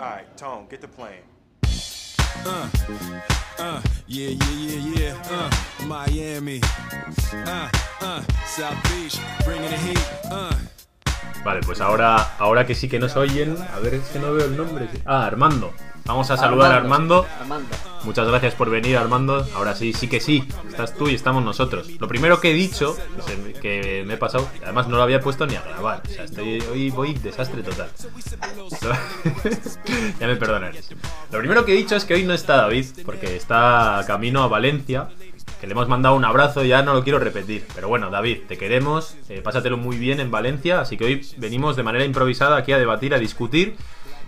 [0.00, 1.26] Alright, Tone, get the plane.
[2.46, 2.68] Uh,
[3.58, 5.22] uh, yeah, yeah, yeah, yeah.
[5.28, 5.50] Uh,
[5.86, 6.60] Miami.
[7.32, 7.68] Uh,
[8.00, 9.98] uh, South Beach, bringing the heat.
[10.30, 10.54] Uh.
[11.44, 14.46] Vale, pues ahora, ahora que sí que nos oyen, a ver, es que no veo
[14.46, 14.88] el nombre.
[15.04, 15.72] Ah, Armando.
[16.08, 17.26] Vamos a saludar a Armando.
[17.38, 17.68] Armando.
[18.04, 19.46] Muchas gracias por venir, Armando.
[19.54, 20.48] Ahora sí, sí que sí.
[20.66, 21.86] Estás tú y estamos nosotros.
[22.00, 22.96] Lo primero que he dicho,
[23.60, 26.02] que me he pasado, además no lo había puesto ni a grabar.
[26.08, 27.90] O sea, estoy, hoy voy desastre total.
[30.18, 30.90] ya me perdonaréis.
[31.30, 34.48] Lo primero que he dicho es que hoy no está David, porque está camino a
[34.48, 35.10] Valencia.
[35.60, 37.66] Que le hemos mandado un abrazo, ya no lo quiero repetir.
[37.74, 39.14] Pero bueno, David, te queremos.
[39.28, 40.80] eh, pásatelo muy bien en Valencia.
[40.80, 43.76] Así que hoy venimos de manera improvisada aquí a debatir, a discutir.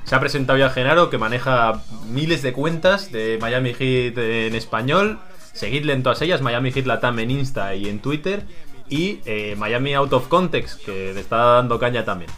[0.04, 5.18] Se ha presentado ya Genaro, que maneja miles de cuentas de Miami Heat en español.
[5.52, 8.44] Seguidle en todas ellas, Miami Heat Latam en Insta y en Twitter.
[8.88, 12.30] Y eh, Miami Out of Context, que le está dando caña también.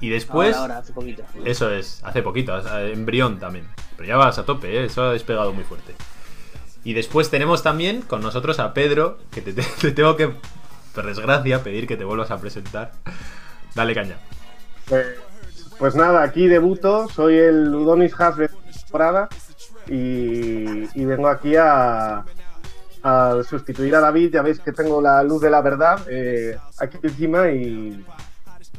[0.00, 0.54] Y después...
[0.54, 1.22] ahora, ahora, hace poquito.
[1.44, 3.66] Eso es, hace poquito, eh, embrión también.
[3.96, 4.84] Pero ya vas a tope, ¿eh?
[4.84, 5.94] eso ha despegado muy fuerte.
[6.84, 10.30] Y después tenemos también con nosotros a Pedro, que te, te tengo que,
[10.94, 12.92] por desgracia, pedir que te vuelvas a presentar.
[13.74, 14.16] Dale caña.
[14.86, 15.06] Pues,
[15.78, 19.28] pues nada, aquí debuto, soy el Udonis Haas de temporada
[19.86, 22.24] y, vengo aquí a,
[23.48, 24.32] sustituir a David.
[24.32, 28.04] Ya veis que tengo la luz de la verdad eh, aquí encima y,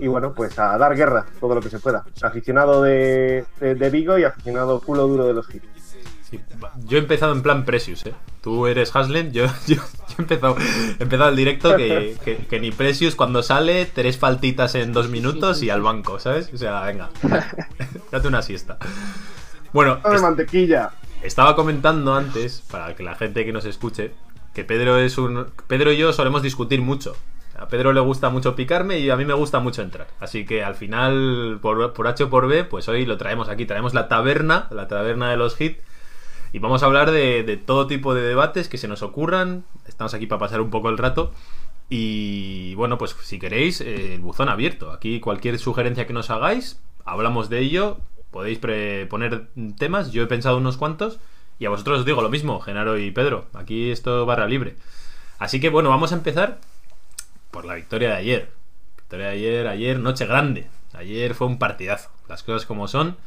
[0.08, 2.04] bueno, pues a dar guerra todo lo que se pueda.
[2.22, 5.77] Aficionado de, de, de Vigo y aficionado culo duro de los hits.
[6.30, 6.40] Sí,
[6.86, 8.14] yo he empezado en plan Precious, ¿eh?
[8.42, 9.82] Tú eres Haslem, yo, yo, yo
[10.18, 10.58] he, empezado,
[11.00, 15.08] he empezado el directo que, que- que ni Precious cuando sale, tres faltitas en dos
[15.10, 16.50] minutos y al banco, ¿sabes?
[16.54, 17.10] O sea, venga,
[18.12, 18.78] date una siesta.
[19.74, 20.92] Bueno, ¡Dame es- mantequilla!
[21.22, 24.12] estaba comentando antes, para que la gente que nos escuche,
[24.54, 25.48] que Pedro es un.
[25.68, 27.16] Pedro y yo solemos discutir mucho.
[27.58, 30.08] A Pedro le gusta mucho picarme y a mí me gusta mucho entrar.
[30.20, 33.66] Así que al final, por, por H o por B, pues hoy lo traemos aquí.
[33.66, 35.82] Traemos la taberna, la taberna de los hits.
[36.54, 39.66] Y vamos a hablar de, todo tipo de debates que se nos ocurran.
[39.88, 41.34] Estamos aquí para pasar un poco el rato.
[41.90, 44.92] Y bueno, pues si queréis, eh, el buzón abierto.
[44.92, 47.98] Aquí cualquier sugerencia que nos hagáis, hablamos de ello.
[48.32, 50.12] Podéis poner temas.
[50.12, 51.20] Yo he pensado unos cuantos.
[51.60, 53.48] Y a vosotros os digo lo mismo, Genaro y Pedro.
[53.54, 54.76] Aquí esto barra libre.
[55.40, 56.60] Así que bueno, vamos a empezar
[57.52, 58.52] por la victoria de ayer.
[58.96, 60.68] Victoria de ayer, ayer, noche grande.
[60.94, 62.10] Ayer fue un partidazo.
[62.28, 63.18] Las cosas como son.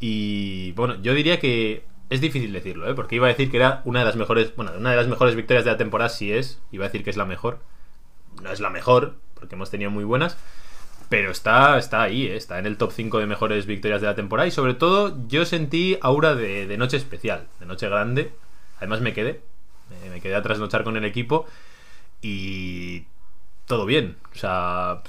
[0.00, 2.94] Y bueno, yo diría que es difícil decirlo, ¿eh?
[2.94, 5.34] porque iba a decir que era una de las mejores, bueno, una de las mejores
[5.34, 7.60] victorias de la temporada, sí es, iba a decir que es la mejor.
[8.42, 10.36] No es la mejor, porque hemos tenido muy buenas,
[11.08, 12.36] pero está, está ahí, ¿eh?
[12.36, 15.44] está en el top 5 de mejores victorias de la temporada y sobre todo yo
[15.44, 18.32] sentí aura de, de noche especial, de noche grande.
[18.78, 19.40] Además me quedé,
[20.10, 21.46] me quedé a trasnochar con el equipo
[22.20, 23.04] y
[23.66, 24.16] todo bien.
[24.34, 25.02] O sea,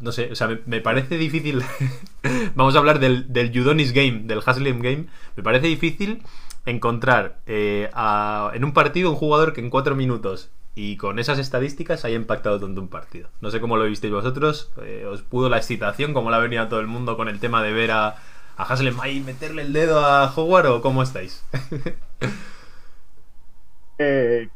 [0.00, 1.62] no sé, o sea, me, parece difícil.
[2.54, 3.50] Vamos a hablar del, del
[3.92, 5.06] Game, del Haslem Game.
[5.36, 6.22] Me parece difícil
[6.66, 11.38] encontrar eh, a- en un partido un jugador que en cuatro minutos y con esas
[11.38, 13.28] estadísticas haya impactado tanto un partido.
[13.40, 14.70] No sé cómo lo visteis vosotros.
[14.82, 17.72] eh, ¿Os pudo la excitación, como la venía todo el mundo con el tema de
[17.72, 18.08] ver a,
[18.56, 21.44] a Haslem ahí meterle el dedo a Howard o cómo estáis?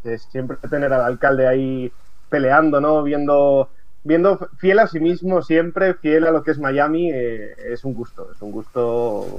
[0.03, 1.93] que siempre tener al alcalde ahí
[2.29, 3.03] peleando, ¿no?
[3.03, 3.71] Viendo,
[4.03, 7.94] viendo fiel a sí mismo siempre, fiel a lo que es Miami, eh, es un
[7.94, 9.38] gusto, es un gusto.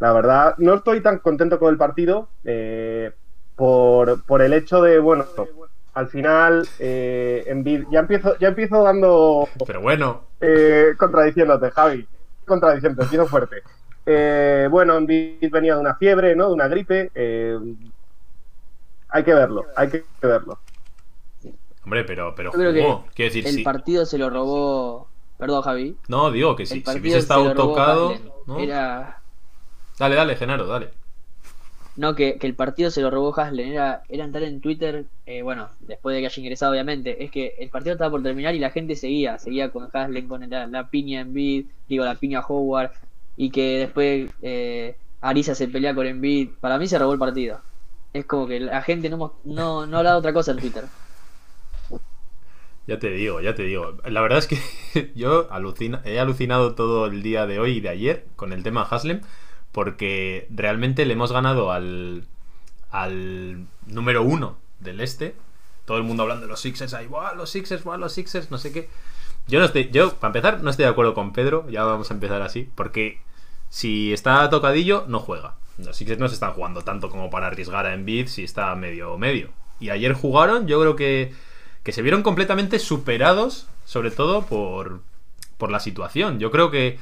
[0.00, 3.12] La verdad, no estoy tan contento con el partido eh,
[3.54, 5.24] por, por el hecho de, bueno,
[5.94, 12.08] al final, eh, Embiid- ya empiezo, ya empiezo dando Pero bueno, eh, contradiciéndote, Javi.
[12.44, 13.62] Contradiciéndote, empiezo fuerte.
[14.04, 16.48] Eh, bueno, Embiid venía de una fiebre, ¿no?
[16.48, 17.10] De una gripe.
[19.08, 20.58] hay que verlo, hay que verlo.
[21.84, 23.04] Hombre, pero, pero Yo creo que jugó.
[23.16, 23.62] Decir, el sí.
[23.62, 25.08] partido se lo robó.
[25.38, 25.96] Perdón, Javi.
[26.08, 28.14] No, digo que si, el si hubiese se estado tocado.
[28.46, 28.58] ¿no?
[28.58, 29.20] Era.
[29.98, 30.90] Dale, dale, Genaro, dale.
[31.96, 33.68] No, que, que el partido se lo robó Haslen.
[33.68, 37.22] Era, era entrar en Twitter, eh, bueno, después de que haya ingresado, obviamente.
[37.22, 39.38] Es que el partido estaba por terminar y la gente seguía.
[39.38, 42.90] Seguía con Haslen, con la, la piña en Bid, digo, la piña Howard.
[43.36, 46.50] Y que después eh, Arisa se pelea con Embiid.
[46.60, 47.60] Para mí se robó el partido.
[48.12, 50.84] Es como que la gente no, no, no habla de otra cosa en Twitter.
[52.86, 53.96] Ya te digo, ya te digo.
[54.04, 55.48] La verdad es que yo
[56.04, 59.22] he alucinado todo el día de hoy y de ayer con el tema Haslem,
[59.72, 62.24] porque realmente le hemos ganado al,
[62.90, 65.34] al número uno del este.
[65.84, 68.50] Todo el mundo hablando de los Sixers ahí, ¡buah, los Sixers, ¡buah, los Sixers!
[68.50, 68.88] No sé qué.
[69.46, 72.14] Yo no estoy, yo, para empezar, no estoy de acuerdo con Pedro, ya vamos a
[72.14, 73.20] empezar así, porque
[73.68, 75.56] si está tocadillo, no juega.
[75.78, 79.18] Los Sixers no se están jugando tanto como para arriesgar a Embiid si está medio
[79.18, 79.50] medio.
[79.80, 81.34] Y ayer jugaron, yo creo que,
[81.84, 85.02] que se vieron completamente superados, sobre todo por,
[85.58, 86.40] por la situación.
[86.40, 86.98] Yo creo que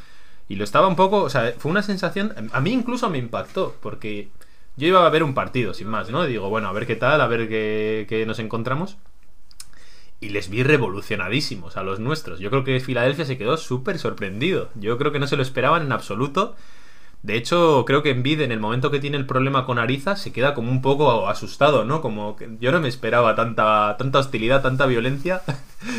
[0.49, 3.75] Y lo estaba un poco, o sea, fue una sensación, a mí incluso me impactó,
[3.81, 4.29] porque
[4.77, 6.25] yo iba a ver un partido, sin más, ¿no?
[6.27, 8.99] digo, bueno, a ver qué tal, a ver qué, qué nos encontramos.
[10.21, 12.39] Y les vi revolucionadísimos a los nuestros.
[12.39, 14.71] Yo creo que Filadelfia se quedó súper sorprendido.
[14.75, 16.55] Yo creo que no se lo esperaban en absoluto.
[17.23, 20.33] De hecho, creo que Envid en el momento que tiene el problema con Ariza se
[20.33, 22.01] queda como un poco asustado, ¿no?
[22.01, 25.43] Como que yo no me esperaba tanta, tanta hostilidad, tanta violencia.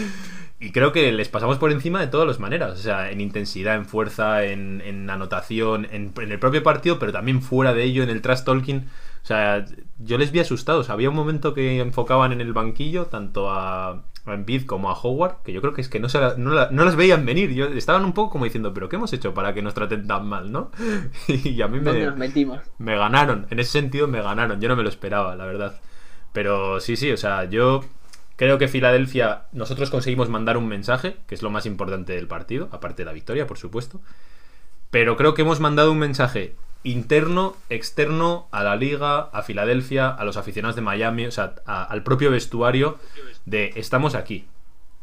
[0.60, 2.74] y creo que les pasamos por encima de todas las maneras.
[2.74, 7.14] O sea, en intensidad, en fuerza, en, en anotación, en, en, el propio partido, pero
[7.14, 8.90] también fuera de ello, en el trash talking.
[9.24, 9.66] O sea,
[10.00, 10.90] yo les vi asustados.
[10.90, 15.44] Había un momento que enfocaban en el banquillo, tanto a, a Embiid como a Howard,
[15.44, 17.52] que yo creo que es que no, se la, no, la, no, las veían venir.
[17.54, 20.28] Yo, estaban un poco como diciendo, pero ¿qué hemos hecho para que nos traten tan
[20.28, 20.72] mal, no?
[21.28, 22.60] y a mí me, nos metimos?
[22.78, 23.48] me ganaron.
[23.50, 24.62] En ese sentido me ganaron.
[24.62, 25.80] Yo no me lo esperaba, la verdad.
[26.32, 27.84] Pero sí, sí, o sea, yo
[28.36, 32.70] creo que Filadelfia, nosotros conseguimos mandar un mensaje, que es lo más importante del partido,
[32.72, 34.02] aparte de la victoria, por supuesto.
[34.90, 40.24] Pero creo que hemos mandado un mensaje interno, externo, a la liga, a Filadelfia, a
[40.26, 42.98] los aficionados de Miami, o sea, al propio vestuario
[43.46, 44.46] de estamos aquí.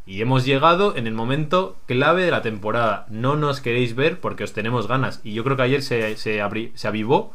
[0.06, 3.06] Y hemos llegado en el momento clave de la temporada.
[3.10, 5.20] No nos queréis ver porque os tenemos ganas.
[5.22, 6.40] Y yo creo que ayer se, se,
[6.74, 7.32] se avivó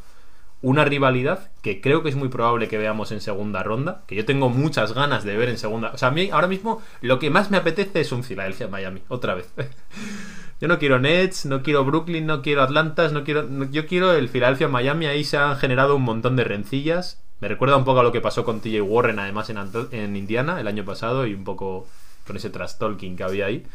[0.61, 4.03] una rivalidad que creo que es muy probable que veamos en segunda ronda.
[4.07, 5.91] Que yo tengo muchas ganas de ver en segunda.
[5.93, 9.03] O sea, a mí ahora mismo lo que más me apetece es un Filadelfia-Miami.
[9.07, 9.53] Otra vez.
[10.61, 13.45] Yo no quiero Nets, no quiero Brooklyn, no quiero Atlantas, no quiero.
[13.71, 15.05] Yo quiero el Philadelphia Miami.
[15.05, 17.21] Ahí se han generado un montón de rencillas.
[17.41, 19.57] Me recuerda un poco a lo que pasó con TJ Warren, además, en,
[19.91, 21.87] en Indiana el año pasado, y un poco
[22.25, 23.65] con ese trash talking que había ahí.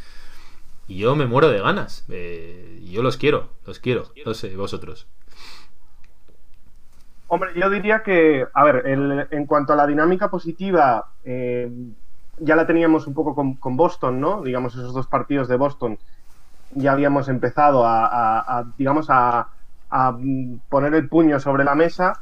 [0.88, 2.06] Y yo me muero de ganas.
[2.08, 4.06] Eh, yo los quiero, los quiero.
[4.24, 5.06] No sé, vosotros.
[7.28, 11.70] Hombre, yo diría que, a ver, en cuanto a la dinámica positiva, eh,
[12.38, 14.42] ya la teníamos un poco con Boston, ¿no?
[14.42, 15.98] Digamos, esos dos partidos de Boston
[16.74, 19.48] ya habíamos empezado a, digamos, a,
[20.68, 22.20] poner el puño sobre la mesa.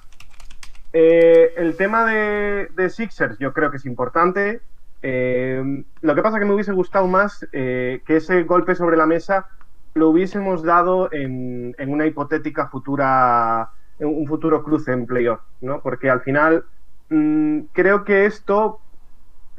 [0.93, 4.63] Eh, el tema de, Sixers yo creo que es importante.
[5.03, 8.97] Eh, lo que pasa es que me hubiese gustado más eh, que ese golpe sobre
[8.97, 9.47] la mesa
[9.95, 15.81] lo hubiésemos dado en, en una hipotética futura, en un futuro cruce en playoff, ¿no?
[15.81, 16.65] Porque al final
[17.11, 18.81] mmm, creo que esto,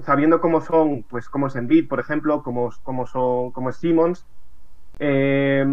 [0.03, 4.25] sabiendo cómo son, pues cómo es Embiid, por ejemplo, cómo, cómo, son, cómo es Simmons,
[5.00, 5.66] eh,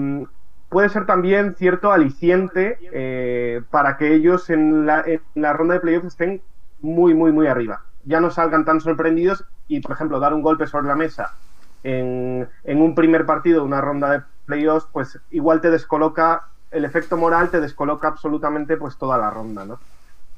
[0.69, 5.81] puede ser también cierto aliciente eh, para que ellos en la, en la ronda de
[5.81, 6.43] playoffs estén
[6.79, 7.85] muy, muy, muy arriba.
[8.03, 11.39] Ya no salgan tan sorprendidos y, por ejemplo, dar un golpe sobre la mesa
[11.83, 16.85] en, en un primer partido de una ronda de playoffs, pues igual te descoloca, el
[16.85, 19.83] efecto moral te descoloca absolutamente pues toda la ronda, ¿no?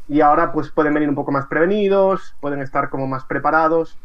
[0.07, 4.01] Y ahora pues pueden venir un poco más prevenidos, pueden estar como más preparados.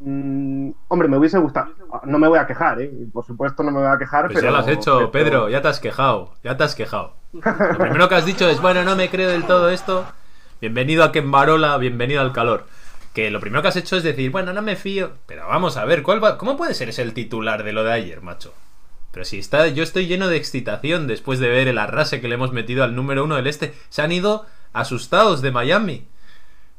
[0.00, 1.72] Mm, hombre, me hubiese gustado.
[2.04, 2.90] No me voy a quejar, ¿eh?
[3.12, 4.26] Por supuesto, no me voy a quejar.
[4.26, 5.10] Pues pero, ya lo has hecho, pero...
[5.10, 5.48] Pedro.
[5.50, 6.32] Ya te has quejado.
[6.42, 7.14] Ya te has quejado.
[7.32, 10.06] Lo primero que has dicho es: bueno, no me creo del todo esto.
[10.60, 12.66] Bienvenido a Kembarola, bienvenido al calor.
[13.14, 15.12] Que lo primero que has hecho es decir: bueno, no me fío.
[15.26, 16.38] Pero vamos a ver, ¿cuál va...
[16.38, 18.54] ¿cómo puede ser ese el titular de lo de ayer, macho?
[19.12, 22.36] Pero si está, yo estoy lleno de excitación después de ver el arrase que le
[22.36, 23.74] hemos metido al número uno del este.
[23.88, 26.06] Se han ido asustados de Miami.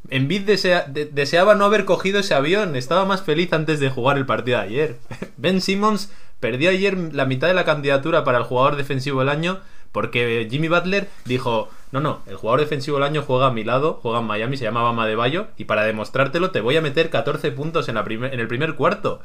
[0.10, 2.76] Envid desea, de, deseaba no haber cogido ese avión.
[2.76, 4.98] Estaba más feliz antes de jugar el partido de ayer.
[5.38, 9.60] Ben Simmons perdió ayer la mitad de la candidatura para el jugador defensivo del año
[9.92, 14.00] porque Jimmy Butler dijo, no, no, el jugador defensivo del año juega a mi lado,
[14.02, 17.10] juega en Miami, se llama Bama de Bayo, y para demostrártelo te voy a meter
[17.10, 19.22] 14 puntos en, la en el primer cuarto.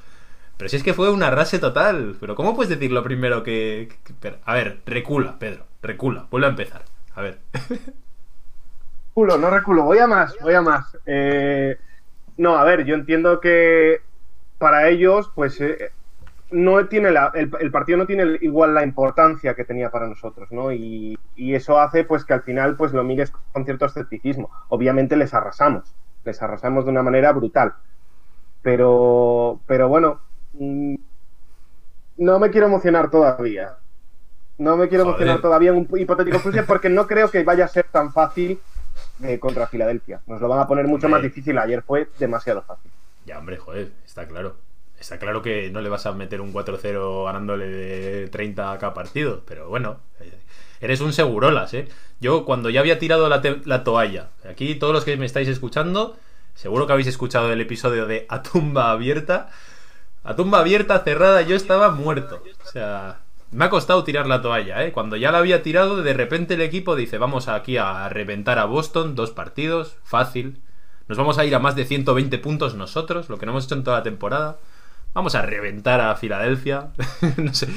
[0.57, 2.17] Pero si es que fue un arrase total.
[2.19, 3.91] Pero ¿cómo puedes decir lo primero que,
[4.23, 4.35] que...
[4.45, 6.85] A ver, recula, Pedro, recula, vuelve a empezar.
[7.15, 7.41] A ver.
[9.17, 10.95] Reculo, no reculo, voy a más, voy a más.
[11.07, 11.79] Eh,
[12.37, 14.03] no, a ver, yo entiendo que
[14.59, 15.91] para ellos, pues, eh,
[16.51, 20.53] no tiene la, el, el, partido no tiene igual la importancia que tenía para nosotros,
[20.53, 20.71] ¿no?
[20.71, 24.51] Y, y, eso hace, pues, que al final, pues, lo mires con cierto escepticismo.
[24.69, 25.95] Obviamente les arrasamos,
[26.27, 27.73] les arrasamos de una manera brutal.
[28.61, 30.21] Pero, pero bueno,
[30.53, 30.95] mmm,
[32.19, 33.77] no me quiero emocionar todavía.
[34.59, 35.17] No me quiero Joder.
[35.17, 38.61] emocionar todavía en un hipotético cruce porque no creo que vaya a ser tan fácil
[39.23, 40.21] eh, contra Filadelfia.
[40.27, 41.59] Nos lo van a poner mucho más difícil.
[41.59, 42.91] Ayer fue demasiado fácil.
[43.25, 44.57] Ya, hombre, joder, está claro.
[44.99, 48.95] Está claro que no le vas a meter un 4-0 ganándole de 30 a cada
[48.95, 50.01] partido, pero bueno,
[50.81, 51.89] eres un segurolas, ¿eh?
[52.19, 56.17] Yo cuando ya había tirado la, la, toalla, aquí todos los que me estáis escuchando,
[56.55, 59.51] seguro que habéis escuchado el episodio de A tumba abierta.
[60.25, 62.43] A tumba abierta, cerrada, yo estaba muerto.
[62.65, 64.93] O sea, me ha costado tirar la toalla, ¿eh?
[64.93, 68.65] Cuando ya la había tirado, de repente el equipo dice, vamos aquí a reventar a
[68.67, 70.61] Boston, dos partidos, fácil.
[71.09, 73.77] Nos vamos a ir a más de 120 puntos nosotros, lo que no hemos hecho
[73.77, 74.59] en toda la temporada.
[75.15, 76.91] vamos a reventar a Filadelfia.
[77.39, 77.69] no sé,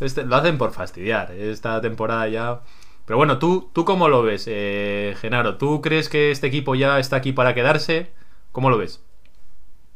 [0.00, 1.32] este- lo hacen por fastidiar.
[1.32, 2.60] Esta temporada ya.
[3.06, 5.56] Pero bueno, ¿tú, tú cómo lo ves, eh, Genaro?
[5.58, 8.12] ¿Tú crees que este equipo ya está aquí para quedarse?
[8.52, 9.02] ¿Cómo lo ves?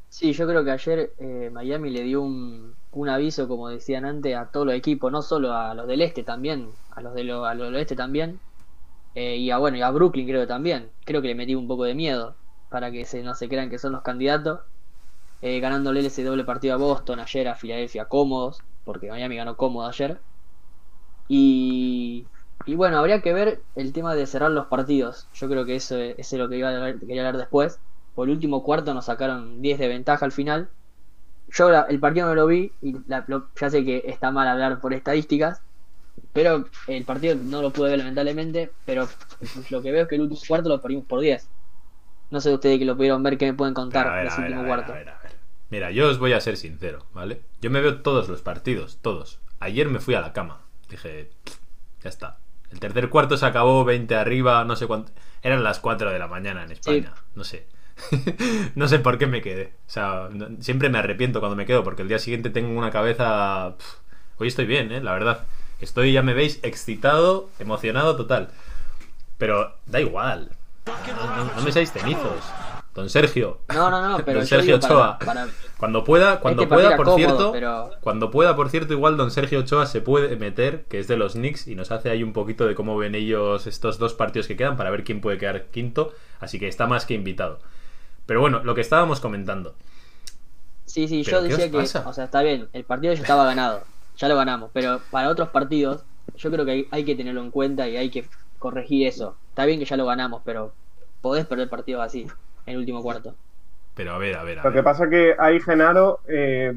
[0.09, 4.37] Sí, yo creo que ayer eh, Miami le dio un, un aviso, como decían antes,
[4.37, 7.49] a todos los equipos, no solo a los del este también, a los, de los
[7.59, 8.41] del oeste también,
[9.15, 10.93] eh, y a bueno, y a Brooklyn creo también.
[11.05, 13.79] Creo que le metí un poco de miedo para que se, no se crean que
[13.79, 14.63] son los candidatos.
[15.43, 19.89] Eh, ganándole ese doble partido a Boston ayer, a Filadelfia cómodos, porque Miami ganó cómodo
[19.89, 20.23] ayer.
[21.29, 22.31] Y,
[22.65, 25.29] y bueno, habría que ver el tema de cerrar los partidos.
[25.33, 27.81] Yo creo que eso es, eso es lo que iba a quería hablar después.
[28.15, 30.71] Por el último cuarto nos sacaron 10 de ventaja al final.
[31.53, 34.49] Yo la- el partido no lo vi y la- lo- ya sé que está mal
[34.49, 35.61] hablar por estadísticas,
[36.33, 39.09] pero el partido no lo pude ver lamentablemente, pero
[39.71, 41.49] lo que veo es que el último cuarto lo perdimos por 10.
[42.31, 44.93] No sé ustedes que lo pudieron ver, que me pueden contar ver, último ver, cuarto.
[44.93, 45.13] ver.
[45.69, 47.43] Mira, yo os voy a ser sincero, ¿vale?
[47.61, 49.39] Yo me veo todos los partidos, todos.
[49.61, 50.61] Ayer me fui a la cama.
[50.91, 51.57] Dije, "Pff,
[52.03, 52.39] ya está.
[52.71, 55.13] El tercer cuarto se acabó 20 arriba, no sé cuánto.
[55.43, 57.67] Eran las 4 de la mañana en España, no sé.
[58.75, 59.73] no sé por qué me quedé.
[59.87, 62.91] O sea, no- siempre me arrepiento cuando me quedo, porque el día siguiente tengo una
[62.91, 63.75] cabeza.
[63.79, 63.95] pff,
[64.39, 65.01] Hoy estoy bien, ¿eh?
[65.03, 65.45] La verdad.
[65.81, 68.49] Estoy, ya me veis, excitado, emocionado total.
[69.39, 70.51] Pero da igual.
[70.87, 72.43] No, no- no me seáis cenizos.
[72.95, 73.61] Don Sergio.
[73.73, 75.19] No, no, no, pero Don Sergio Ochoa.
[75.19, 79.31] para, para- Cuando pueda, cuando pueda, por cierto, pero- cuando pueda, por cierto, igual Don
[79.31, 82.33] Sergio Ochoa se puede meter, que es de los Knicks, y nos hace ahí un
[82.35, 85.65] poquito de cómo ven ellos estos dos partidos que quedan para ver quién puede quedar
[85.67, 87.61] quinto, así que está más que invitado.
[88.27, 89.75] Pero bueno, lo que estábamos comentando.
[90.85, 92.09] Sí, sí, ¿Pero yo decía que, pasa?
[92.09, 93.85] o sea, está bien, el partido ya estaba ganado,
[94.17, 96.05] ya lo ganamos, pero para otros partidos
[96.37, 99.37] yo creo que hay, hay que tenerlo en cuenta y hay que corregir eso.
[99.49, 100.75] Está bien que ya lo ganamos, pero
[101.21, 103.35] podés perder partidos así, en el último cuarto.
[103.95, 106.73] Pero a ver, a ver, a Lo que pasa que ahí, Genaro, eh,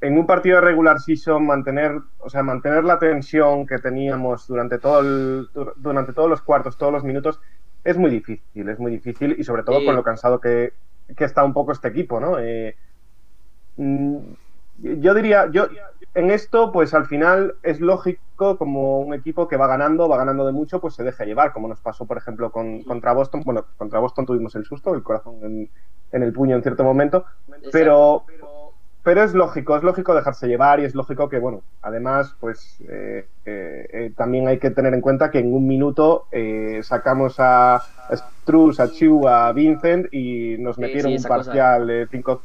[0.00, 4.78] en un partido de regular season, mantener, o sea, mantener la tensión que teníamos durante,
[4.78, 7.38] todo el- dur- durante todos los cuartos, todos los minutos,
[7.84, 9.86] es muy difícil, es muy difícil y sobre todo Sí.
[9.86, 10.72] con lo cansado que,
[11.16, 12.38] que está un poco este equipo, ¿no?
[12.38, 12.76] Eh,
[13.76, 14.16] mm,
[14.78, 15.66] yo diría, yo
[16.14, 20.46] en esto, pues al final es lógico como un equipo que va ganando, va ganando
[20.46, 23.42] de mucho, pues se deja llevar, como nos pasó, por ejemplo, con, contra Boston.
[23.44, 25.70] Bueno, contra Boston tuvimos el susto, el corazón en,
[26.12, 27.26] en el puño en cierto momento,
[27.70, 28.49] pero, pero
[29.04, 33.86] es lógico, es lógico dejarse llevar y es lógico que, bueno, además, pues eh, eh,
[33.92, 38.78] eh, también hay que tener en cuenta que en un minuto eh, sacamos a Struz,
[38.80, 41.28] a Chu, a Vincent y nos metieron sí, un cosa.
[41.28, 42.42] parcial de 5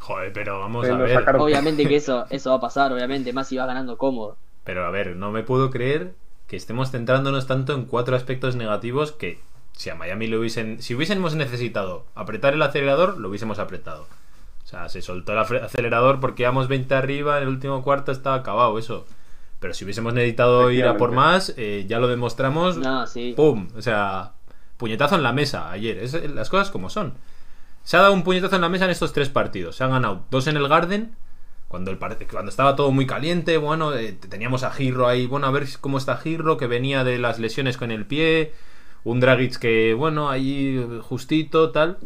[0.00, 1.24] Joder, pero vamos a ver.
[1.24, 4.36] sacaron- Obviamente que eso, eso va a pasar, obviamente, más si vas ganando cómodo.
[4.64, 6.14] Pero a ver, no me puedo creer
[6.48, 9.38] que estemos centrándonos tanto en cuatro aspectos negativos que
[9.72, 14.06] si a Miami lo hubiesen, si hubiésemos necesitado apretar el acelerador, lo hubiésemos apretado.
[14.72, 18.36] O sea, se soltó el acelerador porque íbamos 20 arriba, en el último cuarto estaba
[18.36, 19.04] acabado eso.
[19.60, 22.78] Pero si hubiésemos necesitado ir a por más, eh, ya lo demostramos.
[22.78, 23.34] No, sí.
[23.36, 23.68] ¡Pum!
[23.76, 24.32] O sea,
[24.78, 25.98] puñetazo en la mesa ayer.
[25.98, 27.12] Es, las cosas como son.
[27.82, 29.76] Se ha dado un puñetazo en la mesa en estos tres partidos.
[29.76, 31.16] Se han ganado dos en el Garden.
[31.68, 35.50] Cuando, el cuando estaba todo muy caliente, bueno, eh, teníamos a Girro ahí, bueno, a
[35.50, 38.54] ver cómo está Girro, que venía de las lesiones con el pie.
[39.04, 41.98] Un Dragic que, bueno, ahí eh, justito, tal.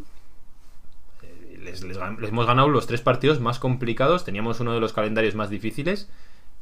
[1.67, 4.25] Les, les gan- les hemos ganado los tres partidos más complicados.
[4.25, 6.09] Teníamos uno de los calendarios más difíciles.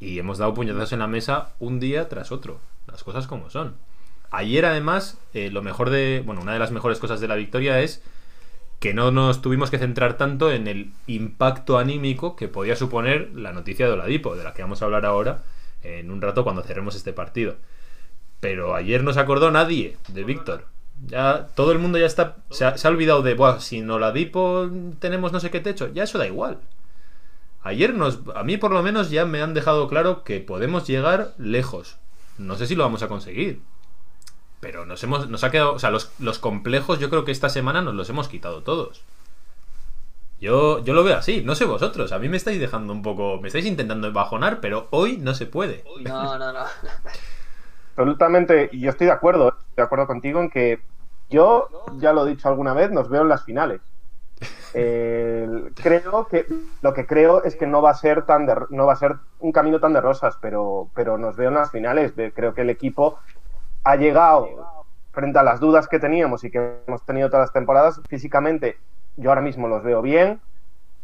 [0.00, 2.58] Y hemos dado puñetazos en la mesa un día tras otro.
[2.88, 3.76] Las cosas como son.
[4.30, 6.22] Ayer, además, eh, lo mejor de.
[6.26, 8.02] Bueno, una de las mejores cosas de la victoria es
[8.80, 13.52] que no nos tuvimos que centrar tanto en el impacto anímico que podía suponer la
[13.52, 15.42] noticia de Oladipo, de la que vamos a hablar ahora
[15.82, 17.56] en un rato cuando cerremos este partido.
[18.40, 20.66] Pero ayer no se acordó nadie de Víctor.
[21.06, 24.70] Ya todo el mundo ya está se ha, se ha olvidado de, Buah, sin Oladipo
[24.98, 25.88] tenemos no sé qué techo.
[25.92, 26.60] Ya eso da igual.
[27.62, 31.34] Ayer nos, a mí por lo menos ya me han dejado claro que podemos llegar
[31.38, 31.96] lejos.
[32.36, 33.62] No sé si lo vamos a conseguir.
[34.60, 37.48] Pero nos hemos, nos ha quedado, o sea, los, los complejos yo creo que esta
[37.48, 39.02] semana nos los hemos quitado todos.
[40.40, 43.40] Yo, yo lo veo así, no sé vosotros, a mí me estáis dejando un poco,
[43.40, 45.84] me estáis intentando bajonar, pero hoy no se puede.
[46.02, 46.64] No, no, no.
[47.96, 50.80] Absolutamente, y yo estoy de acuerdo, estoy de acuerdo contigo en que
[51.30, 53.80] yo, ya lo he dicho alguna vez, nos veo en las finales.
[54.76, 56.46] Eh, creo que
[56.82, 59.14] lo que creo es que no va a ser tan de- no va a ser
[59.38, 62.12] un camino tan de rosas, pero, pero nos veo en las finales.
[62.34, 63.20] Creo que el equipo
[63.84, 64.48] ha llegado
[65.12, 68.76] frente a las dudas que teníamos y que hemos tenido todas las temporadas físicamente.
[69.14, 70.40] Yo ahora mismo los veo bien.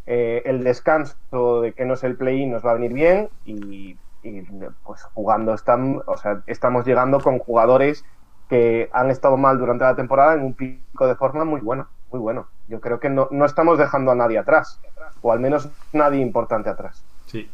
[0.06, 3.96] Eh, el descanso de que no es el play-in nos va a venir bien y,
[4.22, 4.42] y,
[4.84, 8.04] pues jugando están, o sea, estamos llegando con jugadores
[8.48, 12.20] que han estado mal durante la temporada en un pico de forma muy bueno, muy
[12.20, 12.48] bueno.
[12.68, 14.80] yo creo que no, no estamos dejando a nadie atrás,
[15.22, 17.02] o al menos nadie importante atrás.
[17.26, 17.48] Sí.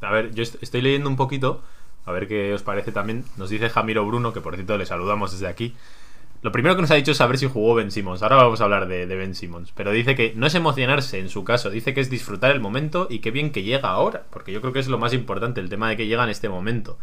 [0.00, 1.62] A ver, yo est- estoy leyendo un poquito,
[2.06, 3.24] a ver qué os parece también.
[3.36, 5.76] Nos dice Jamiro Bruno, que por cierto le saludamos desde aquí.
[6.40, 8.22] Lo primero que nos ha dicho es saber si jugó Ben Simmons.
[8.22, 9.72] Ahora vamos a hablar de, Ben Simmons.
[9.74, 13.08] Pero dice que no es emocionarse en su caso, dice que es disfrutar el momento
[13.10, 14.24] y qué bien que llega ahora.
[14.30, 16.48] Porque yo creo que es lo más importante, el tema de que llega en este
[16.48, 16.98] momento.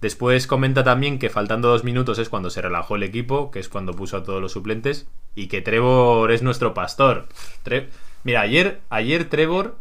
[0.00, 3.68] Después comenta también que faltando dos minutos es cuando se relajó el equipo, que es
[3.68, 7.26] cuando puso a todos los suplentes, y que Trevor es nuestro pastor.
[7.64, 7.88] Tre-
[8.22, 9.76] Mira, ayer, ayer Trevor,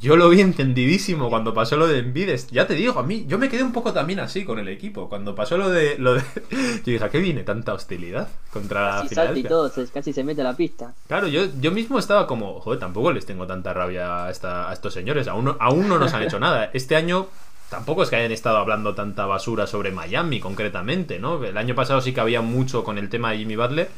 [0.00, 2.48] yo lo vi entendidísimo cuando pasó lo de Envides.
[2.50, 5.08] Ya te digo, a mí, yo me quedé un poco también así con el equipo.
[5.08, 5.98] Cuando pasó lo de.
[5.98, 9.48] Lo de yo dije, ¿a qué viene tanta hostilidad contra Casi salta y Filadelfia?
[9.48, 10.94] todo, se- casi se mete a la pista.
[11.08, 14.72] Claro, yo, yo mismo estaba como, joder, tampoco les tengo tanta rabia a, esta- a
[14.72, 15.26] estos señores.
[15.28, 16.70] Aún aún no nos han hecho nada.
[16.74, 17.26] Este año
[17.70, 21.42] tampoco es que hayan estado hablando tanta basura sobre Miami, concretamente, ¿no?
[21.44, 23.88] El año pasado sí que había mucho con el tema de Jimmy Butler.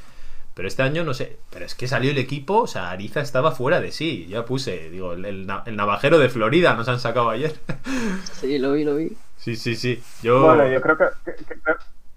[0.61, 1.39] Pero este año no sé.
[1.51, 4.27] Pero es que salió el equipo, o sea, Ariza estaba fuera de sí.
[4.29, 7.55] Ya puse, digo, el, el el navajero de Florida nos han sacado ayer.
[8.35, 9.17] Sí, lo vi, lo vi.
[9.39, 10.03] sí, sí, sí.
[10.23, 10.43] Yo.
[10.43, 11.61] Bueno, yo creo que, que- que-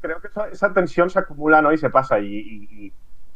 [0.01, 1.71] creo- que esa, esa tensión se acumula ¿no?
[1.71, 2.19] y se pasa.
[2.19, 2.93] Y, y- y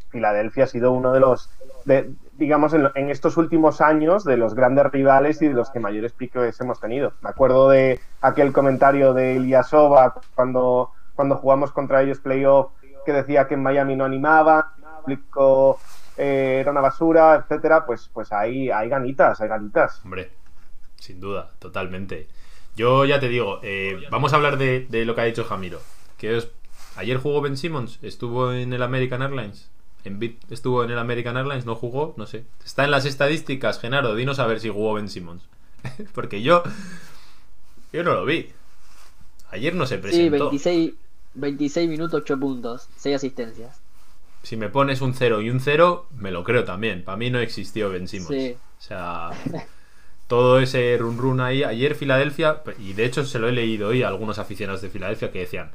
[0.10, 1.50] Filadelfia ha sido uno de los,
[1.86, 5.70] de- digamos, en, lo- en estos últimos años, de los grandes rivales y de los
[5.70, 7.14] que mayores piques hemos tenido.
[7.22, 12.72] Me acuerdo de aquel comentario de Ilyasova cuando, cuando jugamos contra ellos playoff,
[13.06, 14.74] que decía que en Miami no animaba,
[15.08, 15.80] público
[16.18, 17.86] eh, era una basura, etcétera.
[17.86, 20.02] Pues, pues hay, hay ganitas, hay ganitas.
[20.04, 20.32] Hombre,
[21.00, 22.28] sin duda, totalmente.
[22.76, 25.80] Yo ya te digo, eh, vamos a hablar de, de lo que ha dicho Jamiro.
[26.18, 26.50] Que es,
[26.96, 29.70] ayer jugó Ben Simmons, estuvo en el American Airlines.
[30.04, 32.46] En Bit estuvo en el American Airlines, no jugó, no sé.
[32.64, 35.44] Está en las estadísticas, Genaro, dinos a ver si jugó Ben Simmons.
[36.14, 36.64] Porque yo,
[37.92, 38.50] yo no lo vi.
[39.52, 40.30] Ayer no se Sí, presentó.
[40.30, 40.94] 26,
[41.34, 43.82] 26 minutos, 8 puntos, 6 asistencias.
[44.48, 47.04] Si me pones un 0 y un 0, me lo creo también.
[47.04, 48.30] Para mí no existió Ben Simmons.
[48.30, 48.56] Sí.
[48.80, 49.32] O sea,
[50.28, 51.66] todo ese run run ahí.
[51.66, 55.34] Ayer Filadelfia, y de hecho se lo he leído hoy a algunos aficionados de Filadelfia
[55.34, 55.72] que decían,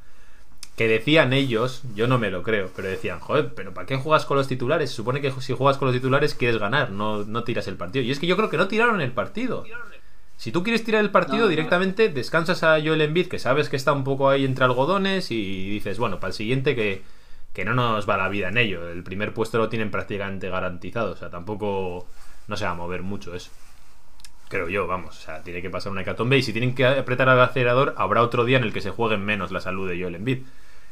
[0.75, 4.25] que decían ellos, yo no me lo creo, pero decían, joder, pero ¿para qué juegas
[4.25, 4.89] con los titulares?
[4.89, 8.03] Se supone que si juegas con los titulares quieres ganar, no, no tiras el partido.
[8.07, 9.67] Y es que yo creo que no tiraron el partido.
[10.39, 13.77] Si tú quieres tirar el partido No, directamente, descansas a Joel Embiid, que sabes que
[13.77, 17.03] está un poco ahí entre algodones, y dices, bueno, para el siguiente que,
[17.53, 18.89] que no nos va la vida en ello.
[18.89, 22.07] El primer puesto lo tienen prácticamente garantizado, o sea, tampoco
[22.49, 23.51] no se va a mover mucho eso.
[24.49, 27.29] Creo yo, vamos, o sea, tiene que pasar una hecatombe y si tienen que apretar
[27.29, 30.15] al acelerador, habrá otro día en el que se jueguen menos la salud de Joel
[30.15, 30.43] Embiid.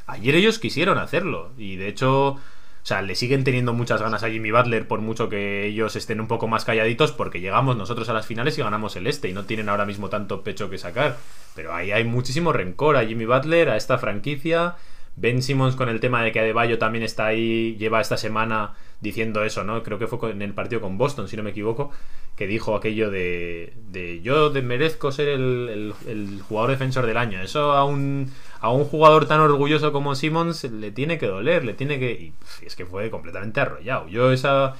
[0.07, 2.39] Ayer ellos quisieron hacerlo y de hecho, o
[2.81, 6.27] sea, le siguen teniendo muchas ganas a Jimmy Butler por mucho que ellos estén un
[6.27, 9.45] poco más calladitos porque llegamos nosotros a las finales y ganamos el este y no
[9.45, 11.17] tienen ahora mismo tanto pecho que sacar.
[11.55, 14.75] Pero ahí hay muchísimo rencor a Jimmy Butler, a esta franquicia.
[15.15, 19.43] Ben Simmons con el tema de que Adebayo también está ahí, lleva esta semana diciendo
[19.43, 19.83] eso, ¿no?
[19.83, 21.91] Creo que fue en el partido con Boston, si no me equivoco,
[22.35, 27.41] que dijo aquello de, de yo de- merezco ser el, el- jugador defensor del año.
[27.41, 31.73] Eso a un, a un jugador tan orgulloso como Simmons le tiene que doler, le
[31.73, 32.11] tiene que...
[32.11, 32.33] Y
[32.65, 34.07] es que fue completamente arrollado.
[34.07, 34.75] Yo esa...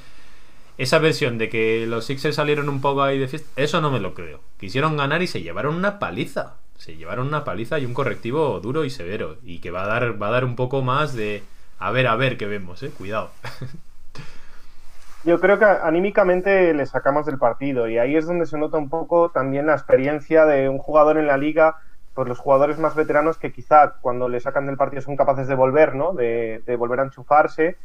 [0.77, 3.99] Esa versión de que los Sixers salieron un poco ahí de fiesta, eso no me
[3.99, 4.41] lo creo.
[4.59, 6.55] Quisieron ganar y se llevaron una paliza.
[6.81, 9.37] Se llevaron una paliza y un correctivo duro y severo.
[9.43, 11.43] Y que va a dar, va a dar un poco más de.
[11.77, 12.89] A ver, a ver qué vemos, eh.
[12.89, 13.29] Cuidado.
[15.23, 18.89] Yo creo que anímicamente le sacamos del partido y ahí es donde se nota un
[18.89, 21.75] poco también la experiencia de un jugador en la liga,
[22.15, 25.53] pues los jugadores más veteranos que quizá cuando le sacan del partido son capaces de
[25.53, 26.13] volver, ¿no?
[26.13, 27.77] De, de volver a enchufarse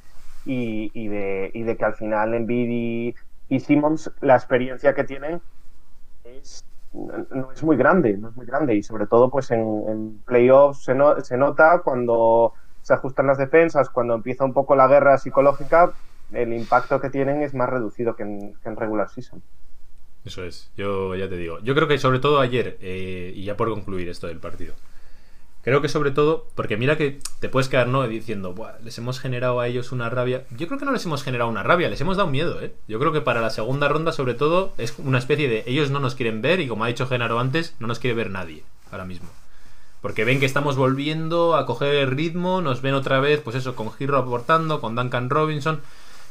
[0.46, 3.14] y, y de, y de que al final Embiid y,
[3.50, 5.42] y Simmons la experiencia que tienen
[6.24, 6.64] es,
[7.30, 10.94] no es muy grande, no es muy grande y sobre todo pues en, playoffs se,
[10.94, 15.92] no- se nota cuando se ajustan las defensas, cuando empieza un poco la guerra psicológica,
[16.30, 19.42] el impacto que tienen es más reducido que en, que en regular season.
[20.24, 21.61] Eso es, yo ya te digo.
[21.61, 24.74] Yo creo que sobre todo ayer, eh, y ya por concluir esto del partido,
[25.66, 29.18] creo que sobre todo, porque mira que te puedes quedar no diciendo, "Buah, les hemos
[29.18, 30.44] generado a ellos una rabia.
[30.57, 32.72] Yo creo que no les hemos generado una rabia, les hemos dado miedo, ¿eh?
[32.87, 35.98] Yo creo que para la segunda ronda, sobre todo, es una especie de ellos no
[35.98, 39.05] nos quieren ver y como ha dicho Genaro antes, no nos quiere ver nadie ahora
[39.05, 39.29] mismo.
[40.02, 43.74] Porque ven que estamos volviendo a coger el ritmo, nos ven otra vez, pues eso,
[43.74, 45.81] con Giro aportando, con Duncan Robinson,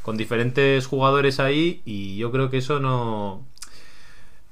[0.02, 3.45] con diferentes jugadores ahí, y yo creo que eso no.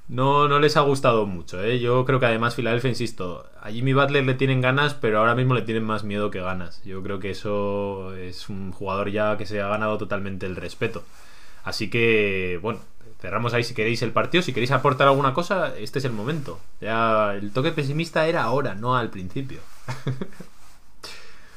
[0.06, 1.80] No, no les ha gustado mucho, ¿eh?
[1.80, 5.54] Yo creo que además Filadelfia, insisto, a Jimmy Butler le tienen ganas, pero ahora mismo
[5.54, 6.82] le tienen más miedo que ganas.
[6.84, 11.04] Yo creo que eso es un jugador ya que se ha ganado totalmente el respeto.
[11.64, 12.80] Así que, bueno,
[13.20, 14.42] cerramos ahí si queréis el partido.
[14.42, 16.60] Si queréis aportar alguna cosa, este es el momento.
[16.82, 19.60] Ya el toque pesimista era ahora, no al principio.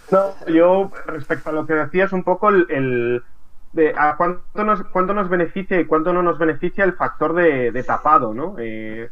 [0.10, 3.24] No, yo respecto a lo que decías un poco el, el-
[3.74, 7.72] de a cuánto nos, cuánto nos beneficia y cuánto no nos beneficia el factor de,
[7.72, 8.56] de tapado, ¿no?
[8.58, 9.10] Eh,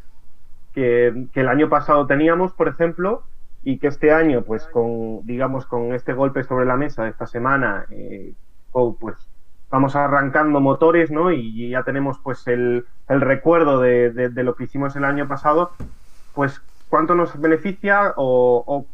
[0.74, 3.24] que, el año pasado teníamos, por ejemplo,
[3.64, 7.28] y que este año, pues con, digamos, con este golpe sobre la mesa de esta
[7.28, 8.34] semana, eh,
[8.72, 9.16] oh, pues
[9.70, 11.32] vamos arrancando motores, ¿no?
[11.32, 15.72] Y ya tenemos pues el, el recuerdo de, de, lo que hicimos el año pasado,
[16.34, 18.86] pues cuánto nos beneficia o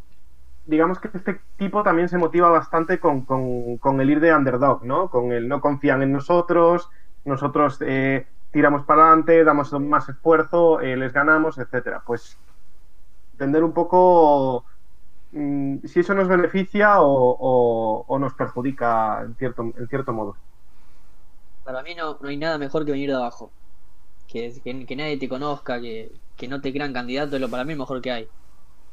[0.65, 4.83] digamos que este tipo también se motiva bastante con, con, con, el ir de underdog,
[4.83, 5.09] ¿no?
[5.09, 6.89] Con el no confían en nosotros,
[7.25, 12.03] nosotros eh, tiramos para adelante, damos más esfuerzo, eh, les ganamos, etcétera.
[12.05, 12.37] Pues
[13.33, 14.65] entender un poco
[15.31, 20.35] mmm, si eso nos beneficia o, o, o, nos perjudica en cierto, en cierto modo.
[21.63, 23.51] Para mí no, no hay nada mejor que venir de abajo.
[24.27, 27.65] Que, que, que nadie te conozca, que, que no te crean candidato, es lo para
[27.65, 28.27] mí mejor que hay.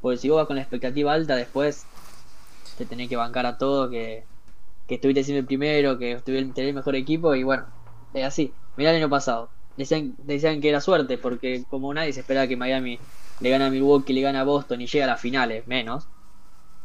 [0.00, 1.84] Porque si vos vas con la expectativa alta, después
[2.76, 4.24] te tenés que bancar a todo, que,
[4.86, 7.66] que estuviste siempre primero, que estuviste el mejor equipo, y bueno,
[8.14, 8.52] es así.
[8.76, 9.50] Mirá el año pasado.
[9.76, 12.98] Decían, decían que era suerte, porque como nadie se esperaba que Miami
[13.40, 16.06] le gana a Milwaukee, le gana a Boston y llega a las finales, menos.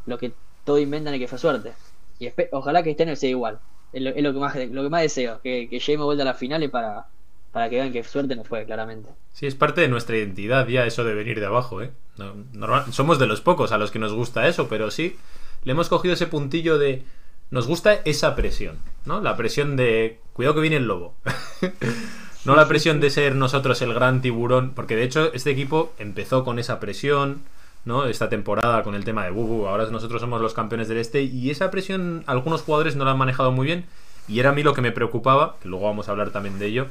[0.05, 1.73] Lo que todo inventan es que fue suerte.
[2.19, 3.59] Y ojalá que este año sea igual.
[3.91, 6.25] Es lo, es lo que más lo que más deseo, que, que lleguemos vuelta a
[6.25, 7.07] las finales para,
[7.53, 9.09] para que vean que suerte no fue, claramente.
[9.31, 11.91] Sí, es parte de nuestra identidad ya eso de venir de abajo, ¿eh?
[12.17, 15.15] No, normal, somos de los pocos a los que nos gusta eso, pero sí,
[15.63, 17.03] le hemos cogido ese puntillo de...
[17.51, 19.21] Nos gusta esa presión, ¿no?
[19.21, 20.19] La presión de...
[20.33, 21.13] Cuidado que viene el lobo.
[22.45, 26.43] no la presión de ser nosotros el gran tiburón, porque de hecho este equipo empezó
[26.43, 27.43] con esa presión,
[27.85, 28.05] ¿no?
[28.05, 31.51] Esta temporada con el tema de Bubu, ahora nosotros somos los campeones del este y
[31.51, 33.85] esa presión algunos jugadores no la han manejado muy bien
[34.27, 36.65] y era a mí lo que me preocupaba, que luego vamos a hablar también de
[36.65, 36.87] ello,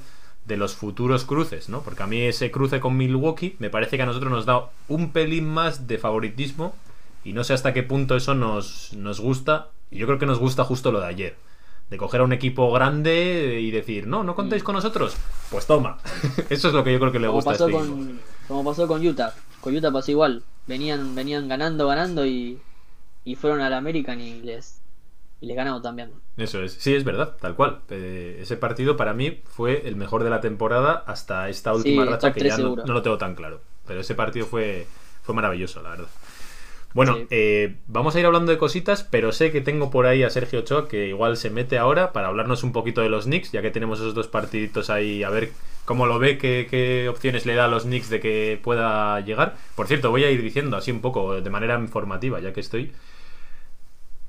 [0.46, 1.82] de los futuros cruces, ¿no?
[1.82, 5.12] Porque a mí ese cruce con Milwaukee me parece que a nosotros nos da un
[5.12, 6.74] pelín más de favoritismo
[7.24, 9.68] y no sé hasta qué punto eso nos, nos gusta.
[9.90, 11.36] Y yo creo que nos gusta justo lo de ayer.
[11.90, 15.16] De coger a un equipo grande y decir, no, no contéis con nosotros.
[15.50, 15.98] Pues toma.
[16.50, 18.24] eso es lo que yo creo que le como gusta pasó a este con, equipo.
[18.48, 19.34] Como pasó con Utah.
[19.60, 20.42] Con Utah pasó igual.
[20.66, 22.58] Venían, venían ganando, ganando y,
[23.24, 24.80] y fueron al American y les,
[25.42, 26.10] y les ganamos también.
[26.36, 27.80] Eso es, sí, es verdad, tal cual.
[27.90, 32.08] Eh, ese partido para mí fue el mejor de la temporada hasta esta última Sí,
[32.10, 33.60] racha que ya no, lo tengo tan claro.
[33.86, 34.86] Pero ese partido fue,
[35.22, 36.08] fue maravilloso, la verdad.
[36.94, 37.26] Bueno, Sí.
[37.30, 40.60] eh, vamos a ir hablando de cositas, pero sé que tengo por ahí a Sergio
[40.60, 43.70] Ochoa que igual se mete ahora para hablarnos un poquito de los Knicks, ya que
[43.70, 45.52] tenemos esos dos partiditos ahí, a ver
[45.86, 49.56] cómo lo ve, qué, qué opciones le da a los Knicks de que pueda llegar.
[49.74, 52.92] Por cierto, voy a ir diciendo así un poco de manera informativa, ya que estoy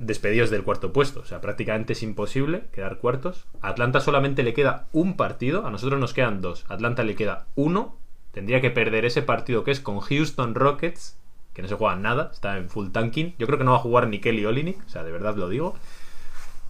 [0.06, 1.22] despedidos del cuarto puesto.
[1.22, 3.46] O sea, prácticamente es imposible quedar cuartos.
[3.62, 6.66] A Atlanta solamente le queda un partido, a nosotros nos quedan dos.
[6.70, 7.98] A Atlanta le queda uno.
[8.32, 11.18] Tendría que perder ese partido que es con Houston Rockets,
[11.54, 13.36] que no se juega nada, está en full tanking.
[13.38, 15.50] Yo creo que no va a jugar ni Kelly Olynyk, o sea, de verdad lo
[15.50, 15.76] digo.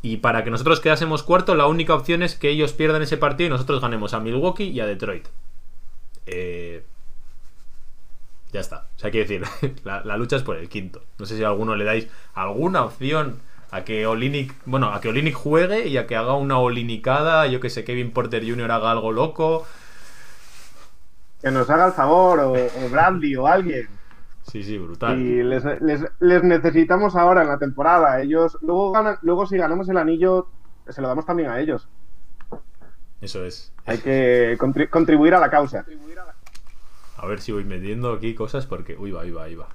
[0.02, 3.48] Y para que nosotros quedásemos cuarto, la única opción es que ellos pierdan ese partido
[3.48, 5.28] y nosotros ganemos a Milwaukee y a Detroit.
[6.26, 6.84] Eh,
[8.54, 8.88] ya está.
[8.96, 11.04] O sea, quiero decir, la, la, lucha es por el quinto.
[11.20, 13.40] No sé si a alguno le dais alguna opción
[13.72, 17.60] a que Olinik, bueno, a que Olinik juegue y a que haga una olinicada, yo
[17.60, 18.72] que sé, Kevin Porter Jr.
[18.72, 19.66] haga algo loco.
[21.42, 23.90] Que nos haga el favor, o, o Bradley o alguien.
[24.44, 25.20] Sí, sí, brutal.
[25.20, 28.22] Y les, les, les, necesitamos ahora en la temporada.
[28.22, 30.48] Ellos, luego ganan, luego si ganamos el anillo,
[30.88, 31.90] se lo damos también a ellos.
[33.22, 33.74] Eso es.
[33.86, 35.80] Hay que contri contribuir a la causa.
[35.80, 36.33] A
[37.26, 38.96] ver si voy metiendo aquí cosas porque.
[38.98, 39.70] Uy, va, ahí va, va.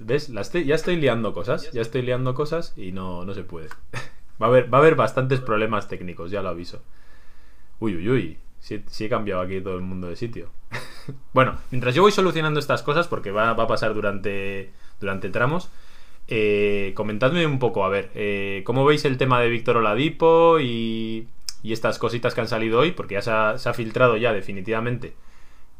[0.00, 0.28] ¿Ves?
[0.28, 1.70] Ya estoy liando cosas.
[1.72, 3.68] Ya estoy liando cosas y no, no se puede.
[4.40, 6.82] va, a haber, va a haber bastantes problemas técnicos, ya lo aviso.
[7.80, 8.38] Uy, uy, uy.
[8.60, 10.48] Si he cambiado aquí todo el mundo de sitio.
[11.32, 15.68] bueno, mientras yo voy solucionando estas cosas, porque va, va a pasar durante, durante tramos.
[16.28, 21.26] Eh, comentadme un poco, a ver, eh, ¿cómo veis el tema de Víctor Oladipo y,
[21.64, 22.92] y, estas cositas que han salido hoy?
[22.92, 25.14] Porque ya se ha, se ha filtrado ya definitivamente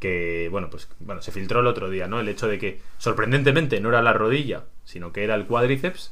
[0.03, 2.19] que, bueno, pues bueno, se filtró el otro día, ¿no?
[2.19, 6.11] El hecho de que sorprendentemente no era la rodilla, sino que era el cuádriceps,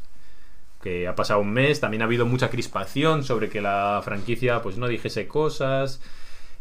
[0.81, 4.77] que ha pasado un mes, también ha habido mucha crispación sobre que la franquicia pues
[4.77, 6.01] no dijese cosas,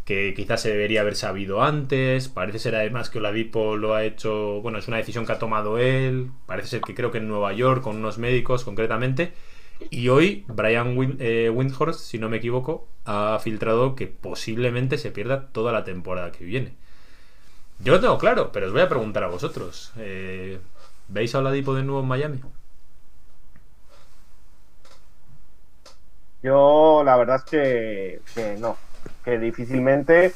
[0.05, 4.61] que quizás se debería haber sabido antes, parece ser además que Oladipo lo ha hecho,
[4.61, 7.53] bueno, es una decisión que ha tomado él, parece ser que creo que en Nueva
[7.53, 9.35] York con unos médicos concretamente,
[9.89, 15.47] y hoy Brian eh, Windhorst, si no me equivoco, ha filtrado que posiblemente se pierda
[15.53, 16.75] toda la temporada que viene.
[17.83, 19.93] Yo lo tengo claro, pero os voy a preguntar a vosotros.
[19.97, 20.61] Eh,
[21.09, 22.41] ¿Veis a Oladipo de nuevo en Miami?
[26.43, 28.77] Yo la verdad es que, no,
[29.25, 30.35] que difícilmente.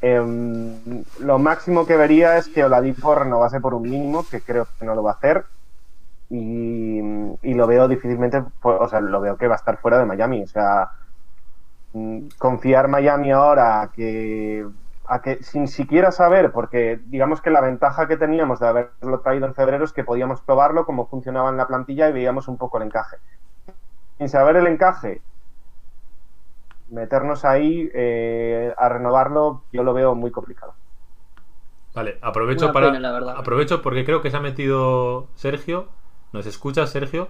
[0.00, 0.20] Eh,
[1.20, 4.94] lo máximo que vería es que Oladipo renovase por un mínimo, que creo que no
[4.94, 5.44] lo va a hacer.
[6.30, 6.98] Y,
[7.42, 10.42] y lo veo difícilmente, o sea, lo veo que va a estar fuera de Miami.
[10.42, 10.90] O sea,
[11.92, 14.66] mm, confiar Miami ahora que,
[15.12, 19.46] a que sin siquiera saber, porque digamos que la ventaja que teníamos de haberlo traído
[19.46, 22.78] en febrero es que podíamos probarlo, cómo funcionaba en la plantilla y veíamos un poco
[22.78, 23.18] el encaje.
[24.16, 25.20] Sin saber el encaje,
[26.88, 30.72] meternos ahí eh, a renovarlo, yo lo veo muy complicado.
[31.94, 32.86] Vale, aprovecho Una para.
[32.86, 33.34] pena, la verdad.
[33.36, 35.88] Aprovecho porque creo que se ha metido Sergio.
[36.32, 37.28] ¿Nos escuchas, Sergio?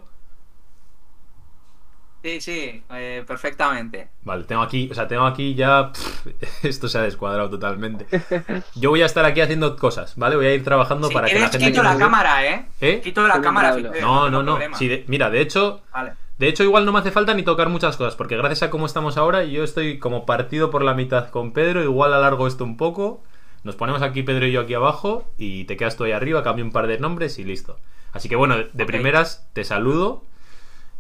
[2.22, 4.08] Sí, sí, eh, perfectamente.
[4.22, 5.90] Vale, tengo aquí, o sea, tengo aquí ya.
[5.92, 6.26] pff,
[6.64, 8.06] esto se ha descuadrado totalmente.
[8.76, 10.36] Yo voy a estar aquí haciendo cosas, ¿vale?
[10.36, 11.72] Voy a ir trabajando Si para que la quieres, gente.
[11.72, 12.66] quito la cámara, ¿eh?
[12.80, 13.00] ¿Eh?
[13.02, 13.76] Quito la cámara.
[14.00, 14.56] No, no, no.
[14.58, 16.12] de- mira, de hecho, Vale.
[16.38, 18.86] de hecho, igual no me hace falta ni tocar muchas cosas, porque gracias a cómo
[18.86, 22.76] estamos ahora, yo estoy como partido por la mitad con Pedro, igual alargo esto un
[22.76, 23.20] poco,
[23.64, 26.64] nos ponemos aquí Pedro y yo aquí abajo, y te quedas tú ahí arriba, cambio
[26.64, 27.78] un par de nombres y listo.
[28.12, 30.22] Así que bueno, de primeras te saludo.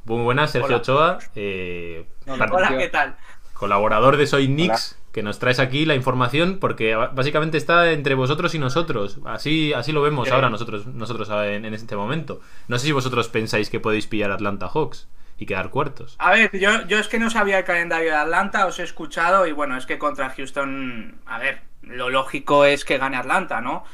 [0.04, 0.76] Muy buenas, Sergio Hola.
[0.78, 2.76] Ochoa, eh, Hola.
[2.78, 3.16] ¿qué tal?
[3.54, 8.54] colaborador de Soy Nix, que nos traes aquí la información, porque básicamente está entre vosotros
[8.56, 9.18] y nosotros.
[9.24, 10.34] Así, así lo vemos Sí.
[10.34, 12.40] ahora nosotros, nosotros en, en este momento.
[12.66, 15.06] No sé si vosotros pensáis que podéis pillar Atlanta Hawks
[15.38, 16.16] y quedar cuartos.
[16.18, 19.46] A ver, yo, yo es que no sabía el calendario de Atlanta, os he escuchado
[19.46, 23.84] y bueno, es que contra Houston, a ver, lo lógico es que gane Atlanta, ¿no?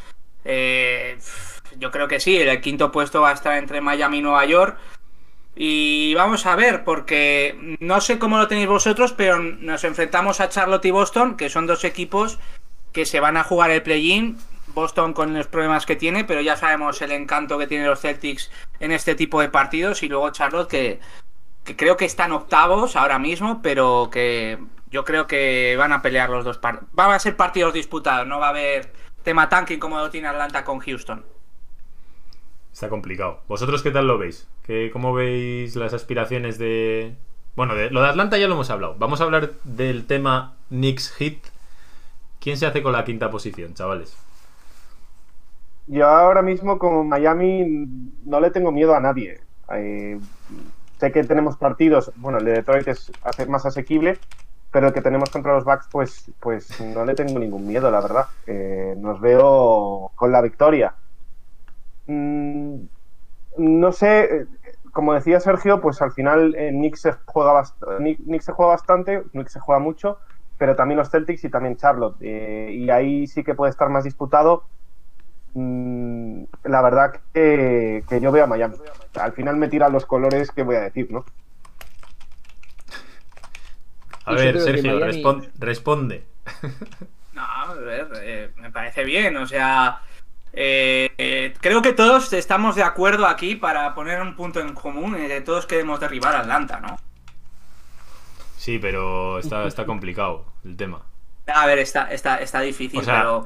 [0.47, 1.18] Eh,
[1.77, 4.79] yo creo que sí, el quinto puesto va a estar entre Miami y Nueva York.
[5.61, 10.49] Y vamos a ver, porque no sé cómo lo tenéis vosotros, pero nos enfrentamos a
[10.49, 12.38] Charlotte y Boston, que son dos equipos
[12.92, 14.38] que se van a jugar el play-in.
[14.68, 18.53] Boston con los problemas que tiene, pero ya sabemos el encanto que tienen los Celtics
[18.79, 20.05] en este tipo de partidos.
[20.05, 21.01] Y luego Charlotte, que,
[21.75, 24.59] creo que están octavos ahora mismo, pero que
[24.92, 26.88] yo creo que van a pelear los dos partidos.
[26.92, 28.92] Van a ser partidos disputados, no va a haber
[29.25, 31.25] tema tanking como lo tiene Atlanta con Houston.
[32.79, 33.41] Está complicado.
[33.49, 34.47] ¿Vosotros qué tal lo veis?
[34.62, 37.17] ¿Qué, ¿Cómo veis las aspiraciones de...
[37.57, 38.95] Bueno, de, lo de Atlanta ya lo hemos hablado.
[39.01, 41.45] Vamos a hablar del tema Knicks Hit.
[42.38, 44.17] ¿Quién se hace con la quinta posición, chavales?
[45.88, 47.64] Yo ahora mismo con Miami
[48.25, 49.41] no le tengo miedo a nadie.
[49.75, 50.21] Eh,
[51.01, 53.11] sé que tenemos partidos, bueno, el de Detroit es
[53.49, 54.21] más asequible,
[54.71, 58.01] pero el que tenemos contra los Bucks, pues, pues no le tengo ningún miedo, la
[58.01, 58.27] verdad.
[58.47, 60.95] Eh, nos veo con la victoria.
[62.09, 62.87] Mm,
[63.59, 64.47] no sé, eh,
[64.92, 69.61] como decía Sergio, pues al final eh, Knicks se juega se juega bastante, Knicks se
[69.61, 70.18] juega mucho,
[70.57, 72.16] pero también los Celtics y también Charlotte.
[72.21, 74.64] Eh, y ahí sí que puede estar más disputado.
[75.55, 78.77] Mm, la verdad que, que yo veo a Miami.
[79.14, 81.25] Al final me tiran los colores que voy a decir, ¿no?
[84.25, 85.07] A ver, Sergio, Miami-
[85.59, 86.25] responde.
[87.33, 90.01] No, a ver, eh, me parece bien, o sea,
[90.53, 95.15] eh, eh, creo que todos estamos de acuerdo aquí para poner un punto en común,
[95.17, 96.97] eh, todos queremos derribar a Atlanta, ¿no?
[98.57, 101.03] Sí, pero está, está complicado el tema.
[101.47, 103.45] A ver, está, está, está difícil, O sea, pero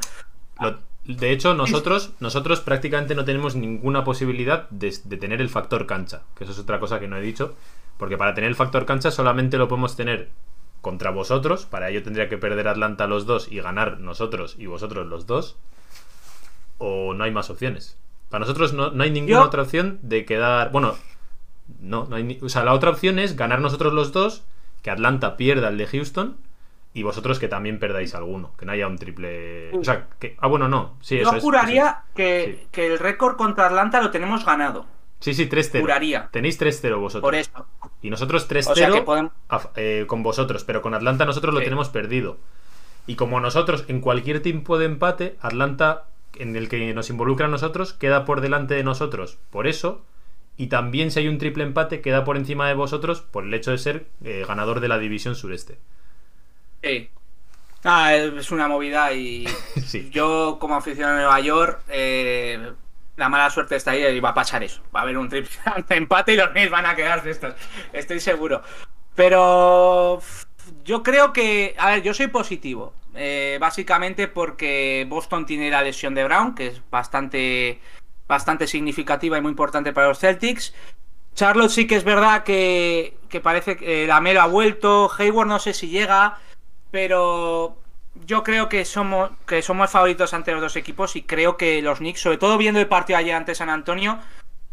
[0.58, 5.86] Lo- de hecho, nosotros, nosotros prácticamente no tenemos ninguna posibilidad de, de tener el factor
[5.86, 7.56] cancha, que eso es otra cosa que no he dicho,
[7.98, 10.30] porque para tener el factor cancha solamente lo podemos tener
[10.80, 15.06] contra vosotros, para ello tendría que perder Atlanta los dos y ganar nosotros y vosotros
[15.06, 15.56] los dos,
[16.84, 17.96] o no hay más opciones.
[18.28, 20.96] Para nosotros no, no hay ninguna Yo- otra opción de quedar, bueno,
[21.80, 24.42] no, no hay ni- o sea, la otra opción es ganar nosotros los dos,
[24.82, 26.36] que Atlanta pierda el de Houston
[26.94, 29.70] y vosotros que también perdáis alguno, que no haya un triple.
[29.76, 30.36] O sea, que.
[30.40, 30.96] Ah, bueno, no.
[31.00, 32.66] Sí, yo eso es, juraría que, Sí.
[32.72, 34.86] que el récord contra Atlanta lo tenemos ganado, es.
[35.20, 35.80] Sí, sí, 3-0.
[35.82, 36.28] Juraría.
[36.32, 37.22] Tenéis 3-0 vosotros.
[37.22, 37.66] por eso.
[38.02, 39.32] Y nosotros 3-0 O sea que podemos...
[39.48, 42.38] a- eh, con vosotros, pero con Atlanta nosotros lo tenemos perdido.
[43.06, 46.06] Y como nosotros, en cualquier tiempo de empate, Atlanta,
[46.38, 49.38] en el que nos involucra a nosotros, queda por delante de nosotros.
[49.50, 50.04] Por eso.
[50.56, 53.70] Y también si hay un triple empate, queda por encima de vosotros por el hecho
[53.70, 55.78] de ser eh, ganador de la división sureste.
[56.82, 57.08] Sí.
[57.84, 59.46] Ah, es una movida y
[59.86, 60.08] Sí.
[60.12, 62.72] yo como aficionado de Nueva York, eh,
[63.16, 64.82] la mala suerte está ahí y va a pasar eso.
[64.94, 65.50] Va a haber un triple
[65.90, 67.54] empate y los Knicks van a quedarse estos.
[67.92, 68.62] Estoy seguro.
[69.14, 70.20] Pero
[70.84, 72.94] yo creo que, a ver, yo soy positivo.
[73.14, 77.80] Eh, básicamente porque Boston tiene la lesión de Brown, que es bastante,
[78.26, 80.74] bastante significativa y muy importante para los Celtics.
[81.34, 85.10] Charlotte sí que es verdad que, que parece que la Melo ha vuelto.
[85.16, 86.38] Hayward no sé si llega,
[86.90, 87.76] pero
[88.26, 91.98] yo creo que somos, que somos favoritos ante los dos equipos y creo que los
[91.98, 94.18] Knicks, sobre todo viendo el partido ayer ante San Antonio,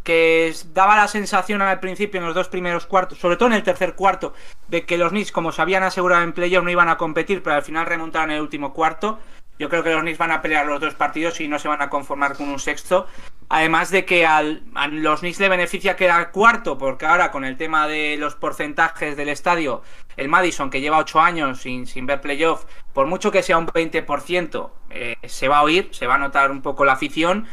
[0.10, 3.62] que daba la sensación al principio en los dos primeros cuartos, sobre todo en el
[3.62, 4.34] tercer cuarto,
[4.68, 7.58] de que los Knicks, como se habían asegurado en playoff, no iban a competir, pero
[7.58, 9.20] al final remontaron el último cuarto.
[9.60, 11.84] Yo creo que los Knicks van a pelear los dos partidos y no se van
[11.84, 13.06] a conformar con un sexto.
[13.50, 17.88] Además de que a los Knicks le beneficia quedar cuarto, porque ahora con el tema
[17.88, 19.84] de los porcentajes del estadio,
[20.18, 23.68] el Madison, que lleva ocho años sin, sin ver playoff, por mucho que sea un
[23.68, 27.46] 20%, eh, se va a oír, se va a notar un poco la afición.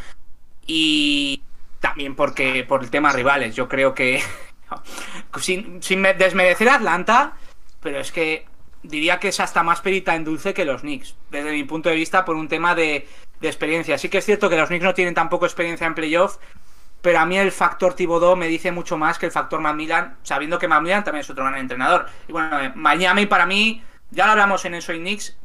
[0.66, 1.42] Y
[1.80, 4.22] también porque por el tema rivales, yo creo que
[5.40, 7.34] sin, sin desmerecer a Atlanta,
[7.80, 8.46] pero es que
[8.82, 11.96] diría que es hasta más perita en dulce que los Knicks, desde mi punto de
[11.96, 13.06] vista, por un tema de,
[13.40, 13.98] de experiencia.
[13.98, 16.38] Sí que es cierto que los Knicks no tienen tampoco experiencia en playoff,
[17.02, 20.58] pero a mí el factor Thibodeau me dice mucho más que el factor Macmillan, sabiendo
[20.58, 22.06] que Macmillan también es otro gran entrenador.
[22.28, 25.36] Y bueno, Miami para mí, ya lo hablamos en eso y Knicks,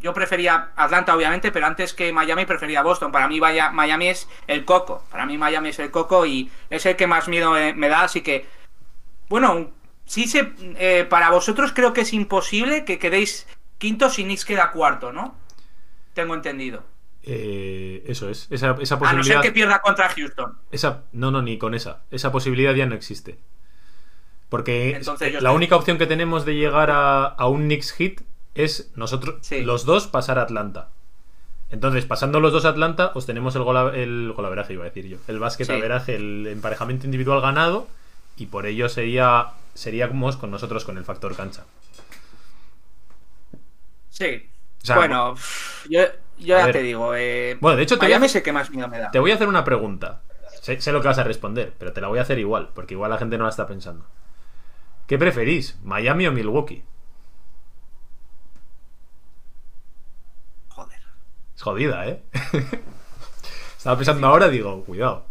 [0.00, 3.10] yo prefería Atlanta obviamente, pero antes que Miami prefería Boston.
[3.12, 6.86] Para mí vaya, Miami es el coco, para mí Miami es el coco y es
[6.86, 8.46] el que más miedo me, me da, así que,
[9.28, 9.70] bueno,
[10.04, 13.46] sí se, eh, para vosotros creo que es imposible que quedéis
[13.78, 15.36] quinto si Knicks queda cuarto, ¿no?
[16.14, 16.84] Tengo entendido.
[17.22, 18.46] Eh, eso es.
[18.50, 19.42] Esa, esa A no posibilidad.
[19.42, 20.58] ser que pierda contra Houston.
[20.70, 22.02] Esa, no, no, ni con esa.
[22.10, 23.38] Esa posibilidad ya no existe.
[24.48, 28.22] Porque Entonces la única opción que tenemos de llegar a, a un Knicks hit
[28.64, 29.62] es nosotros, Sí.
[29.62, 30.88] los dos, pasar a Atlanta.
[31.70, 35.06] Entonces, pasando los dos a Atlanta, os tenemos el, gola, el golaveraje, iba a decir
[35.06, 35.18] yo.
[35.28, 35.72] El básquet Sí.
[35.72, 37.86] averaje, el emparejamiento individual ganado.
[38.36, 41.64] Y por ello sería seríamos con nosotros con el factor cancha.
[44.10, 44.48] Sí.
[44.82, 45.34] O sea, bueno,
[45.88, 46.00] yo,
[46.38, 46.72] ya ver.
[46.72, 47.14] te digo.
[47.14, 49.10] Eh, Bueno, de hecho, te voy a el que más miedo me da.
[49.10, 50.22] Te voy a hacer una pregunta.
[50.62, 52.94] Sé, sé lo que vas a responder, pero te la voy a hacer igual, porque
[52.94, 54.04] igual la gente no la está pensando.
[55.06, 56.82] ¿Qué preferís, Miami o Milwaukee?
[60.68, 60.98] Joder.
[61.56, 62.22] Es jodida, ¿eh?
[63.76, 65.26] Estaba pensando ahora, digo, cuidado.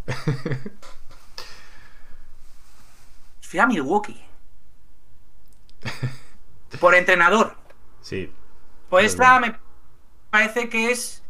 [3.42, 4.24] Fui a Milwaukee.
[6.80, 7.56] Por entrenador.
[8.02, 8.32] Sí.
[8.90, 9.54] Pues esta bueno.
[9.54, 9.60] me
[10.30, 11.24] parece que es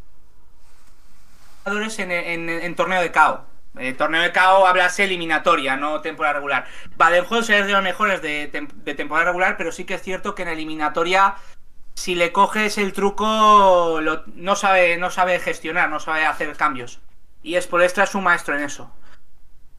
[1.66, 3.46] en, en, en torneo de KO.
[3.80, 6.66] Eh, torneo de KO hablas eliminatoria, no temporada regular.
[6.98, 8.48] Baden-Holzer es de los mejores de
[8.96, 11.36] temporada regular, pero sí que es cierto que en eliminatoria,
[11.98, 14.00] si le coges el truco,
[14.36, 17.00] no, sabe, no sabe gestionar, no sabe hacer cambios.
[17.42, 18.92] Y es por es un maestro en eso.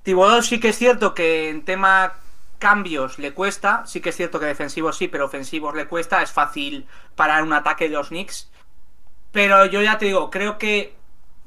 [0.03, 2.15] Thibodeau sí que es cierto que en tema
[2.59, 6.33] cambios le cuesta, sí que es cierto que defensivos sí, pero ofensivos le cuesta, es
[6.33, 8.51] fácil parar un ataque de los Knicks.
[9.31, 10.97] Pero yo ya te digo, creo que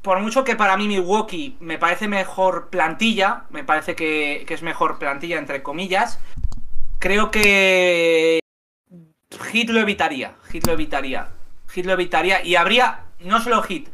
[0.01, 4.99] por mucho que para mí Milwaukee me parece mejor plantilla, me parece que es mejor
[4.99, 6.17] plantilla entre comillas,
[6.99, 8.40] creo que
[9.51, 11.29] Hit lo evitaría, Hit lo evitaría,
[11.69, 13.89] Hit lo evitaría y habría no solo Hit.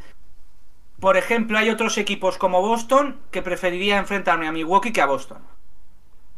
[1.00, 5.38] Por ejemplo, hay otros equipos como Boston que preferiría enfrentarme a Milwaukee que a Boston.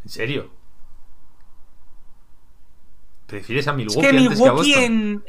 [0.05, 0.51] ¿En serio?
[3.27, 4.85] ¿Prefieres a Es Milwaukee que antes que a Milwaukee Boston?
[4.85, 5.25] en,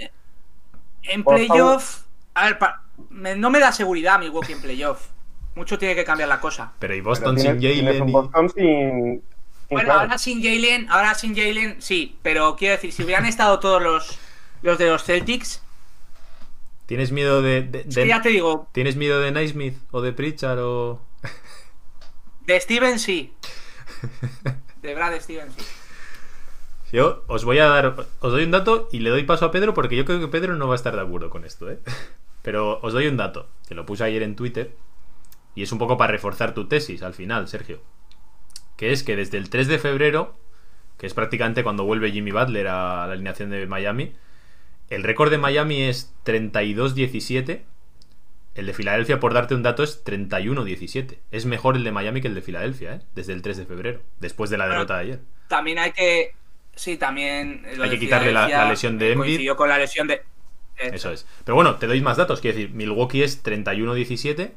[1.03, 2.01] en playoff.
[2.33, 5.07] A ver, pa- me- no me da seguridad Milwaukee en playoff.
[5.55, 6.73] Mucho tiene que cambiar la cosa.
[6.79, 9.23] Pero y Pero Boston tienes- sin Jalen y- Boston sin.
[9.71, 13.81] Bueno, ahora sin Jalen, ahora sin Jalen, sí, pero quiero decir, si hubieran estado todos
[13.81, 14.17] los,
[14.61, 15.61] los de los Celtics,
[16.85, 20.59] ¿Tienes miedo de, de- de- ya te digo, ¿Tienes miedo de Naismith o de Pritchard
[20.59, 21.01] o...?
[22.45, 23.33] de Steven sí.
[24.81, 25.63] De Brad Steven sí.
[26.91, 29.73] Yo os voy a dar, os doy un dato y le doy paso a Pedro
[29.73, 31.79] porque yo creo que Pedro no va a estar de acuerdo con esto, ¿eh?
[32.41, 34.75] Pero os doy un dato, que lo puse ayer en Twitter
[35.55, 37.79] y es un poco para reforzar tu tesis al final, Sergio.
[38.81, 40.35] Que es que desde el 3 de febrero,
[40.97, 44.13] que es prácticamente cuando vuelve Jimmy Butler a la alineación de Miami,
[44.89, 47.61] el récord de Miami es 32-17.
[48.55, 51.19] El de Filadelfia, por darte un dato, es 31-17.
[51.29, 53.01] Es mejor el de Miami que el de Filadelfia, ¿eh?
[53.13, 55.19] Desde el 3 de febrero, después de la Bueno, derrota de ayer.
[55.47, 56.33] También hay que.
[56.73, 57.63] Sí, también.
[57.79, 59.51] Hay que quitarle la- lesión de eh, Embiid.
[59.51, 60.23] Con la lesión de.
[60.77, 61.27] Eso es.
[61.45, 62.41] Pero bueno, te doy más datos.
[62.41, 64.53] Quiero decir, Milwaukee es 31-17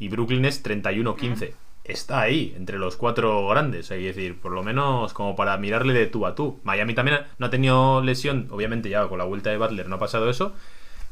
[0.00, 1.54] y Brooklyn es 31-15.
[1.84, 3.90] Está ahí, entre los cuatro grandes.
[3.90, 6.60] Hay que decir, por lo menos como para mirarle de tú a tú.
[6.62, 8.46] Miami también no ha tenido lesión.
[8.50, 10.54] Obviamente ya con la vuelta de Butler no ha pasado eso.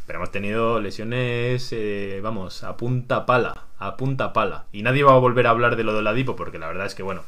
[0.06, 3.64] Pero hemos tenido lesiones, eh, vamos, a punta pala.
[3.78, 4.66] A punta pala.
[4.72, 6.94] Y nadie va a volver a hablar de lo de Ladipo porque la verdad es
[6.94, 7.22] que, bueno,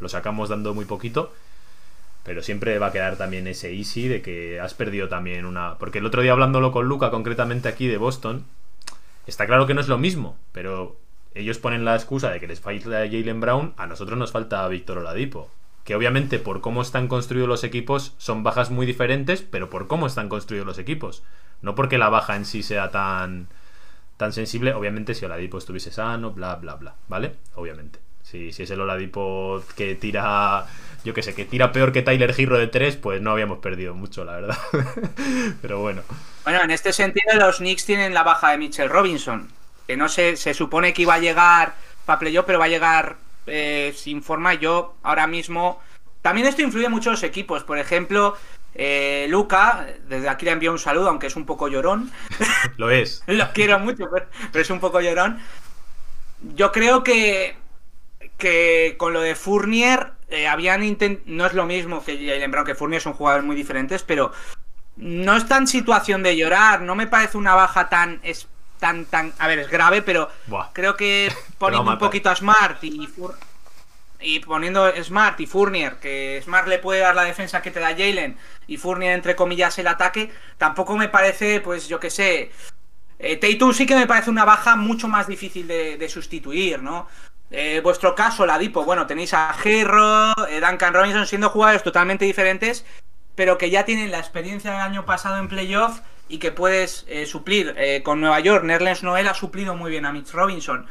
[0.00, 1.32] lo sacamos dando muy poquito.
[2.24, 5.78] Pero siempre va a quedar también ese easy de que has perdido también una.
[5.78, 8.44] Porque el otro día hablándolo con Luca, concretamente aquí de Boston,
[9.26, 10.96] está claro que no es lo mismo, pero
[11.34, 14.98] ellos ponen la excusa de que les falta Jalen Brown, a nosotros nos falta Víctor
[14.98, 15.50] Oladipo.
[15.84, 20.06] Que obviamente por cómo están construidos los equipos son bajas muy diferentes, pero por cómo
[20.06, 21.22] están construidos los equipos.
[21.62, 23.48] No porque la baja en sí sea tan,
[24.16, 27.36] tan sensible, obviamente si Oladipo estuviese sano, bla, bla, bla, ¿vale?
[27.54, 28.00] Obviamente.
[28.22, 30.66] Si, si es el Oladipo que tira
[31.04, 33.94] yo que sé, que tira peor que Tyler Hero de 3, pues no habíamos perdido
[33.94, 34.58] mucho, la verdad.
[35.62, 36.02] Pero bueno.
[36.44, 39.48] Bueno, en este sentido los Knicks tienen la baja de Mitchell Robinson,
[39.88, 41.74] que no sé, se supone que iba a llegar
[42.04, 43.16] para playoff, pero va a llegar
[43.46, 44.52] eh, sin forma.
[44.54, 45.80] Yo ahora mismo...
[46.20, 47.64] También esto influye mucho en los equipos.
[47.64, 48.36] Por ejemplo,
[48.74, 52.12] eh, Luca, desde aquí le envío un saludo, aunque es un poco llorón.
[52.76, 53.22] Lo es.
[53.26, 55.40] Lo quiero mucho, pero, pero es un poco llorón.
[56.54, 57.56] Yo creo que,
[58.36, 61.24] que con lo de Fournier eh, habían intent...
[61.24, 64.32] No es lo mismo que Jalen Brown, que Fournier son jugadores muy diferentes, pero
[64.96, 66.82] no está en situación de llorar.
[66.82, 68.20] No me parece una baja tan...
[68.22, 68.48] Es,
[68.78, 69.32] tan, tan...
[69.38, 70.68] A ver, es grave, pero Buah.
[70.72, 73.06] creo que poniendo un poquito a Smart y...
[73.06, 73.36] Fur-
[74.20, 77.90] Y poniendo Smart y Fournier, que Smart le puede dar la defensa que te da
[77.90, 82.50] Jalen y Fournier, entre comillas, el ataque, tampoco me parece, pues yo que sé.
[83.20, 87.06] Eh, Tatum sí que me parece una baja mucho más difícil de, de sustituir, ¿no?
[87.52, 92.24] Eh, vuestro caso, la Dipo, bueno, tenéis a Gerro, eh, Duncan Robinson siendo jugadores totalmente
[92.24, 92.84] diferentes,
[93.36, 97.26] pero que ya tienen la experiencia del año pasado en playoff y que puedes eh,
[97.26, 98.64] suplir eh, con Nueva York.
[98.64, 100.86] Nerlens Noel ha suplido muy bien a Mitch Robinson.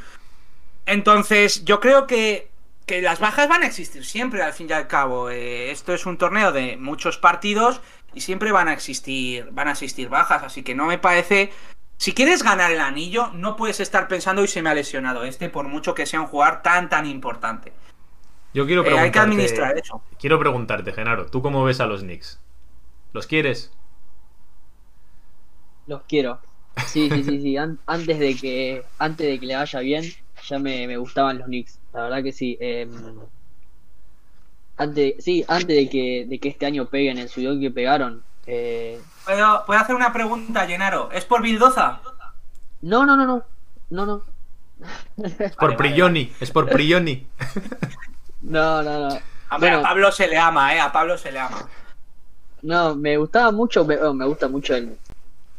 [0.85, 2.49] Entonces, yo creo que,
[2.85, 5.29] que las bajas van a existir siempre, al fin y al cabo.
[5.29, 7.81] Eh, esto es un torneo de muchos partidos
[8.13, 11.51] y siempre van a existir, van a existir bajas, así que no me parece.
[11.97, 15.49] Si quieres ganar el anillo, no puedes estar pensando y se me ha lesionado este,
[15.49, 17.73] por mucho que sea un jugador tan tan importante.
[18.53, 19.05] Yo quiero preguntarte.
[19.05, 20.01] hay que administrar eso.
[20.19, 22.39] Quiero preguntarte, Genaro, ¿tú cómo ves a los Knicks?
[23.13, 23.71] ¿Los quieres?
[25.87, 26.39] Los quiero.
[26.87, 27.57] Sí, sí, sí, sí.
[27.57, 30.03] An- antes de que antes de que le vaya bien,
[30.47, 31.79] ya me, me gustaban los Knicks.
[31.93, 32.57] La verdad que sí.
[32.59, 32.91] Em,
[34.77, 38.21] antes, sí, antes de que, de que este año peguen el suyo que pegaron.
[38.45, 41.09] eh, ¿Puedo, puedo hacer una pregunta, Llenaro?
[41.11, 41.99] ¿Es por Bildoza?
[42.81, 43.43] no, no, no, no.
[43.89, 44.23] No, no.
[45.17, 47.25] Es por vale, Prioni, es por Prioni.
[48.41, 49.07] No, no, no.
[49.49, 49.79] Hombre, Bueno.
[49.79, 50.79] a Pablo se le ama, ¿eh?
[50.79, 51.67] A Pablo se le ama.
[52.61, 54.95] No, me gustaba mucho, me, oh, me gusta mucho el,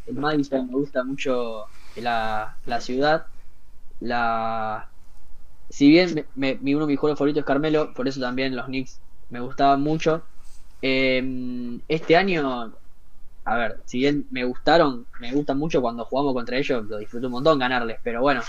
[0.08, 3.26] el Madison, me gusta mucho la, la ciudad,
[4.00, 4.92] la...
[5.70, 9.02] Si bien me, uno de mis juegos favoritos es Carmelo, por eso también los Knicks
[9.30, 10.26] me gustaban mucho.
[10.82, 12.78] Eh, este año,
[13.44, 17.26] a ver, si bien me gustaron, me gustan mucho cuando jugamos contra ellos, lo disfruto
[17.28, 18.42] un montón ganarles, pero bueno,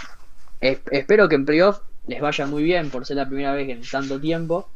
[0.62, 3.82] es- espero que en playoff les vaya muy bien por ser la primera vez en
[3.90, 4.74] tanto tiempo.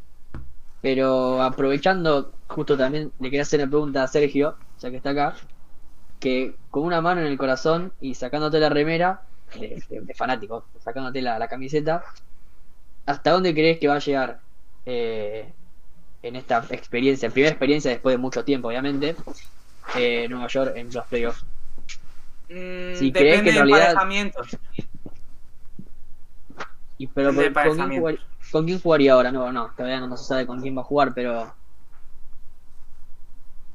[0.82, 5.36] Pero aprovechando, justo también le quería hacer una pregunta a Sergio, ya que está acá,
[6.24, 9.22] que con una mano en el corazón y sacándote la remera,
[9.60, 12.02] de, de- de fanático, sacándote la, la camiseta,
[13.06, 14.40] ¿hasta dónde crees que va a llegar
[14.86, 15.52] eh,
[16.24, 19.16] en esta experiencia, primera experiencia después de mucho tiempo, obviamente,
[19.98, 21.44] eh, Nueva York en los playoffs?
[22.50, 23.96] Mm, Si crees que en realidad-.
[26.98, 27.44] Y, pero ¿con,
[27.90, 28.20] quién jugar-
[28.52, 29.32] ¿con quién jugaría ahora?
[29.32, 31.54] No, no, todavía no se sabe con quién va a jugar, pero...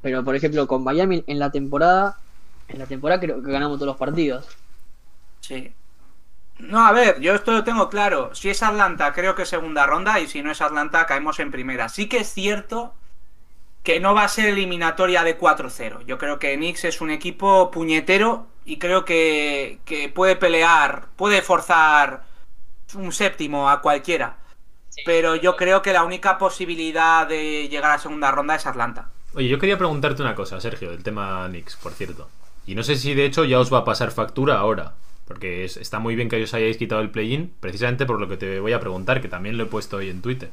[0.01, 2.17] Pero por ejemplo, con Miami en la temporada,
[2.69, 4.47] en la temporada creo que ganamos todos los partidos.
[5.41, 5.73] Sí.
[6.59, 8.35] No, a ver, yo esto lo tengo claro.
[8.35, 10.19] Si es Atlanta, creo que segunda ronda.
[10.19, 11.89] Y si no es Atlanta, caemos en primera.
[11.89, 12.93] Sí que es cierto
[13.83, 16.05] que no va a ser eliminatoria de 4-0.
[16.05, 21.41] Yo creo que Knicks es un equipo puñetero y creo que, que puede pelear, puede
[21.41, 22.23] forzar
[22.93, 24.37] un séptimo a cualquiera.
[25.05, 29.09] Pero yo creo que la única posibilidad de llegar a segunda ronda es Atlanta.
[29.33, 32.29] Oye, yo quería preguntarte una cosa, Sergio, del tema Knicks, por cierto.
[32.69, 34.93] Y no sé si de hecho ya os va a pasar factura ahora.
[35.25, 38.37] Porque es- está muy bien que os hayáis quitado el play-in, precisamente por lo que
[38.37, 40.51] te voy a preguntar, que también lo he puesto hoy en Twitter.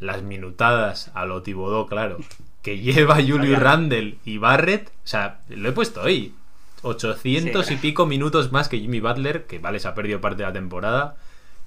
[0.00, 2.18] Las minutadas a lo Tibodó, claro.
[2.62, 4.88] Que lleva Julius Randle y Barrett.
[4.88, 6.34] O sea, lo he puesto hoy.
[6.82, 7.74] 800 Sí.
[7.74, 10.52] y pico minutos más que Jimmy Butler, que vale, se ha perdido parte de la
[10.52, 11.16] temporada.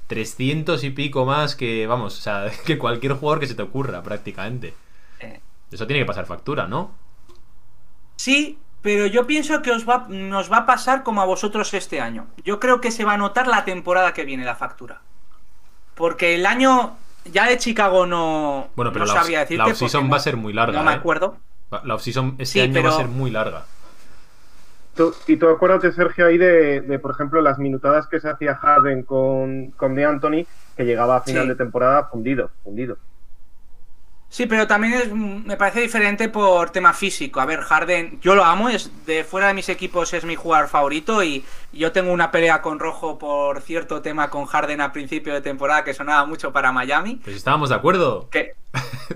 [0.07, 4.03] 300 y pico más que, vamos, o sea, que cualquier jugador que se te ocurra,
[4.03, 4.73] prácticamente.
[5.19, 5.39] Eh,
[5.71, 6.91] Eso tiene que pasar factura, ¿no?
[8.15, 12.01] Sí, pero yo pienso que os va, nos va a pasar como a vosotros este
[12.01, 12.27] año.
[12.43, 15.01] Yo creo que se va a notar la temporada que viene la factura.
[15.95, 19.57] Porque el año ya de Chicago no, Bueno, pero no la, decirte.
[19.57, 20.79] la offseason va a ser muy larga.
[20.79, 20.95] No me ¿eh?
[20.95, 21.37] acuerdo.
[21.83, 23.65] La offseason este Sí, año va a ser muy larga.
[24.95, 28.55] Tú- y tú acuérdate, Sergio, ahí de, de, por ejemplo, las minutadas que se hacía
[28.55, 31.49] Harden con, con De Anthony, que llegaba a final Sí.
[31.49, 32.97] de temporada fundido, fundido.
[34.31, 37.41] Sí, pero también es, me parece diferente por tema físico.
[37.41, 40.69] A ver, Harden, yo lo amo, es de fuera de mis equipos es mi jugador
[40.69, 45.33] favorito y yo tengo una pelea con Rojo por cierto tema con Harden a principio
[45.33, 47.15] de temporada que sonaba mucho para Miami.
[47.21, 48.29] Pues estábamos de acuerdo.
[48.31, 48.53] Que...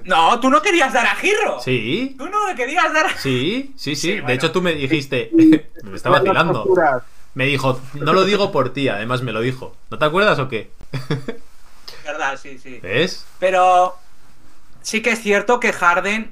[0.03, 1.61] No, tú no querías dar a Girro.
[1.61, 3.17] Sí, Tú no le querías dar a...
[3.17, 4.01] sí, sí, sí.
[4.01, 4.35] Sí, De bueno.
[4.35, 5.29] hecho, tú me dijiste.
[5.33, 6.65] me está Las vacilando.
[7.35, 9.77] Me dijo, no lo digo por ti, además me lo dijo.
[9.89, 10.71] ¿No te acuerdas o qué?
[12.05, 12.79] verdad, sí, sí.
[12.83, 13.25] ¿Ves?
[13.39, 13.95] Pero
[14.85, 16.31] sí que es cierto que Harden,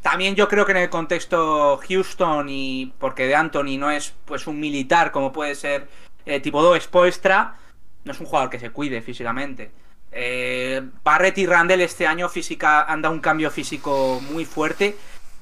[0.00, 4.46] también yo creo que en el contexto Houston y porque de Anthony no es pues
[4.46, 5.88] un militar como puede ser
[6.24, 7.58] eh, tipo 2 Spoelstra,
[8.04, 9.70] no es un jugador que se cuide físicamente.
[10.10, 14.96] Eh, Barrett y Randall este año física han dado un cambio físico muy fuerte.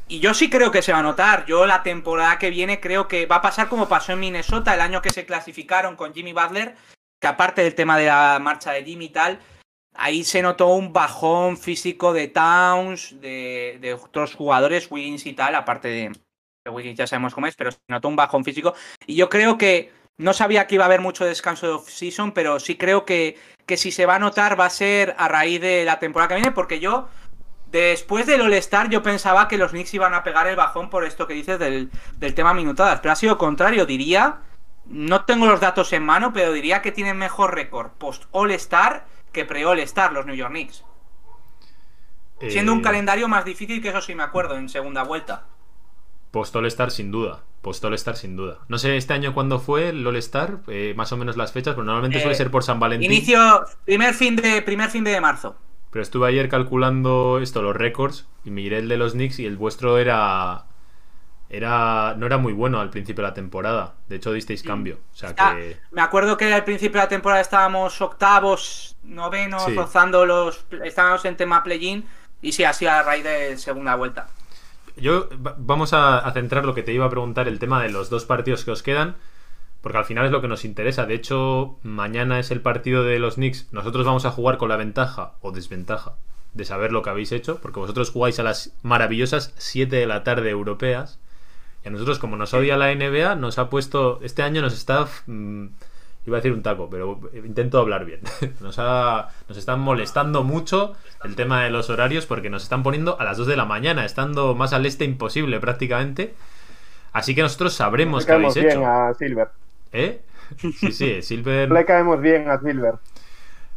[0.09, 1.47] Y yo sí creo que se va a notar.
[1.47, 4.81] Yo la temporada que viene creo que va a pasar como pasó en Minnesota el
[4.81, 6.75] año que se clasificaron con Jimmy Butler,
[7.21, 9.39] que aparte del tema de la marcha de Jimmy y tal,
[10.01, 15.89] ahí se notó un bajón físico de Towns, de, otros jugadores, Wiggins y tal, aparte
[15.89, 16.13] de,
[16.65, 18.75] de Wiggins ya sabemos cómo es, pero se notó un bajón físico.
[19.07, 22.59] Y yo creo que no sabía que iba a haber mucho descanso de off-season, pero
[22.61, 25.85] sí creo que, que si se va a notar va a ser a raíz de
[25.85, 27.09] la temporada que viene, porque yo,
[27.71, 31.27] después del All-Star, yo pensaba que los Knicks iban a pegar el bajón por esto
[31.27, 34.39] que dices del, del tema minutadas, pero ha sido contrario, diría.
[34.87, 39.45] No tengo los datos en mano, pero diría que tienen mejor récord post All-Star que
[39.45, 40.85] pre All-Star los New York Knicks.
[42.49, 45.47] Siendo un Eh, calendario más difícil que eso sí me acuerdo en segunda vuelta.
[46.31, 47.43] Post All-Star sin duda.
[47.61, 48.59] Post All-Star sin duda.
[48.69, 51.85] No sé este año cuándo fue el All-Star, eh, más o menos las fechas, pero
[51.85, 53.13] normalmente Eh, suele ser por San Valentín.
[53.13, 55.57] Inicio, primer fin de, primer fin de marzo.
[55.91, 59.57] Pero estuve ayer calculando esto, los récords, y miré el de los Knicks y el
[59.57, 60.67] vuestro era.
[61.51, 62.15] Era.
[62.17, 63.95] no era muy bueno al principio de la temporada.
[64.09, 64.99] De hecho, disteis cambio.
[65.13, 65.77] O sea que.
[65.91, 69.75] me acuerdo que al principio de la temporada estábamos octavos, novenos, Sí.
[69.75, 70.65] rozando los.
[70.85, 72.07] Estábamos en tema play-in.
[72.43, 74.29] Y sí, así a raíz de segunda vuelta.
[74.97, 77.91] Yo va- vamos a, a centrar lo que te iba a preguntar, el tema de
[77.91, 79.17] los dos partidos que os quedan,
[79.83, 81.05] porque al final es lo que nos interesa.
[81.07, 83.69] De hecho, mañana es el partido de los Knicks.
[83.73, 86.15] Nosotros vamos a jugar con la ventaja o desventaja
[86.55, 90.25] de saber lo que habéis hecho, porque vosotros jugáis a las maravillosas 7 de la
[90.25, 91.19] tarde europeas.
[91.85, 94.21] Y a nosotros, como nos odia la NBA, nos ha puesto.
[94.23, 95.07] Este año nos está.
[95.27, 95.67] mm,
[96.27, 98.21] iba a decir un taco, pero intento hablar bien.
[98.61, 103.19] Nos, ha, nos están molestando mucho el tema de los horarios porque nos están poniendo
[103.19, 106.35] a las 2 de la mañana, estando más al este imposible prácticamente.
[107.13, 108.87] Así que nosotros sabremos qué habéis caemos bien hecho.
[108.87, 109.49] a Silver.
[109.93, 110.21] ¿Eh?
[110.59, 111.71] Sí, sí, Silver.
[111.71, 112.95] Le caemos bien a Silver.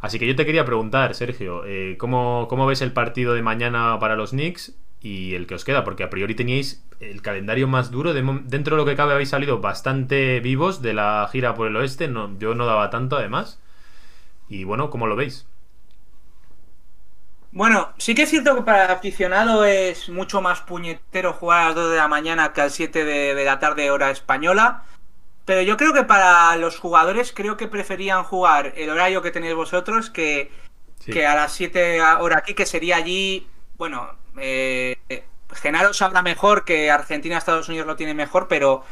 [0.00, 3.98] Así que yo te quería preguntar, Sergio, eh, ¿cómo, ¿cómo ves el partido de mañana
[3.98, 4.74] para los Knicks
[5.04, 5.84] y el que os queda?
[5.84, 8.14] Porque a priori teníais el calendario más duro.
[8.14, 11.76] De dentro de lo que cabe habéis salido bastante vivos de la gira por el
[11.76, 12.08] oeste.
[12.08, 13.60] No, yo no daba tanto, además.
[14.48, 15.46] Y bueno, ¿cómo lo veis?
[17.52, 21.66] Bueno, sí que es cierto que para el aficionado es mucho más puñetero jugar a
[21.66, 24.82] las 2 de la mañana que a las 7 de, de la tarde hora española.
[25.44, 29.54] Pero yo creo que para los jugadores creo que preferían jugar el horario que tenéis
[29.54, 30.50] vosotros que,
[30.98, 31.12] Sí.
[31.12, 33.46] que a las 7 hora aquí, que sería allí,
[33.78, 34.96] bueno, eh,
[35.52, 38.84] Genaro sabrá mejor que Argentina, Estados Unidos lo tiene mejor, pero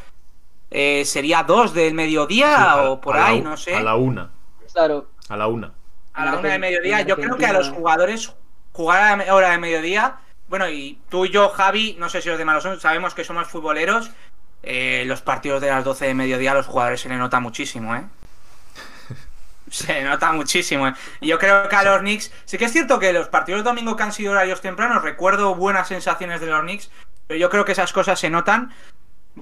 [0.71, 3.75] eh, sería 2 del mediodía Sí, a- o por la ahí, no sé.
[3.75, 4.31] A la una.
[4.73, 5.73] Claro, A la una.
[6.15, 7.01] A la una de mediodía.
[7.03, 8.35] Yo creo que a los jugadores
[8.73, 10.17] jugar a la hora de mediodía.
[10.49, 13.25] Bueno, y tú y yo, Javi, no sé si los demás lo son, sabemos que
[13.25, 14.11] somos futboleros.
[14.65, 17.97] eh, los partidos de las 12 de mediodía a los jugadores se le nota muchísimo,
[17.97, 18.05] ¿eh?
[19.73, 20.87] Se nota muchísimo.
[20.87, 20.95] ¿eh?
[21.21, 22.31] Y yo creo que a los Knicks.
[22.45, 25.55] Sí que es cierto que los partidos de domingo que han sido horarios tempranos, recuerdo
[25.55, 26.91] buenas sensaciones de los Knicks.
[27.27, 28.73] Pero yo creo que esas cosas se notan.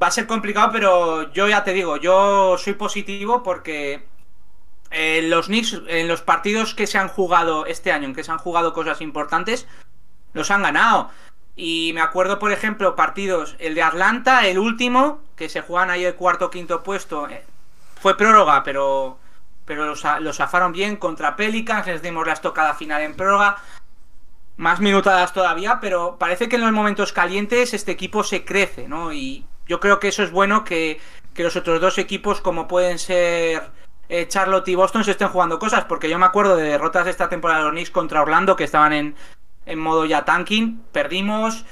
[0.00, 4.06] Va a ser complicado, pero yo ya te digo, yo soy positivo porque
[4.92, 8.30] eh, los Knicks, en los partidos que se han jugado este año, en que se
[8.30, 9.66] han jugado cosas importantes,
[10.32, 11.10] los han ganado.
[11.56, 16.04] Y me acuerdo, por ejemplo, partidos, el de Atlanta, el último, que se juegan ahí
[16.04, 17.44] el cuarto o quinto puesto, eh,
[18.00, 19.18] fue prórroga, pero,
[19.70, 23.58] pero los, los zafaron bien contra Pelicans, les dimos la estocada final en prórroga.
[24.56, 29.12] Más minutadas todavía, pero parece que en los momentos calientes este equipo se crece, ¿no?
[29.12, 30.98] Y yo creo que eso es bueno que,
[31.34, 33.70] que los otros dos equipos, como pueden ser
[34.08, 37.12] eh, Charlotte y Boston, se estén jugando cosas, porque yo me acuerdo de derrotas de
[37.12, 39.14] esta temporada de los Knicks contra Orlando, que estaban en,
[39.66, 41.64] en modo ya tanking, perdimos.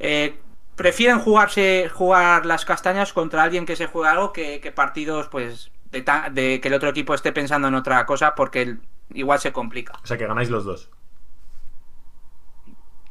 [0.00, 0.40] eh,
[0.74, 6.02] prefieren jugarse jugar las castañas contra alguien que se juega algo que partidos pues de,
[6.02, 8.80] ta- de que el otro equipo esté pensando en otra cosa porque el-
[9.14, 9.94] igual se complica.
[10.02, 10.90] O sea que ganáis los dos.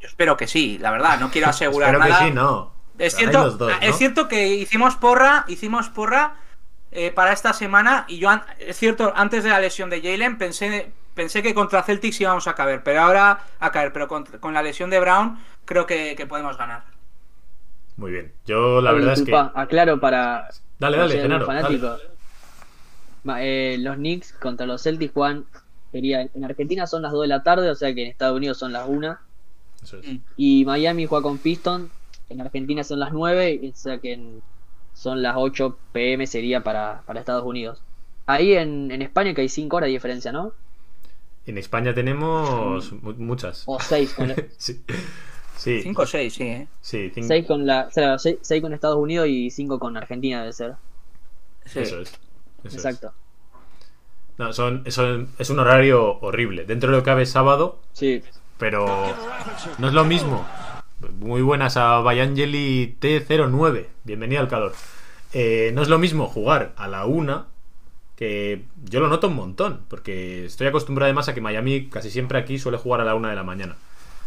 [0.00, 2.20] Yo espero que sí, la verdad, no quiero asegurar Espero nada.
[2.24, 2.72] que sí, no.
[2.98, 3.96] Es Ganáis cierto, los dos, es ¿no?
[3.96, 6.36] cierto que hicimos porra, hicimos porra
[6.92, 10.92] eh, para esta semana y yo, es cierto, antes de la lesión de Jalen pensé,
[11.14, 14.62] pensé que contra Celtics íbamos a caer, pero ahora a caer, pero con, con la
[14.62, 16.84] lesión de Brown creo que, que podemos ganar.
[17.96, 18.32] Muy bien.
[18.46, 19.34] Yo la Oye, verdad es que.
[19.54, 20.48] aclaro para.
[20.78, 21.46] Dale, dale, Genaro.
[21.46, 21.86] fanático.
[21.86, 22.02] dale.
[23.38, 25.44] Eh, los Knicks contra los Celtics juegan.
[25.92, 28.58] Sería, en Argentina son las 2 de la tarde, o sea que en Estados Unidos
[28.58, 29.16] son las 1.
[29.82, 30.08] Eso es.
[30.12, 30.16] Mm.
[30.36, 31.90] Y Miami juega con Piston.
[32.30, 34.42] En Argentina son las 9, o sea que en-
[34.94, 37.80] son las 8 pm sería para, para Estados Unidos.
[38.26, 40.52] Ahí en, en España que hay 5 horas de diferencia, ¿no?
[41.46, 43.64] En España tenemos mu- muchas.
[43.66, 44.82] O seis con, Sí.
[45.58, 45.82] Sí.
[45.82, 46.68] 5 o 6, sí, ¿eh?
[46.80, 47.28] Sí, cinco.
[47.28, 50.52] seis con la, o sea, seis, seis con Estados Unidos y cinco con Argentina debe
[50.52, 50.74] ser.
[51.66, 51.80] Sí.
[51.80, 52.12] Eso es.
[52.64, 52.84] Eso es.
[52.84, 53.12] Exacto.
[54.38, 56.64] No, son, son- es un horario horrible.
[56.64, 58.22] Dentro de lo que cabe es sábado, Sí.
[58.58, 58.86] pero
[59.78, 60.44] no es lo mismo.
[61.20, 63.86] Muy buenas a Bayangeli T09.
[64.04, 64.72] Bienvenida al calor.
[65.32, 67.46] Eh, no es lo mismo jugar a la una,
[68.16, 72.38] que yo lo noto un montón, porque estoy acostumbrado además a que Miami casi siempre
[72.38, 73.76] aquí suele jugar a la una de la mañana.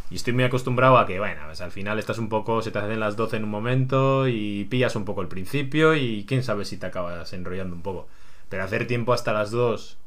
[0.10, 2.80] Y estoy muy acostumbrado a que, bueno, pues al final estás un poco, se te
[2.80, 6.64] hacen las 12 en un momento y pillas un poco el principio y quién sabe
[6.64, 8.08] si te acabas enrollando un poco.
[8.50, 9.98] Pero hacer tiempo hasta las 2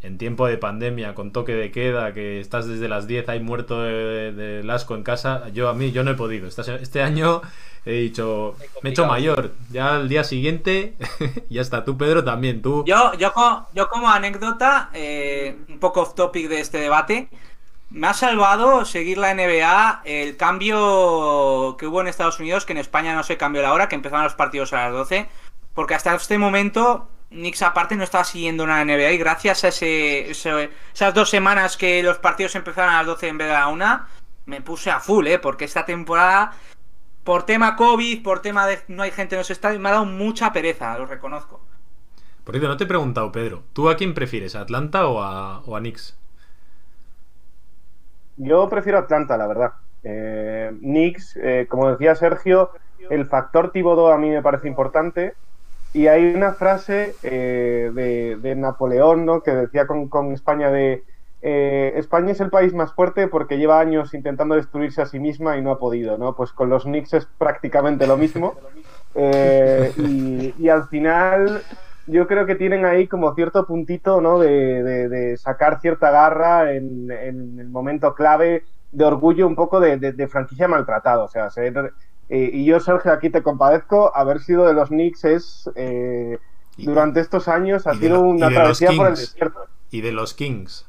[0.00, 3.82] en tiempo de pandemia, con toque de queda, que estás desde las 10 ahí muerto
[3.82, 6.46] de, del asco en casa, yo a mí yo no he podido.
[6.46, 7.42] Este, año
[7.84, 9.54] he dicho, me he hecho mayor.
[9.72, 10.94] Ya al día siguiente,
[11.50, 11.84] ya está.
[11.84, 12.62] Tú, Pedro, también.
[12.62, 17.28] Tú, Yo, yo, co- yo como anécdota, eh, un poco off topic de este debate,
[17.90, 22.78] me ha salvado seguir la NBA el cambio que hubo en Estados Unidos, que en
[22.78, 25.28] España no se cambió la hora, que empezaban los partidos a las 12,
[25.74, 30.30] porque hasta este momento Knicks aparte no estaba siguiendo una NBA y gracias a ese,
[30.30, 33.60] ese- esas dos semanas que los partidos empezaron a las 12 en vez de a
[33.60, 34.00] la 1,
[34.46, 35.38] me puse a full, ¿eh?
[35.38, 36.52] porque esta temporada,
[37.24, 40.06] por tema COVID, por tema de no hay gente en los estadios, me ha dado
[40.06, 41.60] mucha pereza, lo reconozco.
[42.44, 43.62] por cierto, no te he preguntado, Pedro.
[43.74, 46.16] ¿Tú a quién prefieres, a Atlanta o a, o a Knicks?
[48.36, 49.72] Yo prefiero Atlanta, la verdad.
[50.04, 52.70] Eh, Knicks, eh, como decía Sergio,
[53.10, 55.34] el factor Thibodeau a mí me parece importante.
[55.98, 59.42] Y hay una frase eh, de, de Napoleón ¿no?
[59.42, 61.04] que decía con, con España de
[61.40, 65.56] eh, España es el país más fuerte porque lleva años intentando destruirse a sí misma
[65.56, 66.18] y no ha podido.
[66.18, 66.36] ¿no?
[66.36, 68.60] Pues con los Knicks es prácticamente lo mismo.
[69.14, 71.66] Eh, y, y al final
[72.06, 74.38] yo creo que tienen ahí como cierto puntito ¿no?
[74.38, 79.80] de, de- de sacar cierta garra en, en el momento clave de orgullo un poco
[79.80, 81.24] de, franquicia maltratado.
[81.24, 81.92] O sea, ser,
[82.28, 86.38] eh, y yo, Sergio, aquí te compadezco, haber sido de los Knicks es, eh,
[86.76, 89.66] Y- durante estos años, ha sido una travesía por el desierto.
[89.90, 90.84] Y de los Kings.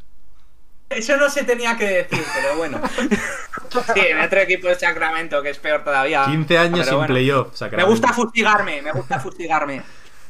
[0.90, 2.82] Eso no se tenía que decir, pero bueno.
[3.94, 6.26] Sí, en otro equipo de Sacramento, que es peor todavía.
[6.26, 7.14] 15 años Pero sin bueno.
[7.14, 7.92] playoff, Me Sacramento.
[7.92, 9.84] gusta fustigarme, me gusta fustigarme.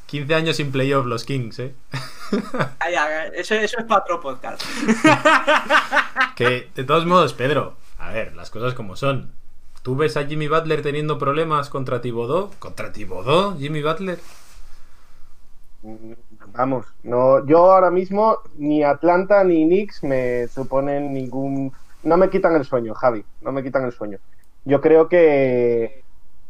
[0.07, 1.73] 15 años sin playoff los Kings, ¿eh?
[2.79, 4.61] Ah, ya, eso, eso es para otro podcast.
[6.35, 9.31] Que, de todos modos, Pedro, a ver, las cosas como son.
[9.89, 12.51] ¿Tú ves a Jimmy Butler teniendo problemas contra Thibodeau?
[12.59, 14.19] ¿Contra Thibodeau, Jimmy Butler?
[16.53, 21.73] Vamos, no, yo ahora mismo ni Atlanta ni Knicks me suponen ningún,
[22.03, 24.19] no me quitan el sueño, Javi, no me quitan el sueño.
[24.63, 26.03] Yo creo que,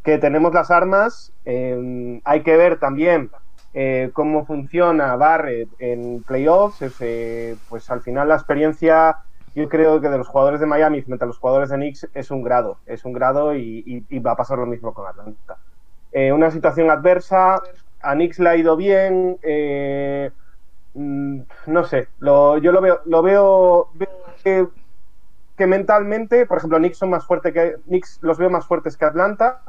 [0.04, 3.30] que tenemos las armas, eh, hay que ver también
[3.74, 9.20] eh, cómo funciona Barrett en playoffs, eh, pues al final la experiencia,
[9.56, 12.32] yo creo que de los jugadores de Miami frente a los jugadores de Knicks es
[12.32, 15.58] un grado, es un grado y, va a pasar lo mismo con Atlanta.
[16.12, 17.62] Eh, una situación adversa,
[18.02, 20.32] a Knicks le ha ido bien, eh,
[20.94, 24.72] mm, no sé, yo lo veo, lo veo, veo
[25.58, 29.06] que, mentalmente, por ejemplo, Knicks son más fuertes que Knicks los veo más fuertes que
[29.06, 29.62] Atlanta,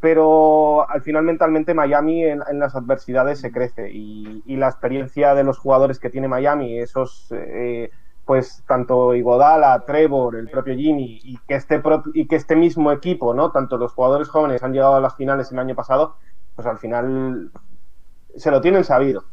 [0.00, 5.44] pero al final mentalmente Miami en, las adversidades se crece y, y la experiencia de
[5.44, 7.90] los jugadores que tiene Miami, esos eh,
[8.24, 11.82] pues tanto Iguodala, Trevor, el propio Jimmy y que este
[12.14, 13.50] y que este mismo equipo, ¿no?
[13.50, 16.16] Tanto los jugadores jóvenes han llegado a las finales el año pasado,
[16.56, 17.50] pues al final
[18.36, 19.24] se lo tienen sabido.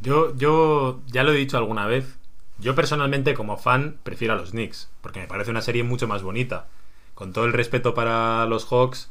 [0.00, 2.18] Yo, yo ya lo he dicho alguna vez.
[2.58, 4.90] Yo personalmente, como fan, prefiero a los Knicks.
[5.00, 6.66] Porque me parece una serie mucho más bonita.
[7.14, 9.10] Con todo el respeto para los Hawks,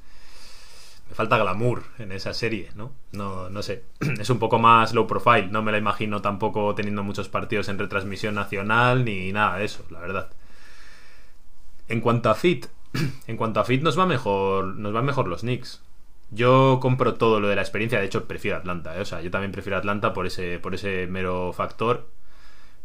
[1.18, 2.94] falta glamour en esa serie, ¿no?
[3.12, 3.84] No, no sé.
[4.20, 5.48] Es un poco más low profile.
[5.48, 9.84] No me la imagino tampoco teniendo muchos partidos en retransmisión nacional ni nada de eso,
[9.90, 10.30] la verdad.
[11.88, 12.68] En cuanto a fit,
[13.28, 15.82] en cuanto a fit nos va mejor, nos van mejor los Knicks.
[16.30, 19.02] Yo compro todo lo de la experiencia, de hecho prefiero Atlanta, ¿eh?
[19.02, 22.10] o sea, yo también prefiero Atlanta por ese, por ese mero factor.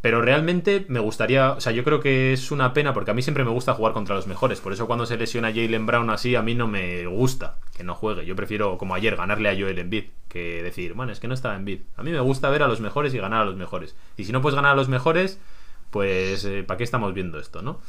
[0.03, 3.23] Pero realmente me gustaría, o sea, yo creo que es una pena porque a mí
[3.23, 4.61] siempre me gusta jugar contra los mejores.
[4.61, 7.95] Por eso cuando se lesiona Jalen Brown así, a mí no me gusta que no
[7.95, 8.27] juegue.
[8.27, 11.55] Yo prefiero, como ayer, ganarle a Joel Embiid que decir, bueno, es que no estaba
[11.55, 11.83] Embiid.
[11.97, 13.95] A mí me gusta ver a los mejores y ganar a los mejores.
[14.17, 15.39] Y si no puedes ganar a los mejores,
[15.91, 17.81] pues eh, ¿para qué estamos viendo esto, no?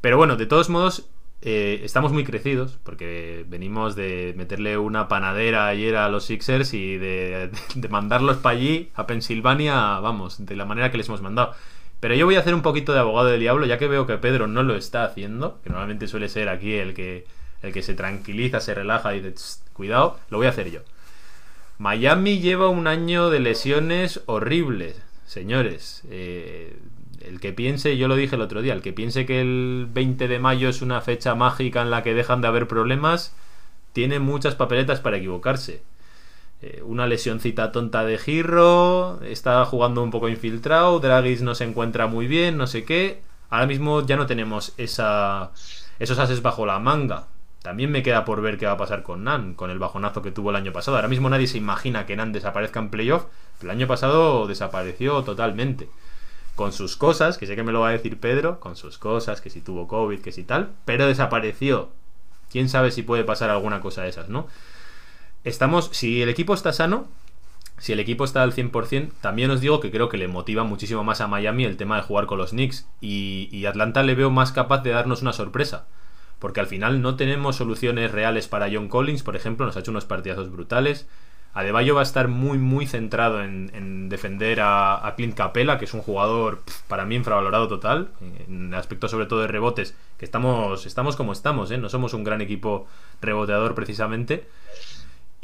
[0.00, 1.08] Pero bueno, de todos modos,
[1.42, 6.96] eh, estamos muy crecidos porque venimos de meterle una panadera ayer a los Sixers y
[6.96, 11.54] de, de mandarlos para allí, a Pensilvania, vamos, de la manera que les hemos mandado.
[12.00, 14.18] Pero yo voy a hacer un poquito de abogado del diablo, ya que veo que
[14.18, 17.26] Pedro no lo está haciendo, que normalmente suele ser aquí el que,
[17.62, 20.80] el que se tranquiliza, se relaja y dice, "Tss, cuidado, lo voy a hacer yo.
[21.78, 26.02] Miami lleva un año de lesiones horribles, señores.
[26.10, 26.78] Eh,
[27.26, 30.28] el que piense, yo lo dije el otro día, el que piense que el 20
[30.28, 33.34] de mayo es una fecha mágica en la que dejan de haber problemas,
[33.92, 35.82] tiene muchas papeletas para equivocarse.
[36.62, 42.06] Eh, una lesioncita tonta de Girro, está jugando un poco infiltrado, Dragis no se encuentra
[42.06, 43.22] muy bien, no sé qué.
[43.50, 45.50] Ahora mismo ya no tenemos esa,
[45.98, 47.26] esos ases bajo la manga.
[47.62, 50.30] También me queda por ver qué va a pasar con Nan, con el bajonazo que
[50.30, 50.96] tuvo el año pasado.
[50.96, 53.26] Ahora mismo nadie se imagina que Nan desaparezca en playoff.
[53.62, 55.88] El año pasado desapareció totalmente.
[56.54, 59.40] Con sus cosas, que sé que me lo va a decir Pedro, con sus cosas,
[59.40, 61.90] que si tuvo COVID, que si tal, pero desapareció.
[62.50, 64.46] Quién sabe si puede pasar alguna cosa de esas, ¿no?
[65.42, 67.08] Estamos, si el equipo está sano,
[67.78, 71.02] si el equipo está al 100%, también os digo que creo que le motiva muchísimo
[71.02, 72.86] más a Miami el tema de jugar con los Knicks.
[73.00, 75.86] Y, y Atlanta le veo más capaz de darnos una sorpresa.
[76.38, 79.90] Porque al final no tenemos soluciones reales para John Collins, por ejemplo, nos ha hecho
[79.90, 81.08] unos partidazos brutales.
[81.54, 85.94] Adebayo va a estar muy, muy centrado en, en defender a, Clint Capella, que es
[85.94, 88.08] un jugador para mí infravalorado total,
[88.48, 91.78] en aspecto sobre todo de rebotes, que estamos, estamos como estamos, ¿eh?
[91.78, 92.86] no somos un gran equipo
[93.20, 94.46] reboteador precisamente.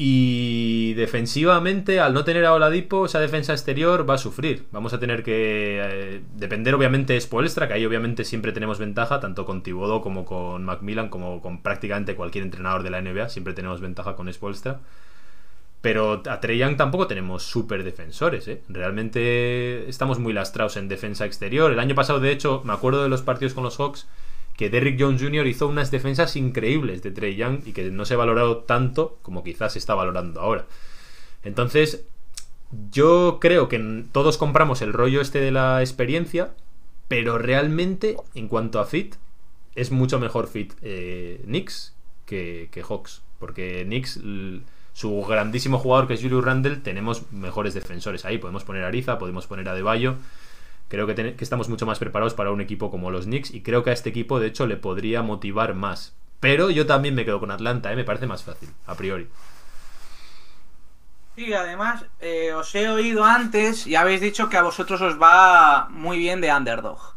[0.02, 4.64] Y defensivamente, al no tener a Oladipo, esa defensa exterior va a sufrir.
[4.72, 9.20] Vamos a tener que eh, depender, obviamente, de Spoelstra, que ahí obviamente siempre tenemos ventaja,
[9.20, 13.52] tanto con Thibodeau como con Macmillan, como con prácticamente cualquier entrenador de la NBA, siempre
[13.52, 14.80] tenemos ventaja con Spoelstra.
[15.80, 18.62] Pero a Trey Young tampoco tenemos super defensores, ¿eh?
[18.68, 21.72] Realmente estamos muy lastrados en defensa exterior.
[21.72, 24.06] El año pasado, de hecho, me acuerdo de los partidos con los Hawks,
[24.58, 25.46] que Derrick Jones Jr.
[25.46, 29.42] hizo unas defensas increíbles de Trey Young y que no se ha valorado tanto como
[29.42, 30.66] quizás se está valorando ahora.
[31.44, 32.04] Entonces,
[32.90, 36.52] yo creo que todos compramos el rollo este de la experiencia,
[37.08, 39.14] pero realmente, en cuanto a fit,
[39.74, 41.94] es mucho mejor fit eh, Knicks
[42.26, 43.22] que, que Hawks.
[43.38, 44.20] Porque Knicks,
[45.00, 48.36] su grandísimo jugador que es Julius Randle, tenemos mejores defensores ahí.
[48.36, 50.16] Podemos poner a Ariza, podemos poner a Deballo.
[50.88, 53.82] Creo que, que, estamos mucho más preparados para un equipo como los Knicks y creo
[53.82, 56.14] que a este equipo de hecho le podría motivar más.
[56.38, 57.96] Pero yo también me quedo con Atlanta, ¿eh?
[57.96, 59.26] me parece más fácil, a priori.
[61.34, 65.88] Sí, además eh, os he oído antes y habéis dicho que a vosotros os va
[65.88, 67.14] muy bien de underdog.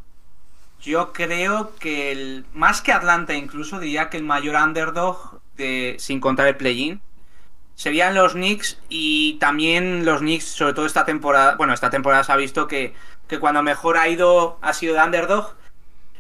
[0.80, 6.22] Yo creo que el, más que Atlanta incluso diría que el mayor underdog de, sin
[6.22, 7.02] contar el play-in
[7.76, 12.32] serían los Knicks y también los Knicks, sobre todo esta temporada, bueno, esta temporada se
[12.32, 12.94] ha visto que
[13.28, 15.56] que cuando mejor ha ido ha sido de underdog.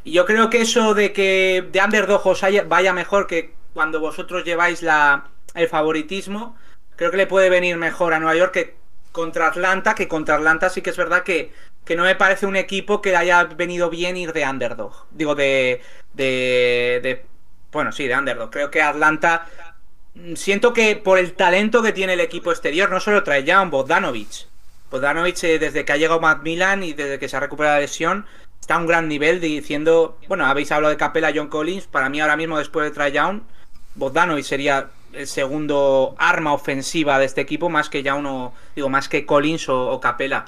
[0.03, 3.99] Y yo creo que eso de que de underdog os haya, vaya mejor que cuando
[3.99, 5.25] vosotros lleváis la,
[5.55, 6.57] el favoritismo,
[6.95, 8.75] creo que le puede venir mejor a Nueva York que
[9.11, 11.53] contra Atlanta, que contra Atlanta sí que es verdad que,
[11.85, 15.05] que no me parece un equipo que haya venido bien ir de underdog.
[15.11, 15.81] Digo, de,
[16.13, 17.25] de
[17.71, 18.49] bueno, sí, de underdog.
[18.49, 19.47] Creo que Atlanta
[20.35, 23.69] siento que por el talento que tiene el equipo exterior, no solo trae ya un
[23.69, 24.47] Bogdanovic,
[24.91, 28.25] eh, desde que ha llegado Macmillan y desde que se ha recuperado la lesión,
[28.59, 32.21] está a un gran nivel diciendo, bueno, habéis hablado de Capela, John Collins, para mí
[32.21, 33.41] ahora mismo después de Trae Young,
[33.95, 39.09] Bogdanovic sería el segundo arma ofensiva de este equipo, más que ya uno, digo, más
[39.09, 40.45] que Collins o, o Capela.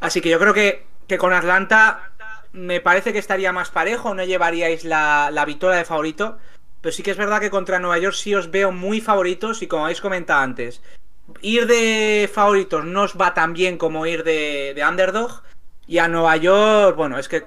[0.00, 2.10] Así que yo creo que, que, con Atlanta
[2.52, 6.38] me parece que estaría más parejo, no llevaríais la, la victoria de favorito,
[6.86, 9.66] pero sí que es verdad que contra Nueva York sí os veo muy favoritos y
[9.66, 10.80] como habéis comentado antes,
[11.40, 15.42] ir de favoritos no os va tan bien como ir de, de, underdog.
[15.88, 17.42] Y a Nueva York, bueno, es que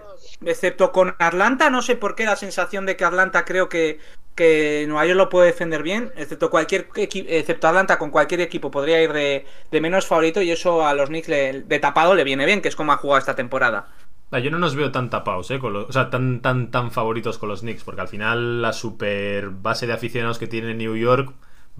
[0.46, 4.00] excepto con Atlanta, no sé por qué la sensación de que Atlanta creo que,
[4.36, 9.02] que Nueva York lo puede defender bien, excepto cualquier excepto Atlanta con cualquier equipo podría
[9.02, 12.62] ir de, de menos favorito y eso a los Knicks de tapado le viene bien,
[12.62, 13.88] que es como ha jugado esta temporada.
[14.32, 15.60] Yo no nos veo tan tapados, ¿eh?
[15.60, 18.74] Con los, o sea, tan, tan, tan favoritos con los Knicks, porque al final la
[18.74, 21.34] super base de aficionados que tiene New York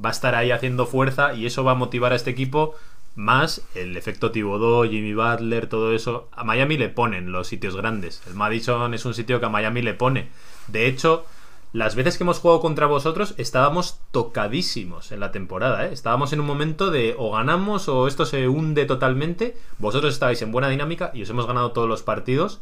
[0.04, 2.76] va a estar ahí haciendo fuerza y eso va a motivar a este equipo
[3.16, 6.30] más el efecto Thibodeau, Jimmy Butler, todo eso.
[6.32, 8.24] A Miami le ponen los sitios grandes.
[8.28, 10.30] El Madison es un sitio que a Miami le pone.
[10.68, 11.26] De hecho,
[11.72, 15.86] las veces que hemos jugado contra vosotros estábamos tocadísimos en la temporada.
[15.86, 15.94] ¿eh?
[15.94, 19.56] Estábamos en un momento de o ganamos o esto se hunde totalmente.
[19.78, 22.62] Vosotros estabais en buena dinámica y os hemos ganado todos los partidos.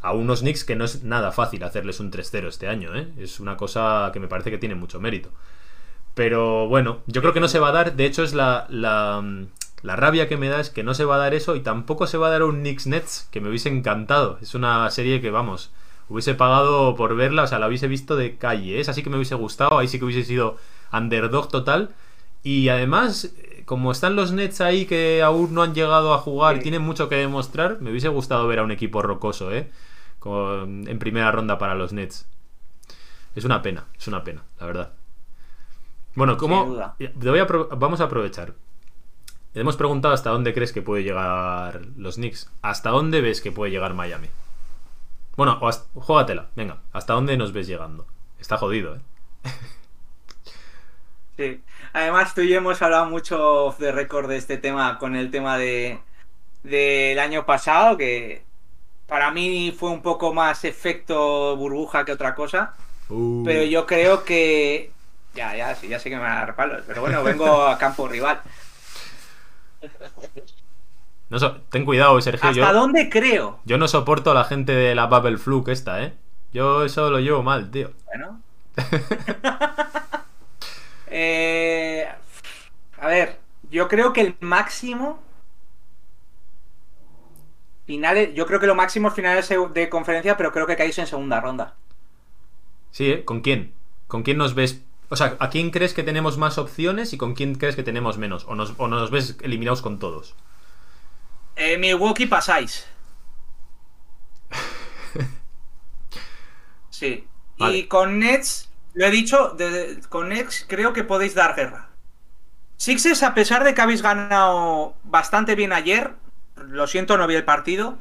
[0.00, 2.96] A unos Knicks que no es nada fácil hacerles un 3-0 este año.
[2.96, 3.12] ¿eh?
[3.18, 5.30] Es una cosa que me parece que tiene mucho mérito.
[6.14, 7.94] Pero bueno, yo creo que no se va a dar.
[7.94, 9.22] De hecho, es la, la,
[9.82, 12.06] la, rabia que me da es que no se va a dar eso y tampoco
[12.06, 14.38] se va a dar un Knicks Nets, que me hubiese encantado.
[14.40, 15.70] Es una serie que, vamos,
[16.10, 18.80] hubiese pagado por verla, o sea, la hubiese visto de calle.
[18.80, 20.56] Esa sí que me hubiese gustado, ahí sí que hubiese sido
[20.92, 21.90] underdog total.
[22.42, 23.34] Y además,
[23.64, 27.08] como están los Nets ahí que aún no han llegado a jugar y tienen mucho
[27.08, 29.70] que demostrar, me hubiese gustado ver a un equipo rocoso, ¿eh?
[30.18, 32.26] Con, en primera ronda para los Nets.
[33.34, 34.92] Es una pena, es una pena, la verdad.
[36.14, 38.54] Bueno, a vamos a aprovechar.
[39.54, 42.50] Hemos preguntado hasta dónde crees que puede llegar los Knicks.
[42.62, 44.28] ¿Hasta dónde ves que puede llegar Miami?
[45.36, 46.78] Bueno, o hasta- juégatela, venga.
[46.92, 48.06] ¿Hasta dónde nos ves llegando?
[48.38, 49.00] Está jodido, ¿eh?
[51.36, 51.62] Sí.
[51.94, 55.30] Además, tú y yo hemos hablado mucho off the record de este tema con el
[55.30, 55.98] tema de
[56.62, 58.42] del año pasado, que
[59.08, 62.74] para mí fue un poco más efecto burbuja que otra cosa.
[63.08, 64.92] Uh, Pero yo creo que.
[65.34, 66.82] Ya, ya, sí, ya sé que me van a dar palos.
[66.86, 68.40] Pero bueno, vengo a campo rival.
[71.30, 72.50] no so- ten cuidado, Sergio.
[72.50, 73.60] ¿Hasta Yo, dónde creo?
[73.64, 76.12] yo no soporto a la gente de la Bubble Fluke esta, ¿eh?
[76.52, 77.92] Yo eso lo llevo mal, tío.
[78.06, 78.40] Bueno.
[81.12, 82.08] Eh,
[83.00, 85.20] a ver, yo creo que el máximo.
[87.86, 91.08] Finales, yo creo que lo máximo es finales de conferencia, pero creo que caéis en
[91.08, 91.74] segunda ronda.
[92.92, 93.24] Sí, ¿eh?
[93.24, 93.72] ¿Con quién?
[94.06, 94.82] ¿Con quién nos ves?
[95.08, 98.16] O sea, ¿a quién crees que tenemos más opciones y con quién crees que tenemos
[98.16, 98.44] menos?
[98.46, 100.36] ¿O nos, o nos ves eliminados con todos?
[101.64, 102.86] Eh, Milwaukee pasáis.
[106.90, 107.26] Sí.
[107.58, 107.76] Vale.
[107.78, 111.88] Y con Nets, lo he dicho, de- con Nets creo que podéis dar guerra.
[112.76, 116.14] Sixers, a pesar de que habéis ganado bastante bien ayer,
[116.56, 117.98] lo siento, no vi el partido.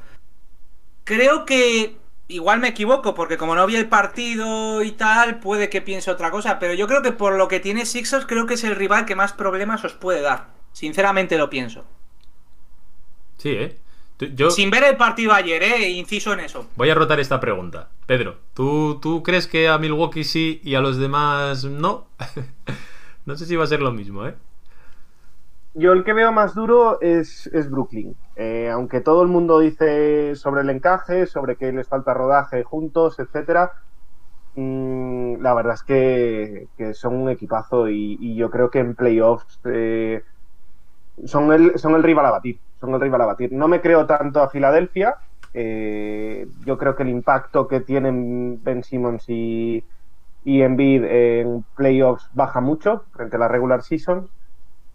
[1.04, 1.98] Creo que
[2.28, 6.32] igual me equivoco, porque como no vi el partido y tal, puede que piense otra
[6.32, 6.60] cosa.
[6.60, 9.16] Pero yo creo que por lo que tiene Sixers, creo que es el rival que
[9.16, 10.48] más problemas os puede dar.
[10.74, 11.86] Sinceramente lo pienso.
[13.40, 13.76] Sí, ¿eh?
[14.18, 16.68] Tú- Yo Sin ver el partido ayer, eh, inciso en eso.
[16.76, 17.90] voy a rotar esta pregunta.
[18.06, 22.08] Pedro, ¿tú, ¿tú crees que a Milwaukee sí y a los demás no?
[23.26, 24.36] no sé si va a ser lo mismo, ¿eh?
[25.74, 28.20] Yo el que veo más duro es, es Brooklyn.
[28.36, 33.20] Eh, aunque todo el mundo dice sobre el encaje, sobre que les falta rodaje juntos,
[33.20, 33.72] etcétera,
[34.56, 38.96] mm, la verdad es que, que son un equipazo y, y yo creo que en
[38.96, 40.24] playoffs eh,
[41.26, 42.60] son, el, son el rival a batir.
[42.80, 43.52] Son el rival a batir.
[43.54, 45.16] No me creo tanto a Filadelfia.
[45.54, 49.84] eh, yo creo que el impacto que tienen Ben Simmons y,
[50.44, 54.30] y Embiid en playoffs baja mucho frente a la regular season.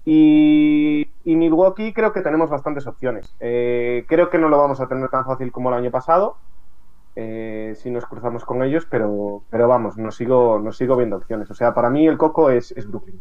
[0.05, 3.35] Y, Milwaukee creo que tenemos bastantes opciones.
[3.41, 6.37] Eh, creo que no lo vamos a tener tan fácil como el año pasado,
[7.17, 11.51] eh, si nos cruzamos con ellos, pero, pero vamos, nos sigo, nos sigo viendo opciones.
[11.51, 13.21] O sea, para mí el coco es, es Brooklyn.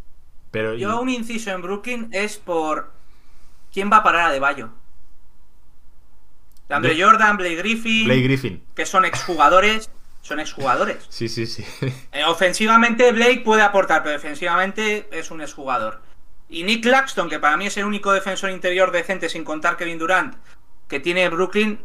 [0.53, 2.93] Pero Yo un inciso en Brooklyn es por
[3.73, 4.69] quién va a parar a De Bayo.
[6.69, 8.63] Andre De- Jordan, Blake Griffin, Blake Griffin.
[8.75, 9.89] que son exjugadores,
[10.21, 11.05] son exjugadores.
[11.09, 11.65] Sí, sí, sí.
[12.11, 16.01] Eh, ofensivamente Blake puede aportar, pero defensivamente es un exjugador.
[16.49, 19.97] Y Nick Claxton, que para mí es el único defensor interior decente, sin contar Kevin
[19.97, 20.35] Durant,
[20.87, 21.79] que tiene Brooklyn,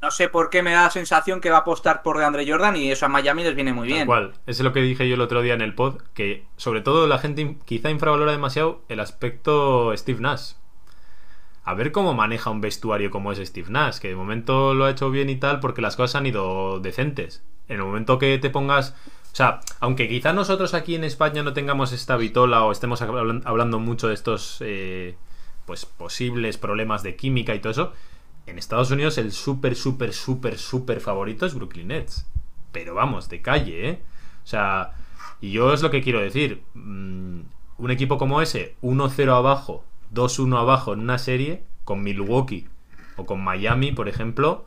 [0.00, 2.76] no sé por qué me da la sensación que va a apostar por DeAndre Jordan
[2.76, 4.06] y eso a Miami les viene muy Tal bien.
[4.06, 4.32] cual.
[4.46, 7.06] Eso es lo que dije yo el otro día en el pod, que sobre todo
[7.06, 10.52] la gente quizá infravalora demasiado el aspecto Steve Nash.
[11.64, 14.90] A ver cómo maneja un vestuario como es Steve Nash, que de momento lo ha
[14.90, 17.42] hecho bien y tal porque las cosas han ido decentes.
[17.68, 18.94] En el momento que te pongas...
[19.30, 23.42] O sea, aunque quizá nosotros aquí en España no tengamos esta vitola o estemos hablan-
[23.44, 25.16] hablando mucho de estos eh,
[25.66, 27.92] pues posibles problemas de química y todo eso,
[28.48, 32.26] en Estados Unidos el súper, súper, súper, súper favorito es Brooklyn Nets.
[32.72, 34.02] Pero vamos, de calle, ¿eh?
[34.44, 34.92] O sea,
[35.40, 36.62] y yo es lo que quiero decir.
[36.74, 37.40] mm,
[37.78, 42.66] un equipo como ese, 1-0 abajo, 2-1 abajo en una serie, con Milwaukee
[43.16, 44.64] o con Miami, por ejemplo,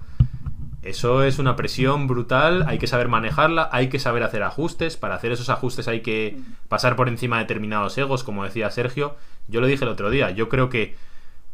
[0.81, 5.15] eso es una presión brutal, hay que saber manejarla, hay que saber hacer ajustes, para
[5.15, 9.15] hacer esos ajustes hay que pasar por encima de determinados egos, como decía Sergio.
[9.47, 10.95] Yo lo dije el otro día, yo creo que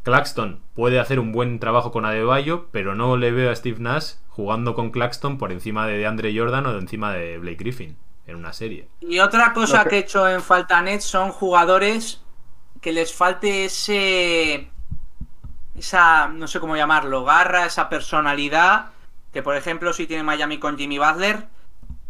[0.07, 4.13] Claxton puede hacer un buen trabajo con Adebayo, pero no le veo a Steve Nash
[4.29, 8.35] jugando con Claxton por encima de DeAndre Jordan o de encima de Blake Griffin en
[8.37, 8.87] una serie.
[9.01, 12.21] Y otra cosa que- he hecho en falta Nets son jugadores
[12.79, 14.69] que les falte ese.
[15.75, 16.27] Esa.
[16.29, 17.23] No sé cómo llamarlo.
[17.25, 18.87] Garra, esa personalidad.
[19.33, 21.47] Que por ejemplo, si tiene Miami con Jimmy Butler.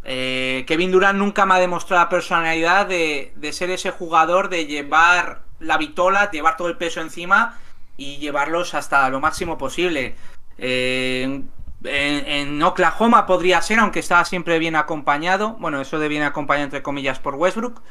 [0.10, 4.66] eh, Kevin Durant nunca me ha demostrado la personalidad de, de ser ese jugador, de
[4.68, 7.58] llevar la vitola, llevar todo el peso encima
[7.98, 10.16] y llevarlos hasta lo máximo posible.
[10.58, 11.44] Eh,
[11.84, 15.56] en, Oklahoma podría ser, aunque estaba siempre bien acompañado.
[15.60, 17.82] Bueno, eso de bien acompañado entre comillas por Westbrook.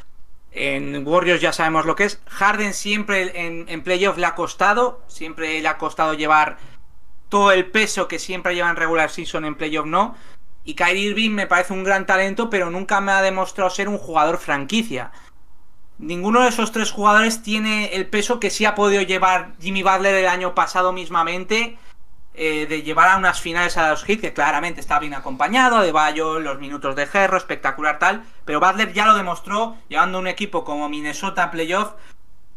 [0.53, 2.21] En Warriors ya sabemos lo que es.
[2.29, 5.03] Harden siempre en, en playoff le ha costado.
[5.07, 6.57] Siempre le ha costado llevar
[7.29, 10.17] todo el peso que siempre lleva en regular season en playoff no.
[10.65, 13.99] Y Kyrie Irving me parece un gran talento, pero nunca me ha demostrado ser un
[13.99, 15.13] jugador franquicia.
[15.99, 20.14] Ninguno de esos tres jugadores tiene el peso que sí ha podido llevar Jimmy Butler
[20.14, 21.78] el año pasado mismamente.
[22.38, 25.90] eh, de llevar a unas finales a los hits, que claramente está bien acompañado, de
[25.90, 30.62] Bayo, los minutos de Gerro, espectacular tal, pero Butler ya lo demostró llevando un equipo
[30.62, 31.92] como Minnesota playoff,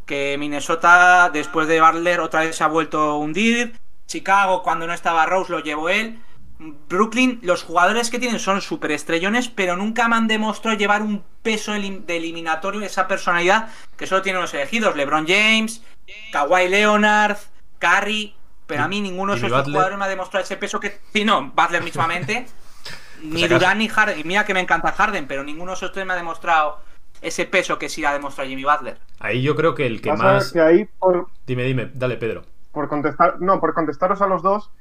[0.06, 4.94] que Minnesota después de Butler otra vez se ha vuelto a hundir, Chicago cuando no
[4.94, 6.20] estaba Rose lo llevó él,
[6.60, 11.24] Brooklyn, los jugadores que tienen son súper estrellones, pero nunca me han demostrado llevar un
[11.42, 14.96] peso de eliminatorio, esa personalidad que solo tienen los elegidos.
[14.96, 15.82] LeBron James,
[16.34, 17.38] Kawhi Leonard,
[17.80, 18.36] Curry,
[18.68, 19.66] pero a mí ninguno de esos Butler.
[19.66, 21.00] jugadores me ha demostrado ese peso que.
[21.14, 22.46] Sí, no, Butler mismamente.
[23.24, 23.48] ni.
[23.48, 24.20] Durán ni Harden.
[24.20, 26.82] Y mira que me encanta Harden, pero ninguno de esos tres me ha demostrado
[27.22, 28.98] ese peso que sí ha demostrado Jimmy Butler.
[29.20, 30.52] Ahí yo creo que el que más.
[30.52, 32.44] que ahí, por, Dime, dime, dale, Pedro.
[32.72, 34.72] por contestar, no, por contestaros a los dos,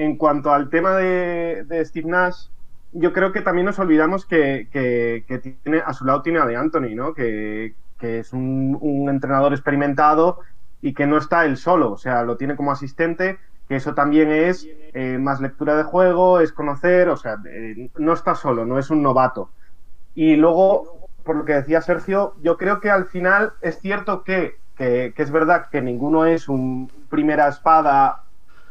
[0.00, 2.46] en cuanto al tema de, Steve Nash,
[2.92, 6.96] yo creo que también nos olvidamos que, tiene, a su lado tiene a De Anthony.
[7.14, 10.40] Que, es un, entrenador experimentado
[10.80, 13.38] y que no está él solo, o sea, lo tiene como asistente,
[13.68, 18.14] que eso también es eh, más lectura de juego, es conocer, o sea, eh, no
[18.14, 19.50] está solo, no es un novato.
[20.14, 24.58] Y luego, por lo que decía Sergio, yo creo que al final es cierto que-
[24.78, 28.22] que es verdad que ninguno es un primera espada,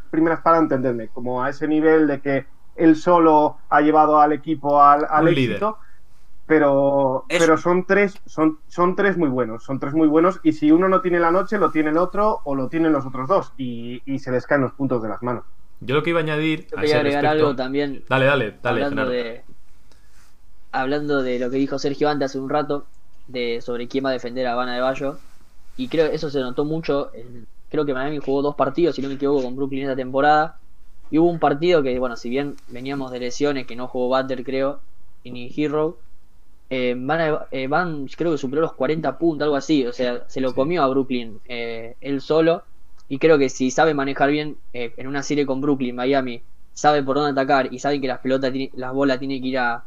[0.10, 2.46] primera espada, entendedme, como a ese nivel de que
[2.76, 5.52] él solo ha llevado al equipo al, al Un líder.
[5.58, 5.78] éxito.
[6.46, 10.54] Pero, Es- pero son tres, son, son tres muy buenos, son tres muy buenos, y
[10.54, 13.28] si uno no tiene la noche, lo tiene el otro, o lo tienen los otros
[13.28, 15.44] dos, y, y se les caen los puntos de las manos.
[15.82, 16.68] Yo lo que iba a añadir.
[16.72, 18.04] Yo a quería agregar respecto- algo también.
[18.10, 18.84] Dale, dale, dale.
[18.84, 19.44] hablando de
[20.72, 22.86] hablando de lo que dijo Sergio antes hace un rato
[23.28, 25.18] de sobre quién va a defender a Habana de Bayo
[25.78, 29.02] y creo que eso se notó mucho en- creo que Miami jugó dos partidos si
[29.02, 30.62] no me equivoco con Brooklyn esta temporada
[31.10, 34.44] y hubo un partido que bueno si bien veníamos de lesiones que no jugó Butler
[34.44, 34.84] creo
[35.24, 36.04] y ni Hero
[36.70, 40.26] eh, Van, a- eh, Van creo que superó los 40 puntos algo así o sea
[40.30, 40.56] se lo Sí.
[40.56, 42.64] comió a Brooklyn eh, él solo
[43.08, 46.44] y creo que si sabe manejar bien eh, en una serie con Brooklyn Miami
[46.74, 49.58] sabe por dónde atacar y sabe que las pelotas tiene- las bolas tienen que ir
[49.58, 49.86] a,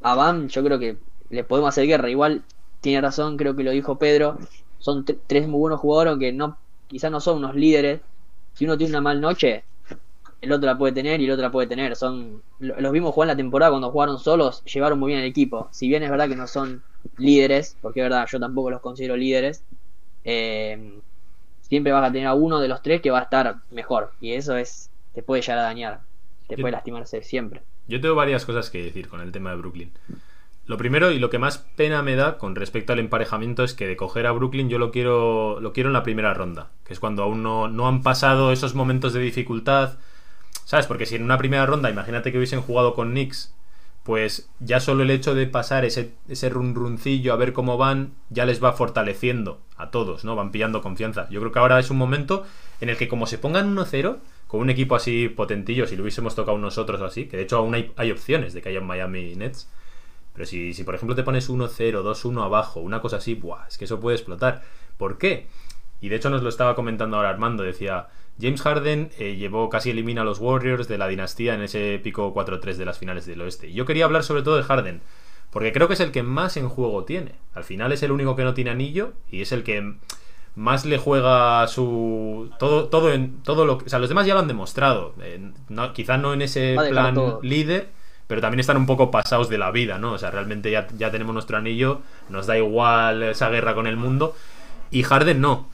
[0.00, 0.98] a Bam, yo creo que
[1.30, 2.10] le podemos hacer guerra.
[2.10, 2.44] Igual
[2.80, 4.38] tiene razón, creo que lo dijo Pedro.
[4.78, 6.58] Son tre- tres muy buenos jugadores, aunque no,
[6.88, 8.00] quizás no son unos líderes.
[8.54, 9.64] Si uno tiene una mal noche,
[10.40, 11.96] el otro la puede tener y el otro la puede tener.
[11.96, 15.26] Son lo- los vimos jugar en la temporada cuando jugaron solos, llevaron muy bien el
[15.26, 15.68] equipo.
[15.72, 16.82] Si bien es verdad que no son
[17.18, 19.62] líderes, porque es verdad, yo tampoco los considero líderes.
[20.24, 21.00] eh,
[21.62, 24.32] siempre vas a tener a uno de los tres que va a estar mejor y
[24.32, 26.00] eso es te puede llegar a dañar,
[26.48, 27.62] te Yo- puede lastimarse siempre.
[27.86, 29.92] Yo tengo varias cosas que decir con el tema de Brooklyn.
[30.66, 33.86] Lo primero y lo que más pena me da con respecto al emparejamiento es que
[33.86, 37.00] de coger a Brooklyn yo lo quiero, lo quiero en la primera ronda, que es
[37.00, 39.98] cuando aún no, no han pasado esos momentos de dificultad.
[40.64, 40.86] ¿Sabes?
[40.86, 43.54] Porque si en una primera ronda, imagínate que hubiesen jugado con Knicks,
[44.04, 48.12] pues ya solo el hecho de pasar ese, ese run runcillo a ver cómo van,
[48.30, 50.36] ya les va fortaleciendo a todos, ¿no?
[50.36, 51.28] Van pillando confianza.
[51.30, 52.44] Yo creo que ahora es un momento
[52.80, 56.34] en el que como se pongan 1-0, con un equipo así potentillo, si lo hubiésemos
[56.34, 59.34] tocado nosotros así, que de hecho aún hay, hay opciones de que haya un Miami
[59.36, 59.68] Nets,
[60.34, 61.70] pero si, si por ejemplo te pones 1-0,
[62.02, 64.62] 2-1 abajo, una cosa así, buah, es que eso puede explotar.
[64.98, 65.46] ¿Por qué?
[66.00, 68.08] Y de hecho nos lo estaba comentando ahora Armando, decía,
[68.40, 72.34] James Harden eh, llevó casi elimina a los Warriors de la dinastía en ese épico
[72.34, 73.68] 4-3 de las finales del oeste.
[73.68, 75.02] Y yo quería hablar sobre todo de Harden,
[75.50, 77.36] porque creo que es el que más en juego tiene.
[77.54, 79.94] Al final es el único que no tiene anillo y es el que
[80.56, 84.34] más le juega su todo todo en todo lo que, o sea los demás ya
[84.34, 87.40] lo han demostrado eh, no, quizá no en ese plan todo.
[87.42, 87.88] líder
[88.34, 91.12] pero también están un poco pasados de la vida no o sea realmente ya, ya
[91.12, 94.34] tenemos nuestro anillo nos da igual esa guerra con el mundo
[94.90, 95.68] y Harden no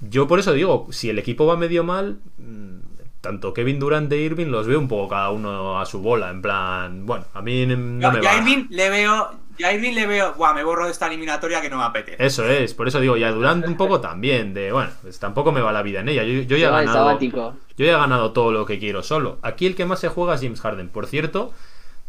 [0.00, 2.78] yo por eso digo si el equipo va medio mal mm,
[3.20, 6.40] tanto Kevin Durant e Irving los veo un poco cada uno a su bola en
[6.40, 9.30] plan bueno a mí no me ya va Irving le veo.
[9.58, 10.34] Ya Irving le veo.
[10.34, 12.24] Buah, me borro de esta eliminatoria que no me apetece.
[12.24, 15.50] Eso es, por eso digo, y a Durant un poco también, de bueno, pues tampoco
[15.50, 16.22] me va la vida en ella.
[16.22, 17.18] Yo, yo ya he de ganado.
[17.20, 19.38] Yo ya he ganado todo lo que quiero solo.
[19.42, 20.88] Aquí el que más se juega es James Harden.
[20.90, 21.52] Por cierto,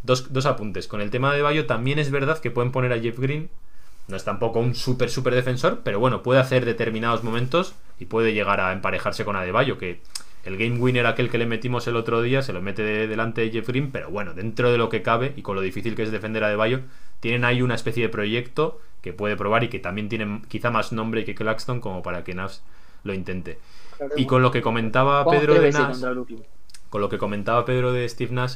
[0.04, 0.88] dos, dos apuntes.
[0.88, 3.50] Con el tema de Bayo también es verdad que pueden poner a Jeff Green.
[4.08, 8.34] No es tampoco un súper, súper defensor, pero bueno, puede hacer determinados momentos y puede
[8.34, 10.02] llegar a emparejarse con Adebayo, que
[10.46, 13.42] el game winner aquel que le metimos el otro día se lo mete de- delante
[13.42, 16.04] de Jeff Green, pero bueno, dentro de lo que cabe y con lo difícil que
[16.04, 16.80] es defender a Adebayo,
[17.20, 20.92] tienen ahí una especie de proyecto que puede probar y que también tiene quizá más
[20.92, 22.64] nombre que Claxton como para que Navs
[23.04, 23.60] lo intente.
[24.16, 26.00] Y con lo que comentaba Pedro de Nash,
[26.90, 28.56] con lo que comentaba Pedro de Steve Nash,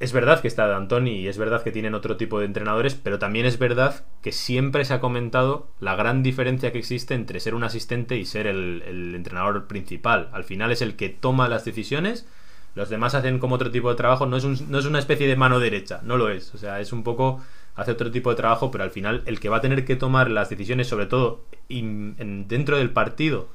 [0.00, 3.18] es verdad que está D'Antoni y es verdad que tienen otro tipo de entrenadores, pero
[3.18, 7.54] también es verdad que siempre se ha comentado la gran diferencia que existe entre ser
[7.54, 10.30] un asistente y ser el, entrenador principal.
[10.32, 12.26] Al final es el que toma las decisiones,
[12.74, 15.36] los demás hacen como otro tipo de trabajo, no es, no es una especie de
[15.36, 16.54] mano derecha, no lo es.
[16.54, 17.44] O sea, es un poco,
[17.76, 20.30] hace otro tipo de trabajo, pero al final el que va a tener que tomar
[20.30, 23.48] las decisiones, sobre todo dentro del partido,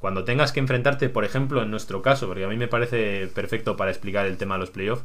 [0.00, 3.78] cuando tengas que enfrentarte, por ejemplo, en nuestro caso, porque a mí me parece perfecto
[3.78, 5.04] para explicar el tema de los playoffs,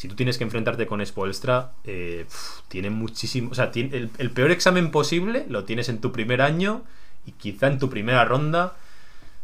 [0.00, 2.24] si tú tienes que enfrentarte con Spoelstra, eh,
[2.68, 3.50] tiene muchísimo.
[3.50, 6.84] O sea, tiene- el, peor examen posible lo tienes en tu primer año
[7.26, 8.76] y quizá en tu primera ronda.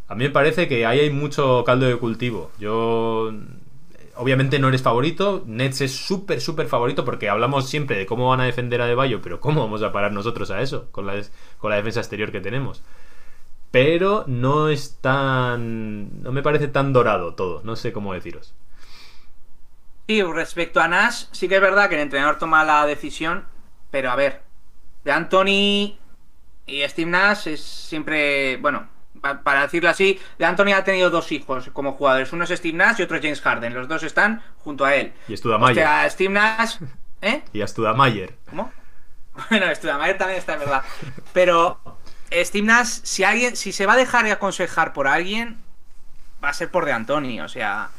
[0.09, 2.53] A mí me parece que ahí hay mucho caldo de cultivo.
[2.59, 3.33] Yo.
[3.33, 5.45] eh, obviamente no eres favorito.
[5.47, 9.19] Nets es súper, súper favorito porque hablamos siempre de cómo van a defender a De
[9.19, 11.21] pero ¿cómo vamos a parar nosotros a eso con la,
[11.59, 12.83] con la defensa exterior que tenemos?
[13.71, 16.23] Pero no es tan.
[16.23, 17.61] No me parece tan dorado todo.
[17.65, 18.55] No sé cómo deciros.
[20.07, 23.45] Sí, respecto a Nash, sí que es verdad que el entrenador toma la decisión,
[23.91, 24.43] pero a ver,
[25.05, 25.99] de Anthony
[26.67, 28.89] y Steve Nash es siempre, bueno,
[29.21, 32.33] para decirlo así, de Anthony ha tenido dos hijos como jugadores.
[32.33, 33.75] Uno es Steve Nash y otro es James Harden.
[33.75, 35.13] Los dos están junto a él.
[35.29, 35.85] Y Studamayer.
[35.85, 36.77] O sea, Steve Nash...
[37.23, 37.43] ¿Eh?
[37.53, 38.35] Y Studamayer.
[38.49, 38.73] ¿Cómo?
[39.51, 40.83] Bueno, Studamayer también está, en verdad.
[41.33, 41.81] Pero
[42.31, 45.59] Steve Nash, si alguien, si se va a dejar aconsejar por alguien,
[46.43, 47.41] va a ser por de Anthony.
[47.43, 47.91] O sea,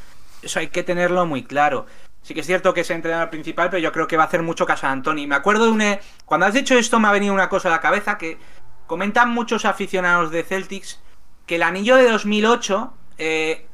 [0.42, 1.86] eso hay que tenerlo muy claro.
[2.22, 4.28] Sí que es cierto que es el entrenador principal, pero yo creo que va a
[4.28, 5.28] hacer mucho caso a Anthony.
[5.28, 5.98] Me acuerdo de un...
[6.26, 8.38] Cuando has dicho esto me ha venido una cosa a la cabeza que
[8.86, 11.00] comentan muchos aficionados de Celtics
[11.46, 13.66] que el anillo de 2008 eh,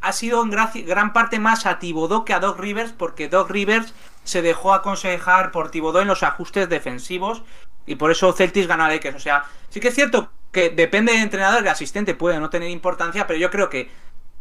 [0.00, 3.92] ha sido en gran parte más a Tibodó que a Doc Rivers, porque Doc Rivers
[4.22, 7.42] se dejó aconsejar por Tibodó en los ajustes defensivos
[7.86, 9.16] y por eso Celtics ganó a Lakers.
[9.16, 12.70] O sea, sí que es cierto que depende del entrenador, el asistente puede no tener
[12.70, 13.90] importancia, pero yo creo que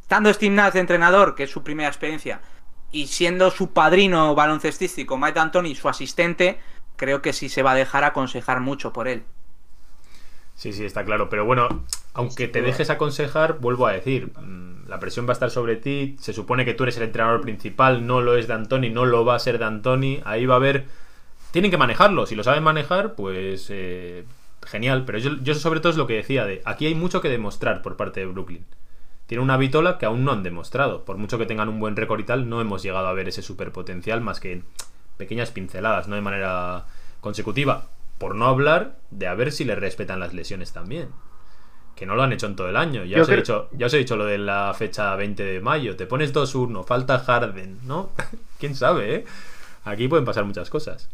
[0.05, 2.39] estando Steve Nash de entrenador, que es su primera experiencia,
[2.91, 6.59] y siendo su padrino baloncestístico Mike D'Antoni su asistente,
[6.95, 9.23] creo que sí se va a dejar aconsejar mucho por él.
[10.53, 11.27] Sí, sí, está claro.
[11.27, 15.49] Pero bueno, aunque te dejes aconsejar, vuelvo a decir, mm, la presión va a estar
[15.49, 16.17] sobre ti.
[16.19, 19.33] Se supone que tú eres el entrenador principal, no lo es D'Antoni, no lo va
[19.33, 20.21] a ser D'Antoni.
[20.23, 20.85] Ahí va a haber.
[21.49, 22.27] Tienen que manejarlo.
[22.27, 24.23] Si lo saben manejar, pues eh,
[24.67, 25.03] genial.
[25.03, 27.81] Pero yo, yo sobre todo es lo que decía de aquí hay mucho que demostrar
[27.81, 28.63] por parte de Brooklyn.
[29.27, 31.03] Tiene una vitola que aún no han demostrado.
[31.03, 33.41] Por mucho que tengan un buen récord y tal, no hemos llegado a ver ese
[33.41, 34.61] superpotencial más que
[35.17, 36.85] pequeñas pinceladas, no de manera
[37.21, 37.87] consecutiva.
[38.19, 41.09] Por no hablar de a ver si le respetan las lesiones también.
[41.95, 43.03] Que no lo han hecho en todo el año.
[43.03, 45.95] Ya, os he, dicho, ya os he dicho lo de la fecha 20 de mayo.
[45.95, 48.11] Te pones 2-1, falta Harden, ¿no?
[48.59, 49.25] ¿Quién sabe, eh?
[49.85, 51.09] Aquí pueden pasar muchas cosas.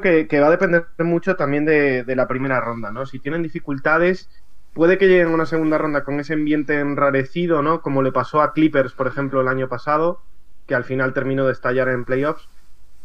[0.00, 3.06] Que, va a depender mucho también de, de, la primera ronda, ¿no?
[3.06, 4.28] Si tienen dificultades,
[4.74, 7.82] puede que lleguen a una segunda ronda con ese ambiente enrarecido, ¿no?
[7.82, 10.20] Como le pasó a Clippers, por ejemplo, el año pasado,
[10.66, 12.48] que al final terminó de estallar en playoffs.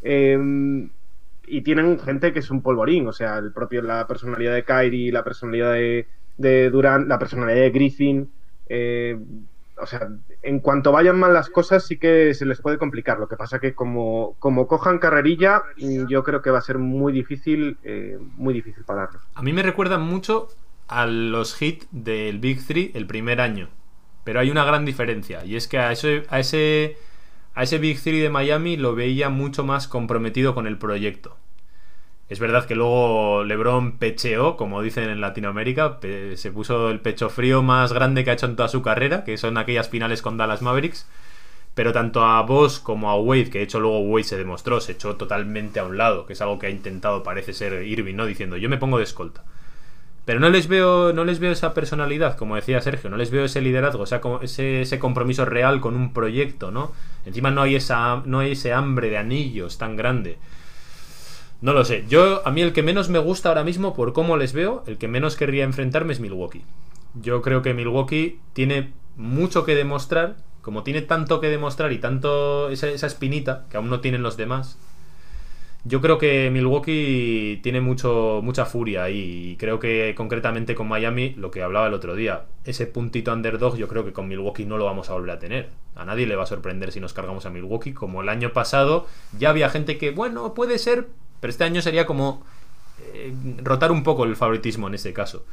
[0.02, 0.38] Eh,
[1.48, 5.12] y tienen gente que es un polvorín, o sea, el propio, la personalidad de Kyrie,
[5.12, 6.08] la personalidad de,
[6.38, 8.30] de Durant, la personalidad de Griffin.
[8.68, 9.18] Eh,
[9.80, 10.10] o sea,
[10.42, 13.20] en cuanto vayan mal las cosas, sí que se les puede complicar.
[13.20, 17.14] Lo que pasa que como, como cojan carrerilla, yo creo que va a ser muy
[17.14, 19.22] difícil, eh, muy difícil pararlos.
[19.36, 20.50] A mí me recuerdan mucho
[20.88, 23.70] a los hits del Big Three el primer año.
[24.24, 25.46] Pero hay una gran diferencia.
[25.46, 26.98] Y es que a ese, a ese
[27.58, 31.38] a ese Big Three de Miami lo veía mucho más comprometido con el proyecto.
[32.30, 35.98] Es verdad que luego LeBron pecheó, como dicen en Latinoamérica,
[36.36, 39.38] se puso el pecho frío más grande que ha hecho en toda su carrera, que
[39.38, 41.08] son aquellas finales con Dallas Mavericks.
[41.74, 44.92] Pero tanto a Boss como a Wade, que de hecho luego Wade se demostró, se
[44.92, 48.28] echó totalmente a un lado, que es algo que ha intentado, parece ser Irving, ¿no?
[48.28, 49.44] Diciendo, yo me pongo de escolta.
[50.28, 53.46] Pero no les veo, no les veo esa personalidad, como decía Sergio, no les veo
[53.46, 54.04] ese liderazgo,
[54.42, 56.92] ese, ese compromiso real con un proyecto, ¿no?
[57.26, 60.38] Encima no hay esa, no hay ese hambre de anillos tan grande.
[61.62, 62.04] No lo sé.
[62.10, 64.98] Yo, a mí el que menos me gusta ahora mismo, por cómo les veo, el
[64.98, 66.66] que menos querría enfrentarme es Milwaukee.
[67.14, 72.70] Yo creo que Milwaukee tiene mucho que demostrar, como tiene tanto que demostrar y tanto
[72.70, 74.78] esa, esa espinita que aún no tienen los demás,
[75.88, 81.50] yo creo que Milwaukee tiene mucho, mucha furia y creo que concretamente con Miami, lo
[81.50, 84.86] que hablaba el otro día, ese puntito underdog yo creo que con Milwaukee no lo
[84.86, 85.70] vamos a volver a tener.
[85.96, 89.08] A nadie le va a sorprender si nos cargamos a Milwaukee, como el año pasado
[89.38, 91.08] ya había gente que, bueno, puede ser,
[91.40, 92.44] pero este año sería como
[93.14, 93.34] eh,
[93.64, 95.46] rotar un poco el favoritismo en este caso.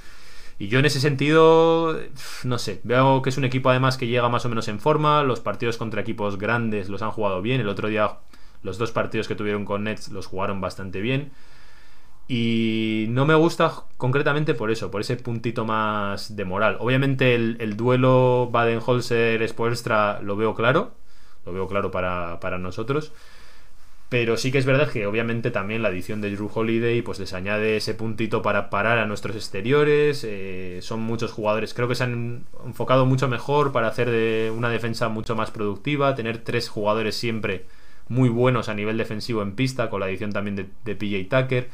[0.59, 1.99] Y yo en ese sentido,
[2.45, 5.23] no sé, veo que es un equipo además que llega más o menos en forma,
[5.23, 8.19] los partidos contra equipos grandes los han jugado bien, el otro día
[8.65, 11.31] los dos partidos que tuvieron con Nets los jugaron bastante bien.
[12.27, 16.79] Y no me gusta concretamente por eso, por ese puntito más de moral.
[16.81, 20.95] Obviamente el, duelo Baden-Holzer-Spoelstra lo veo claro,
[21.45, 23.13] lo veo claro para, nosotros.
[24.09, 27.33] Pero sí que es verdad que obviamente también la edición de Drew Holiday pues les
[27.35, 30.25] añade ese puntito para parar a nuestros exteriores.
[30.25, 34.71] Eh, son muchos jugadores, creo que se han enfocado mucho mejor para hacer de una
[34.71, 37.67] defensa mucho más productiva, tener tres jugadores siempre
[38.09, 41.69] muy buenos a nivel defensivo en pista, con la edición también de, de PJ Tucker.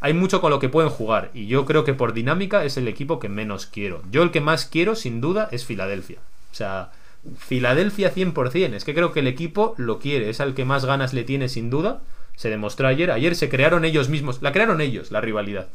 [0.00, 2.88] Hay mucho con lo que pueden jugar y yo creo que por dinámica es el
[2.88, 4.02] equipo que menos quiero.
[4.10, 6.18] Yo el que más quiero, sin duda, es Filadelfia.
[6.50, 6.90] O sea,
[7.36, 8.74] Filadelfia 100%.
[8.74, 11.48] Es que creo que el equipo lo quiere, es al que más ganas le tiene,
[11.48, 12.00] sin duda.
[12.36, 13.10] Se demostró ayer.
[13.10, 14.40] Ayer se crearon ellos mismos.
[14.40, 15.68] La crearon ellos, la rivalidad.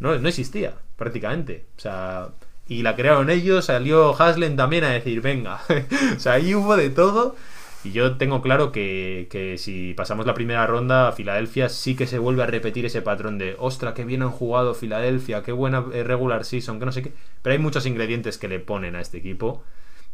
[0.00, 1.66] No, no existía, prácticamente.
[1.76, 2.30] O sea,
[2.66, 3.66] y la crearon ellos.
[3.66, 5.60] Salió Haslen también a decir, venga.
[6.16, 7.36] o sea, ahí hubo de todo.
[7.84, 12.18] Y yo tengo claro que, que, si pasamos la primera ronda, Filadelfia sí que se
[12.18, 16.04] vuelve a repetir ese patrón de, ostra, qué bien han jugado Filadelfia, qué buena eh,
[16.04, 17.12] regular season, que no sé qué.
[17.42, 19.64] Pero hay muchos ingredientes que le ponen a este equipo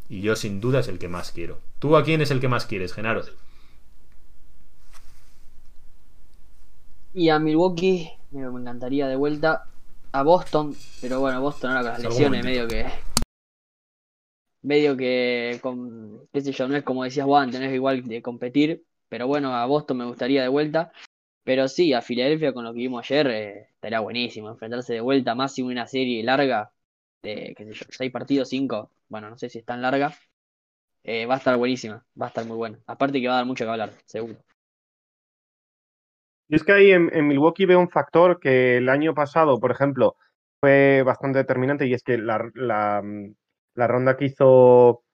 [0.09, 1.59] y yo sin duda es el que más quiero.
[1.78, 3.23] ¿Tú a quién es el que más quieres, Genaro?
[7.12, 9.65] Y a Milwaukee me encantaría de vuelta.
[10.11, 12.86] A Boston, pero bueno, Boston ahora con las lesiones medio que
[14.62, 18.85] medio que, con, qué sé yo, no es como decías Juan, tenés igual de competir,
[19.09, 20.93] pero bueno, a Boston me gustaría de vuelta.
[21.44, 24.51] Pero sí, a Filadelfia con lo que vimos ayer eh, estaría buenísimo.
[24.51, 26.72] Enfrentarse de vuelta, si una serie larga
[27.22, 30.12] de, qué yo, seis partidos, cinco, bueno, no sé si es tan larga.
[31.05, 32.78] Eh, va a estar buenísima, va a estar muy buena.
[32.86, 34.36] Aparte que va a dar mucho que hablar, seguro.
[36.48, 40.16] Y es que ahí en, Milwaukee veo un factor que el año pasado, por ejemplo,
[40.60, 43.02] fue bastante determinante y es que la, la,
[43.79, 45.05] la ronda que hizo,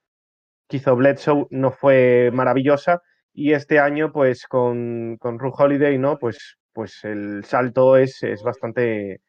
[0.68, 6.18] que hizo Bledsoe no fue maravillosa y este año pues con, con Ru Holiday no
[6.18, 9.20] pues pues el salto es, es bastante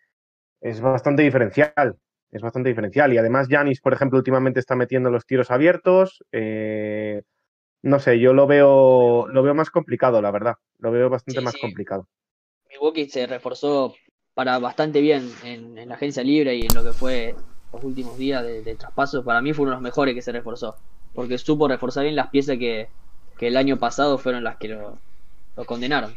[0.61, 1.95] es bastante diferencial
[2.31, 3.13] es bastante diferencial.
[3.13, 7.21] Y además Janis por ejemplo últimamente está metiendo los tiros abiertos eh,
[7.81, 11.45] no sé yo lo veo lo veo más complicado la verdad lo veo bastante sí,
[11.45, 11.61] más sí.
[11.61, 12.07] complicado.
[12.69, 13.93] Milwaukee se reforzó
[14.33, 17.35] para bastante bien en, en la agencia libre y en lo que fue
[17.75, 20.75] los últimos días de, de traspaso, para mí fueron los mejores que se reforzó.
[21.13, 22.89] Porque supo reforzar bien las piezas que,
[23.37, 24.97] que el año pasado fueron las que lo,
[25.55, 26.13] lo, condenaron.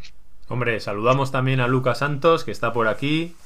[0.49, 3.37] Hombre, saludamos también a Lucas Santos, que está por aquí.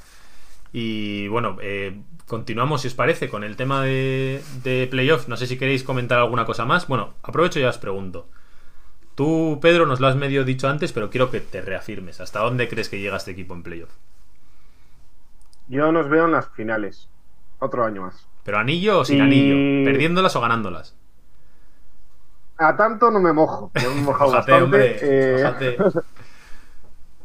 [0.72, 5.28] Y bueno, eh, continuamos, si os parece, con el tema de, de playoff.
[5.28, 6.86] No sé si queréis comentar alguna cosa más.
[6.88, 8.26] Bueno, aprovecho y os pregunto.
[9.14, 12.20] Tú, Pedro, nos lo has medio dicho antes, pero quiero que te reafirmes.
[12.20, 13.90] ¿Hasta dónde crees que llega este equipo en playoff?
[15.68, 17.08] Yo nos veo en las finales
[17.62, 18.26] otro año más.
[18.44, 19.20] ¿Pero anillo o sin y...
[19.20, 19.90] anillo?
[19.90, 20.96] ¿Perdiéndolas o ganándolas?
[22.58, 23.70] A tanto no me mojo.
[23.74, 24.62] Me he mojado bastante.
[24.64, 25.76] Hombre, eh...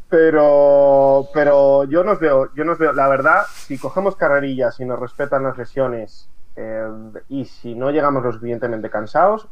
[0.10, 5.00] pero, pero yo nos veo, yo nos veo, la verdad, si cogemos carrerillas y nos
[5.00, 6.88] respetan las lesiones eh,
[7.30, 9.48] y si no llegamos lo suficientemente cansados,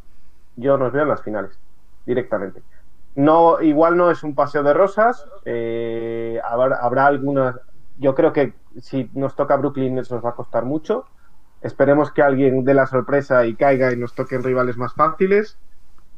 [0.55, 1.57] yo nos veo en las finales,
[2.05, 2.61] directamente.
[3.15, 7.55] No, igual no es un paseo de rosas, eh, habrá, habrá algunas,
[7.97, 11.05] yo creo que si nos toca Brooklyn eso nos va a costar mucho.
[11.61, 15.57] Esperemos que alguien dé la sorpresa y caiga y nos toquen rivales más fáciles,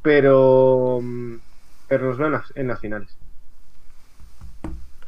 [0.01, 0.99] pero,
[1.87, 3.17] pero nos veo en las, en las finales.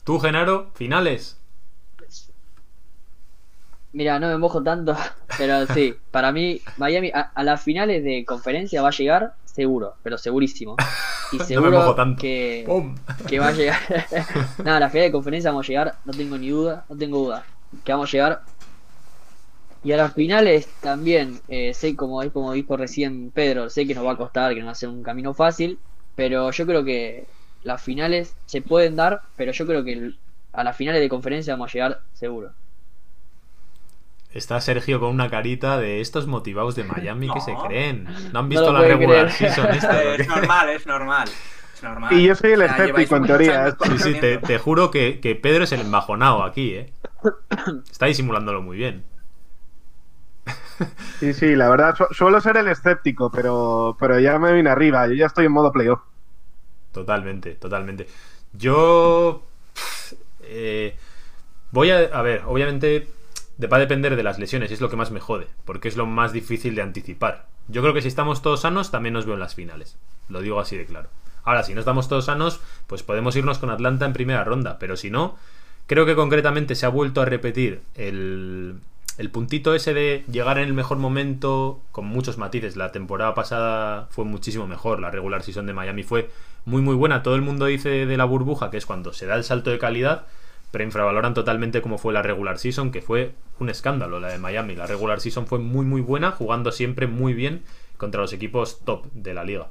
[0.04, 1.38] ¿Tú, Genaro, finales?
[3.92, 4.96] Mira, no me mojo tanto,
[5.38, 9.96] pero sí, para mí Miami a, a, las finales de conferencia va a llegar seguro,
[10.04, 10.78] pero segurísimo.
[11.32, 12.66] Y seguro no que,
[13.28, 13.78] que, va a llegar.
[14.64, 17.20] Nada, a la final de conferencia vamos a llegar, no tengo ni duda, no tengo
[17.20, 17.46] duda.
[17.84, 18.42] Que vamos a llegar.
[19.84, 24.08] Y a las finales también, eh, sé como, como dijo recién Pedro, sé que nos
[24.08, 25.78] va a costar, que no va a ser un camino fácil,
[26.16, 27.28] pero yo creo que
[27.62, 30.14] las finales se pueden dar, pero yo creo que
[30.52, 32.54] a las finales de conferencia vamos a llegar seguro.
[34.32, 37.34] Está Sergio con una carita de estos motivados de Miami no.
[37.34, 38.08] que se creen.
[38.32, 40.04] No han visto no la regular season esta.
[40.04, 41.30] Es normal, es normal.
[41.74, 42.14] Es normal.
[42.14, 43.72] Y yo soy el escéptico en teoría.
[43.72, 46.94] Sí, sí, te, te juro que, que, Pedro es el embajonado aquí, ¿eh?
[47.90, 49.04] Está disimulándolo muy bien.
[51.20, 55.08] Sí, sí, la verdad, su suelo ser el escéptico, pero, pero ya me vine arriba.
[55.08, 56.02] Yo ya estoy en modo playoff.
[56.92, 58.08] Totalmente, totalmente.
[58.54, 59.44] Yo.
[60.44, 60.96] Eh,
[61.72, 61.98] voy a.
[62.14, 63.08] A ver, obviamente
[63.68, 66.06] va a depender de las lesiones es lo que más me jode, porque es lo
[66.06, 67.48] más difícil de anticipar.
[67.68, 69.98] Yo creo que si estamos todos sanos, también nos veo en las finales.
[70.28, 71.10] Lo digo así de claro.
[71.44, 74.96] Ahora, si no estamos todos sanos, pues podemos irnos con Atlanta en primera ronda, pero
[74.96, 75.38] si no,
[75.88, 78.80] creo que concretamente se ha vuelto a repetir el,
[79.18, 82.78] el puntito ese de llegar en el mejor momento, con muchos matices.
[82.78, 86.30] La temporada pasada fue muchísimo mejor, la regular season de Miami fue
[86.66, 87.24] muy muy buena.
[87.24, 89.80] Todo el mundo dice de la burbuja, que es cuando se da el salto de
[89.80, 90.26] calidad,
[90.72, 94.76] pero infravaloran totalmente como fue la regular season, que fue un escándalo la de Miami.
[94.76, 97.64] La regular season fue muy muy buena, jugando siempre muy bien
[97.98, 99.68] contra los equipos top de la liga.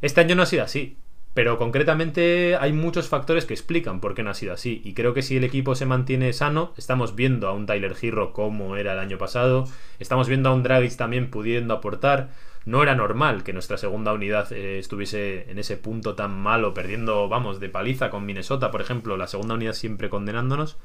[0.00, 0.96] Este año no ha sido así,
[1.34, 4.82] pero concretamente hay muchos factores que explican por qué no ha sido así.
[4.84, 8.32] Y creo que si el equipo se mantiene sano, estamos viendo a un Tyler Hero
[8.32, 9.64] como era el año pasado,
[10.00, 12.30] estamos viendo a un Dragic también pudiendo aportar.
[12.68, 17.26] No era normal que nuestra segunda unidad eh, estuviese en ese punto tan malo, perdiendo,
[17.26, 20.76] vamos, de paliza con Minnesota, por ejemplo, la segunda unidad siempre condenándonos.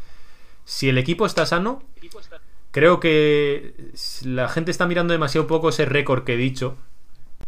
[0.63, 1.83] Si el equipo está sano,
[2.71, 3.91] creo que
[4.23, 6.77] la gente está mirando demasiado poco ese récord que he dicho,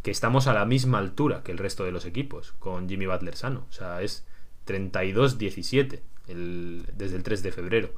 [0.01, 3.37] que estamos a la misma altura que el resto de los equipos, con Jimmy Butler
[3.37, 3.65] sano.
[3.69, 4.25] O sea, es
[4.67, 7.93] 32-17 el, desde el 3 de febrero.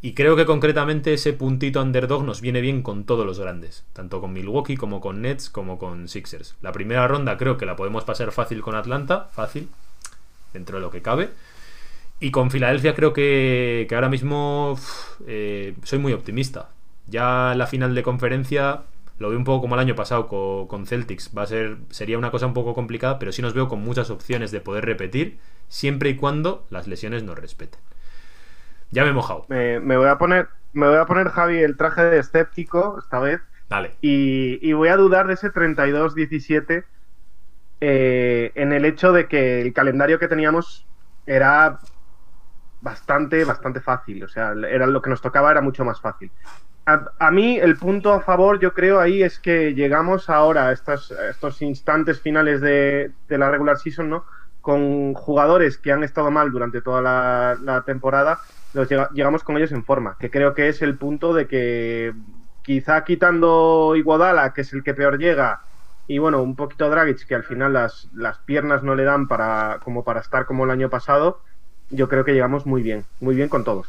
[0.00, 4.20] Y creo que concretamente ese puntito underdog nos viene bien con todos los grandes, tanto
[4.20, 6.54] con Milwaukee como con Nets como con Sixers.
[6.62, 9.68] La primera ronda creo que la podemos pasar fácil con Atlanta, fácil,
[10.52, 11.30] dentro de lo que cabe.
[12.20, 14.78] Y con Filadelfia creo que, que ahora mismo
[15.26, 16.70] eh, soy muy optimista.
[17.08, 18.82] Ya la final de conferencia
[19.18, 21.30] lo veo un poco como el año pasado con, con, Celtics.
[21.36, 24.10] Va a ser, sería una cosa un poco complicada, pero sí nos veo con muchas
[24.10, 25.38] opciones de poder repetir,
[25.68, 27.80] siempre y cuando las lesiones nos respeten.
[28.90, 29.44] Ya me he mojado.
[29.48, 33.18] Me, me, voy a poner, me voy a poner, Javi, el traje de escéptico esta
[33.20, 33.40] vez.
[33.68, 33.96] Dale.
[34.00, 36.84] Y, y voy a dudar de ese 32-17
[37.80, 40.86] eh, en el hecho de que el calendario que teníamos
[41.26, 41.78] era
[42.80, 44.24] bastante, bastante fácil.
[44.24, 46.30] O sea, era lo que nos tocaba era mucho más fácil.
[46.86, 50.72] A, a mí, el punto a favor, yo creo, ahí es que llegamos ahora a
[50.72, 54.24] estos, a estos instantes finales de, de, la regular season, ¿no?
[54.62, 58.38] Con jugadores que han estado mal durante toda la, la temporada,
[58.74, 60.16] los llegamos con ellos en forma.
[60.18, 62.12] Que creo que es el punto de que
[62.62, 65.62] quizá quitando Iguodala, que es el que peor llega,
[66.06, 69.78] y bueno, un poquito Dragic, que al final las, las piernas no le dan para,
[69.84, 71.40] como para estar como el año pasado,
[71.90, 73.88] yo creo que llegamos muy bien, muy bien con todos.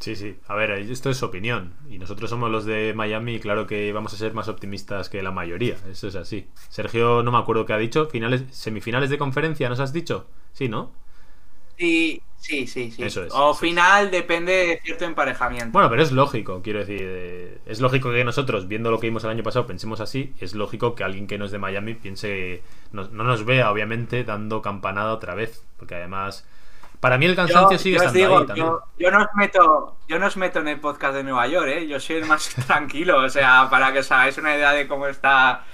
[0.00, 0.38] Sí, sí.
[0.48, 1.72] A ver, esto es opinión.
[1.88, 5.22] Y nosotros somos los de Miami y claro que vamos a ser más optimistas que
[5.22, 5.76] la mayoría.
[5.90, 6.46] Eso es así.
[6.68, 8.06] Sergio, no me acuerdo qué ha dicho.
[8.06, 10.26] Finales, semifinales de conferencia, ¿nos has dicho?
[10.52, 10.92] Sí, ¿no?
[11.78, 13.02] Sí, sí, sí, sí.
[13.04, 15.72] Eso es, o final depende de cierto emparejamiento.
[15.72, 17.00] Bueno, pero es lógico, quiero decir.
[17.02, 20.34] eh, Es lógico que nosotros, viendo lo que vimos el año pasado, pensemos así.
[20.38, 22.62] Es lógico que alguien que no es de Miami piense.
[22.92, 25.64] No, no nos vea, obviamente, dando campanada otra vez.
[25.78, 26.46] Porque además.
[27.00, 28.66] Para mí el cansancio yo, sigue yo estando digo, ahí también.
[28.68, 31.68] Yo, yo no os meto, yo no os meto en el podcast de Nueva York,
[31.68, 31.86] ¿eh?
[31.88, 35.06] Yo soy el más tranquilo, o sea, para que os hagáis una idea de cómo
[35.06, 35.64] está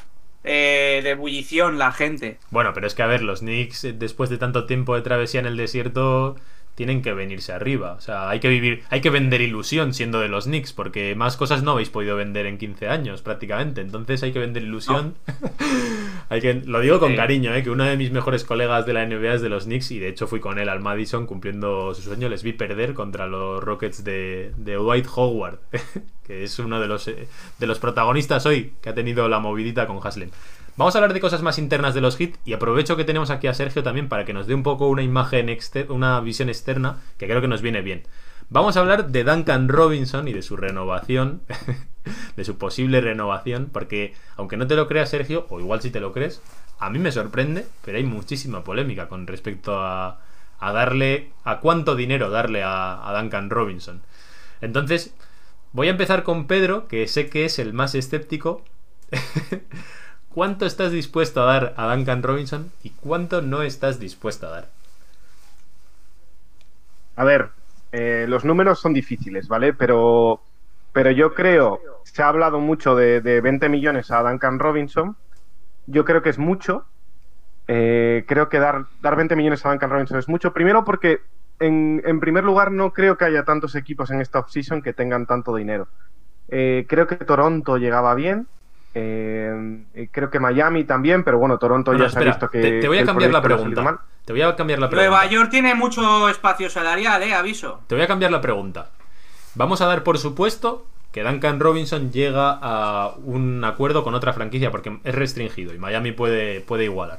[0.44, 2.38] eh, de ebullición la gente.
[2.50, 5.40] Bueno, pero es que a ver, los Knicks, eh, después de tanto tiempo de travesía
[5.40, 6.36] en el desierto,
[6.80, 7.92] tienen que venirse arriba.
[7.92, 11.36] O sea, hay que vivir, hay que vender ilusión siendo de los Knicks, porque más
[11.36, 13.82] cosas no habéis podido vender en 15 años prácticamente.
[13.82, 15.14] Entonces hay que vender ilusión.
[16.30, 17.16] hay que, lo digo con Sí.
[17.16, 17.62] cariño, ¿eh?
[17.62, 20.08] que uno de mis mejores colegas de la NBA es de los Knicks y de
[20.08, 22.30] hecho fui con él al Madison cumpliendo su sueño.
[22.30, 25.58] Les vi perder contra los Rockets de, de Dwight Howard,
[26.26, 27.28] que es uno de los, eh,
[27.58, 30.30] de los protagonistas hoy que ha tenido la movidita con Haslem.
[30.80, 33.48] Vamos a hablar de cosas más internas de los hits y aprovecho que tenemos aquí
[33.48, 37.02] a Sergio también para que nos dé un poco una imagen, exter una visión externa
[37.18, 38.04] que creo que nos viene bien.
[38.48, 41.42] Vamos a hablar de Duncan Robinson y de su renovación,
[42.36, 46.00] de su posible renovación, porque aunque no te lo creas Sergio, o igual si te
[46.00, 46.40] lo crees,
[46.78, 50.22] a mí me sorprende, pero hay muchísima polémica con respecto a,
[50.60, 54.00] a darle, a cuánto dinero darle a, a Duncan Robinson.
[54.62, 55.12] Entonces,
[55.72, 58.64] voy a empezar con Pedro, que sé que es el más escéptico.
[60.34, 64.68] ¿Cuánto estás dispuesto a dar a Duncan Robinson y cuánto no estás dispuesto a dar?
[67.16, 67.50] A ver,
[67.92, 69.72] eh, los números son difíciles, ¿vale?
[69.74, 70.40] Pero,
[70.92, 75.16] pero yo creo, se ha hablado mucho de, de 20 millones a Duncan Robinson.
[75.86, 76.86] Yo creo que es mucho.
[77.68, 80.52] Eh, creo que dar, dar 20 millones a Duncan Robinson es mucho.
[80.52, 81.20] Primero porque,
[81.60, 85.26] en, en primer lugar, no creo que haya tantos equipos en esta offseason que tengan
[85.26, 85.88] tanto dinero.
[86.48, 88.48] Eh, creo que Toronto llegaba bien.
[88.94, 92.60] Eh, creo que Miami también, pero bueno, Toronto Bueno, ya se ha espera, visto que.
[92.60, 93.82] te, te voy a cambiar la pregunta.
[93.82, 93.98] mal.
[94.24, 95.10] Te voy a cambiar la pregunta.
[95.10, 97.80] Nueva York tiene mucho espacio salarial, eh, aviso.
[97.86, 98.90] Te voy a cambiar la pregunta.
[99.54, 104.70] Vamos a dar por supuesto que Duncan Robinson llega a un acuerdo con otra franquicia
[104.70, 107.18] porque es restringido y Miami puede, puede igualar.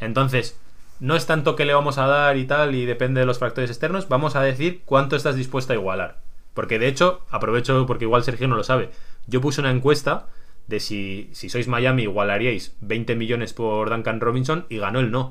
[0.00, 0.58] Entonces,
[0.98, 3.70] no es tanto que le vamos a dar y tal y depende de los factores
[3.70, 6.16] externos, vamos a decir cuánto estás dispuesto a igualar.
[6.54, 8.90] Porque de hecho, aprovecho porque igual Sergio no lo sabe,
[9.28, 10.26] yo puse una encuesta
[10.70, 15.24] de si, si sois Miami igualaríais 20 millones por Duncan Robinson y ganó el no.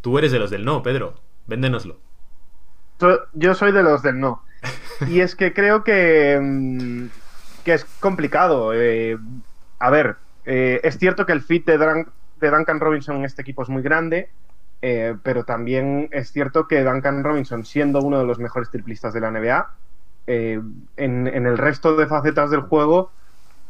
[0.00, 1.14] Tú eres de los del no, Pedro.
[1.46, 1.98] Véndenoslo.
[3.32, 4.42] Yo soy de los del no.
[5.04, 7.06] Y es que creo que, mm,
[7.64, 8.72] que es complicado.
[8.74, 9.18] eh,
[9.78, 12.08] a ver, eh, es cierto que el fit de, Dun-
[12.40, 14.30] de Duncan Robinson en este equipo es muy grande,
[14.82, 19.20] eh, pero también es cierto que Duncan Robinson, siendo uno de los mejores triplistas de
[19.20, 19.74] la NBA,
[20.26, 23.10] en, en el resto de facetas del juego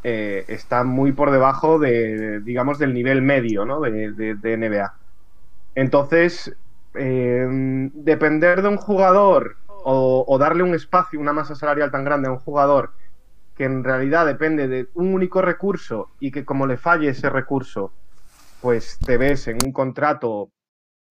[0.03, 3.81] eh, está muy por debajo de, digamos, del nivel medio ¿no?
[3.81, 4.95] de, de- NBA.
[5.75, 6.57] Entonces,
[6.95, 7.47] eh,
[7.95, 12.33] depender de un jugador o, o darle un espacio, una masa salarial tan grande a
[12.33, 12.95] un jugador
[13.57, 17.95] que en realidad depende de un único recurso y que como le falle ese recurso,
[18.61, 20.53] pues te ves en un contrato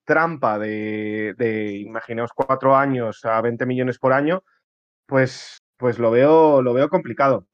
[0.06, 4.44] trampa de, de imaginaos, cuatro años a 20 millones por año,
[5.08, 7.48] pues, pues lo veo, lo veo complicado.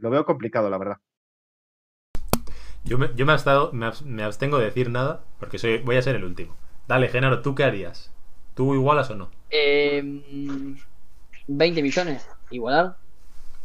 [0.00, 0.96] Lo veo complicado, la verdad.
[2.84, 5.96] Yo me, yo me, abstado- me abs- me abstengo de decir nada porque soy, voy
[5.96, 6.56] a ser el último.
[6.88, 8.10] Dale, Genaro, ¿tú qué harías?
[8.54, 9.30] ¿Tú igualas o no?
[9.50, 10.02] Eh,
[11.46, 12.96] 20 millones, igualar.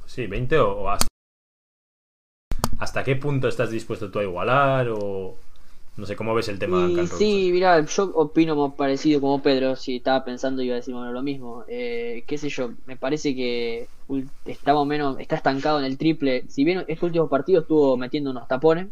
[0.06, 1.07] Sí, 20 o, o hasta.
[2.80, 4.90] ¿Hasta qué punto estás dispuesto tú a igualar?
[4.90, 5.38] O.
[5.98, 9.42] No sé cómo ves el tema de Y sí, mira, yo opino más parecido como
[9.42, 11.64] Pedro, si estaba pensando iba a decir bueno, lo mismo.
[11.70, 13.88] Eh, qué sé yo, me parece que
[14.46, 16.44] está más o menos, está estancado en el triple.
[16.50, 18.88] Si bien este último partido estuvo metiendo unos tapones,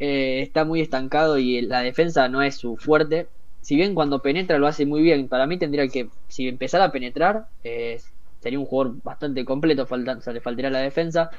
[0.00, 3.28] eh, está muy estancado y la defensa no es su fuerte.
[3.60, 6.92] Si bien cuando penetra lo hace muy bien, para mí tendría que, si empezara a
[6.92, 8.00] penetrar, eh,
[8.40, 11.30] sería un jugador bastante completo, falta, o sea, le faltaría la defensa.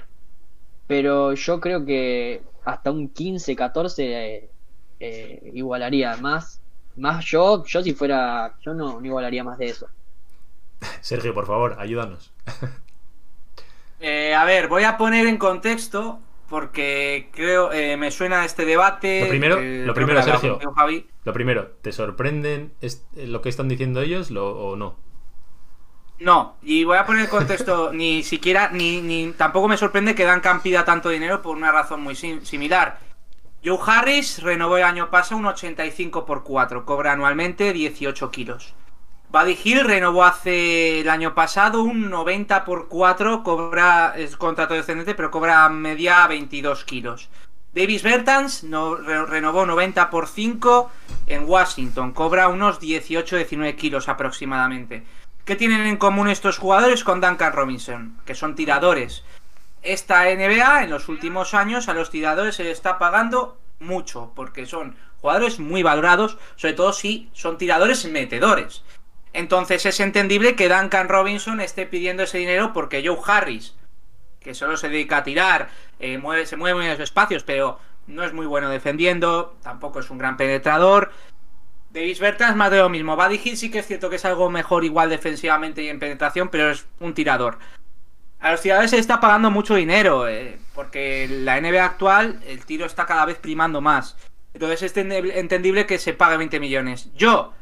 [0.87, 4.49] Pero yo creo que hasta un 15-14
[4.99, 6.61] eh, eh, igualaría más.
[6.95, 9.87] Más yo, yo si fuera, yo no, no igualaría más de eso.
[11.01, 12.31] Sergio, por favor, ayúdanos.
[13.99, 16.19] Eh, a ver, voy a poner en contexto
[16.49, 19.21] porque creo eh, me suena este debate.
[19.21, 20.51] Lo primero- que lo primero, Sergio.
[20.53, 21.07] contigo, Javi.
[21.25, 22.73] Lo primero, ¿te sorprenden
[23.15, 24.95] lo que están diciendo ellos lo- o no?
[26.19, 30.25] No, y voy a poner en contexto, ni siquiera, ni, ni tampoco me sorprende que
[30.25, 32.99] Duncan pida tanto dinero por una razón muy sim- similar.
[33.67, 38.73] Joe Harris renovó el año pasado un 85 por 4, cobra anualmente 18 kilos.
[39.29, 45.15] Buddy Hill renovó hace el año pasado un 90 por 4, cobra, es contrato descendente,
[45.15, 47.29] pero cobra media 22 kilos.
[47.73, 50.89] Davis Bertans no, re- renovó 90 por 5
[51.27, 55.03] en Washington, cobra unos 18-19 kilos aproximadamente.
[55.43, 58.17] ¿Qué tienen en común estos jugadores con Duncan Robinson?
[58.25, 59.25] Que son tiradores.
[59.87, 64.65] Esta NBA en los últimos años a los tiradores se les está pagando mucho, porque
[64.65, 68.83] son jugadores muy valorados, sobre todo si son tiradores metedores.
[69.31, 73.75] Entonces es entendible que Duncan Robinson esté pidiendo ese dinero porque Joe Harris,
[74.41, 75.69] que solo se dedica a tirar,
[75.99, 80.09] eh, mueve, se mueve en los espacios, pero no es muy bueno defendiendo, tampoco es
[80.09, 81.13] un gran penetrador.
[81.91, 83.15] Davis Bertans más de lo mismo.
[83.15, 86.49] Buddy Hill sí que es cierto que es algo mejor igual defensivamente y en penetración,
[86.49, 87.57] pero es un tirador.
[88.39, 92.85] A los tiradores se está pagando mucho dinero, eh, porque la NBA actual el tiro
[92.85, 94.15] está cada vez primando más.
[94.53, 97.09] Entonces es entendible- que se pague 20 millones.
[97.15, 97.53] Yo,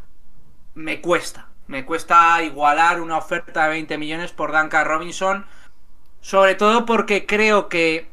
[0.73, 1.47] me cuesta.
[1.67, 5.45] Me cuesta igualar una oferta de 20 millones por Duncan Robinson.
[6.21, 8.07] Sobre todo porque creo que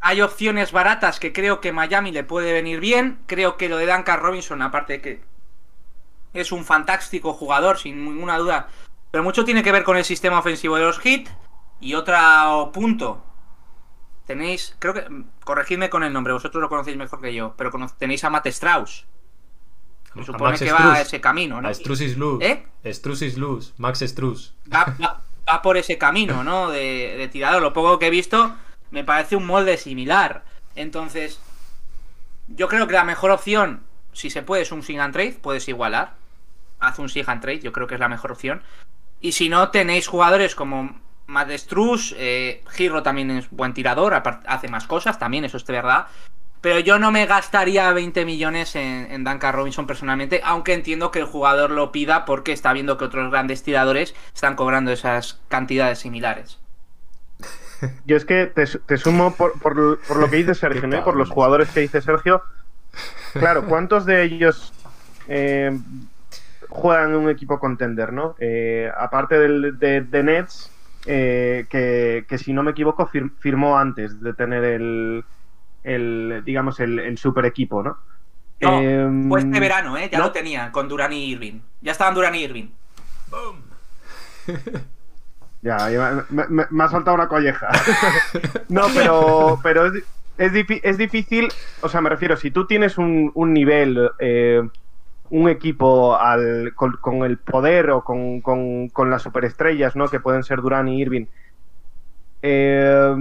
[0.00, 3.18] hay opciones baratas que creo que Miami le puede venir bien.
[3.26, 5.20] Creo que lo de Duncan Robinson, aparte de que
[6.32, 8.68] es un fantástico jugador, sin ninguna duda.
[9.10, 11.28] Pero mucho tiene que ver con el sistema ofensivo de los Heat.
[11.84, 13.22] Y otro punto.
[14.26, 15.06] Tenéis, creo que,
[15.44, 19.04] corregidme con el nombre, vosotros lo conocéis mejor que yo, pero tenéis a Matt Strauss.
[20.14, 21.68] Se supone Max que va a ese camino, ¿no?
[21.68, 22.42] A Strusis Luz.
[22.42, 22.64] ¿Eh?
[22.86, 23.74] Strusis Luz.
[23.76, 24.54] Max Strus.
[24.72, 26.70] va, va- va por ese camino, ¿no?
[26.70, 27.60] De, de tirador.
[27.60, 28.54] Lo poco que he visto
[28.90, 30.44] me parece un molde similar.
[30.76, 31.38] Entonces,
[32.48, 33.82] yo creo que la mejor opción,
[34.14, 35.32] si se puede, es un sing and trade.
[35.42, 36.14] Puedes igualar.
[36.80, 38.62] Haz un sing and trade, yo creo que es la mejor opción.
[39.20, 44.14] Y si no, tenéis jugadores como Matt Struz, eh, Giro también es buen tirador,
[44.46, 46.06] hace más cosas también, eso es de verdad.
[46.60, 51.18] Pero yo no me gastaría 20 millones en, en Duncan Robinson personalmente, aunque entiendo que
[51.18, 55.98] el jugador lo pida porque está viendo que otros grandes tiradores están cobrando esas cantidades
[55.98, 56.58] similares.
[58.06, 61.04] Yo es que te, te sumo por, por- por lo que dice Sergio, ¿no?
[61.04, 62.42] por los jugadores que dice Sergio.
[63.34, 64.72] Claro, ¿cuántos de ellos
[65.28, 65.76] eh,
[66.68, 68.36] juegan en un equipo contender, no?
[68.38, 70.70] Eh, aparte del, de, de Nets,
[71.06, 75.24] eh, que, que si no me equivoco fir- firmó antes de tener el,
[75.82, 77.98] el digamos, el, el super equipo, ¿no?
[78.60, 80.08] No, fue este verano, ¿eh?
[80.10, 80.24] Ya ¿no?
[80.24, 81.60] lo tenían con Durán y Irving.
[81.82, 82.68] Ya estaban Durán y Irving.
[85.62, 87.68] Ya, ya me, me- me ha saltado una colleja.
[88.68, 90.04] no, pero, pero es,
[90.82, 91.50] es difícil,
[91.80, 94.62] o sea, me refiero, si tú tienes un, un nivel, eh,
[95.30, 100.08] un equipo al, con, el poder o con, con- con las superestrellas, ¿no?
[100.10, 101.26] Que pueden ser Durán y Irving.
[102.42, 103.14] eh,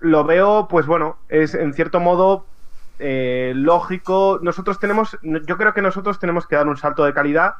[0.00, 2.50] lo veo, pues bueno, es en cierto modo
[2.98, 4.38] eh, lógico.
[4.42, 7.54] Nosotros tenemos, yo creo que nosotros tenemos que dar un salto de calidad.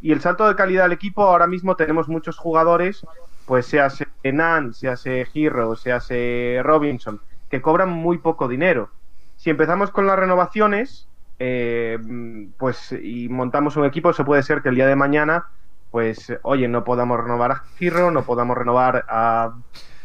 [0.00, 3.08] Y el salto de calidad del equipo, ahora mismo tenemos muchos jugadores,
[3.44, 8.92] pues se hace Nan, se hace Hero, se Robinson, que cobran muy poco dinero.
[9.36, 11.98] Si empezamos con las renovaciones, eh,
[12.58, 15.46] pues y montamos un equipo, eso puede ser que el día de mañana,
[15.90, 19.54] pues, oye, no podamos renovar a Hero, no podamos renovar a,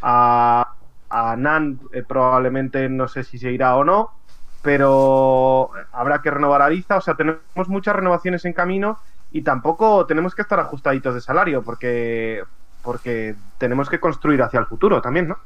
[0.02, 4.12] a, Nan, eh, probablemente no sé si se irá o no,
[4.62, 9.00] pero habrá que renovar a Ariza, o sea, tenemos muchas renovaciones en camino
[9.32, 12.44] y tampoco tenemos que estar ajustaditos de salario porque
[12.82, 15.38] porque tenemos que construir hacia el futuro también, ¿no?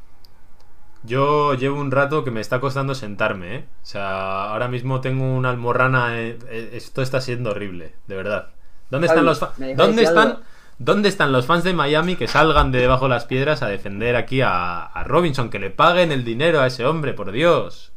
[1.03, 3.65] Yo llevo un rato que me está costando sentarme, ¿eh?
[3.83, 6.19] O sea, ahora mismo tengo una almorrana.
[6.19, 8.49] eh, eh, esto está siendo horrible, de verdad.
[8.89, 10.27] ¿Dónde están Javi, los fa- ¿me dejas ¿Dónde decir están?
[10.29, 10.41] algo?
[10.79, 14.15] ¿Dónde están los fans de Miami que salgan de debajo de las piedras a defender
[14.15, 15.49] aquí a, a Robinson?
[15.49, 17.91] Que le paguen el dinero a ese hombre, por Dios.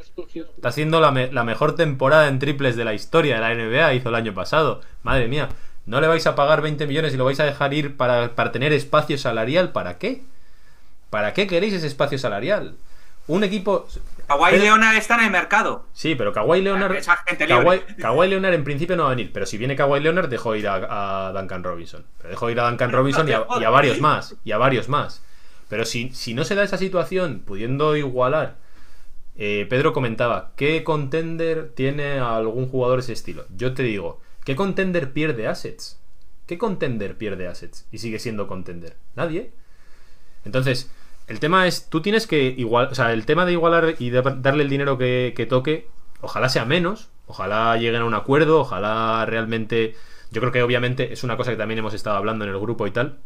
[0.57, 3.95] Está haciendo la, me- la mejor temporada en triples de la historia de la NBA,
[3.95, 4.81] hizo el año pasado.
[5.03, 5.49] Madre mía,
[5.87, 8.53] ¿no le vais a pagar 20 millones y lo vais a dejar ir para, para
[8.53, 9.73] tener espacio salarial?
[9.73, 10.23] ¿Para qué?
[11.11, 12.77] ¿Para qué queréis ese espacio salarial?
[13.29, 13.87] Un equipo...
[14.29, 15.87] Kawhi Pero- Leonard está en el mercado.
[15.93, 16.97] Sí, pero Kawhi Leonard...
[16.97, 17.63] Es agente libre.
[17.65, 20.57] Kawhi, Kawhi Leonard en principio no va a venir, pero si viene Kawhi Leonard dejo
[20.57, 22.05] ir a, a Duncan Robinson.
[22.19, 24.35] Pero dejo ir a Duncan Robinson y a, y a varios más.
[24.45, 25.23] Y a varios más.
[25.69, 28.57] Pero si, si no se da esa situación, pudiendo igualar,
[29.37, 33.45] eh, Pedro comentaba, ¿qué contender tiene a algún jugador ese estilo?
[33.57, 36.01] Yo te digo, ¿qué contender pierde assets?
[36.47, 37.87] ¿Qué contender pierde assets?
[37.93, 38.97] Y sigue siendo contender.
[39.15, 39.53] Nadie.
[40.45, 40.91] Entonces,
[41.27, 44.23] el tema es, tú tienes que igual, o sea, el tema de igualar y de
[44.39, 45.89] darle el dinero que, que toque,
[46.21, 49.95] ojalá sea menos, ojalá lleguen a un acuerdo, ojalá realmente,
[50.31, 52.87] yo creo que obviamente es una cosa que también hemos estado hablando en el grupo
[52.87, 53.19] y tal,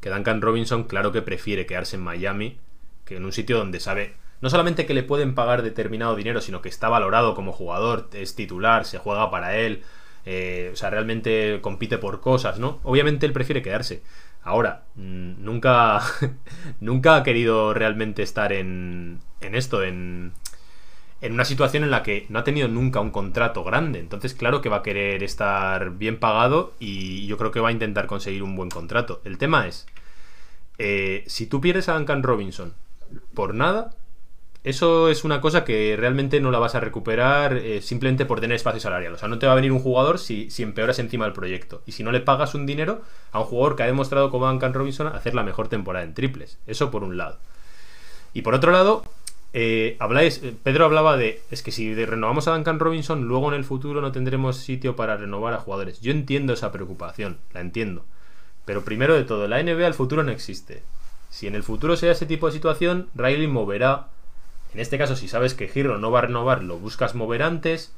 [0.00, 2.58] que Duncan Robinson claro que prefiere quedarse en Miami
[3.04, 6.62] que en un sitio donde sabe no solamente que le pueden pagar determinado dinero, sino
[6.62, 9.82] que está valorado como jugador, es titular, se juega para él,
[10.26, 12.78] eh, o sea, realmente compite por cosas, ¿no?
[12.84, 14.02] Obviamente él prefiere quedarse.
[14.48, 16.00] Ahora, mm, nunca,
[16.80, 20.32] nunca ha querido realmente estar en, en esto, en,
[21.20, 23.98] en una situación en la que no ha tenido nunca un contrato grande.
[23.98, 27.72] Entonces, claro que va a querer estar bien pagado y yo creo que va a
[27.72, 29.20] intentar conseguir un buen contrato.
[29.24, 29.86] El tema es,
[30.78, 32.72] eh, si tú pierdes a Duncan Robinson
[33.34, 33.90] por nada,
[34.68, 38.56] eso es una cosa que realmente no la vas a recuperar eh, simplemente por tener
[38.56, 39.14] espacio salarial.
[39.14, 41.82] O sea, no te va a venir un jugador si, si empeoras encima del proyecto.
[41.86, 44.74] Y si no le pagas un dinero a un jugador que ha demostrado como Duncan
[44.74, 46.58] Robinson hacer la mejor temporada en triples.
[46.66, 47.38] Eso por un lado.
[48.34, 49.04] Y por otro lado,
[49.54, 53.54] eh, habláis, eh, Pedro hablaba de, es que si renovamos a Duncan Robinson, luego en
[53.54, 56.02] el futuro no tendremos sitio para renovar a jugadores.
[56.02, 58.04] Yo entiendo esa preocupación, la entiendo.
[58.66, 60.82] Pero primero de todo, la NBA el futuro no existe.
[61.30, 64.08] Si en el futuro sea ese tipo de situación, Riley moverá.
[64.74, 67.92] En este caso, si sabes que Hero no va a renovar, lo buscas mover antes.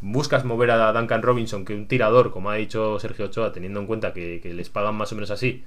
[0.00, 3.86] Buscas mover a Duncan Robinson, que un tirador, como ha dicho Sergio Ochoa, teniendo en
[3.86, 5.64] cuenta que, que les pagan más o menos así.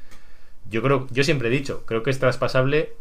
[0.70, 2.94] Yo creo, yo siempre he dicho, creo que es traspasable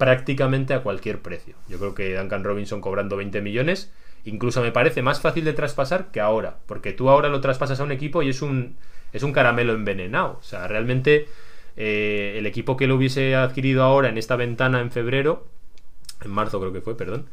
[0.00, 1.54] prácticamente a cualquier precio.
[1.68, 3.92] Yo creo que Duncan Robinson cobrando 20 millones,
[4.24, 7.84] incluso me parece más fácil de traspasar que ahora, porque tú ahora lo traspasas a
[7.84, 8.76] un equipo y es un,
[9.12, 10.38] es un caramelo envenenado.
[10.40, 11.28] O sea, realmente
[11.76, 15.46] eh, el equipo que lo hubiese adquirido ahora en esta ventana en febrero,
[16.22, 17.26] en marzo creo que fue, perdón,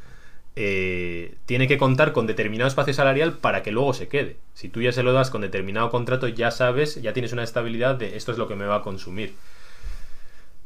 [0.56, 4.38] eh, tiene que contar con determinado espacio salarial para que luego se quede.
[4.54, 7.96] Si tú ya se lo das con determinado contrato, ya sabes, ya tienes una estabilidad
[7.96, 9.36] de esto es lo que me va a consumir.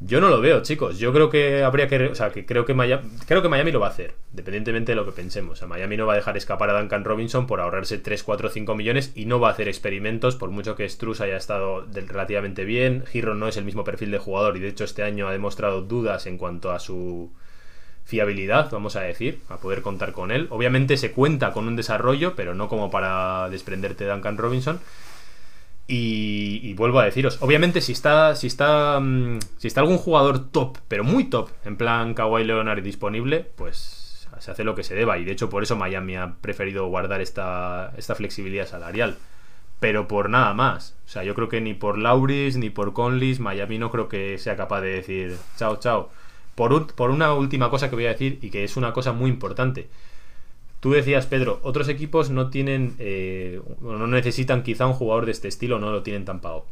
[0.04, 0.98] Yo no lo veo, chicos.
[0.98, 2.08] Yo creo que habría que.
[2.08, 4.96] O sea, que creo que Miami, creo que Miami lo va a hacer, independientemente de
[4.96, 5.62] lo que pensemos.
[5.68, 9.12] Miami no va a dejar escapar a Duncan Robinson por ahorrarse 3, 4, 5 millones
[9.14, 13.04] y no va a hacer experimentos, por mucho que Struz haya estado relativamente bien.
[13.06, 15.82] Giro no es el mismo perfil de jugador y de hecho este año ha demostrado
[15.84, 17.32] dudas en cuanto a su
[18.06, 20.48] fiabilidad, vamos a decir, a poder contar con él.
[20.50, 24.80] Obviamente se cuenta con un desarrollo, pero no como para desprenderte de Duncan Robinson.
[25.88, 30.52] Y, y vuelvo a deciros, obviamente si está, si está, mm, si está algún jugador
[30.52, 34.02] top, pero muy top, en plan Kawhi Leonard disponible, pues
[34.42, 35.18] se hace lo que se deba.
[35.18, 39.18] Y de hecho por eso Miami ha preferido guardar esta, esta flexibilidad salarial.
[39.80, 40.96] Pero por nada más.
[41.06, 44.38] O sea, yo creo que ni por Lauris ni por Conlis, Miami no creo que
[44.38, 46.12] sea capaz de decir chao, chao.
[46.62, 49.14] Por, un- por una última cosa que voy a decir y que es una cosa
[49.14, 49.88] muy importante.
[50.80, 55.48] Tú decías, Pedro, otros equipos no tienen, eh, no necesitan quizá un jugador de este
[55.48, 56.68] estilo, no lo tienen tan pago.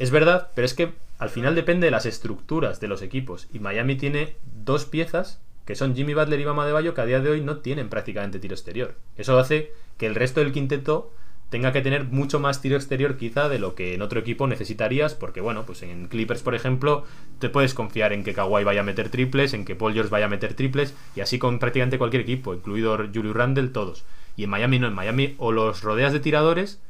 [0.00, 0.90] Es verdad, pero es que
[1.20, 3.46] al final depende de las estructuras de los equipos.
[3.52, 4.34] Y Miami tiene
[4.64, 7.42] dos piezas, que son Jimmy Butler y Bama de Bayo, que a día de hoy
[7.42, 8.96] no tienen prácticamente tiro exterior.
[9.16, 11.12] Eso hace que el resto del quinteto
[11.52, 15.14] tenga que tener mucho más tiro exterior quizá de lo que en otro equipo necesitarías,
[15.14, 17.04] porque bueno, pues en Clippers, por ejemplo,
[17.40, 20.24] te puedes confiar en que Kawhi vaya a meter triples, en que Paul George vaya
[20.24, 24.02] a meter triples, y así con prácticamente cualquier equipo, incluido Julius Randle, todos.
[24.34, 26.80] Y en Miami no, en Miami o los rodeas de tiradores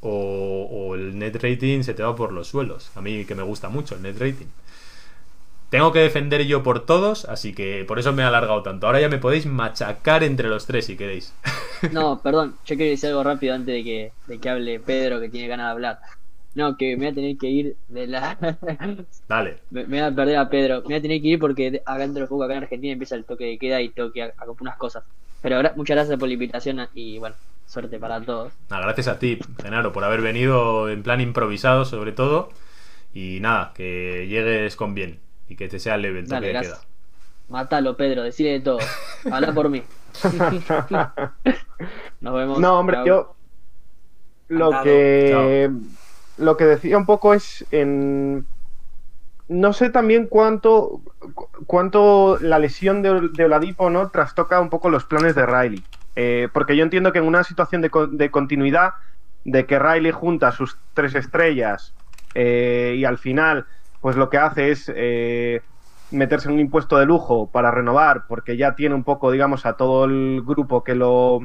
[0.00, 2.90] o, o el net rating se te va por los suelos.
[2.96, 4.46] A mí que me gusta mucho el net rating.
[5.70, 8.86] Tengo que defender yo por todos, así que por eso me he alargado tanto.
[8.86, 11.34] Ahora ya me podéis machacar entre los tres si queréis.
[11.92, 15.28] No, perdón, yo quiero decir algo rápido antes de que, de que hable Pedro, que
[15.28, 15.98] tiene ganas de hablar.
[16.54, 18.38] No, que me voy a tener que ir de la...
[19.28, 19.58] Dale.
[19.70, 20.76] me, me voy a perder a Pedro.
[20.78, 23.14] Me voy a tener que ir porque acá dentro de poco, acá en Argentina, empieza
[23.14, 25.04] el toque de queda y tengo que a, a unas cosas.
[25.42, 27.36] Pero gra- muchas gracias por la invitación y bueno,
[27.66, 28.54] suerte para todos.
[28.70, 32.48] Nada, gracias a ti, Genaro, por haber venido en plan improvisado sobre todo.
[33.12, 35.18] Y nada, que llegues con bien
[35.48, 36.78] y que te sea el toque Dale, de gracias.
[36.78, 36.88] queda.
[37.48, 38.78] Mátalo, Pedro, decide de todo.
[39.30, 39.82] Habla por mí.
[42.20, 42.58] Nos vemos.
[42.58, 43.06] No, hombre, Chao.
[43.06, 43.36] yo.
[44.48, 45.70] Lo que.
[46.38, 48.46] lo que decía un poco es en.
[49.48, 51.02] No sé también cuánto,
[51.68, 54.08] cuánto la lesión de, de Oladipo ¿no?
[54.10, 55.84] trastoca un poco los planes de Riley.
[56.16, 58.94] Eh, porque yo entiendo que en una situación de, de continuidad,
[59.44, 61.94] de que Riley junta sus tres estrellas
[62.34, 63.66] eh, y al final,
[64.06, 65.62] pues lo que hace es eh,
[66.10, 69.76] meterse en un impuesto de lujo para renovar, porque ya tiene un poco, digamos, a
[69.76, 71.40] todo el grupo que lo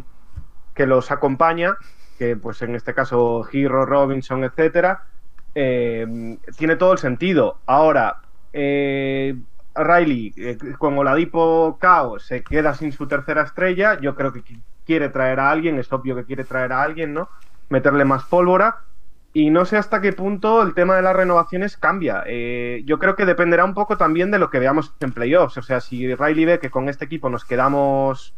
[0.73, 1.77] que los acompaña,
[2.17, 5.03] que pues en este caso Hero, Robinson, etcétera,
[5.55, 6.05] eh,
[6.57, 7.63] tiene todo el sentido.
[7.65, 8.21] Ahora,
[8.53, 9.35] eh,
[9.75, 13.99] Riley eh, con Oladipo Cao se queda sin su tercera estrella.
[14.01, 17.13] Yo creo que qui- quiere traer a alguien, es obvio que quiere traer a alguien,
[17.13, 17.29] ¿no?
[17.69, 18.77] Meterle más pólvora.
[19.33, 22.23] Y no sé hasta qué punto el tema de las renovaciones cambia.
[22.25, 25.57] Eh, yo creo que dependerá un poco también de lo que veamos en playoffs.
[25.57, 28.35] O sea, si Riley ve que con este equipo nos quedamos,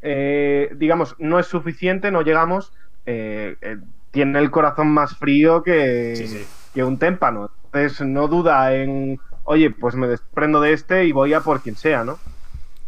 [0.00, 2.72] eh, digamos, no es suficiente, no llegamos,
[3.04, 3.76] eh, eh,
[4.10, 6.46] tiene el corazón más frío que, Sí, sí.
[6.72, 7.50] que un témpano.
[7.66, 11.76] Entonces no duda en, oye, pues me desprendo de este y voy a por quien
[11.76, 12.18] sea, ¿no?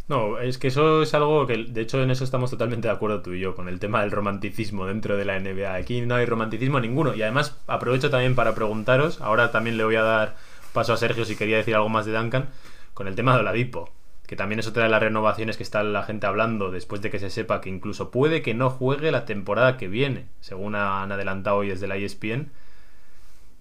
[0.07, 3.21] No, es que eso es algo que, de hecho, en eso estamos totalmente de acuerdo
[3.21, 5.73] tú y yo, con el tema del romanticismo dentro de la NBA.
[5.73, 7.13] Aquí no hay romanticismo ninguno.
[7.13, 10.37] Y además, aprovecho también para preguntaros, ahora también le voy a dar
[10.71, 12.49] paso a Sergio si quería decir algo más de Duncan,
[12.93, 13.89] con el tema de Oladipo,
[14.27, 17.19] que también es otra de las renovaciones que está la gente hablando después de que
[17.19, 21.57] se sepa que incluso puede que no juegue la temporada que viene, según han adelantado
[21.57, 22.49] hoy desde la ESPN.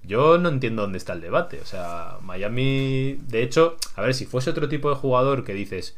[0.05, 1.61] Yo no entiendo dónde está el debate.
[1.61, 5.97] O sea, Miami, de hecho, a ver, si fuese otro tipo de jugador que dices,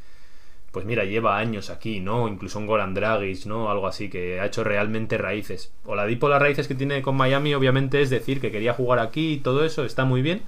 [0.78, 2.28] pues mira, lleva años aquí, ¿no?
[2.28, 3.68] Incluso un Goran Dragic, ¿no?
[3.68, 5.72] Algo así, que ha hecho realmente raíces.
[5.84, 9.36] Oladipo las raíces que tiene con Miami, obviamente, es decir que quería jugar aquí y
[9.38, 10.42] todo eso, está muy bien.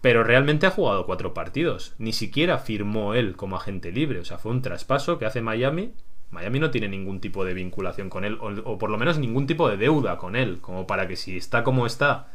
[0.00, 1.94] Pero realmente ha jugado cuatro partidos.
[1.98, 4.18] Ni siquiera firmó él como agente libre.
[4.20, 5.92] O sea, fue un traspaso que hace Miami.
[6.30, 9.46] Miami no tiene ningún tipo de vinculación con él, o, o por lo menos ningún
[9.46, 12.28] tipo de deuda con él, como para que si está como está,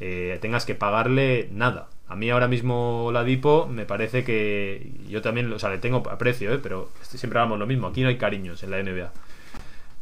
[0.00, 1.88] eh, tengas que pagarle nada.
[2.08, 6.52] A mí ahora mismo Oladipo me parece que yo también, o sea, le tengo aprecio,
[6.52, 6.58] ¿eh?
[6.62, 7.86] pero siempre hablamos lo mismo.
[7.86, 9.12] Aquí no hay cariños en la NBA.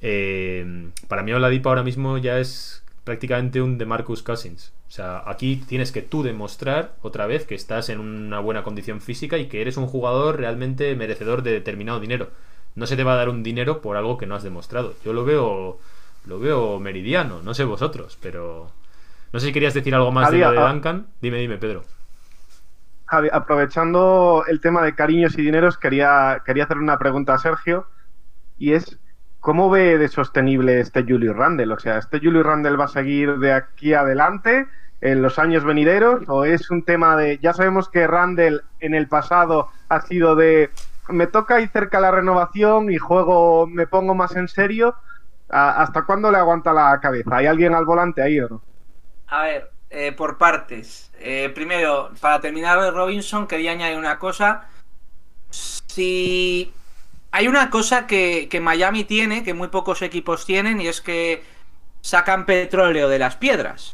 [0.02, 4.72] Eh, para mí Oladipo ahora mismo ya es prácticamente un DeMarcus Cousins.
[4.88, 9.00] O sea, aquí tienes que tú demostrar otra vez que estás en una buena condición
[9.00, 12.30] física y que eres un jugador realmente merecedor de determinado dinero.
[12.76, 14.94] No se te va a dar un dinero por algo que no has demostrado.
[15.04, 15.80] Yo lo veo
[16.26, 18.70] lo veo meridiano, no sé vosotros, pero
[19.32, 20.58] no sé si querías decir algo más de lo de.
[20.60, 21.06] Duncan.
[21.20, 21.84] Dime, dime, Pedro.
[23.06, 27.86] Javi, aprovechando el tema de cariños y dineros, quería, quería hacer una pregunta a Sergio
[28.58, 28.98] y es,
[29.40, 31.72] ¿cómo ve de sostenible este Julius Randle?
[31.72, 34.66] O sea, ¿este Julius Randle va a seguir de aquí adelante
[35.00, 39.06] en los años venideros o es un tema de, ya sabemos que Randle en el
[39.06, 40.70] pasado ha sido de,
[41.08, 44.96] me toca ahí cerca la renovación y juego, me pongo más en serio,
[45.48, 47.36] ¿A- ¿hasta cuándo le aguanta la cabeza?
[47.36, 48.62] ¿Hay alguien al volante ahí o no?
[49.28, 51.10] A ver, eh, por partes.
[51.18, 54.68] Eh, primero, para terminar de Robinson, quería añadir una cosa.
[55.50, 56.72] Si
[57.30, 61.42] hay una cosa que, que Miami tiene, que muy pocos equipos tienen, y es que
[62.00, 63.92] sacan petróleo de las piedras.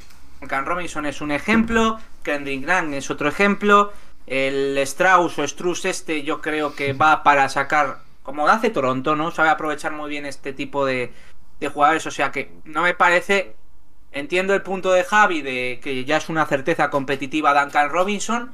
[0.49, 3.93] Can Robinson es un ejemplo, Kendrick Nunn es otro ejemplo,
[4.27, 9.31] el Strauss o Strauss este yo creo que va para sacar, como hace Toronto, ¿no?
[9.31, 11.13] Sabe aprovechar muy bien este tipo de,
[11.61, 13.55] de jugadores, o sea que no me parece
[14.13, 18.53] Entiendo el punto de Javi de que ya es una certeza competitiva Duncan Robinson,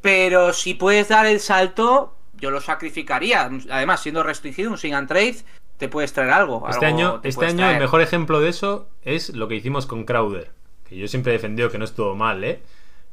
[0.00, 3.50] pero si puedes dar el salto, yo lo sacrificaría.
[3.70, 5.36] Además, siendo restringido, un sing and trade,
[5.78, 6.68] te puedes traer algo.
[6.68, 9.86] Este algo año, te este año el mejor ejemplo de eso es lo que hicimos
[9.86, 10.50] con Crowder.
[10.88, 12.62] Que yo siempre he defendido que no estuvo mal, ¿eh?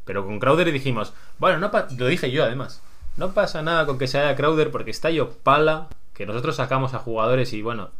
[0.05, 2.81] Pero con Crowder dijimos, bueno, no lo dije yo además.
[3.17, 6.93] No pasa nada con que se haya Crowder porque está yo pala, que nosotros sacamos
[6.93, 7.91] a jugadores y bueno,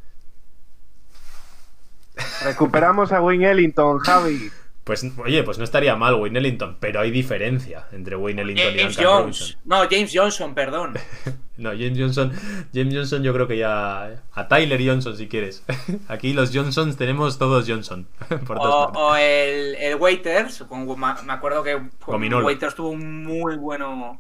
[2.44, 4.50] Recuperamos a Wayne Ellington, Javi.
[4.84, 8.78] pues oye, pues no estaría mal Wayne Ellington, pero hay diferencia entre Wayne Ellington y
[8.80, 9.40] James Duncan Jones.
[9.40, 9.62] Robinson.
[9.66, 10.94] No, James Johnson, perdón.
[11.62, 12.32] No, James Johnson,
[12.74, 15.64] James Johnson yo creo que ya a Tyler Johnson si quieres.
[16.08, 18.08] Aquí los Johnsons tenemos todos Johnson
[18.48, 20.64] por O, el, el Waiters.
[20.68, 22.34] con- me acuerdo que con.
[22.44, 24.20] Waiters tuvo un muy bueno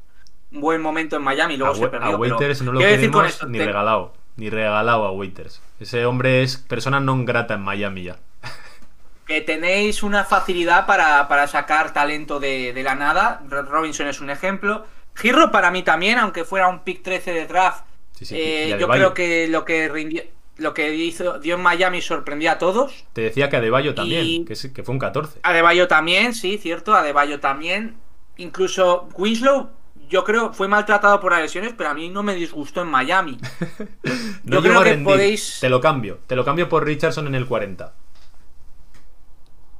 [0.51, 2.09] un buen momento en Miami y luego a, se perdió.
[2.15, 4.13] a pero Waiters no lo quiero decir con queremos esto, ni te- regalado.
[4.37, 5.61] Ni regalado a Waiters.
[5.79, 8.17] Ese hombre es persona non grata en Miami ya.
[9.27, 13.41] que tenéis una facilidad para, para sacar talento de, de la nada.
[13.47, 14.85] Ro- Robinson es un ejemplo.
[15.15, 17.83] Girro para mí también, aunque fuera un pick 13 de draft.
[18.13, 18.35] Sí, sí.
[18.37, 20.23] eh, yo creo que lo que rindió,
[20.57, 23.05] lo que hizo, dio en Miami sorprendió a todos.
[23.13, 25.39] Te decía que Adebayo también, Y- que, que fue un 14.
[25.43, 26.93] Adebayo también, sí, cierto.
[26.95, 27.97] Adebayo también.
[28.37, 29.69] Incluso Winslow,
[30.11, 33.39] yo creo, fue maltratado por las lesiones, pero a mí no me disgustó en Miami.
[34.43, 36.19] No yo creo que podéis- Te lo cambio.
[36.27, 37.93] Te lo cambio por Richardson en el 40.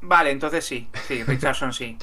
[0.02, 1.98] Vale, entonces sí, sí, Richardson sí.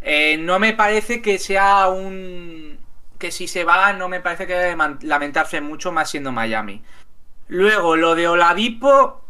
[0.00, 2.78] Eh, no me parece que sea un...
[3.18, 6.82] que si se va no me parece que debe lamentarse mucho más siendo Miami.
[7.48, 9.24] Luego, lo de Oladipo...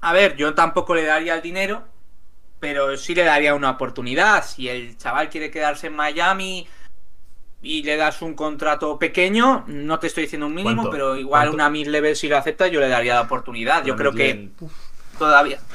[0.00, 1.84] A ver, yo tampoco le daría el dinero,
[2.58, 4.44] pero sí le daría una oportunidad.
[4.46, 6.66] Si el chaval quiere quedarse en Miami
[7.62, 10.90] y le das un contrato pequeño, no te estoy diciendo un mínimo, ¿Cuánto?
[10.90, 11.54] pero igual ¿Cuánto?
[11.54, 13.84] una mid-level si lo acepta, yo le daría la oportunidad.
[13.84, 14.72] Yo creo que uf,
[15.18, 15.60] todavía.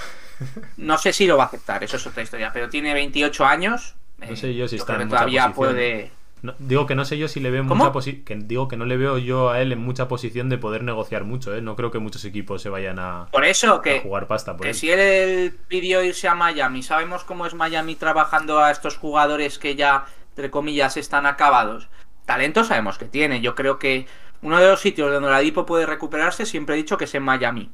[0.77, 3.95] No sé si lo va a aceptar, eso es otra historia, pero tiene 28 años.
[4.17, 5.53] No eh, sé yo si está creo en todavía posición.
[5.53, 6.11] puede.
[6.41, 7.85] no, digo que no sé yo si le veo ¿Cómo?
[7.85, 8.47] mucha posición.
[8.47, 11.55] Digo que no le veo yo a él en mucha posición de poder negociar mucho,
[11.55, 11.61] ¿eh?
[11.61, 14.67] No creo que muchos equipos se vayan a, Por eso a que, jugar pasta por
[14.67, 14.75] que él.
[14.75, 19.75] si él pidió irse a Miami, sabemos cómo es Miami trabajando a estos jugadores que
[19.75, 20.05] ya,
[20.35, 21.87] entre comillas, están acabados.
[22.25, 23.39] Talento sabemos que tiene.
[23.39, 24.05] Yo creo que
[24.41, 27.23] uno de los sitios donde la Dipo puede recuperarse, siempre he dicho que es en
[27.23, 27.71] Miami.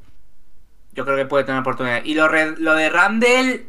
[0.93, 2.03] Yo creo que puede tener oportunidad.
[2.03, 3.65] Y lo, lo de Randall,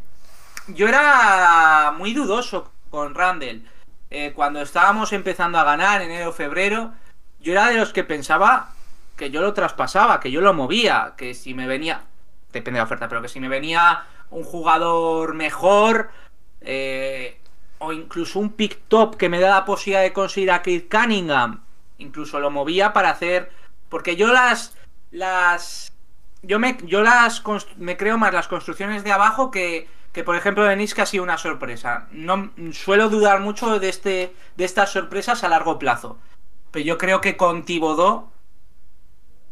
[0.69, 3.63] yo era muy dudoso con Randall.
[4.11, 6.93] Eh, cuando estábamos empezando a ganar, enero, febrero,
[7.41, 8.75] yo era de los que pensaba
[9.17, 12.03] que yo lo traspasaba, que yo lo movía, que si me venía,
[12.53, 16.11] depende de la oferta, pero que si me venía un jugador mejor,
[16.61, 17.41] eh,
[17.83, 21.65] o incluso un pick top que me da la posibilidad de conseguir a Kate Cunningham,
[21.99, 23.51] incluso lo movía para hacer,
[23.89, 24.77] porque yo las,
[25.11, 25.93] las,
[26.43, 27.43] yo me, yo las,
[27.77, 31.25] me creo más las construcciones de abajo que, que por ejemplo de que ha sido
[31.25, 32.07] una sorpresa.
[32.13, 36.19] No suelo dudar mucho de este, de estas sorpresas a largo plazo,
[36.71, 38.31] pero yo creo que con Thibodeau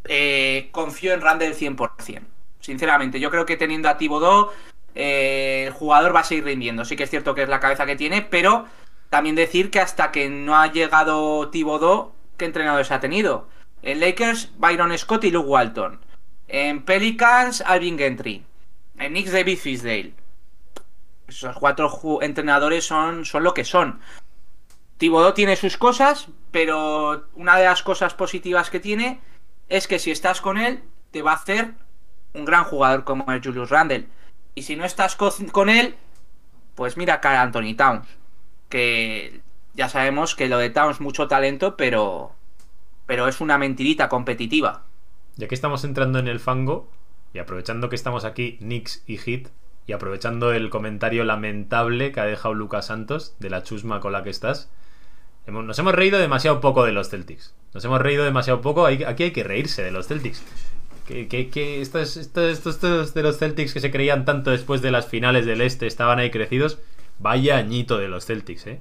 [0.05, 2.23] eh, confío en Randall 100%.
[2.61, 4.51] Sinceramente, yo creo que teniendo a Thibodeau,
[4.95, 6.85] eh, el jugador va a seguir rindiendo.
[6.85, 8.67] Sí que es cierto que es la cabeza que tiene, pero
[9.11, 13.49] también decir que hasta que no ha llegado Thibodeau, ¿qué entrenadores ha tenido?
[13.83, 16.01] En Lakers, Byron Scott y Luke Walton.
[16.49, 18.45] En Pelicans, Alvin Gentry.
[18.99, 20.15] En Knicks, David Fisdale.
[21.27, 24.01] Esos cuatro entrenadores son, lo que son.
[24.99, 29.21] Thibodeau tiene sus cosas, pero una de las cosas positivas que tiene
[29.69, 31.73] es que si estás con él, te va a hacer
[32.35, 34.09] un gran jugador como el Julius Randle.
[34.61, 35.95] Y si no estás co- con él,
[36.75, 38.07] pues mira Carl Anthony Towns.
[38.69, 39.41] Que
[39.73, 42.33] ya sabemos que lo de Towns mucho talento, pero,
[43.07, 44.83] pero es una mentirita competitiva.
[45.37, 46.91] Ya que estamos entrando en el fango,
[47.33, 49.49] y aprovechando que estamos aquí, Knicks y Hit,
[49.87, 54.23] y aprovechando el comentario lamentable que ha dejado Lucas Santos de la chusma con la
[54.23, 54.69] que estás,
[55.47, 57.55] nos hemos reído demasiado poco de los Celtics.
[57.73, 58.85] Nos hemos reído demasiado poco.
[58.85, 60.45] Aquí hay que reírse de los Celtics.
[61.29, 65.45] Que, estos, estos, estos- de los Celtics que se creían tanto después de las finales
[65.47, 66.79] del Este estaban ahí crecidos.
[67.19, 68.81] Vaya añito de los Celtics, ¿eh?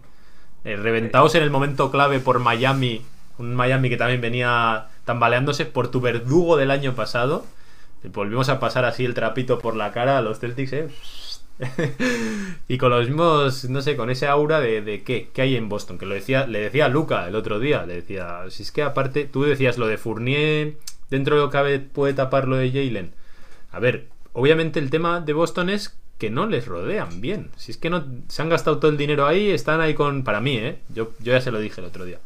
[0.63, 3.01] Eh, reventados en el momento clave por Miami.
[3.37, 7.45] Un Miami que también venía tambaleándose por tu verdugo del año pasado.
[8.13, 10.87] Volvimos a pasar así el trapito por la cara a los Celtics, ¿eh?
[12.67, 15.97] y con los mismos, no sé, con ese aura de, qué, qué hay en Boston.
[15.97, 19.25] Que lo decía, le decía Luca el otro día, le decía, si es que aparte,
[19.25, 20.75] tú decías lo de Fournier,
[21.09, 23.11] dentro de lo que puede tapar lo de Jalen.
[23.71, 27.49] A ver, obviamente el tema de Boston es que no les rodean bien.
[27.55, 30.23] Si es que no se han gastado todo el dinero ahí, están ahí con.
[30.23, 30.79] Para mí, ¿eh?
[30.93, 32.19] Yo, yo ya se lo dije el otro día.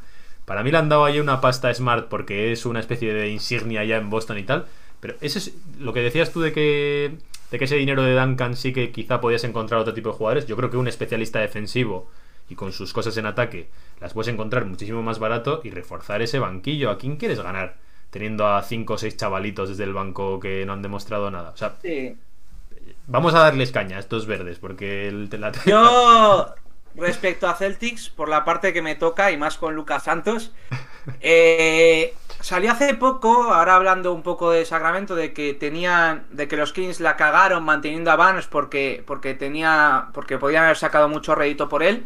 [0.46, 3.84] Para mí le han dado ahí una pasta Smart porque es una especie de insignia
[3.86, 4.66] ya en Boston y tal.
[5.00, 7.18] Pero eso es lo que decías tú de que,
[7.52, 10.48] de que ese dinero de Duncan sí que quizá podías encontrar otro tipo de jugadores.
[10.48, 12.10] Yo creo que un especialista defensivo
[12.50, 13.68] y con sus cosas en ataque
[14.02, 16.90] las puedes encontrar muchísimo más barato y reforzar ese banquillo.
[16.90, 17.78] ¿A quién quieres ganar?
[18.14, 21.50] Teniendo a 5 o 6 chavalitos desde el banco que no han demostrado nada.
[21.50, 21.78] O sea,
[23.08, 26.54] vamos a darles caña a estos verdes porque el, la- Yo,
[26.96, 30.52] respecto a Celtics, por la parte que me toca y más con Lucas Santos,
[31.22, 36.58] eh, salió hace poco, ahora hablando un poco de Sacramento, de que tenían, de que
[36.58, 41.36] los Kings la cagaron manteniendo a Barnes porque, porque tenía, porque podían haber sacado mucho
[41.36, 42.06] rédito por él.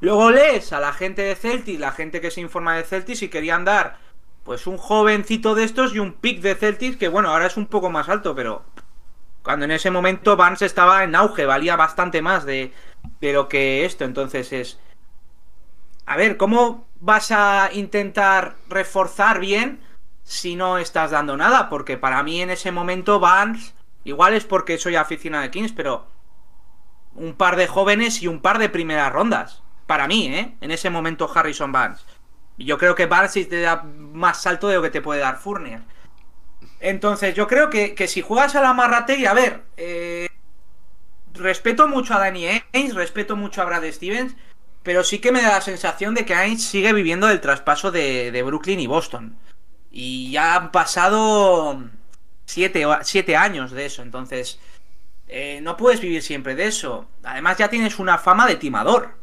[0.00, 3.28] Luego lees a la gente de Celtics, la gente que se informa de Celtics y
[3.28, 3.98] querían dar,
[4.50, 7.66] pues un jovencito de estos y un pick de Celtics que bueno, ahora es un
[7.66, 8.64] poco más alto, pero
[9.44, 12.72] cuando en ese momento Barnes estaba en auge, valía bastante más de,
[13.20, 14.04] de lo que esto.
[14.04, 14.80] Entonces es.
[16.04, 19.78] A ver, ¿cómo vas a intentar reforzar bien
[20.24, 21.68] si no estás dando nada?
[21.68, 23.72] Porque para mí en ese momento Barnes,
[24.02, 26.08] igual es porque soy aficionado de Kings, pero
[27.14, 29.62] un par de jóvenes y un par de primeras rondas.
[29.86, 30.56] Para mí, ¿eh?
[30.60, 32.04] En ese momento Harrison Barnes.
[32.58, 35.80] Yo creo que Barnes te da más salto de lo que te puede dar Fournier.
[36.80, 40.28] Entonces, yo creo que, que si juegas a la Marrate, y a ver, eh,
[41.34, 44.34] respeto mucho a Danny Ainge, respeto mucho a Brad Stevens,
[44.82, 48.30] pero sí que me da la sensación de que Ainge sigue viviendo el traspaso de,
[48.30, 49.36] de Brooklyn y Boston.
[49.90, 51.82] Y ya han pasado
[52.46, 54.58] siete, siete años de eso, entonces
[55.28, 57.08] eh, no puedes vivir siempre de eso.
[57.22, 59.14] Además ya tienes una fama de timador.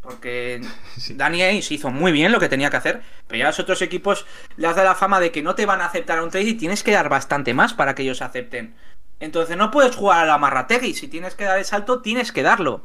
[0.00, 0.60] Porque
[0.96, 1.14] Sí.
[1.14, 4.26] Danny Ainge hizo muy bien lo que tenía que hacer, pero ya los otros equipos
[4.56, 6.82] les da la fama de que no te van a aceptar un trade y tienes
[6.82, 8.74] que dar bastante más para que ellos acepten.
[9.20, 12.42] Entonces no puedes jugar a la marrategui, si tienes que dar el salto, tienes que
[12.42, 12.82] darlo.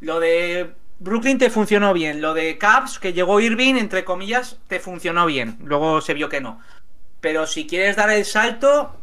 [0.00, 4.80] Lo de Brooklyn te funcionó bien, lo de Cavs, que llegó Irving, entre comillas, te
[4.80, 6.60] funcionó bien, luego se vio que no.
[7.22, 8.94] Pero si quieres dar el salto,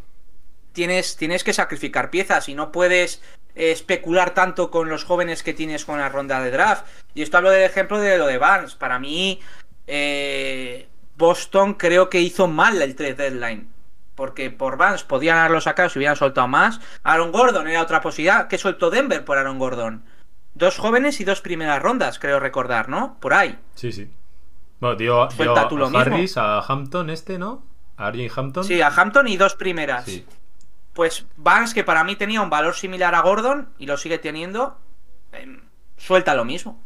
[0.74, 3.22] tienes, tienes que sacrificar piezas y no puedes
[3.58, 6.86] especular tanto con los jóvenes que tienes con la ronda de draft.
[7.14, 8.76] Y esto hablo del ejemplo de lo de Barnes.
[8.76, 9.40] Para mí,
[9.88, 13.70] eh, Boston creo que hizo mal el trade deadline.
[14.16, 16.80] Porque por Barnes podían haberlo sacado si hubieran soltado más.
[17.04, 18.48] Aaron Gordon era otra posibilidad.
[18.48, 20.04] ¿Qué soltó Denver por Aaron Gordon?
[20.54, 23.18] Dos jóvenes y dos primeras rondas, creo recordar, ¿no?
[23.20, 23.60] Por ahí.
[23.76, 24.10] Sí, sí.
[24.80, 25.98] Bueno, dio, dio a mismo.
[25.98, 27.64] Harris, a Hampton este, ¿no?
[27.96, 28.64] A RJ Hampton.
[28.64, 30.06] Sí, a Hampton y dos primeras.
[30.06, 30.26] Sí.
[30.98, 34.80] Pues Barnes, que para mí tenía un valor similar a Gordon y lo sigue teniendo,
[35.32, 35.62] em,
[35.96, 36.82] suelta lo mismo.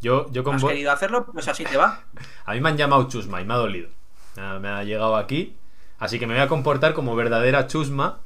[0.00, 1.26] Yo, yo con ¿Has querido hacerlo?
[1.30, 2.04] Pues así te va.
[2.46, 3.90] A mí me han llamado chusma y me ha dolido.
[4.36, 5.58] Me ha, me ha llegado aquí.
[5.98, 8.20] Así que me voy a comportar como verdadera chusma.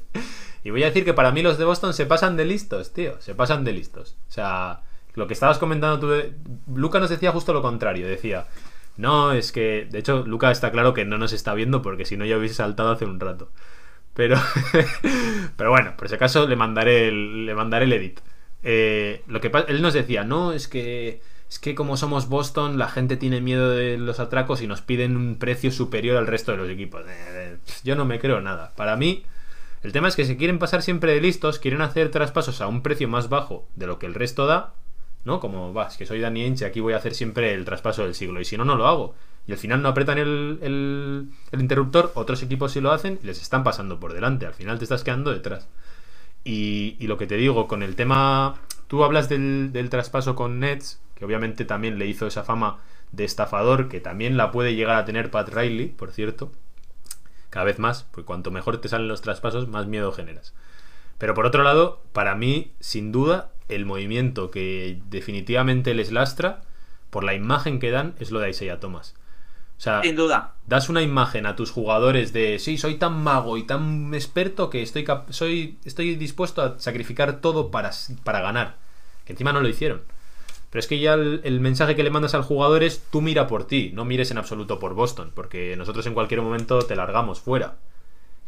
[0.64, 3.18] y voy a decir que para mí los de Boston se pasan de listos, tío.
[3.22, 4.16] Se pasan de listos.
[4.28, 4.82] O sea,
[5.14, 6.08] lo que estabas comentando tú.
[6.08, 6.34] de-
[6.74, 8.06] Luca nos decía justo lo contrario.
[8.06, 8.46] Decía,
[8.98, 9.88] no, es que.
[9.90, 12.56] De hecho, Luca está claro que no nos está viendo porque si no ya hubiese
[12.56, 13.50] saltado hace un rato.
[14.18, 14.36] Pero,
[15.56, 18.18] pero bueno, por si acaso le mandaré el, le mandaré el edit.
[18.64, 22.88] Eh, lo que él nos decía, no, es que es que como somos Boston, la
[22.88, 26.58] gente tiene miedo de los atracos y nos piden un precio superior al resto de
[26.58, 27.02] los equipos.
[27.02, 28.72] Eh, eh, yo no me creo nada.
[28.74, 29.22] Para mí,
[29.84, 32.82] el tema es que si quieren pasar siempre de listos, quieren hacer traspasos a un
[32.82, 34.74] precio más bajo de lo que el resto da,
[35.24, 35.38] ¿no?
[35.38, 38.40] Como, vas, que soy Danny Ainge, aquí voy a hacer siempre el traspaso del siglo.
[38.40, 39.14] Y si no, no lo hago.
[39.48, 43.64] Y al final no apretan el, interruptor, otros equipos sí lo hacen y les están
[43.64, 44.44] pasando por delante.
[44.44, 45.66] Al final te estás quedando detrás.
[46.44, 48.56] Y, y lo que te digo, con el tema.
[48.88, 52.78] Tú hablas del, del traspaso con Nets, que obviamente también le hizo esa fama
[53.12, 56.52] de estafador, que también la puede llegar a tener Pat Riley, por cierto.
[57.48, 60.52] Cada vez más, porque cuanto mejor te salen los traspasos, más miedo generas.
[61.16, 66.60] Pero por otro lado, para mí, sin duda, el movimiento que definitivamente les lastra,
[67.08, 69.14] por la imagen que dan, es lo de Isaiah Thomas.
[69.78, 70.54] O sea, Sin duda.
[70.66, 74.82] das una imagen a tus jugadores de sí, soy tan mago y tan experto que
[74.82, 77.92] estoy, soy, estoy dispuesto a sacrificar todo para,
[78.24, 78.76] para ganar.
[79.24, 80.02] Que encima no lo hicieron.
[80.70, 83.46] Pero es que ya el, el mensaje que le mandas al jugador es tú mira
[83.46, 87.40] por ti, no mires en absoluto por Boston, porque nosotros en cualquier momento te largamos
[87.40, 87.76] fuera.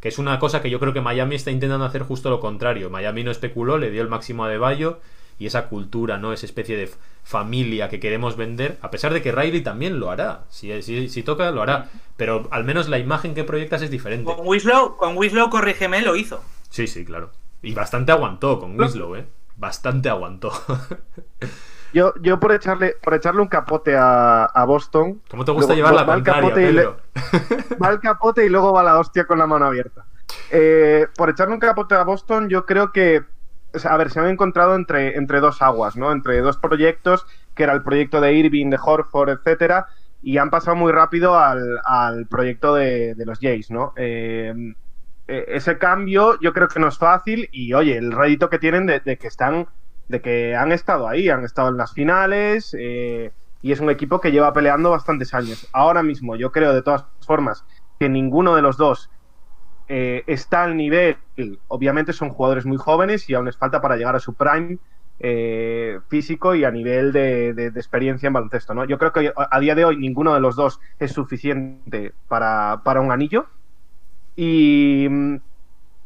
[0.00, 2.90] Que es una cosa que yo creo que Miami está intentando hacer justo lo contrario.
[2.90, 5.00] Miami no especuló, le dio el máximo a Deballo
[5.40, 6.32] y esa cultura, ¿no?
[6.32, 6.88] Esa especie de
[7.24, 10.44] familia que queremos vender, a pesar de que Riley también lo hará.
[10.50, 11.88] Si, si, si toca, lo hará.
[12.16, 14.32] Pero al menos la imagen que proyectas es diferente.
[14.32, 16.44] Con Winslow, con Winslow, corrígeme, lo hizo.
[16.68, 17.30] Sí, sí, claro.
[17.62, 19.26] Y bastante aguantó con Winslow, ¿eh?
[19.56, 20.52] Bastante aguantó.
[21.92, 25.22] Yo, yo por echarle, por echarle un capote a, a Boston.
[25.28, 27.00] ¿Cómo te gusta luego llevar la va al contraria, capote le- Pedro?
[27.82, 30.04] va al capote y luego va la hostia con la mano abierta.
[30.52, 33.22] Eh, por echarle un capote a Boston, yo creo que.
[33.84, 36.12] A ver, se han encontrado entre, entre dos aguas, ¿no?
[36.12, 39.86] Entre dos proyectos, que era el proyecto de Irving, de Horford, etcétera,
[40.22, 43.92] y han pasado muy rápido al, al proyecto de, de los Jays, ¿no?
[43.96, 44.52] Eh,
[45.28, 48.86] eh, ese cambio yo creo que no es fácil y oye, el rédito que tienen
[48.86, 49.68] de, de que están,
[50.08, 53.30] de que han estado ahí, han estado en las finales eh,
[53.62, 55.68] y es un equipo que lleva peleando bastantes años.
[55.72, 57.64] Ahora mismo yo creo de todas formas
[58.00, 59.10] que ninguno de los dos
[59.90, 61.18] eh, está al nivel,
[61.68, 64.78] obviamente son jugadores muy jóvenes y aún les falta para llegar a su prime
[65.18, 68.74] eh, físico y a nivel de, de- experiencia en baloncesto.
[68.74, 68.84] ¿no?
[68.86, 73.00] Yo creo que a, día de hoy ninguno de los dos es suficiente para, para
[73.00, 73.48] un anillo.
[74.36, 75.08] Y,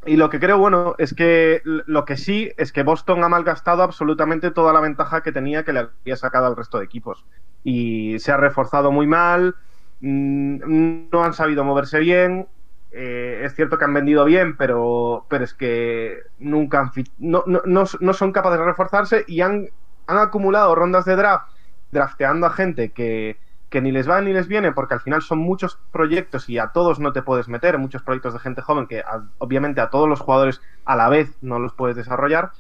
[0.07, 3.83] y lo que creo, bueno, es que lo que sí es que Boston ha malgastado
[3.83, 7.27] absolutamente toda la ventaja que tenía que le había sacado al resto de equipos.
[7.63, 9.55] Y se ha reforzado muy mal,
[10.01, 12.49] mm, no han sabido moverse bien.
[12.97, 17.61] Eh, es cierto que han vendido bien, pero, pero es que nunca han no, no,
[17.65, 19.69] no, no son capaces de reforzarse y han,
[20.07, 21.49] han acumulado rondas de draft
[21.91, 23.39] drafteando a gente que,
[23.69, 26.69] que ni les va ni les viene, porque al final son muchos proyectos y a
[26.69, 29.03] todos no te puedes meter, muchos proyectos de gente joven que
[29.39, 32.53] obviamente a todos los jugadores a la vez no los puedes desarrollar.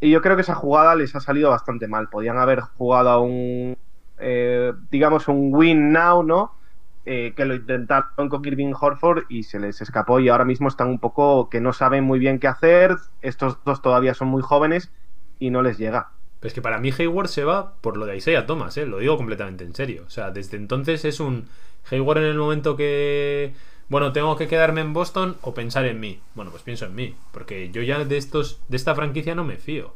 [0.00, 2.08] Y yo creo que esa jugada les ha salido bastante mal.
[2.08, 3.78] Podían haber jugado a un,
[4.18, 6.56] eh, digamos, un win now, ¿no?
[7.04, 10.86] Eh, que lo intentaron con Irving Horford y se les escapó y ahora mismo están
[10.86, 12.96] un poco que no saben muy bien qué hacer.
[13.22, 14.92] Estos dos todavía son muy jóvenes
[15.40, 16.10] y no les llega.
[16.38, 18.86] Pero es que para mí Hayward se va por lo de Isaiah Thomas, ¿eh?
[18.86, 20.04] lo digo completamente en serio.
[20.06, 21.48] O sea, desde entonces es un
[21.90, 23.52] Hayward en el momento que
[23.92, 26.18] bueno, tengo que quedarme en Boston o pensar en mí.
[26.34, 29.56] Bueno, pues pienso en mí, porque yo ya de estos, de esta franquicia no me
[29.56, 29.94] fío.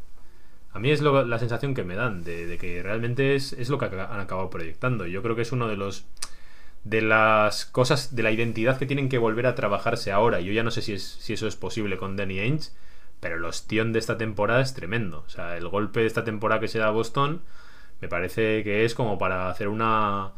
[0.72, 3.86] A mí es la sensación que me dan de, que realmente es, es lo que
[3.86, 5.06] han acabado proyectando.
[5.06, 6.04] Yo creo que es uno de los
[6.86, 10.40] de las cosas de la identidad que tienen que volver a trabajarse ahora.
[10.40, 12.70] Yo ya no sé si, es, si eso es posible con Danny Ainge,
[13.18, 15.24] pero el ostión de esta temporada es tremendo.
[15.26, 17.42] O sea, el golpe de esta temporada que se da a Boston
[18.00, 20.32] me parece que es como para hacer una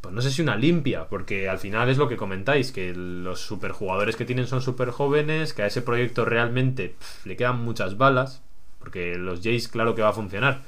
[0.00, 3.40] pues no sé si una limpia, porque al final es lo que comentáis, que los
[3.40, 8.42] superjugadores que tienen son super jóvenes, que a ese proyecto realmente le quedan muchas balas,
[8.80, 10.62] porque los Jays claro que va a funcionar.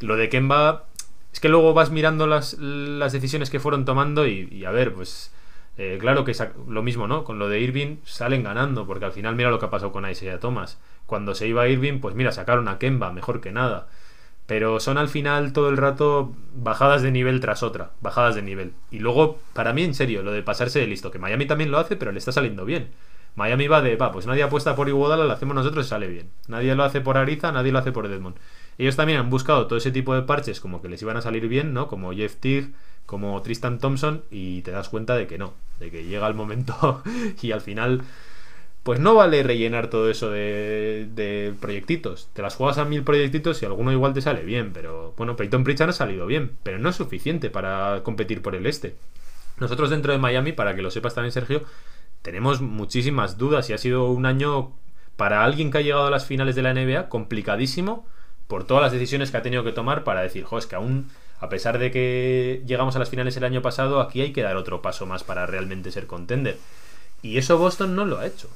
[0.00, 0.84] Lo de Kemba,
[1.34, 4.94] es que luego vas mirando las, las decisiones que fueron tomando y, y a ver,
[4.94, 5.32] pues
[5.76, 7.24] eh, claro que sa- lo mismo, ¿no?
[7.24, 10.08] Con lo de Irving salen ganando, porque al final mira lo que ha pasado con
[10.08, 10.80] Isaiah Thomas.
[11.06, 13.88] Cuando se iba Irving, pues mira, sacaron a Kemba, mejor que nada.
[14.46, 18.74] Pero son al final todo el rato bajadas de nivel tras otra, bajadas de nivel.
[18.90, 21.78] Y luego, para mí, en serio, lo de pasarse de listo, que Miami también lo
[21.78, 22.90] hace, pero le está saliendo bien.
[23.36, 26.30] Miami va de, va, pues nadie apuesta por Iguodala, lo hacemos nosotros y sale bien.
[26.48, 28.36] Nadie lo hace por Ariza, nadie lo hace por Edmond.
[28.78, 31.48] Ellos también han buscado todo ese tipo de parches como que les iban a salir
[31.48, 31.88] bien, ¿no?
[31.88, 32.70] Como Jeff Teague,
[33.06, 37.02] como Tristan Thompson, y te das cuenta de que no, de que llega el momento
[37.42, 38.02] y al final
[38.84, 42.28] pues no vale rellenar todo eso de, de proyectitos.
[42.34, 45.64] Te las juegas a mil proyectitos y alguno igual te sale bien, pero bueno, Peyton
[45.64, 48.94] Pritchard ha salido bien, pero no es suficiente para competir por el este.
[49.58, 51.62] Nosotros dentro de Miami, para que lo sepas también Sergio,
[52.20, 54.72] tenemos muchísimas dudas y ha sido un año
[55.16, 58.06] para alguien que ha llegado a las finales de la NBA complicadísimo
[58.46, 61.10] por todas las decisiones que ha tenido que tomar para decir, jo, es que aún
[61.40, 64.56] a pesar de que llegamos a las finales el año pasado, aquí hay que dar
[64.56, 66.56] otro paso más para realmente ser contender.
[67.22, 68.48] Y eso Boston no lo ha hecho.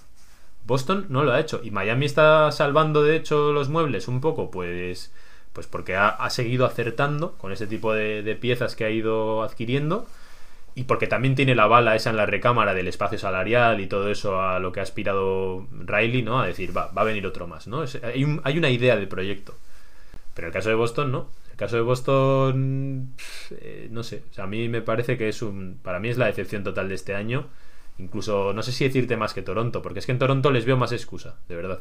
[0.66, 1.60] Boston no lo ha hecho.
[1.62, 5.12] Y Miami está salvando, de hecho, los muebles un poco, pues.
[5.52, 10.06] Pues porque ha, seguido acertando con ese tipo de, de piezas que ha ido adquiriendo.
[10.74, 14.10] Y porque también tiene la bala esa en la recámara del espacio salarial y todo
[14.10, 16.40] eso a lo que ha aspirado Riley, ¿no?
[16.40, 17.82] A decir, va, va a venir otro más, ¿no?
[17.82, 19.54] Es- hay, un- hay una idea de proyecto.
[20.38, 21.30] Pero el caso de Boston, no.
[21.50, 23.12] El caso de Boston,
[23.50, 24.22] eh, no sé.
[24.36, 25.80] A mí me parece que es un.
[25.82, 27.48] Para mí es la decepción total de este año.
[27.98, 30.76] Incluso, no sé si decirte más que Toronto, porque es que en Toronto les veo
[30.76, 31.80] más excusa, de verdad.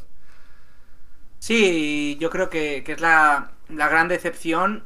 [1.37, 4.85] Sí, yo creo que, que es la, la gran decepción.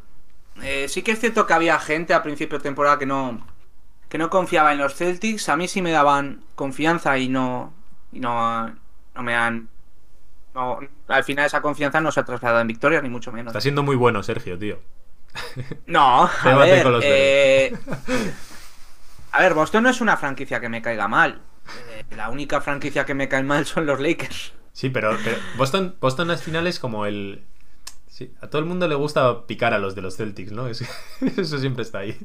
[0.62, 3.48] Eh, sí que es cierto que había gente a principio de temporada que no,
[4.10, 5.48] que no confiaba en los Celtics.
[5.48, 7.74] A mí sí me daban confianza y no,
[8.12, 8.68] y no,
[9.16, 9.70] no me han...
[10.54, 13.52] no- al final esa confianza no se ha trasladado en victorias, ni mucho menos.
[13.52, 14.80] Está siendo muy bueno, Sergio, tío.
[15.88, 17.74] No, a ver, con los eh,
[19.32, 21.42] a ver, Boston no es una franquicia que me caiga mal.
[21.92, 24.54] Eh, la única franquicia que me cae mal son los Lakers.
[24.74, 27.44] Sí, pero, pero Boston, Boston al final es como el.
[28.08, 30.68] Sí, a todo el mundo le gusta picar a los de los Celtics, ¿no?
[30.68, 30.84] Es-
[31.38, 32.18] eso siempre está ahí.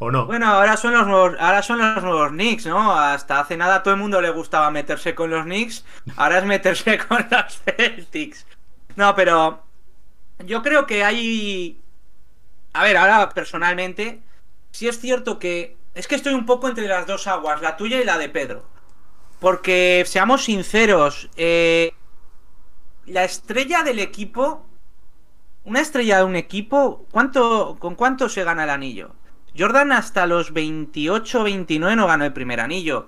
[0.00, 0.26] ¿O no?
[0.26, 2.92] Bueno, ahora son los nuevos, ahora son los nuevos Knicks, ¿no?
[2.92, 5.84] Hasta hace nada todo el mundo le gustaba meterse con los Knicks,
[6.16, 8.46] ahora es meterse con los Celtics.
[8.94, 9.62] No, pero
[10.44, 11.80] yo creo que hay
[12.72, 14.20] A ver, ahora personalmente
[14.70, 18.00] sí es cierto que es que estoy un poco entre las dos aguas, la tuya
[18.00, 18.64] y la de Pedro.
[19.40, 21.92] Porque seamos sinceros, eh,
[23.06, 24.64] la estrella del equipo
[25.68, 29.14] una estrella de un equipo, ¿cuánto, ¿con cuánto se gana el anillo?
[29.58, 33.06] Jordan hasta los 28, 29 no ganó el primer anillo.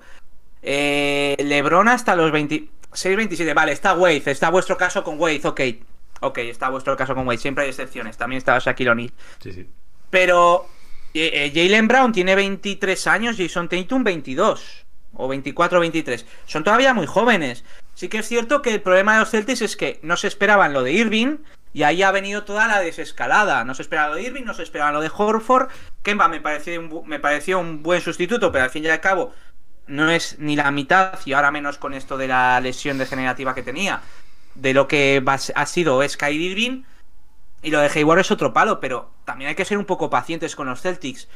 [0.61, 3.53] Eh, Lebron hasta los 26, 27.
[3.53, 5.61] Vale, está Wade, está vuestro caso con Wade, ok.
[6.21, 8.17] Ok, está vuestro caso con Wade, siempre hay excepciones.
[8.17, 9.11] También estaba Shaquille O'Neal.
[9.39, 9.67] Sí, sí.
[10.09, 10.67] Pero
[11.13, 14.85] eh, eh, Jalen Brown tiene 23 años, Jason Tatum 22.
[15.13, 16.25] O 24 o 23.
[16.45, 17.65] Son todavía muy jóvenes.
[17.95, 20.73] Sí que es cierto que el problema de los Celtics es que no se esperaban
[20.73, 21.37] lo de Irving.
[21.73, 23.63] Y ahí ha venido toda la desescalada.
[23.63, 25.69] No se esperaba lo de Irving, no se esperaba lo de Horford.
[26.03, 29.33] Kemba me pareció, un, me pareció un buen sustituto, pero al fin y al cabo
[29.87, 33.63] no es ni la mitad, y ahora menos con esto de la lesión degenerativa que
[33.63, 34.01] tenía,
[34.55, 36.83] de lo que ha sido Kyrie Irving.
[37.63, 40.55] Y lo de Hayward es otro palo, pero también hay que ser un poco pacientes
[40.55, 41.27] con los Celtics.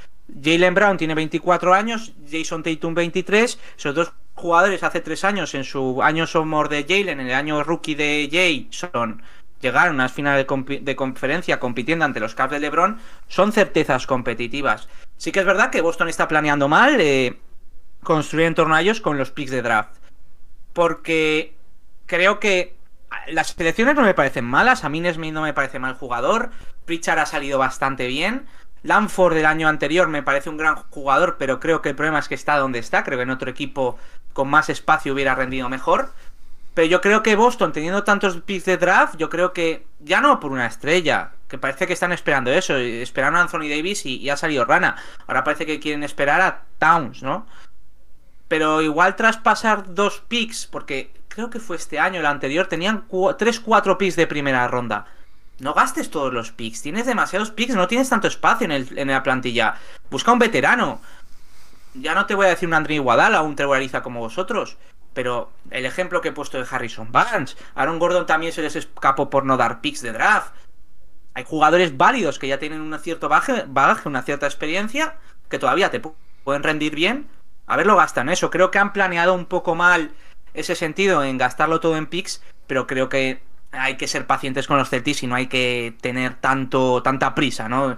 [0.44, 3.60] Jalen Brown tiene 24 años, Jason Tatum 23.
[3.78, 7.64] Esos dos jugadores hace tres años, en su año sophomore de Jalen, en el año
[7.64, 8.30] rookie de
[8.72, 9.22] Jason,
[9.66, 13.00] llegaron a unas finales de conferencia compitiendo ante los Cavs de LeBron.
[13.28, 14.88] Son certezas competitivas.
[15.18, 17.40] Sí que es verdad que Boston está planeando mal eh,
[18.04, 19.96] construir en torno a ellos con los picks de draft.
[20.74, 21.56] Porque
[22.06, 22.76] creo que
[23.28, 24.84] las selecciones no me parecen malas.
[24.84, 26.52] A mí Nesmith no me parece mal jugador.
[26.86, 28.46] Pritchard ha salido bastante bien.
[28.84, 32.28] Lanford del año anterior me parece un gran jugador, pero creo que el problema es
[32.28, 33.04] que está donde está.
[33.04, 33.98] Creo que en otro equipo
[34.34, 36.12] con más espacio hubiera rendido mejor.
[36.76, 40.41] Pero yo creo que Boston, teniendo tantos picks de draft, yo creo que ya no
[40.41, 44.35] por una estrella, que parece que están esperando eso, esperaron a Anthony Davis y, ha
[44.35, 44.97] salido rana.
[45.26, 47.47] Ahora parece que quieren esperar a Towns, ¿no?
[48.49, 53.07] Pero igual tras pasar dos picks, porque creo que fue este año, el anterior, tenían
[53.07, 55.06] 3-4 picks de primera ronda.
[55.60, 59.76] No gastes todos los picks, tienes demasiados picks, no tienes tanto espacio en la plantilla.
[60.11, 60.99] Busca un veterano.
[61.93, 64.76] Ya no te voy a decir un André Iguadala o un Trevor Ariza como vosotros,
[65.16, 69.32] pero el ejemplo que he puesto de Harrison Barnes, Aaron Gordon también se les escapó
[69.32, 70.54] por no dar picks de draft.
[71.34, 75.16] Hay jugadores válidos que ya tienen un cierto bagaje, una cierta experiencia,
[75.50, 76.14] que todavía te pu-
[76.44, 77.28] pueden rendir bien.
[77.66, 78.52] A ver, lo gastan eso.
[78.52, 80.12] Creo que han planeado un poco mal
[80.54, 84.78] ese sentido en gastarlo todo en picks, pero creo que hay que ser pacientes con
[84.78, 87.98] los Celtics y no hay que tener tanto tanta prisa, ¿no?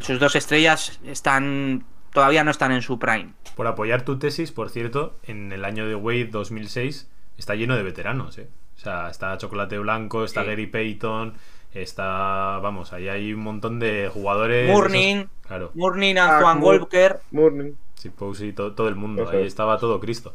[0.00, 3.32] Sus dos estrellas están todavía no están en su prime.
[3.56, 7.08] Por apoyar tu tesis, por cierto, en el año de Wade 2006
[7.38, 8.48] está lleno de veteranos, ¿eh?
[8.76, 10.46] O sea, está Chocolate Blanco, está Sí.
[10.48, 11.34] Gary Payton,
[11.74, 12.58] está...
[12.62, 14.70] Vamos, ahí hay un montón de jugadores...
[14.70, 15.16] Morning.
[15.16, 15.70] esos- claro.
[15.74, 16.78] Morning, Ah, Antoine Moore.
[16.78, 17.20] Walker.
[17.30, 17.72] Morning.
[17.96, 19.48] Sí, Posey, todo, todo el mundo, Eso ahí es.
[19.48, 20.34] estaba todo Cristo.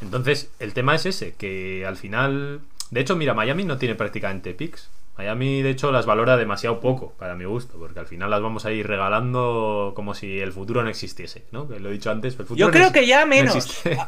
[0.00, 2.60] Entonces, el tema es ese, que al final...
[2.90, 4.88] De hecho, mira, Miami no tiene prácticamente picks.
[5.20, 8.64] Miami, de hecho, las valora demasiado poco, para mi gusto, porque al final las vamos
[8.64, 11.68] a ir regalando como si el futuro no existiese, ¿no?
[11.68, 13.54] Que lo he dicho antes, el futuro Yo creo que ya no menos.
[13.54, 13.98] existe.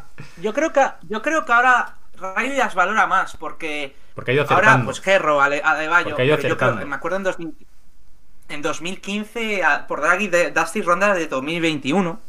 [0.41, 1.95] Yo creo que yo creo que ahora
[2.35, 6.37] Riley las valora más porque Porque ha ido ahora pues Gerro, Ale- Adebayo, ha ido
[6.39, 7.55] yo creo- me acuerdo en 2000
[8.49, 12.19] en 2015 a- por Draghi de Dusty Ronda de 2021.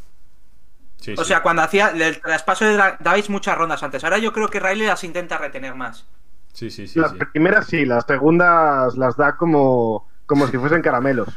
[1.01, 1.28] Sí, O sí.
[1.28, 4.05] sea, cuando hacía el traspaso de dabais muchas rondas antes.
[4.05, 6.06] Ahora yo creo que Riley las intenta retener más.
[6.55, 7.18] Sí, sí, sí, Las sí.
[7.32, 11.28] primeras sí, las segundas las da como, como si fuesen caramelos.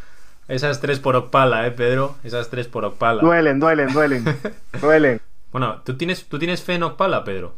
[0.48, 2.16] Esas tres por Ocpala, ¿eh, Pedro?
[2.24, 3.22] Esas tres por Ocpala.
[3.22, 4.24] Duelen, duelen, duelen.
[4.82, 5.20] duelen.
[5.52, 7.56] Bueno, ¿tú tienes, ¿tú tienes fe en Ocpala, Pedro?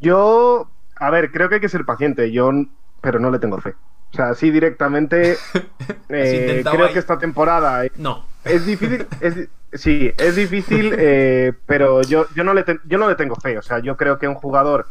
[0.00, 2.50] Yo, a ver, creo que hay que ser paciente, yo,
[3.00, 3.74] pero no le tengo fe.
[4.12, 5.36] O sea, sí directamente,
[6.08, 6.92] eh, creo ahí.
[6.92, 8.24] que esta temporada eh, No.
[8.44, 13.14] es difícil, es sí, es difícil, eh, pero yo, yo, no le yo no le
[13.16, 13.58] tengo fe.
[13.58, 14.86] O sea, yo creo que un jugador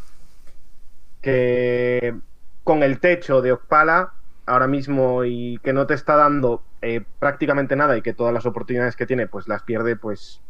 [1.24, 2.16] que
[2.64, 4.14] con el techo de Ocpala
[4.46, 8.46] ahora mismo y que no te está dando eh, prácticamente nada y que todas las
[8.46, 10.42] oportunidades que tiene pues las pierde, pues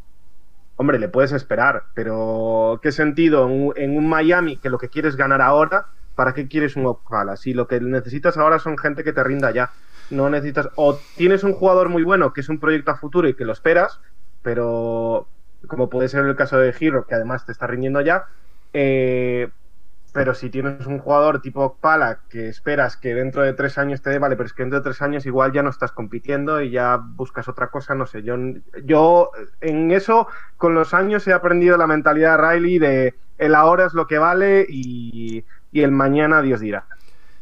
[0.76, 5.41] hombre, le puedes esperar, pero ¿qué sentido en un, Miami que lo que quieres ganar
[5.41, 5.86] ahora?
[6.16, 7.38] ¿Para qué quieres un Ocpala?
[7.38, 9.72] Si lo que necesitas ahora son gente que te rinda ya.
[10.10, 10.70] No necesitas.
[10.76, 13.54] O tienes un jugador muy bueno que es un proyecto a futuro y que lo
[13.54, 14.00] esperas,
[14.41, 15.28] pero
[15.68, 18.26] como puede ser el caso de Hero, que además te está rindiendo ya.
[18.74, 19.50] eh,
[20.14, 24.11] pero si tienes un jugador tipo Ocpala que esperas que dentro de tres años te
[24.11, 26.72] dé, vale, pero es que dentro de tres años igual ya no estás compitiendo y
[26.72, 28.23] ya buscas otra cosa, no sé.
[28.23, 28.35] Yo,
[28.85, 29.31] yo
[29.61, 30.27] en eso,
[30.57, 34.19] con los años he aprendido la mentalidad de Riley de el ahora es lo que
[34.19, 36.85] vale y, y el mañana Dios dirá.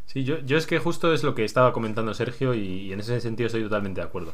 [0.05, 3.21] Sí, yo, yo es que justo es lo que estaba comentando Sergio y, en ese
[3.21, 4.33] sentido estoy totalmente de acuerdo.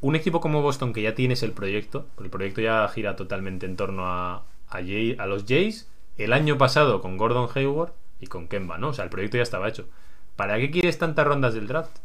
[0.00, 3.76] Un equipo como Boston que ya tienes el proyecto, el proyecto ya gira totalmente en
[3.76, 5.88] torno a, a, Jay- a los Jays,
[6.18, 8.88] el año pasado con Gordon Hayward y con Kemba, ¿no?
[8.88, 9.88] O sea, el proyecto ya estaba hecho.
[10.36, 11.98] ¿Para qué quieres tantas rondas del draft?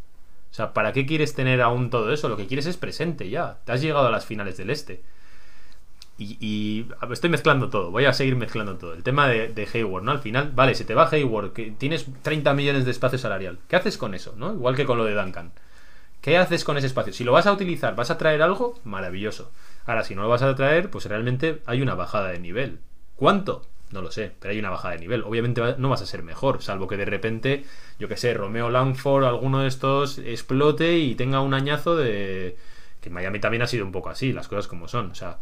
[0.51, 2.29] O sea, ¿para qué quieres tener aún todo eso?
[2.29, 3.57] Lo que quieres es presente ya.
[3.65, 5.03] Te has llegado a las finales del este.
[6.19, 8.93] Y, estoy mezclando todo, voy a seguir mezclando todo.
[8.93, 10.11] El tema de, de Hayward, ¿no?
[10.11, 13.59] Al final, vale, se te va Hayward, que tienes 30 millones de espacio salarial.
[13.67, 14.53] ¿Qué haces con eso, no?
[14.53, 15.51] Igual que con lo de Duncan.
[16.21, 17.11] ¿Qué haces con ese espacio?
[17.11, 19.51] Si lo vas a utilizar, vas a traer algo, maravilloso.
[19.85, 22.79] Ahora, si no lo vas a traer, pues realmente hay una bajada de nivel.
[23.15, 23.67] ¿Cuánto?
[23.93, 25.21] No lo sé, pero hay una bajada de nivel.
[25.23, 27.63] Obviamente no vas a ser mejor, salvo que de repente,
[27.99, 32.57] yo que sé, Romeo Langford, alguno de estos explote y tenga un añazo de...
[33.01, 35.11] Que Miami también ha sido un poco así, las cosas como son.
[35.11, 35.37] O sea,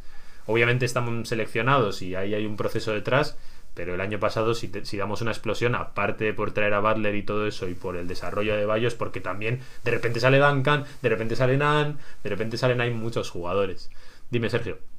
[0.47, 3.37] obviamente estamos seleccionados y ahí hay un proceso detrás,
[3.73, 7.23] pero el año pasado si, si damos una explosión, aparte por traer a Butler y
[7.23, 11.09] todo eso y por el desarrollo de Bayos, porque también de repente sale Duncan, de
[11.09, 13.89] repente sale Nan, de repente salen ahí muchos jugadores.
[14.29, 14.90] Dime, Sergio.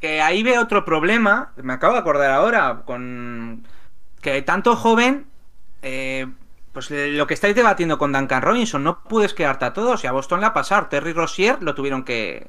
[0.00, 3.66] Que ahí ve otro problema, me acabo de acordar ahora, con
[4.22, 5.26] que tanto joven,
[5.82, 6.26] eh,
[6.72, 10.12] pues lo que estáis debatiendo con Duncan Robinson, no puedes quedarte a todos, y a
[10.12, 12.46] Boston le ha pasado, Terry Rozier lo tuvieron que,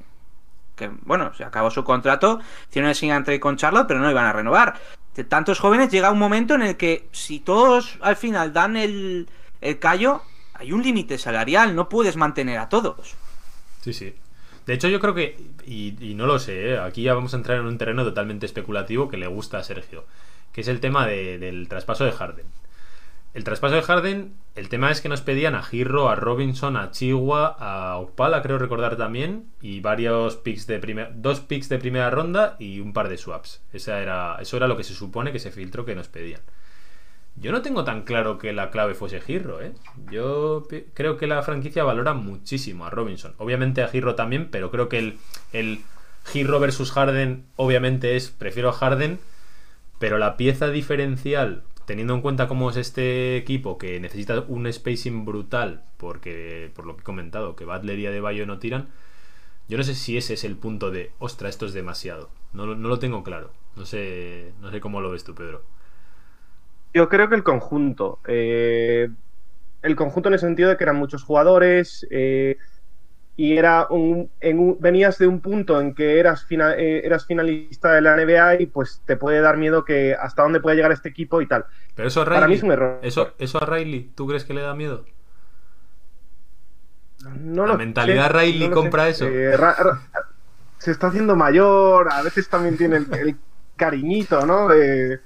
[0.75, 4.25] que bueno, se acabó su contrato, hicieron el sin trade con Charlotte, pero no iban
[4.25, 4.79] a renovar.
[5.15, 9.29] De tantos jóvenes llega un momento en el que si todos al final dan el,
[9.59, 10.21] el callo,
[10.53, 13.15] hay un límite salarial, no puedes mantener a todos.
[13.81, 14.15] Sí, sí.
[14.65, 16.77] De hecho, yo creo que, y, y no lo sé, ¿eh?
[16.79, 20.05] aquí ya vamos a entrar en un terreno totalmente especulativo que le gusta a Sergio,
[20.53, 22.45] que es el tema de- del traspaso de Harden.
[23.33, 26.91] El traspaso de Harden, el tema es que nos pedían a Girro, a Robinson, a
[26.91, 32.09] Chihuahua, a Opala, creo recordar también, y varios picks de primera, dos picks de primera
[32.09, 33.61] ronda y un par de swaps.
[33.71, 36.41] Esa era, eso era lo que se supone que se filtró que nos pedían.
[37.35, 39.73] Yo no tengo tan claro que la clave fuese Girro, ¿eh?
[40.11, 43.33] Yo creo que la franquicia valora muchísimo a Robinson.
[43.37, 45.17] Obviamente a Girro también, pero creo que el,
[45.53, 45.81] el
[46.25, 49.19] Girro versus Harden, obviamente es, prefiero a Harden,
[49.97, 55.25] pero la pieza diferencial, teniendo en cuenta cómo es este equipo, que necesita un spacing
[55.25, 58.89] brutal, porque por lo que he comentado, que Butler y Adebayo no tiran,
[59.67, 62.29] yo no sé si ese es el punto de, ostra, esto es demasiado.
[62.53, 63.51] No, no lo tengo claro.
[63.75, 65.63] No sé, no sé cómo lo ves tú, Pedro.
[66.93, 68.19] Yo creo que el conjunto.
[68.27, 69.09] eh,
[69.81, 72.57] el conjunto en el sentido de que eran muchos jugadores eh,
[73.37, 77.25] y era un, en un- venías de un punto en que eras, fina- eh, eras
[77.27, 80.91] finalista de la NBA y pues te puede dar miedo que hasta dónde puede llegar
[80.93, 81.65] este equipo y tal.
[81.95, 82.99] Pero eso a Para Riley, mí es un error.
[83.03, 85.05] Eso, eso a Riley, ¿tú crees que le da miedo?
[87.39, 89.25] No La lo mentalidad sé, Riley no compra eso.
[89.25, 90.01] Eh, Ra- Ra-
[90.79, 93.39] se está haciendo mayor, a veces también tiene el, el
[93.75, 94.67] cariñito, ¿no?
[94.69, 95.21] De,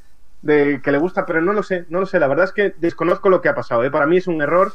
[0.45, 2.19] de que le gusta, pero no lo sé, no lo sé.
[2.19, 3.83] La verdad es que desconozco lo que ha pasado.
[3.83, 3.89] ¿eh?
[3.89, 4.73] Para mí es un error,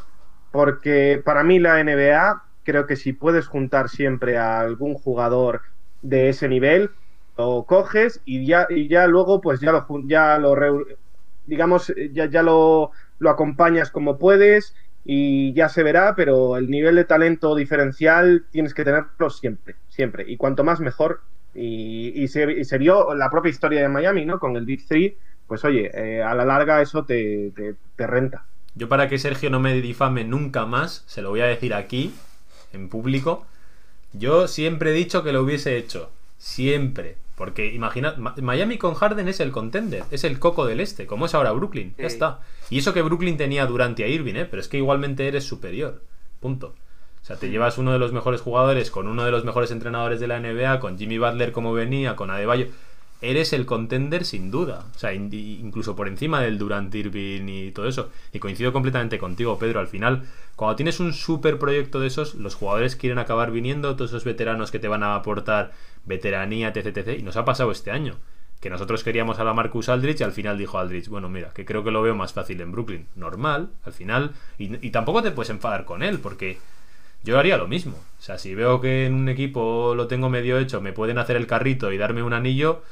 [0.51, 5.63] porque para mí la NBA, creo que si puedes juntar siempre a algún jugador
[6.03, 6.91] de ese nivel,
[7.39, 10.57] lo coges y ya, y ya luego, pues ya lo, ya lo
[11.47, 12.91] digamos, ya, ya lo,
[13.21, 14.75] lo acompañas como puedes
[15.05, 20.25] y ya se verá, pero el nivel de talento diferencial tienes que tenerlo siempre, siempre.
[20.27, 21.21] Y cuanto más mejor.
[21.55, 24.39] Y se vio la propia historia de Miami, ¿no?
[24.39, 25.17] Con el Big Three,
[25.51, 28.44] pues oye, eh, a la larga eso te, te- te renta.
[28.77, 32.14] Yo para que Sergio no me difame nunca más, se lo voy a decir aquí,
[32.72, 33.44] en público,
[34.12, 36.10] yo siempre he dicho que lo hubiese hecho.
[36.39, 37.16] Siempre.
[37.35, 41.27] Porque imagina, Ma- Miami con Harden es el contender, es el coco del este, como
[41.27, 41.94] es ahora Brooklyn.
[41.98, 42.14] Ya Sí.
[42.14, 42.40] está.
[42.70, 44.44] Y eso que Brooklyn tenía durante a Irving, ¿eh?
[44.44, 46.02] pero es que igualmente eres superior.
[46.39, 46.74] Punto.
[47.22, 50.20] O sea, te llevas uno de los mejores jugadores con uno de los mejores entrenadores
[50.20, 52.66] de la NBA, con Jimmy Butler como venía, con Adebayo.
[53.23, 54.87] Eres el contender sin duda.
[54.95, 58.11] O sea, in- incluso por encima del Durant Irving y todo eso.
[58.33, 59.81] Y coincido completamente contigo, Pedro.
[59.81, 60.25] Al final,
[60.57, 64.71] cuando tienes un super proyecto de esos, los jugadores quieren acabar viniendo, todos esos veteranos
[64.71, 65.73] que te van a aportar
[66.07, 67.19] veteranía, etc, etc.
[67.19, 68.17] Y nos ha pasado este año.
[68.61, 71.65] Que nosotros queríamos a la Marcus Aldrich y al final dijo Aldrich, bueno, mira, que
[71.65, 73.07] creo que lo veo más fácil en Brooklyn.
[73.17, 74.33] Normal, al final.
[74.59, 76.59] Y, y tampoco te puedes enfadar con él, porque
[77.23, 77.97] yo haría lo mismo.
[78.19, 81.37] O sea, si veo que en un equipo lo tengo medio hecho, me pueden hacer
[81.37, 82.83] el carrito y darme un anillo,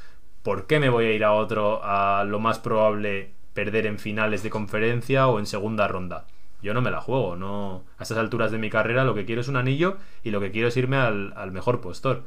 [0.49, 4.43] ¿por qué me voy a ir a otro a lo más probable perder en finales
[4.43, 6.25] de conferencia o en segunda ronda?
[6.63, 7.85] Yo no me la juego, no.
[7.99, 10.51] A estas alturas de mi carrera lo que quiero es un anillo y lo que
[10.51, 12.23] quiero es irme al, al mejor postor.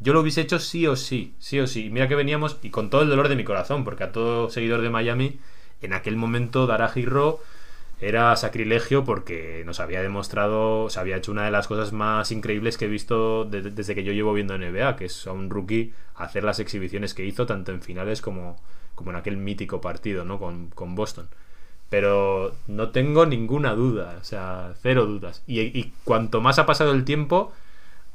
[0.00, 1.88] Yo lo hubiese hecho sí o sí, sí o sí.
[1.88, 4.82] Mira que veníamos, y con todo el dolor de mi corazón, porque a todo seguidor
[4.82, 5.40] de Miami,
[5.80, 7.40] en aquel momento dar a Girro
[8.02, 12.76] era sacrilegio porque nos había demostrado, se había hecho una de las cosas más increíbles
[12.78, 15.94] que he visto de- desde que yo llevo viendo NBA, que es a un rookie
[16.16, 18.56] hacer las exhibiciones que hizo tanto en finales como,
[18.96, 20.38] como en aquel mítico partido ¿no?
[20.40, 21.28] con, con Boston.
[21.90, 25.42] Pero no tengo ninguna duda, o sea, cero dudas.
[25.46, 27.52] Y, y cuanto más ha pasado el tiempo,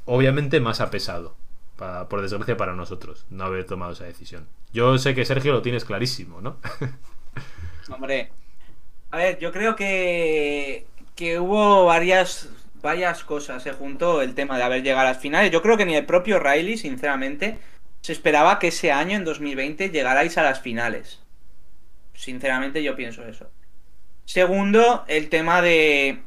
[0.06, 1.36] obviamente más ha pesado,
[1.76, 4.46] pa- por desgracia para nosotros, no haber tomado esa decisión.
[4.72, 6.56] Yo sé que Sergio lo tienes clarísimo, ¿no?
[7.88, 8.36] Hombre,
[9.10, 13.62] a ver, yo creo que, que hubo varias, varias cosas.
[13.62, 15.50] Se juntó el tema de haber llegado a las finales.
[15.50, 17.58] Yo creo que ni el propio Riley, sinceramente,
[18.02, 21.20] se esperaba que ese año, en 2020, llegarais a las finales.
[22.14, 23.50] Sinceramente, yo pienso eso.
[24.24, 26.22] Segundo, el tema de,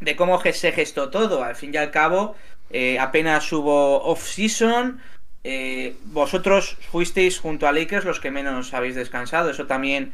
[0.00, 1.42] de cómo se gestó todo.
[1.44, 2.36] Al fin y al cabo,
[2.70, 5.00] eh, apenas hubo off-season.
[5.44, 9.50] eh, vosotros fuisteis junto a Lakers los que menos habéis descansado.
[9.50, 10.12] Eso también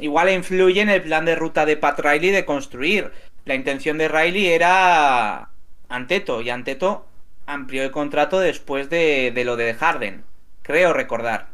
[0.00, 3.12] igual influye en el plan de ruta de Pat Riley de construir.
[3.44, 5.50] La intención de Riley era
[5.88, 7.06] Anteto y Anteto
[7.46, 10.24] amplió el contrato después de, de lo de Harden,
[10.62, 11.48] creo recordar.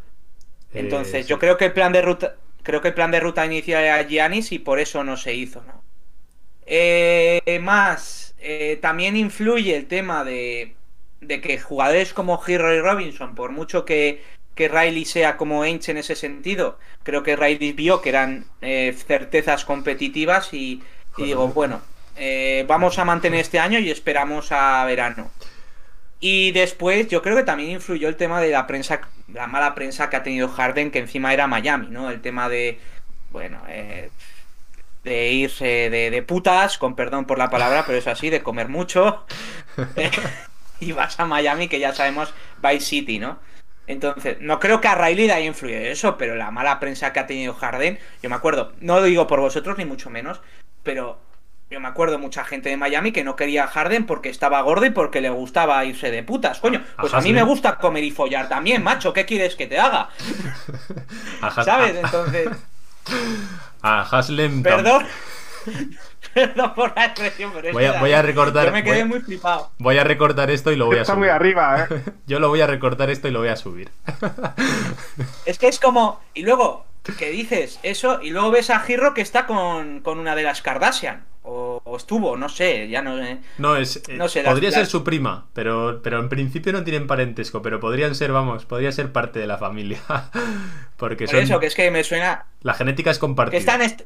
[0.72, 1.34] Entonces, Eh, sí.
[1.34, 4.02] yo creo que el plan de ruta creo que el plan de ruta inicial era
[4.04, 5.84] Giannis y por eso no se hizo, ¿no?
[6.66, 10.76] Eh, más, eh, también influye el tema de,
[11.20, 14.22] de que jugadores como Hero y Robinson, por mucho que,
[14.58, 18.92] que Riley sea como Ainge en ese sentido, creo que Riley vio que eran eh,
[19.06, 20.82] certezas competitivas y,
[21.16, 21.80] digo, bueno,
[22.16, 25.30] eh, vamos a mantener este año y esperamos a verano.
[26.18, 29.02] Y después yo creo que también influyó el tema de la prensa,
[29.32, 32.10] la mala prensa que ha tenido Harden, que encima era Miami, ¿no?
[32.10, 32.80] El tema de,
[33.30, 34.10] bueno, eh,
[35.04, 38.66] de irse de, de putas, con perdón por la palabra, pero es así, de comer
[38.66, 39.24] mucho.
[40.80, 42.32] Y vas a Miami, que ya sabemos,
[42.62, 43.38] Vice City, ¿no?
[43.88, 47.18] Entonces, no creo que a Riley le haya influido eso, pero la mala prensa que
[47.20, 50.40] ha tenido Harden, yo me acuerdo, no lo digo por vosotros ni mucho menos,
[50.82, 51.18] pero
[51.70, 54.86] yo me acuerdo mucha gente de Miami que no quería a Harden porque estaba gordo
[54.86, 56.60] y porque le gustaba irse de putas.
[56.60, 57.34] Coño, pues a mí Haslem.
[57.36, 59.12] me gusta comer y follar también, macho.
[59.12, 60.08] ¿Qué quieres que te haga?
[61.42, 61.96] A ¿Sabes?
[61.96, 62.48] a- Entonces,
[63.82, 64.62] A Haslem.
[64.62, 65.06] Perdón.
[66.34, 68.92] Perdón por la expresión, pero es Voy a- que voy a recortar- Yo me quedé
[68.94, 69.70] voy a- muy flipado.
[69.78, 71.24] Voy a recortar esto y lo voy a Está subir.
[71.26, 72.02] muy arriba, ¿eh?
[72.26, 73.90] Yo lo voy a recortar esto y lo voy a subir.
[75.46, 76.20] Es que es como.
[76.34, 76.84] Y luego,
[77.18, 80.62] que dices eso, y luego ves a Giro que está con, con una de las
[80.62, 81.24] Kardashian.
[81.50, 83.18] O, o estuvo, no sé, ya no.
[83.24, 83.38] eh.
[83.56, 83.96] No, es.
[84.08, 87.06] eh, No sé, las- podría ser las- su prima, pero, pero en principio no tienen
[87.06, 89.98] parentesco, pero podrían ser, vamos, podría ser parte de la familia.
[90.98, 91.44] Porque Por son.
[91.44, 92.44] eso, que es que me suena.
[92.60, 93.58] La genética es Que compartida.
[93.60, 94.02] está en, est-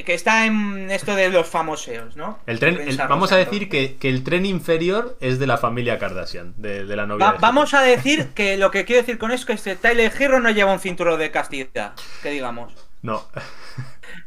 [0.00, 2.38] eh, que está en esto de los famoseos, ¿no?
[2.46, 5.98] El tren, el- vamos a decir que, que el tren inferior es de la familia
[5.98, 7.26] Kardashian, de, de la novia.
[7.26, 7.46] Va- de Giro.
[7.48, 10.40] vamos a decir que lo que quiero decir con eso es que este Tyler Giro
[10.40, 11.92] no lleva un cinturón de castidad,
[12.22, 12.72] que digamos.
[13.02, 13.26] No.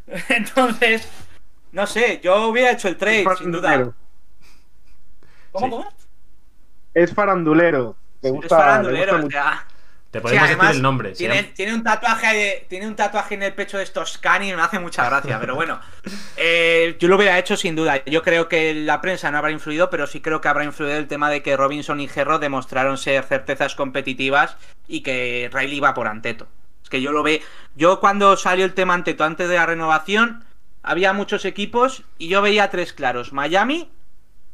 [0.29, 1.07] Entonces,
[1.71, 3.69] no sé, yo hubiera hecho el trade, Es sin duda.
[3.69, 3.95] farandulero.
[5.51, 5.71] ¿Cómo, Sí.
[5.71, 5.93] cómo?
[6.93, 7.95] Es farandulero.
[8.21, 9.29] Es farandulero, o gusta mucho.
[9.37, 9.67] sea.
[10.15, 11.11] Te sí, podemos además, decir el nombre.
[11.11, 14.61] Tiene, llama- tiene un tatuaje tiene un tatuaje en el pecho de estos canis, me
[14.61, 15.79] hace mucha gracia, pero bueno.
[16.37, 18.03] Eh, yo lo hubiera hecho sin duda.
[18.05, 21.07] Yo creo que la prensa no habrá influido, pero sí creo que habrá influido el
[21.07, 26.07] tema de que Robinson y Gerro demostraron ser certezas competitivas y que Riley iba por
[26.07, 26.47] Anteto.
[26.83, 27.41] Es que yo lo ve.
[27.75, 30.43] Yo cuando salió el tema Anteto antes de la renovación,
[30.83, 33.89] había muchos equipos y yo veía tres claros: Miami,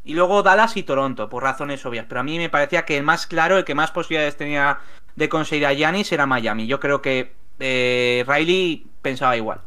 [0.04, 2.06] y luego Dallas y Toronto, por razones obvias.
[2.08, 4.80] Pero a mí me parecía que el más claro, el que más posibilidades tenía
[5.16, 6.68] de conseguir a Giannis era Miami.
[6.68, 9.62] Yo creo que eh, Riley pensaba igual.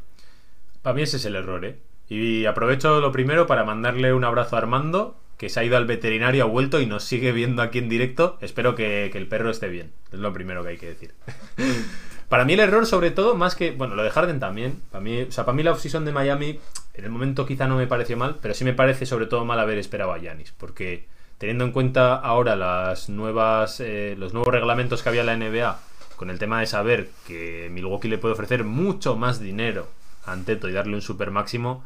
[0.82, 1.78] Para mí ese es el error, ¿eh?
[2.08, 5.86] Y aprovecho lo primero para mandarle un abrazo a Armando, que se ha ido al
[5.86, 8.38] veterinario, ha vuelto y nos sigue viendo aquí en directo.
[8.40, 9.92] Espero que, que el perro esté bien.
[10.12, 11.14] Es lo primero que hay que decir.
[12.28, 13.70] para mí el error, sobre todo, más que...
[13.72, 14.80] Bueno, lo de Harden también.
[14.90, 16.60] Para mí, o sea, para mí la offseason de Miami,
[16.94, 19.58] en el momento quizá no me pareció mal, pero sí me parece sobre todo mal
[19.58, 20.52] haber esperado a Yanis.
[20.52, 21.06] Porque
[21.44, 25.78] teniendo en cuenta ahora las nuevas, eh, los nuevos reglamentos que había en la NBA,
[26.16, 29.86] con el tema de saber que Milwaukee le puede ofrecer mucho más dinero
[30.24, 31.84] a Anteto y darle un super máximo,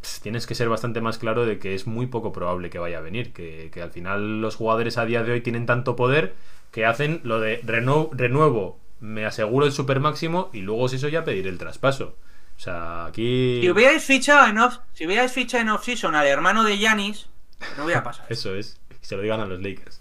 [0.00, 2.98] pues, tienes que ser bastante más claro de que es muy poco probable que vaya
[2.98, 3.32] a venir.
[3.32, 6.34] Que, al final los jugadores a día de hoy tienen tanto poder
[6.72, 11.06] que hacen lo de reno- renuevo, me aseguro el super máximo y luego si eso
[11.06, 12.16] ya pedir el traspaso.
[12.56, 13.60] O sea, aquí...
[13.62, 17.28] Si hubierais fichado en off, si hubierais fichado en off-season al hermano de Giannis,
[17.76, 18.26] no hubiera pasado.
[18.30, 20.00] Eso es, se lo digan a los Lakers.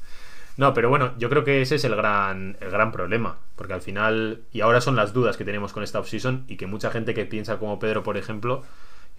[0.58, 3.38] No, pero bueno, yo creo que ese es el gran, el gran problema.
[3.56, 6.66] Porque al final, y ahora son las dudas que tenemos con esta offseason, y que
[6.66, 8.64] mucha gente que piensa como Pedro, por ejemplo,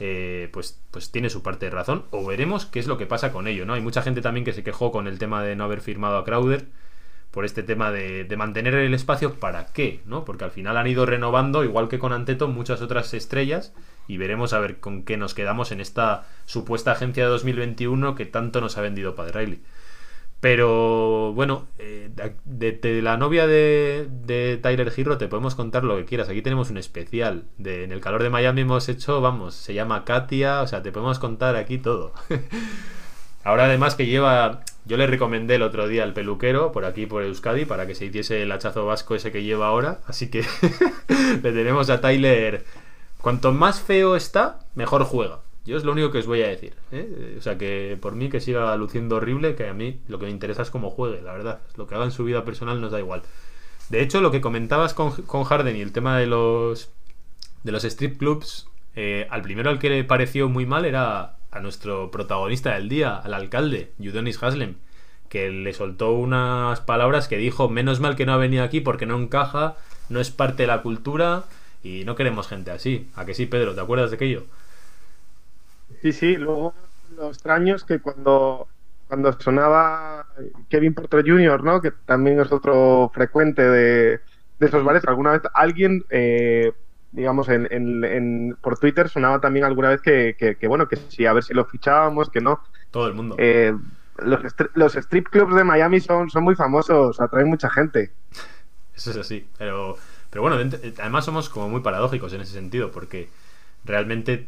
[0.01, 2.05] eh, pues, pues tiene su parte de razón.
[2.10, 3.74] O veremos qué es lo que pasa con ello, ¿no?
[3.74, 6.24] Hay mucha gente también que se quejó con el tema de no haber firmado a
[6.24, 6.66] Crowder.
[7.31, 10.01] Por este tema de, de mantener el espacio, ¿para qué?
[10.06, 10.24] ¿no?
[10.24, 13.73] Porque al final han ido renovando, igual que con Anteto, muchas otras estrellas.
[14.09, 18.26] Y veremos a ver con qué nos quedamos en esta supuesta agencia de 2021 que
[18.26, 19.62] tanto nos ha vendido Padre Riley.
[20.40, 22.10] Pero bueno, eh,
[22.44, 26.28] de, la novia de, de Tyler Hero te podemos contar lo que quieras.
[26.28, 27.44] Aquí tenemos un especial.
[27.59, 30.62] En el calor de Miami hemos hecho, vamos, se llama Katia.
[30.62, 32.12] O sea, te podemos contar aquí todo.
[33.44, 34.62] Ahora además que lleva...
[34.85, 38.06] Yo le recomendé el otro día al peluquero por aquí, por Euskadi, para que se
[38.06, 40.01] hiciese el hachazo vasco ese que lleva ahora.
[40.06, 40.44] Así que
[41.43, 42.64] le tenemos a Tyler...
[43.20, 45.40] Cuanto más feo está, mejor juega.
[45.65, 46.74] Yo es lo único que os voy a decir.
[46.93, 47.36] ¿eh?
[47.36, 50.31] O sea, que por mí que siga luciendo horrible, que a mí lo que me
[50.31, 51.61] interesa es cómo juegue, la verdad.
[51.77, 53.23] Lo que haga en su vida personal nos da igual.
[53.90, 56.90] De hecho, lo que comentabas con, con Harden y el tema de los,
[57.65, 61.61] de los strip clubs, eh, al primero al que le pareció muy mal era a
[61.61, 64.77] nuestro protagonista del día, al alcalde, Udonis Haslem,
[65.28, 69.07] que le soltó unas palabras que dijo, menos mal que no ha venido aquí porque
[69.07, 69.77] no encaja,
[70.09, 71.45] no es parte de la cultura
[71.82, 73.09] y no queremos gente así.
[73.16, 73.74] ¿A que sí, Pedro?
[73.74, 74.44] ¿Te acuerdas de aquello?
[76.02, 76.74] Sí, sí, luego
[77.16, 78.68] lo extraño es que cuando,
[79.09, 80.26] cuando sonaba
[80.68, 81.80] Kevin Porter Jr., ¿no?
[81.80, 84.20] que también es otro frecuente de,
[84.59, 86.72] de esos bares, alguna vez alguien, eh,
[87.10, 90.96] digamos, en, en- en- por Twitter sonaba también alguna vez que, que- que, bueno, que
[90.96, 92.60] sí, a ver si lo fichábamos, que no.
[92.90, 93.34] Todo el mundo.
[93.38, 93.74] Eh,
[94.18, 98.12] los, stri- los strip clubs de Miami son, son muy famosos, atraen mucha gente.
[98.94, 99.46] Eso es así.
[99.59, 99.96] Pero,
[100.30, 103.28] pero bueno, dent- además somos como muy paradójicos en ese sentido, porque
[103.84, 104.46] realmente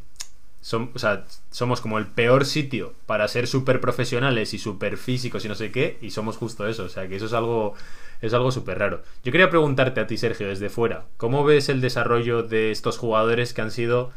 [0.63, 5.45] som- o sea, somos como el peor sitio para ser súper profesionales y súper físicos
[5.45, 6.85] y no sé qué, y somos justo eso.
[6.85, 7.75] O sea, que eso es algo
[8.23, 9.03] es algo súper raro.
[9.25, 13.55] Yo quería preguntarte a ti, Sergio, desde fuera, ¿cómo ves el desarrollo de estos jugadores
[13.55, 14.13] que han sido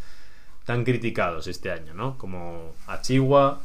[0.66, 2.18] tan criticados este año, ¿no?
[2.18, 3.62] Como Achiwa,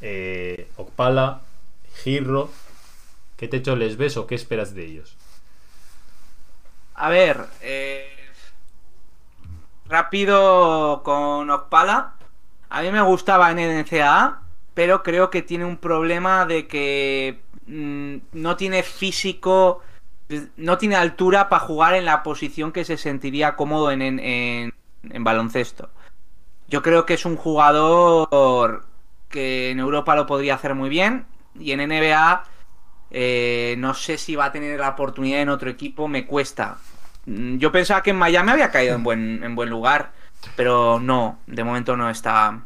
[0.00, 1.42] eh, Okpala,
[2.04, 2.50] Girro.
[3.36, 5.16] ¿Qué techo les ves o qué esperas de ellos?
[7.00, 8.08] A ver, eh,
[9.88, 12.14] rápido con Okpala.
[12.70, 14.42] A mí me gustaba en NCAA,
[14.74, 19.80] pero creo que tiene un problema de que mm, no tiene físico,
[20.56, 24.72] no tiene altura para jugar en la posición que se sentiría cómodo en
[25.20, 25.90] baloncesto.
[26.66, 28.84] Yo creo que es un jugador
[29.28, 32.44] que en Europa lo podría hacer muy bien y en NBA
[33.10, 36.78] eh, no sé si va a tener la oportunidad en otro equipo, me cuesta.
[37.26, 40.12] Mm, Yo pensaba que en Miami había caído en buen, en buen lugar,
[40.56, 42.60] pero no, de momento no está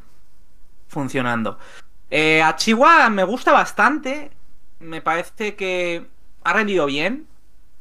[0.89, 1.59] funcionando.
[2.11, 4.31] Eh, a Chihuahua me gusta bastante,
[4.81, 6.07] me parece que
[6.45, 7.27] ha rendido bien.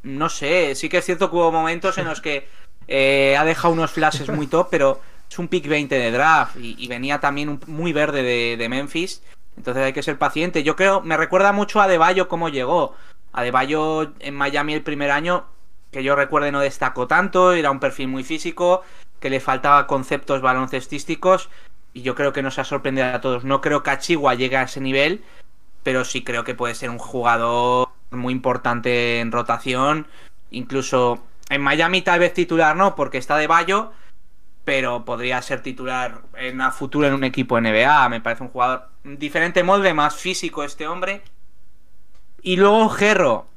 [0.04, 2.48] No sé, sí que es cierto que hubo momentos en los que
[2.88, 6.88] eh, ha dejado unos flashes muy top, pero es un pick 20 de draft y,
[6.88, 9.22] venía también muy verde de, de Memphis.
[9.58, 10.64] Entonces hay que ser paciente.
[10.64, 12.96] Yo creo, me recuerda mucho a Deballo cómo llegó.
[13.34, 15.46] A Deballo en Miami el primer año,
[15.92, 18.84] que yo recuerde no destacó tanto, era un perfil muy físico,
[19.20, 21.50] que le faltaba conceptos baloncestísticos
[21.94, 23.44] y yo creo que nos ha sorprendido a todos.
[23.44, 25.24] No creo que Achigua llegue a ese nivel,
[25.84, 30.08] pero sí creo que puede ser un jugador muy importante en rotación.
[30.50, 33.92] Incluso en Miami tal vez titular no, porque está de Bayo,
[34.64, 38.10] pero podría ser titular en a futuro en un equipo NBA.
[38.10, 41.24] Me parece un jugador diferente molde, más físico este hombre.
[42.42, 43.48] Y luego Gerro.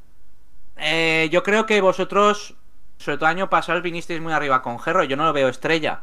[0.76, 2.54] Eh, yo creo que vosotros,
[2.98, 5.04] sobre todo año pasado, vinisteis muy arriba con Gerro.
[5.04, 6.00] Yo no lo veo estrella.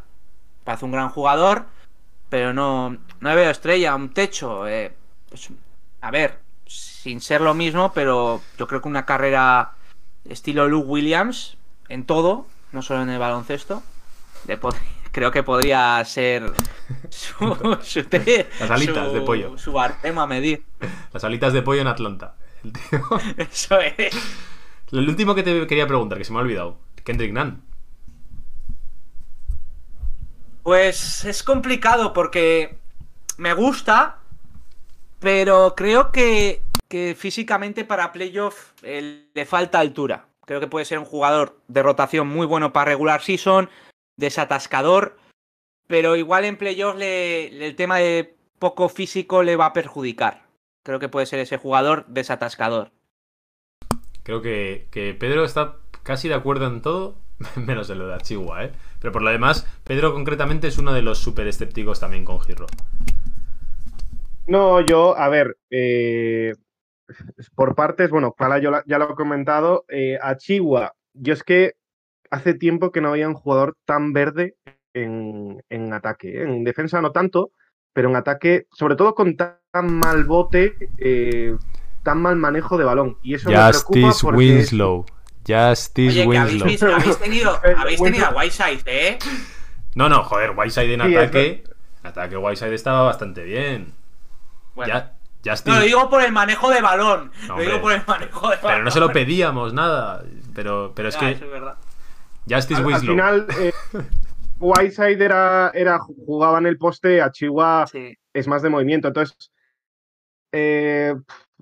[0.64, 1.66] Parece un gran jugador,
[2.30, 4.68] pero no, no le veo estrella, un techo.
[4.68, 4.94] eh,
[5.30, 5.50] pues,
[6.02, 9.74] a ver, sin ser lo mismo, pero yo creo que una carrera
[10.26, 11.58] estilo Luke Williams
[11.90, 13.84] en todo, no solo en el baloncesto,
[15.12, 16.52] creo que podría ser
[17.10, 19.58] su, su te- Las alitas su- de pollo.
[19.58, 20.64] Su bartema a medir.
[21.14, 22.36] Las alitas de pollo en Atlanta.
[22.64, 24.16] El, tío- Eso es.
[24.92, 26.78] el último que te quería preguntar, que se me ha olvidado.
[27.04, 27.62] Kendrick Nunn.
[30.64, 32.78] Pues es complicado porque
[33.38, 34.20] me gusta,
[35.20, 40.26] pero creo que, que físicamente para playoff eh, le falta altura.
[40.46, 43.70] Creo que puede ser un jugador de rotación muy bueno para regular season,
[44.22, 45.18] desatascador,
[45.88, 50.44] pero igual en playoff le, le- el tema de poco físico le va a perjudicar.
[50.84, 52.92] Creo que puede ser ese jugador desatascador.
[54.24, 57.18] Creo que, que Pedro está casi de acuerdo en todo,
[57.56, 58.72] menos en lo de Achigua, ¿eh?
[59.00, 62.68] Pero por lo demás, Pedro concretamente es uno de los súper escépticos también con Giro.
[64.48, 66.54] No, yo, a ver, eh,
[67.56, 68.34] por partes, bueno,
[68.72, 70.18] la- ya lo he comentado, eh,
[71.14, 71.74] yo es que
[72.32, 74.56] hace tiempo que no había un jugador tan verde
[74.94, 76.44] en, en ataque, ¿eh?
[76.44, 77.52] en defensa no tanto,
[77.94, 81.56] pero en ataque, sobre todo con tan mal bote, eh,
[82.04, 83.18] tan mal manejo de balón.
[83.22, 84.72] Y eso me preocupa porque es-
[85.48, 89.18] Justice Oye, que habéis, tenido, habéis tenido a Whiteside, ¿eh?
[89.96, 91.64] No, no, joder, Whiteside en Sí, ataque.
[92.02, 93.94] En ataque Whiteside estaba bastante bien.
[94.76, 94.94] Bueno.
[94.94, 95.14] Ya,
[95.44, 97.32] Justice- No, lo digo por el manejo de balón.
[97.48, 98.72] No, lo digo por el manejo de balón.
[98.72, 100.24] Pero no se lo pedíamos nada.
[100.54, 101.76] Pero, pero es Ya, que eso es verdad.
[102.50, 103.72] Justice al, al final, eh,
[104.60, 108.16] Whiteside era, era, jugaba en el poste, a Chihuahua Sí.
[108.34, 109.08] es más de movimiento.
[109.08, 109.52] Entonces,
[110.52, 111.16] eh,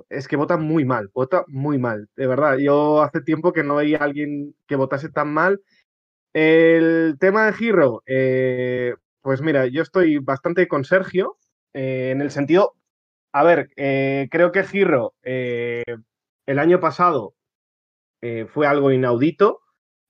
[0.10, 2.57] es que vota muy mal, vota muy mal, de verdad.
[2.57, 5.61] Yo hace tiempo que no veía a alguien que votase tan mal.
[6.34, 11.38] El tema de Giro, eh, pues mira, yo estoy bastante con Sergio,
[11.73, 12.73] eh, en el sentido,
[13.31, 15.84] a ver, eh, creo que Giro eh,
[16.45, 17.34] el año pasado
[18.22, 19.61] eh, fue algo inaudito.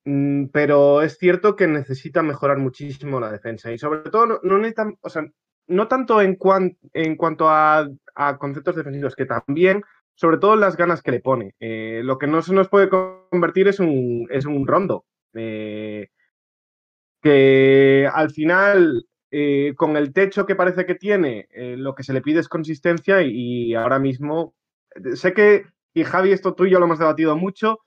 [0.10, 4.68] Mm, Pero es cierto que necesita mejorar muchísimo la defensa y sobre todo no, no
[5.02, 5.24] o sea,
[5.68, 9.84] no tanto en, cuan- en cuanto a, a conceptos defensivos, que también,
[10.16, 11.54] sobre todo las ganas que le pone.
[11.60, 15.06] Eh, lo que no se nos puede convertir es un, es un rondo.
[15.36, 16.08] eh,
[17.22, 22.22] que al final, eh, con el techo que parece que tiene, lo que se le
[22.22, 24.56] pide es consistencia y, y ahora mismo,
[25.16, 27.80] sé que, y Javi, esto tú y yo lo hemos debatido mucho,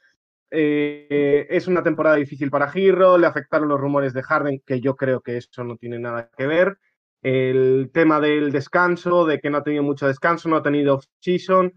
[0.55, 4.97] eh, es una temporada difícil para Giro, le afectaron los rumores de Harden, que yo
[4.97, 6.79] creo que eso no tiene nada que ver.
[7.23, 11.73] El tema del descanso, de que no ha tenido mucho descanso, no ha tenido off-season,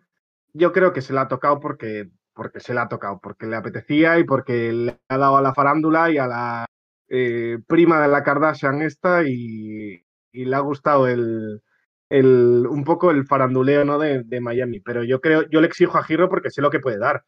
[0.54, 3.56] yo creo que se la ha tocado porque, porque se la ha tocado, porque le
[3.56, 6.66] apetecía y porque le ha dado a la farándula y a la
[7.08, 10.04] eh, prima de la Kardashian esta y,
[10.34, 14.82] le ha gustado un poco el faranduleo de, de Miami.
[14.82, 17.24] Pero yo creo, yo le exijo a Giro porque sé lo que puede dar.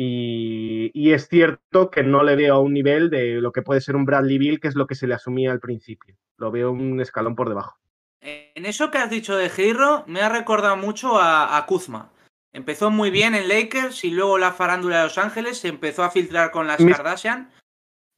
[0.00, 3.80] Y, y es cierto que no le veo a un nivel de lo que puede
[3.80, 6.16] ser un Bradley Bill, que es lo que se le asumía al principio.
[6.36, 7.80] Lo veo un escalón por debajo.
[8.20, 12.12] En eso que has dicho de Giro, me ha recordado mucho a, a Kuzma.
[12.52, 16.10] Empezó muy bien en Lakers y luego la farándula de Los Ángeles se empezó a
[16.10, 17.50] filtrar con las Mis- Kardashian.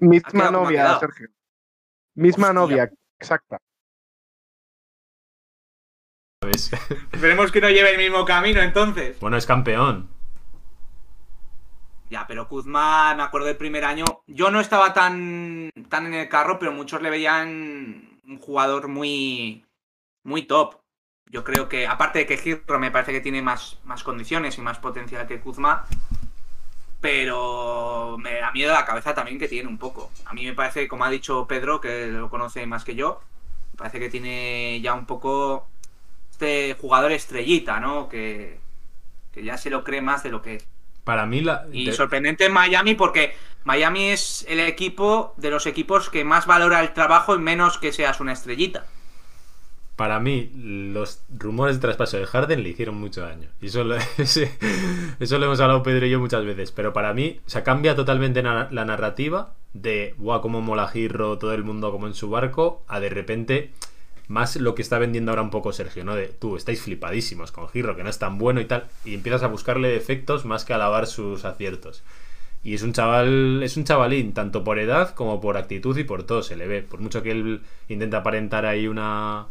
[0.01, 0.98] Misma novia.
[0.98, 1.28] Sergio.
[2.15, 2.61] Misma Hostia.
[2.61, 3.59] novia, exacta.
[7.12, 9.19] Esperemos que no lleve el mismo camino entonces.
[9.19, 10.11] Bueno, es campeón.
[12.11, 16.28] Ya, pero Kuzma, me acuerdo del primer año, yo no estaba tan, tan en el
[16.28, 19.65] carro, pero muchos le veían un jugador muy,
[20.24, 20.81] muy top.
[21.27, 24.61] Yo creo que, aparte de que Girro me parece que tiene más, más condiciones y
[24.61, 25.87] más potencial que Kuzma,
[27.01, 30.11] pero me da miedo la cabeza también que tiene un poco.
[30.27, 33.20] A mí me parece, como ha dicho Pedro, que lo conoce más que yo,
[33.73, 35.69] me parece que tiene ya un poco
[36.31, 38.09] este jugador estrellita, ¿no?
[38.09, 38.59] Que,
[39.32, 40.62] que ya se lo cree más de lo que.
[41.05, 41.66] Para mí, la.
[41.72, 46.47] Y de- sorprendente en Miami porque Miami es el equipo de los equipos que más
[46.47, 48.86] valora el trabajo y menos que seas una estrellita.
[49.97, 53.51] Para mí, los rumores de traspaso de Harden le hicieron mucho daño.
[53.60, 56.72] Y eso lo, eso lo hemos hablado Pedro y yo muchas veces.
[56.72, 61.36] Pero para mí, o sea, cambia totalmente na- la narrativa de, guau, cómo mola Girro,
[61.39, 63.72] todo el mundo como en su barco, a de repente,
[64.31, 66.15] más lo que está vendiendo ahora un poco Sergio, ¿no?
[66.15, 68.86] De, tú, estáis flipadísimos con Girro, que no es tan bueno y tal.
[69.05, 72.05] Y empiezas a buscarle defectos más que alabar sus aciertos.
[72.62, 76.23] Y es un chaval, es un chavalín, tanto por edad como por actitud y por
[76.23, 76.82] todo se le ve.
[76.82, 79.47] Por mucho que él intenta aparentar ahí una,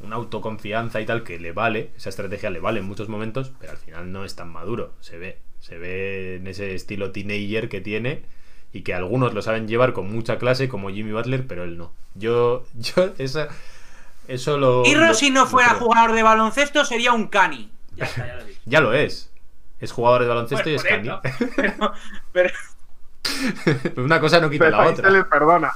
[0.00, 3.70] una autoconfianza y tal, que le vale, esa estrategia le vale en muchos momentos, pero
[3.70, 5.38] al final no es tan maduro, se ve.
[5.60, 8.22] Se ve en ese estilo teenager que tiene
[8.72, 11.92] y que algunos lo saben llevar con mucha clase, como Jimmy Butler, pero él no.
[12.16, 13.50] Yo, yo, esa,
[14.30, 14.84] eso lo.
[14.84, 17.70] Y lo- si no fuera jugador de baloncesto sería un cani.
[17.96, 18.54] Ya está, ya lo he.
[18.64, 19.30] Ya lo es.
[19.80, 21.10] Es jugador de baloncesto y es cani.
[21.56, 21.92] Pero,
[22.32, 22.50] pero-
[23.96, 25.08] Una cosa no quita Pero la otra.
[25.10, 25.72] se les perdona.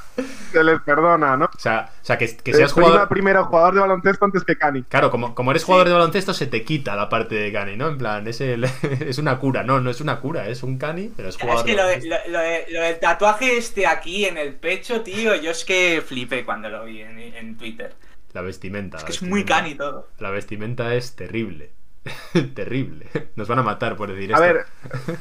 [0.50, 1.44] Se les perdona, ¿no?
[1.46, 3.08] O sea, o sea, que, que Eh, seas prima jugador.
[3.08, 4.82] primero jugador de baloncesto antes que Cani.
[4.84, 7.88] Claro, como, como eres jugador de baloncesto, se te quita la parte de Cani, ¿no?
[7.88, 9.62] En plan, es, el- es una cura.
[9.62, 11.82] No, no es una cura, es un Cani, pero es es jugador que de lo,
[11.86, 12.30] de- baloncesto.
[12.30, 16.02] lo- lo de- lo del tatuaje este aquí en el pecho, tío, yo es que
[16.06, 17.94] flipé cuando lo vi en, en Twitter.
[18.34, 18.98] La vestimenta.
[18.98, 20.08] Es que es muy cani todo.
[20.18, 21.70] La vestimenta es terrible.
[22.54, 23.06] terrible.
[23.36, 24.42] Nos van a matar por decir A esto.
[24.42, 24.66] ver,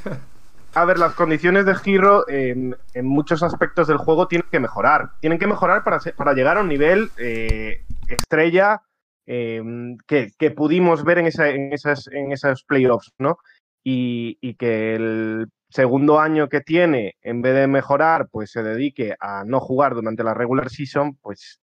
[0.76, 5.11] a ver, las condiciones de giro en, en muchos aspectos del juego tienen que mejorar.
[5.22, 8.81] Tienen que mejorar para, para llegar a un nivel eh, estrella
[9.26, 9.61] eh,
[10.07, 13.38] que, que pudimos ver en, esa- en esas, en esos playoffs, ¿no?
[13.85, 19.15] Y, y que el segundo año que tiene, en vez de mejorar, pues se dedique
[19.19, 21.60] a no jugar durante la regular season, pues,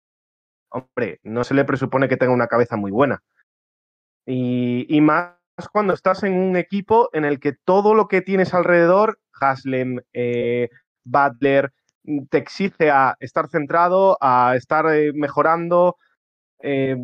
[0.74, 3.22] hombre, no se le presupone que tenga una cabeza muy buena.
[4.26, 5.34] Y, más
[5.72, 10.68] cuando estás en un equipo en el que todo lo que tienes alrededor, Haslem, eh,
[11.04, 11.72] Butler,
[12.04, 15.96] mm, te exige a estar centrado, a estar eh, mejorando.
[16.62, 16.96] Eh,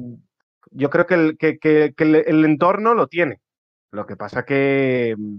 [0.72, 3.40] yo creo que el- el entorno lo tiene.
[3.92, 5.38] Lo que pasa que mm,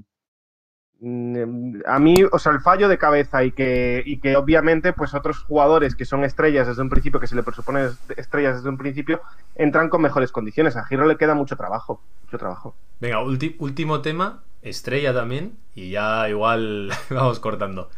[1.04, 5.40] a mí, o sea, el fallo de cabeza y que, y que obviamente pues otros
[5.40, 9.22] jugadores que son estrellas desde un principio, que se le presupone estrellas desde un principio,
[9.56, 10.76] entran con mejores condiciones.
[10.78, 12.76] A Giro le queda mucho trabajo, mucho trabajo.
[13.00, 17.90] Venga, último tema, estrella también, y ya igual vamos cortando.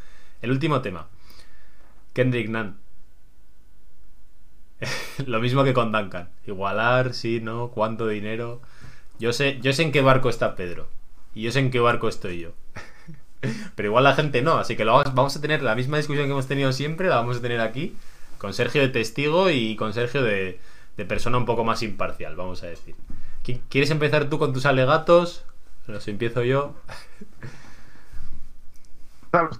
[0.41, 1.07] El último tema.
[2.13, 2.77] Kendrick Nunn.
[5.25, 6.29] Lo mismo que con Duncan.
[6.45, 8.61] Igualar, sí, no, cuánto dinero.
[9.19, 10.87] Yo sé, yo sé en qué barco está Pedro.
[11.33, 12.51] Y yo sé en qué barco estoy yo.
[13.75, 16.25] Pero igual la gente no, así que lo vamos, vamos a tener la misma discusión
[16.25, 17.95] que hemos tenido siempre, la vamos a tener aquí,
[18.37, 20.59] con Sergio de testigo y con Sergio de,
[20.97, 22.95] de persona un poco más imparcial, vamos a decir.
[23.45, 25.45] ¿Qui- ¿Quieres empezar tú con tus alegatos?
[25.87, 26.75] Los empiezo yo.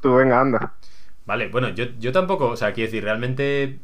[0.01, 0.73] Tú, venga, anda.
[1.26, 3.80] Vale, bueno, yo, yo tampoco, o sea, quiero decir, realmente eh,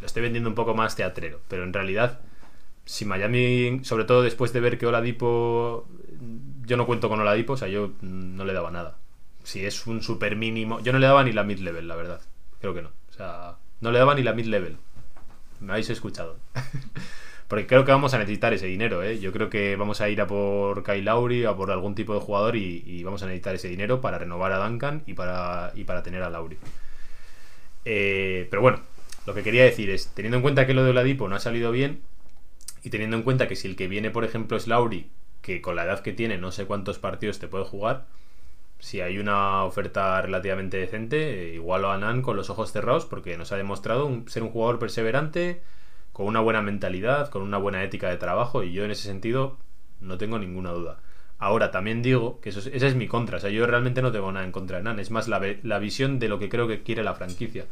[0.00, 2.20] lo estoy vendiendo un poco más teatrero, pero en realidad,
[2.86, 5.88] si Miami, sobre todo después de ver que Oladipo,
[6.66, 8.98] yo no cuento con Oladipo, o sea, yo no le daba nada.
[9.48, 12.20] Si es un super mínimo, yo no le daba ni la mid level, la verdad,
[12.60, 14.76] creo que no, o sea, no le daba ni la mid level.
[15.60, 16.36] Me habéis escuchado.
[17.48, 19.18] Porque creo que vamos a necesitar ese dinero, ¿eh?
[19.18, 22.20] Yo creo que vamos a ir a por Kyle Lowry, a por algún tipo de
[22.20, 26.02] jugador y, vamos a necesitar ese dinero para renovar a Duncan y para, y para
[26.02, 26.58] tener a Lowry.
[27.86, 28.80] Eh, pero bueno,
[29.26, 31.72] lo que quería decir es, teniendo en cuenta que lo de Oladipo no ha salido
[31.72, 32.02] bien
[32.84, 35.08] y teniendo en cuenta que si el que viene, por ejemplo, es Lowry,
[35.40, 38.04] que con la edad que tiene no sé cuántos partidos te puede jugar,
[38.78, 43.52] si hay una oferta relativamente decente, igualo a Nan con los ojos cerrados porque nos
[43.52, 45.60] ha demostrado ser un jugador perseverante,
[46.12, 49.56] con una buena mentalidad, con una buena ética de trabajo y yo en ese sentido
[50.00, 50.98] no tengo ninguna duda.
[51.38, 54.10] Ahora también digo que eso es- esa es mi contra, o sea, yo realmente no
[54.12, 56.66] tengo nada en contra de Nan, es más la, la visión de lo que creo
[56.68, 57.66] que quiere la franquicia.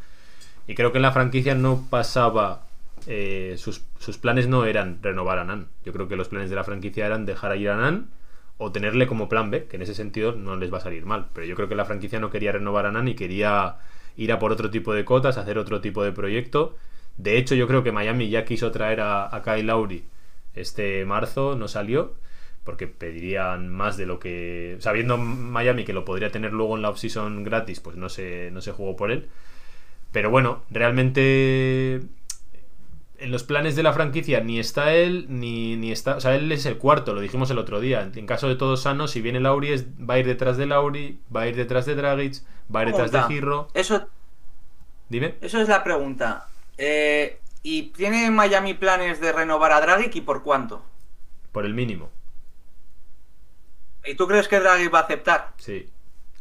[0.67, 2.67] Y creo que en la franquicia no pasaba,
[3.07, 5.69] eh, sus, sus planes no eran renovar a Nan.
[5.85, 8.09] Yo creo que los planes de la franquicia eran dejar ir a Nan
[8.59, 11.29] o tenerle como plan B, que en ese sentido no les va a salir mal.
[11.35, 13.77] Pero yo creo que la franquicia no quería renovar a Nan y quería
[14.17, 16.77] ir a por otro tipo de cotas, hacer otro tipo de proyecto.
[17.17, 20.05] De hecho, yo creo que Miami ya quiso traer a, a Kyle Lowry
[20.55, 22.15] este marzo, no salió.
[22.65, 24.77] porque pedirían más de lo que.
[24.81, 28.61] Sabiendo Miami que lo podría tener luego en la offseason gratis, pues no se, no
[28.61, 29.29] se jugó por él.
[30.13, 32.01] Pero bueno, realmente
[33.19, 36.17] en los planes de la franquicia ni está él, ni, ni está.
[36.17, 38.11] O sea, él es el cuarto, lo dijimos el otro día.
[38.15, 41.21] En caso de todos sanos, si viene Lauri, es- va a ir detrás de Lauri,
[41.35, 42.43] va a ir detrás de Dragic,
[42.75, 43.23] va a ir detrás de.
[43.23, 43.69] Girro.
[43.75, 44.07] Eso,
[45.09, 45.35] Dime.
[45.41, 46.49] eso es la pregunta.
[46.79, 50.85] Eh, ¿Y tiene Miami planes de renovar a Dragic y por cuánto?
[51.53, 52.11] Por el mínimo.
[54.05, 55.53] ¿Y tú crees que Dragic va a aceptar?
[55.57, 55.89] Sí.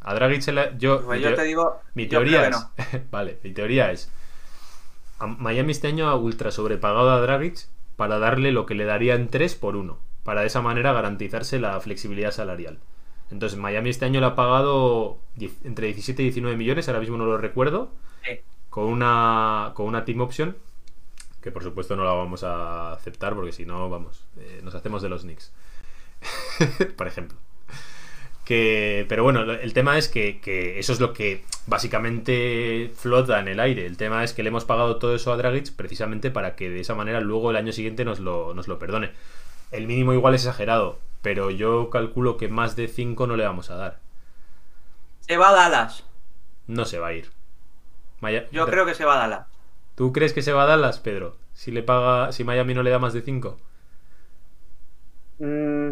[0.01, 1.81] A Dragic se la- yo, Pues yo te digo.
[1.95, 2.51] Mi teoría es.
[2.51, 2.71] no.
[3.11, 4.11] vale, mi teoría es.
[5.19, 9.15] A Miami este año ha ultra sobrepagado a Dragic para darle lo que le daría
[9.15, 9.97] en 3 por 1.
[10.23, 12.79] Para de esa manera garantizarse la flexibilidad salarial.
[13.31, 15.17] Entonces, Miami este año le ha pagado
[15.63, 17.91] entre 17 y 19 millones, ahora mismo no lo recuerdo,
[18.23, 18.39] Sí.
[18.69, 20.55] con una, con una team option,
[21.41, 25.01] que por supuesto no la vamos a aceptar porque si no, vamos, eh, nos hacemos
[25.01, 25.51] de los Knicks.
[26.97, 27.37] por ejemplo.
[28.45, 33.47] Que, pero bueno, el tema es que, que eso es lo que básicamente flota en
[33.47, 33.85] el aire.
[33.87, 36.79] El tema es que le hemos pagado todo eso a Dragic precisamente para que de
[36.81, 39.11] esa manera luego el año siguiente nos lo, nos lo perdone.
[39.71, 43.71] El mínimo igual es exagerado, pero yo calculo que más de 5 no le vamos
[43.71, 43.99] a dar.
[45.21, 46.03] Se va a Dallas.
[46.67, 47.31] No se va a ir.
[48.21, 49.47] Maya- Yo creo que se va a Dallas.
[49.95, 51.35] ¿Tú crees que se va a Dallas, Pedro?
[51.55, 53.57] Si le paga, si Miami no le da más de 5.
[55.39, 55.91] Mm,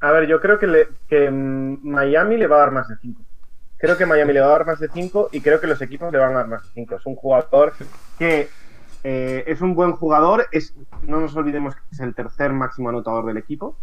[0.00, 2.96] a ver, yo creo que, le- que mm, Miami le va a dar más de
[3.00, 3.24] 5.
[3.76, 6.12] Creo que Miami le va a dar más de 5 y creo que los equipos
[6.12, 6.96] le van a dar más de 5.
[6.96, 7.74] Es un jugador
[8.18, 8.56] que
[9.04, 10.46] eh, es un buen jugador.
[10.52, 13.80] Es, no nos olvidemos que es el tercer máximo anotador del equipo.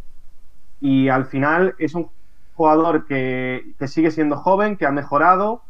[0.79, 2.11] Y al final es un
[2.53, 5.63] jugador que, que sigue siendo joven, que ha mejorado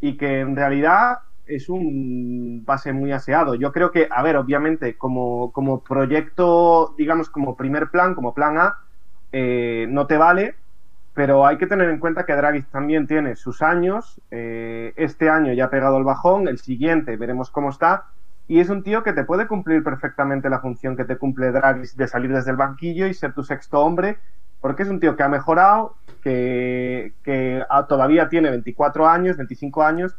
[0.00, 3.54] y que en realidad es un base muy aseado.
[3.54, 8.58] Yo creo que, a ver, obviamente, como, como proyecto, digamos, como primer plan, como plan
[8.58, 8.78] A,
[9.32, 10.56] eh, no te vale,
[11.14, 14.20] pero hay que tener en cuenta que Draghi también tiene sus años.
[14.30, 18.06] eh, este año ya ha pegado el bajón, el siguiente veremos cómo está.
[18.48, 21.82] Y es un tío que te puede cumplir perfectamente la función que te cumple Draghi
[21.96, 24.18] de salir desde el banquillo y ser tu sexto hombre,
[24.60, 30.16] porque es un tío que ha mejorado, que, que todavía tiene 24 años, 25 años.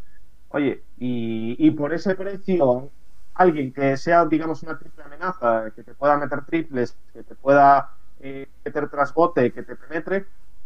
[0.49, 2.91] Oye, y, y por ese precio,
[3.33, 7.89] alguien que sea, digamos, una triple amenaza, que te pueda meter triples, que te pueda
[8.19, 10.25] eh, meter trasbote, que te penetre,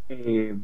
[0.09, 0.57] eh,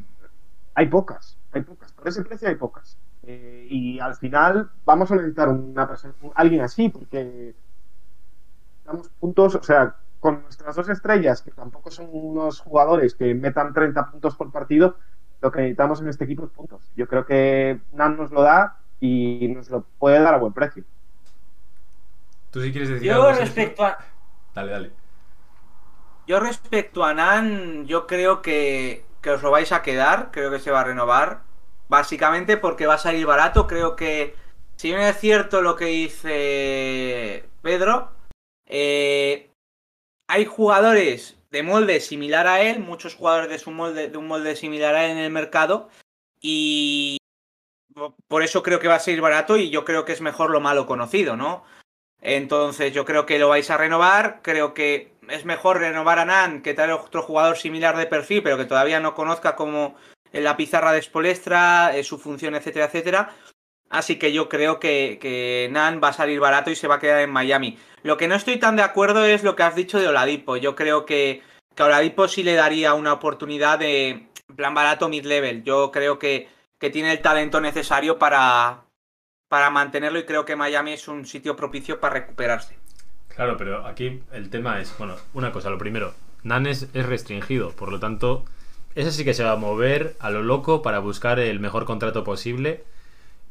[0.76, 1.92] hay pocas, hay pocas.
[1.92, 2.98] Por ese precio hay pocas.
[3.24, 7.56] Eh, y al final vamos a necesitar una persona, alguien así, porque
[8.86, 13.74] damos puntos, o sea, con nuestras dos estrellas, que tampoco son unos jugadores que metan
[13.74, 14.98] 30 puntos por partido,
[15.42, 16.82] lo que necesitamos en este equipo es puntos.
[16.96, 20.84] Yo creo que Nan nos lo da y nos lo puede dar a buen precio.
[22.52, 23.98] ¿Tú sí quieres decir Yo algo, respecto a.
[24.54, 25.03] Dale, dale.
[26.26, 30.60] Yo respecto a Nan, yo creo que, que os lo vais a quedar, creo que
[30.60, 31.44] se va a renovar,
[31.90, 34.36] básicamente porque va a salir barato, creo que
[34.78, 38.12] si bien es cierto lo que dice Pedro,
[38.66, 39.52] eh,
[40.28, 44.56] hay jugadores de molde similar a él, muchos jugadores de, su molde, de un molde
[44.56, 45.90] similar a él en el mercado,
[46.42, 47.18] y
[48.28, 50.60] por eso creo que va a salir barato y yo creo que es mejor lo
[50.60, 51.64] malo conocido, ¿no?
[52.22, 54.42] Entonces yo creo que lo vais a renovar.
[54.42, 58.58] Creo que es mejor renovar a Nan que traer otro jugador similar de perfil, pero
[58.58, 59.96] que todavía no conozca como
[60.32, 63.36] en la pizarra de Spolestra, eh, su función, etcétera, etcétera.
[63.90, 67.00] Así que yo creo que, que Nan va a salir barato y se va a
[67.00, 67.78] quedar en Miami.
[68.02, 70.58] Lo que no estoy tan de acuerdo es lo que has dicho de Oladipo.
[70.58, 71.44] Yo creo que,
[71.78, 75.64] Oladipo sí le daría una oportunidad de plan barato mid-level.
[75.64, 78.86] Yo creo que, que tiene el talento necesario para,
[79.48, 82.83] para mantenerlo y creo que Miami es un sitio propicio para recuperarse.
[83.36, 86.14] Claro, pero aquí el tema es, bueno, una cosa, lo primero,
[86.44, 88.46] Nan es, es restringido, por lo tanto,
[88.96, 92.24] ese sí que se va a mover a lo loco para buscar el mejor contrato
[92.24, 92.84] posible.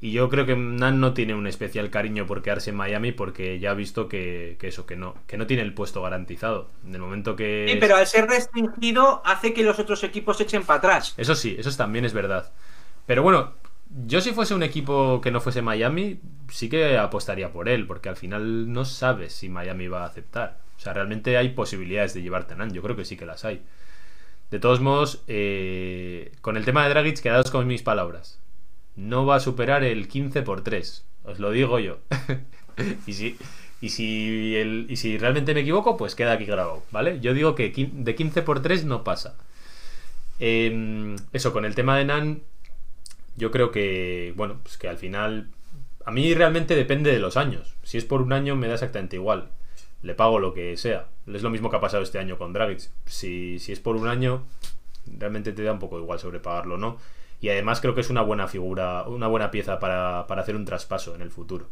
[0.01, 3.61] Y yo creo que Nan no tiene un especial cariño por quedarse en Miami porque
[3.61, 6.71] ya ha visto que, que eso, que no, que no tiene el puesto garantizado.
[6.85, 7.67] En el momento que...
[7.69, 11.15] Sí, pero al ser restringido hace que los otros equipos echen para atrás.
[11.17, 12.51] Eso sí, eso también es verdad.
[13.07, 13.53] Pero bueno,
[14.07, 18.09] yo si fuese un equipo que no fuese Miami, sí que apostaría por él, porque
[18.09, 20.59] al final no sabes si Miami va a aceptar.
[20.77, 23.45] O sea, realmente hay posibilidades de llevarte a Nan, yo creo que sí que las
[23.45, 23.63] hay.
[24.51, 28.39] De todos modos, eh, con el tema de Dragic, quedaos con mis palabras.
[28.97, 31.99] No va a superar el 15 por 3, os lo digo yo.
[33.07, 33.39] y si,
[33.81, 37.21] y si, realmente me equivoco, pues queda aquí grabado, ¿vale?
[37.21, 39.37] Yo digo que de 15 por 3 no pasa.
[40.41, 42.43] Eh, eso, con el tema de Nan,
[43.37, 45.51] yo creo que, bueno, pues que al final,
[46.05, 47.75] a mí realmente depende de los años.
[47.83, 49.51] Si es por un año me da exactamente igual.
[50.03, 51.07] le pago lo que sea.
[51.33, 52.91] Es lo mismo que ha pasado este año con Dragic.
[53.07, 54.45] Si, si es por un año,
[55.07, 56.99] realmente te da un poco igual sobrepagarlo, ¿no?
[57.41, 60.65] Y además creo que es una buena figura, una buena pieza para, para hacer un
[60.65, 61.69] traspaso en el futuro.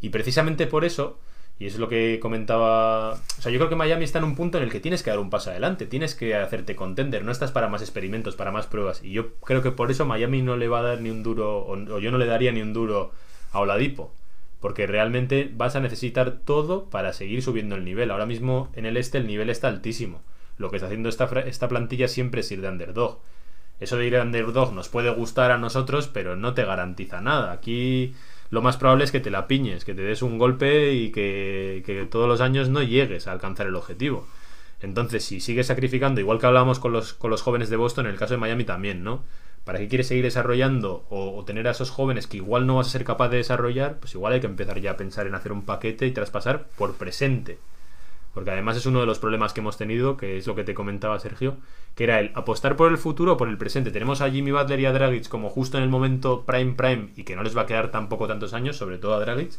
[0.00, 1.18] Y precisamente por eso,
[1.60, 3.12] y es lo que comentaba.
[3.12, 5.10] O sea, yo creo que Miami está en un punto en el que tienes que
[5.10, 8.66] dar un paso adelante, tienes que hacerte contender, no estás para más experimentos, para más
[8.66, 9.04] pruebas.
[9.04, 11.66] Y yo creo que por eso Miami no le va a dar ni un duro,
[11.66, 13.12] o, yo no le daría ni un duro
[13.52, 14.10] a Oladipo.
[14.58, 18.10] Porque realmente vas a necesitar todo para seguir subiendo el nivel.
[18.10, 20.22] Ahora mismo en el este el nivel está altísimo.
[20.56, 23.20] Lo que está haciendo esta, esta plantilla siempre es ir de underdog.
[23.80, 27.52] Eso de ir de underdog nos puede gustar a nosotros, pero no te garantiza nada.
[27.52, 28.14] Aquí
[28.50, 31.82] lo más probable es que te la piñes, que te des un golpe y que,
[31.86, 34.26] que todos los años no llegues a alcanzar el objetivo.
[34.80, 38.12] Entonces, si sigues sacrificando, igual que hablábamos con los, con los jóvenes de Boston, en
[38.12, 39.22] el caso de Miami también, ¿no?
[39.64, 42.88] ¿Para qué quieres seguir desarrollando o, o, tener a esos jóvenes que igual no vas
[42.88, 43.98] a ser capaz de desarrollar?
[44.00, 46.94] Pues igual hay que empezar ya a pensar en hacer un paquete y traspasar por
[46.94, 47.58] presente.
[48.34, 50.74] Porque además es uno de los problemas que hemos tenido, que es lo que te
[50.74, 51.56] comentaba Sergio,
[51.96, 53.90] que era el apostar por el futuro o por el presente.
[53.90, 57.24] Tenemos a Jimmy Butler y a Dragic como justo en el momento prime prime y
[57.24, 59.52] que no les va a quedar tampoco tantos años, sobre todo a Dragic.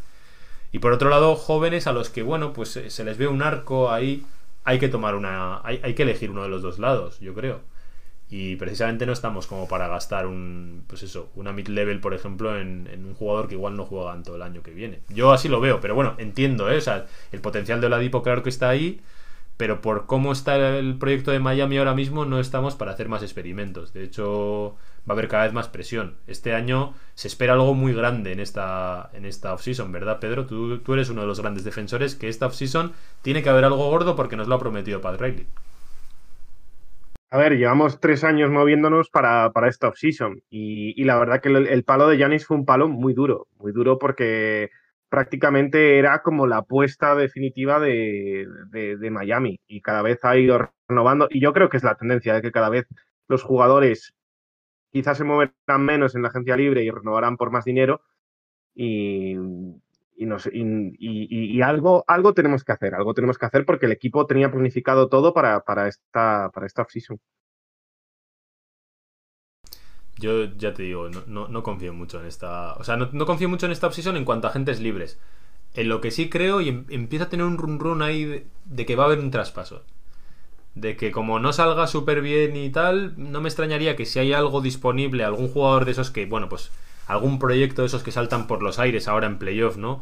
[0.72, 3.42] Y por otro lado, jóvenes a los que, bueno, pues eh, se les ve un
[3.42, 4.26] arco ahí.
[4.64, 5.60] Hay que tomar una.
[5.64, 7.62] Hay, hay que elegir uno de los dos lados, yo creo.
[8.32, 12.88] Y precisamente no estamos como para gastar un, pues eso, una mid-level, por ejemplo, en,
[13.06, 15.02] un jugador que igual no juega todo el año que viene.
[15.10, 16.78] Yo así lo veo, pero bueno, entiendo, ¿eh?
[16.78, 19.02] O sea, el potencial de Oladipo claro que está ahí,
[19.58, 23.22] pero por cómo está el proyecto de Miami ahora mismo no estamos para hacer más
[23.22, 23.92] experimentos.
[23.92, 26.16] De hecho, va a haber cada vez más presión.
[26.26, 30.46] Este año se espera algo muy grande en esta, en esta offseason, ¿verdad, Pedro?
[30.46, 32.94] Tú, tú eres uno de los grandes defensores que esta offseason
[33.24, 35.48] tiene que haber algo gordo porque nos lo ha prometido Pat Riley.
[37.34, 41.48] A ver, llevamos tres años moviéndonos para, para esta offseason y, y la verdad que
[41.48, 44.70] el, palo de Yanis fue un palo muy duro, muy duro porque
[45.08, 50.72] prácticamente era como la apuesta definitiva de, de, de, Miami y cada vez ha ido
[50.90, 52.86] renovando y yo creo que es la tendencia de que cada vez
[53.30, 54.14] los jugadores
[54.92, 55.54] quizás se moverán
[55.86, 58.02] menos en la agencia libre y renovarán por más dinero
[58.76, 59.38] y,
[60.16, 64.52] y, y, algo, algo tenemos que hacer, algo tenemos que hacer porque el equipo tenía
[64.52, 66.86] planificado todo para, para esta, para esta.
[70.20, 72.74] Yo ya te digo, no, no, no, confío mucho en esta.
[72.76, 75.20] O sea, no, no, confío mucho en esta offseason en cuanto a agentes libres.
[75.74, 78.48] En lo que sí creo y em, empieza a tener un run run ahí de,
[78.66, 79.84] de, que va a haber un traspaso.
[80.76, 84.34] De que como no salga súper bien y tal, no me extrañaría que si hay
[84.34, 86.72] algo disponible, algún jugador de esos que, bueno, pues
[87.12, 90.02] algún proyecto de esos que saltan por los aires ahora en playoff, ¿no?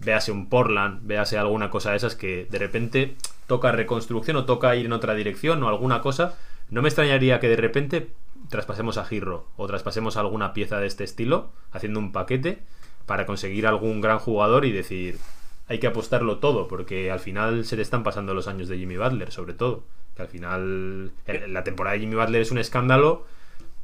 [0.00, 3.16] Véase un Portland, véase alguna cosa de esas que de repente
[3.46, 6.34] toca reconstrucción o toca ir en otra dirección o alguna cosa.
[6.68, 8.10] No me extrañaría que de repente
[8.50, 12.58] traspasemos a Girro o traspasemos alguna pieza de este estilo, haciendo un paquete
[13.06, 15.18] para conseguir algún gran jugador y decir,
[15.66, 18.98] hay que apostarlo todo, porque al final se le están pasando los años de Jimmy
[18.98, 19.84] Butler, sobre todo.
[20.14, 21.12] Que al final
[21.48, 23.24] la temporada de Jimmy Butler es un escándalo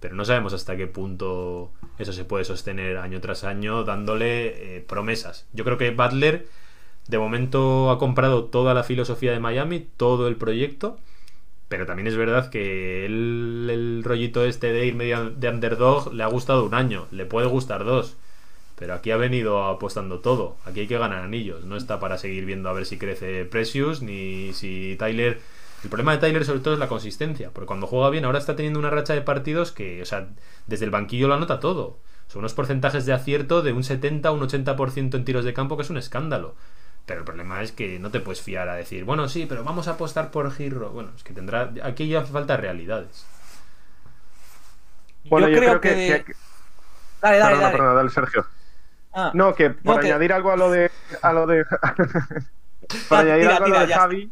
[0.01, 4.81] pero no sabemos hasta qué punto eso se puede sostener año tras año dándole eh,
[4.81, 5.47] promesas.
[5.53, 6.47] Yo creo que Butler
[7.09, 10.99] de momento ha comprado toda la filosofía de Miami, todo el proyecto,
[11.69, 16.27] pero también es verdad que el, rollito este de ir medio de underdog le ha
[16.27, 18.17] gustado un año, le puede gustar dos.
[18.77, 20.57] Pero aquí ha venido apostando todo.
[20.65, 21.65] Aquí hay que ganar anillos.
[21.67, 25.39] No está para seguir viendo a ver si crece Precious ni si Tyler
[25.83, 28.57] el problema de Tyler sobre todo es la consistencia, porque cuando juega bien ahora está
[28.57, 30.29] teniendo una racha de partidos que, o sea,
[30.67, 31.99] desde el banquillo lo anota todo.
[32.29, 35.83] Son unos porcentajes de acierto de un 70 un 80% en tiros de campo que
[35.83, 36.55] es un escándalo.
[37.07, 39.89] Pero el problema es que no te puedes fiar a decir, bueno, sí, pero vamos
[39.89, 40.91] a apostar por Giro.
[40.91, 41.73] Bueno, es que tendrá.
[41.83, 43.27] Aquí ya hace falta realidades.
[45.25, 46.25] Bueno, yo, yo creo, creo que, que...
[46.25, 46.35] que...
[47.21, 47.73] Dale, dale, perdona, dale.
[47.77, 48.47] Perdona, dale, Sergio.
[49.13, 50.35] Ah, no, que por no, añadir que...
[50.35, 50.91] algo a lo de.
[51.21, 51.65] A lo de...
[53.09, 54.31] por añadir tira, algo tira, a lo de Javi.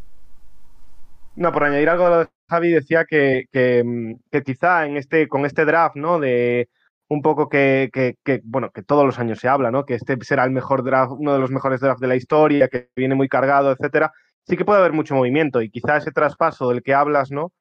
[1.38, 5.28] No, por añadir algo a lo de Javi, decía que, que, mm, quizá en este,
[5.28, 6.18] con este draft, ¿no?
[6.18, 6.68] De
[7.08, 9.84] un poco que, que, bueno, que todos los años se habla, ¿no?
[9.84, 12.88] Que este será el mejor draft, uno de los mejores drafts de la historia, que
[12.96, 14.12] viene muy cargado, etcétera.
[14.48, 17.52] Sí que puede haber mucho movimiento y quizá ese traspaso del que hablas, ¿no?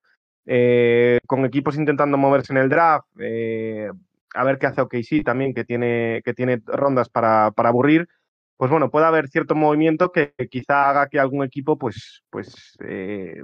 [0.48, 3.92] Eh, con equipos intentando moverse en el draft, eh,
[4.34, 8.08] a ver qué hace OKC también, que tiene, que tiene rondas para, para aburrir,
[8.58, 13.44] pues bueno, puede haber cierto movimiento que quizá haga que algún equipo, pues, pues eh,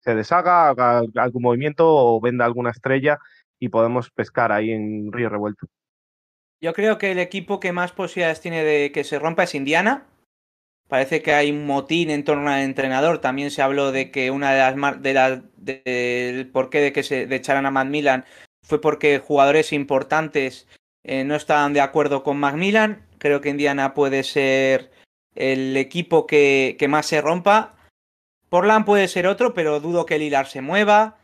[0.00, 3.18] se deshaga, haga algún movimiento o venda alguna estrella
[3.58, 5.66] y podemos pescar ahí en Río Revuelto.
[6.62, 10.06] Yo creo que el equipo que más posibilidades tiene de que se rompa es Indiana.
[10.88, 13.18] Parece que hay un motín en torno al entrenador.
[13.18, 17.02] También se habló de que una de las de la, del de, porqué de que
[17.02, 18.24] se de echaran a Macmillan
[18.62, 20.66] fue porque jugadores importantes
[21.04, 23.06] eh, no estaban de acuerdo con Macmillan.
[23.18, 24.90] Creo que Indiana puede ser
[25.34, 27.76] el equipo que, que más se rompa.
[28.50, 31.16] Portland puede ser otro, pero dudo que Lilar se mueva.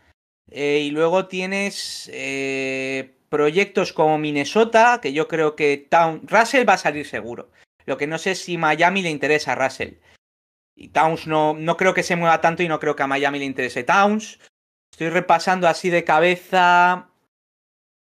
[0.50, 6.22] Eh, y luego tienes eh, proyectos como Minnesota, que yo creo que Town...
[6.26, 7.50] Russell va a salir seguro.
[7.84, 9.94] Lo que no sé es si Miami le interesa a Russell.
[10.76, 13.38] Y Towns no, no creo que se mueva tanto y no creo que a Miami
[13.40, 14.38] le interese Towns.
[14.92, 17.08] Estoy repasando así de cabeza.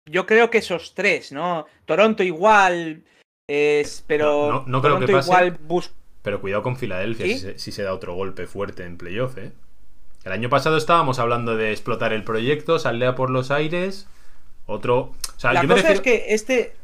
[0.09, 1.65] Yo creo que esos tres, ¿no?
[1.85, 3.03] Toronto igual.
[3.47, 5.27] Es, pero No- no- no creo Toronto que pase.
[5.29, 5.91] igual bus-
[6.21, 7.33] Pero cuidado con Filadelfia ¿Sí?
[7.33, 9.51] si, se, si se da otro golpe fuerte en playoff, ¿eh?
[10.25, 14.07] El año pasado estábamos hablando de explotar el proyecto, saldría por los aires.
[14.65, 14.97] Otro.
[14.99, 16.75] O sea, La yo me cosa es que este.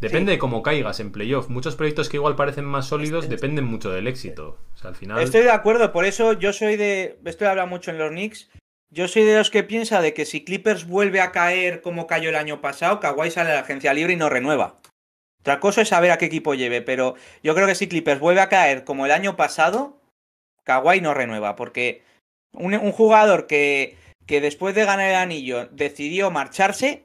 [0.00, 0.36] Depende sí.
[0.36, 1.48] de cómo caigas en playoff.
[1.48, 4.58] Muchos proyectos que igual parecen más sólidos Este- dependen mucho del éxito.
[4.74, 5.20] O sea, al final.
[5.22, 7.18] Estoy de acuerdo, por eso yo soy de.
[7.24, 8.50] Estoy hablando mucho en los Knicks.
[8.92, 12.28] Yo soy de los que piensa de que si Clippers vuelve a caer como cayó
[12.30, 14.80] el año pasado, Kawhi sale a la agencia libre y no renueva.
[15.40, 18.42] Otra cosa es saber a qué equipo lleve, pero yo creo que si Clippers vuelve
[18.42, 19.98] a caer como el año pasado,
[20.64, 22.02] Kawhi no renueva, porque
[22.52, 23.96] un, jugador que,
[24.26, 27.04] que después de ganar el anillo decidió marcharse,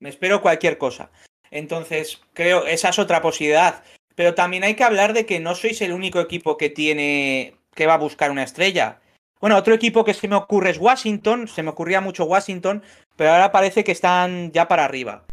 [0.00, 1.10] me espero cualquier cosa.
[1.50, 3.82] Entonces, creo, esa es otra posibilidad.
[4.14, 7.54] Pero también hay que hablar de que no sois el único equipo que tiene.
[7.74, 9.00] que va a buscar una estrella.
[9.40, 11.46] Bueno, otro equipo que se me ocurre es Washington.
[11.48, 12.82] Se me ocurría mucho Washington,
[13.16, 15.24] pero ahora parece que están ya para arriba.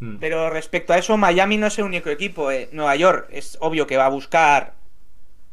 [0.00, 0.16] Mm.
[0.18, 2.50] Pero respecto a eso, Miami no es el único equipo.
[2.50, 2.68] eh.
[2.72, 4.74] Nueva York es obvio que va a buscar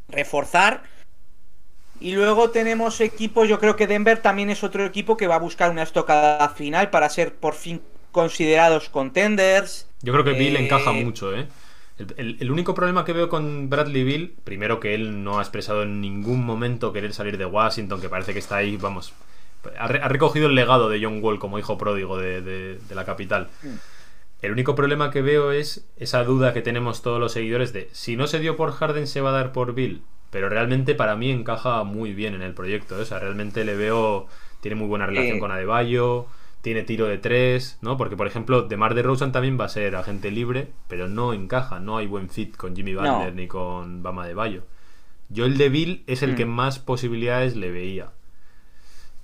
[0.09, 0.83] reforzar.
[1.99, 5.39] Y luego tenemos equipos, yo creo que Denver también es otro equipo que va a
[5.39, 7.81] buscar una estocada final para ser por fin
[8.11, 9.87] considerados contenders.
[10.01, 11.47] Yo creo que Bill Eh, encaja mucho, ¿eh?
[11.97, 15.41] El, el- el único problema que veo con Bradley Bill, primero que él no ha
[15.41, 19.13] expresado en ningún momento querer salir de Washington, que parece que está ahí, vamos,
[19.79, 22.95] ha, re- ha recogido el legado de John Wall como hijo pródigo de, de- de
[22.95, 23.47] la capital.
[23.61, 23.67] Mm.
[24.43, 28.15] El único problema que veo es esa duda que tenemos todos los seguidores de si
[28.17, 31.31] no se dio por Harden se va a dar por Bill, pero realmente para mí
[31.31, 33.03] encaja muy bien en el proyecto, ¿eh?
[33.03, 34.27] o sea, realmente le veo,
[34.61, 35.39] tiene muy buena relación Eh.
[35.39, 36.27] con Adebayo,
[36.61, 37.97] tiene tiro de tres, ¿no?
[37.97, 41.97] Porque, por ejemplo, DeMar DeRozan también va a ser agente libre, pero no encaja, no
[41.97, 43.31] hay buen fit con Jimmy Butler No.
[43.31, 44.63] ni con Bama de Bayo.
[45.29, 46.35] Yo el de Bill es el Mm.
[46.35, 48.11] que más posibilidades le veía.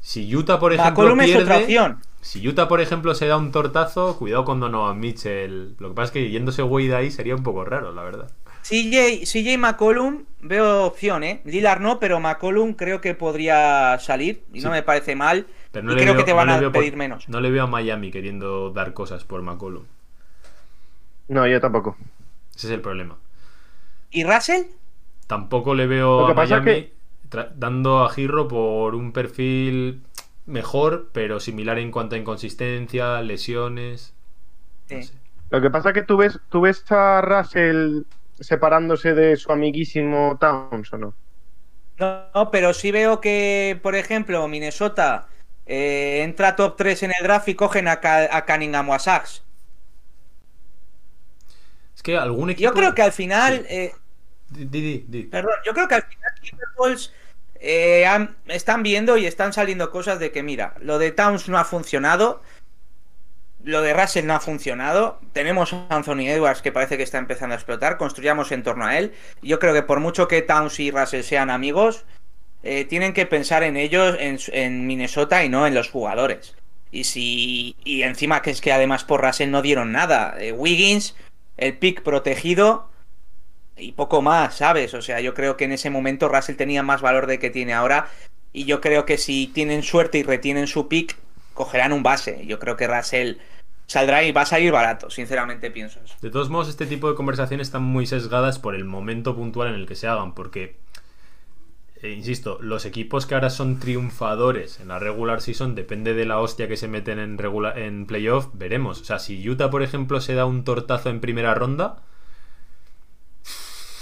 [0.02, 2.02] Si Utah, por ejemplo, McCollum es otra pierde, opción.
[2.22, 5.76] Si Utah, por ejemplo, se da un tortazo, cuidado con Donovan Mitchell.
[5.80, 8.32] Lo que pasa es que yéndose Wade ahí sería un poco raro, la verdad.
[8.64, 11.42] CJ, CJ McCollum, veo opción, ¿eh?
[11.46, 14.66] Lillard no, pero McCollum creo que podría salir y Sí.
[14.66, 15.48] no me parece mal.
[15.72, 17.28] Pero no y le creo veo- que te van a por- pedir menos.
[17.30, 19.84] No le veo a Miami queriendo dar cosas por McCollum.
[21.30, 21.96] No, yo tampoco.
[22.56, 23.18] Ese es el problema.
[24.12, 24.64] ¿Y Russell?
[25.28, 26.94] Tampoco le veo a Miami que-
[27.56, 30.02] dando a Girro por un perfil
[30.50, 34.16] mejor, pero similar en cuanto a inconsistencia, lesiones.
[34.90, 35.04] no Sí.
[35.04, 35.14] sé.
[35.50, 38.04] Lo que pasa es que tú ves, tú ves a Russell
[38.40, 41.16] separándose de su amiguísimo Towns, ¿o no?
[41.98, 45.28] No, no, pero sí veo que, por ejemplo, Minnesota
[45.66, 49.44] eh, entra top 3 en el draft y cogen a, a Cunningham o a Sachs.
[51.96, 52.70] Es que algún equipo.
[52.70, 53.66] Yo creo que al final, Sí.
[53.70, 53.94] eh,
[54.50, 55.24] di, di, di.
[55.26, 57.14] perdón, yo creo que al final Timberwolves
[57.60, 58.06] eh,
[58.48, 62.42] están viendo y están saliendo cosas de que, mira, lo de Towns no ha funcionado,
[63.64, 67.54] lo de Russell no ha funcionado, tenemos a Anthony Edwards que parece que está empezando
[67.54, 69.14] a explotar, construyamos en torno a él.
[69.42, 72.06] Yo creo que por mucho que Towns y Russell sean amigos,
[72.64, 76.56] eh, tienen que pensar en ellos, en Minnesota y no en los jugadores.
[76.92, 80.36] Y si y encima que es que además por Russell no dieron nada.
[80.40, 81.16] Eh, Wiggins,
[81.58, 82.90] el pick protegido
[83.80, 84.94] y poco más, ¿sabes?
[84.94, 87.74] O sea, yo creo que en ese momento Russell tenía más valor de que tiene
[87.74, 88.08] ahora.
[88.52, 91.16] Y yo creo que si tienen suerte y retienen su pick,
[91.54, 92.46] cogerán un base.
[92.48, 93.36] Yo creo que Russell
[93.86, 96.00] saldrá y va a salir barato, sinceramente pienso.
[96.22, 99.76] De todos modos, este tipo de conversaciones están muy sesgadas por el momento puntual en
[99.76, 100.78] el que se hagan, porque,
[102.02, 106.40] eh, insisto, los equipos que ahora son triunfadores en la regular season, depende de la
[106.40, 109.02] hostia que se meten en, regula- en playoff, veremos.
[109.02, 112.04] O sea, si Utah, por ejemplo, se da un tortazo en primera ronda,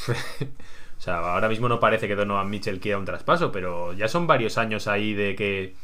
[0.97, 4.27] o sea, ahora mismo no parece que Donovan Mitchell quiera un traspaso, pero ya son
[4.27, 5.75] varios años ahí de que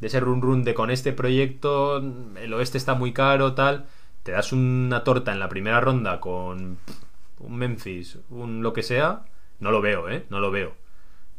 [0.00, 3.86] de ese run run de con este proyecto el oeste está muy caro, tal.
[4.22, 6.78] Te das una torta en la primera ronda con
[7.40, 9.24] un Memphis, un lo que sea,
[9.60, 10.24] no lo veo, ¿eh?
[10.30, 10.74] No lo veo.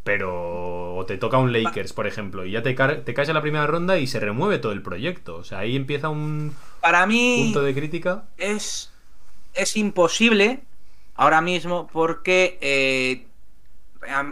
[0.04, 3.36] Pero o te toca un Lakers, por ejemplo, y ya te, ca- te caes en
[3.36, 5.38] la primera ronda y se remueve todo el proyecto.
[5.38, 8.26] O sea, ahí empieza un Para mí punto de crítica.
[8.38, 8.92] es,
[9.54, 10.62] es imposible
[11.16, 13.26] ahora mismo porque eh,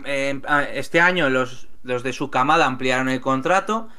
[0.05, 3.89] eh, a- este año los, los de su camada ampliaron el contrato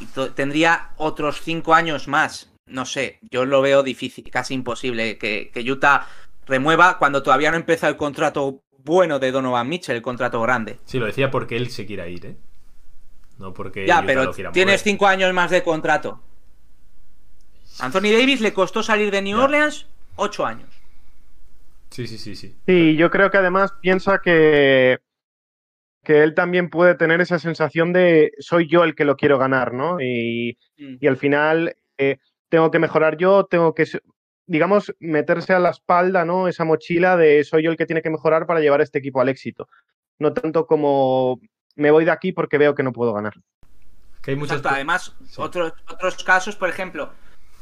[0.00, 2.50] y tendría otros cinco años más.
[2.66, 6.06] No sé, yo lo veo difícil, casi imposible que, que Utah
[6.46, 10.78] remueva cuando todavía no empieza el contrato bueno de Donovan Mitchell, el contrato grande.
[10.84, 12.36] Sí, lo decía porque él se quiera ir, ¿eh?
[13.38, 14.84] No porque Ya, Utah pero lo quiera tienes mover.
[14.92, 16.20] cinco años más de contrato.
[17.80, 19.44] Anthony Davis le costó salir de New Ya.
[19.44, 19.86] Orleans
[20.16, 20.68] ocho años.
[21.90, 22.56] Sí, sí, sí, sí.
[22.66, 24.98] Sí, yo creo que además piensa que,
[26.04, 29.72] que él también puede tener esa sensación de soy yo el que lo quiero ganar,
[29.72, 30.00] ¿no?
[30.00, 30.96] Y, Mm.
[31.00, 32.18] y al final eh,
[32.48, 33.84] tengo que mejorar yo, tengo que,
[34.46, 36.46] digamos, meterse a la espalda, ¿no?
[36.46, 39.20] Esa mochila de soy yo el que tiene que mejorar para llevar a este equipo
[39.20, 39.68] al éxito.
[40.20, 41.40] No tanto como
[41.74, 43.34] me voy de aquí porque veo que no puedo ganar.
[44.22, 45.34] Que hay muchas Exacto, además, Sí.
[45.40, 47.10] otros, otros casos, por ejemplo,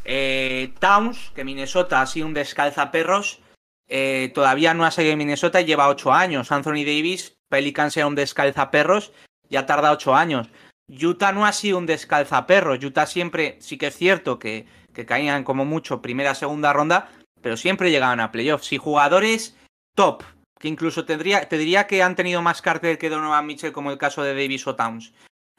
[0.04, 3.40] eh, Towns, que Minnesota ha sido un descalzaperros,
[3.88, 6.52] eh, todavía no ha salido de Minnesota y lleva ocho años.
[6.52, 9.12] Anthony Davis, Pelicans sea un descalzaperros,
[9.48, 10.50] ya tarda ocho años.
[10.88, 12.82] Utah no ha sido un descalzaperros.
[12.82, 17.10] Utah siempre, sí que es cierto que, que caían como mucho primera, segunda ronda,
[17.42, 18.72] pero siempre llegaban a playoffs.
[18.72, 19.56] Y jugadores
[19.94, 20.22] top,
[20.60, 23.98] que incluso tendría, te diría que han tenido más cartel que Donovan Mitchell, como el
[23.98, 25.12] caso de Davis o Towns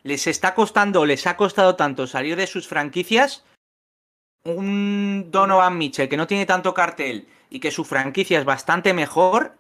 [0.08, 3.44] les está costando, les ha costado tanto salir de sus franquicias.
[4.44, 9.54] Un Donovan Mitchell que no tiene tanto cartel y que su franquicia es bastante mejor,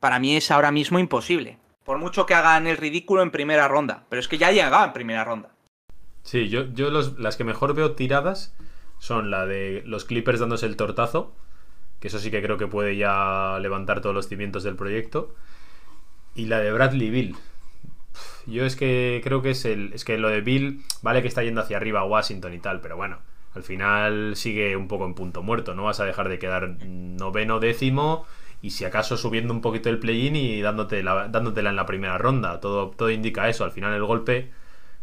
[0.00, 1.58] para mí es ahora mismo imposible.
[1.84, 4.04] Por mucho que hagan el ridículo en primera ronda.
[4.08, 5.50] Pero es que ya llegaba en primera ronda.
[6.22, 8.54] Sí, yo, yo los- las que mejor veo tiradas
[8.98, 11.34] son la de los Clippers dándose el tortazo,
[12.00, 15.34] que eso sí que creo que puede ya levantar todos los cimientos del proyecto,
[16.34, 17.36] y la de Bradley Bill.
[18.46, 19.92] Yo es que creo que es el.
[19.92, 22.80] Es que lo de Bill, vale que está yendo hacia arriba a Washington y tal,
[22.80, 23.18] pero bueno,
[23.54, 25.74] al final sigue un poco en punto muerto.
[25.74, 28.26] No vas a dejar de quedar noveno, décimo,
[28.62, 32.18] y si acaso subiendo un poquito el play-in y dándote la- dándotela en la primera
[32.18, 32.60] ronda.
[32.60, 33.64] Todo, todo indica eso.
[33.64, 34.50] Al final el golpe,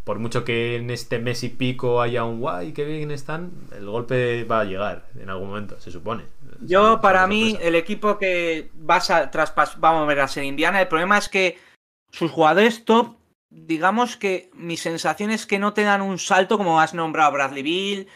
[0.03, 3.85] por mucho que en este mes y pico haya un guay, que bien están, el
[3.89, 6.23] golpe va a llegar en algún momento, se supone.
[6.61, 10.81] Yo, para mí, el equipo que vas a traspas vamos a ver a ser Indiana,
[10.81, 11.57] el problema es que
[12.11, 13.15] sus jugadores top,
[13.49, 17.63] digamos que mi sensación es que no te dan un salto como has nombrado Bradley
[17.63, 18.07] Bill,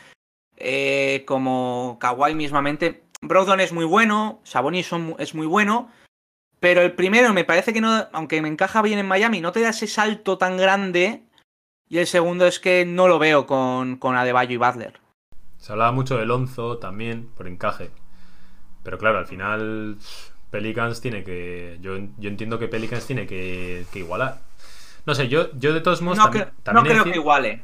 [0.60, 3.04] eh, como Kawhi mismamente.
[3.22, 5.90] Brogdon es muy bueno, Sabonis es muy bueno,
[6.60, 9.62] pero el primero me parece que no, aunque me encaja bien en Miami, no te
[9.62, 11.24] da ese salto tan grande.
[11.90, 15.00] Y el segundo es que no lo veo con, con Adebayo y Butler.
[15.58, 17.90] Se hablaba mucho de Lonzo también, por encaje.
[18.84, 19.98] Pero claro, al final
[20.52, 21.78] Pelicans tiene que...
[21.82, 24.40] Yo, yo entiendo que Pelicans tiene que, que igualar.
[25.06, 27.64] No sé, yo, yo de todos modos No, también, no también creo decir- que iguale.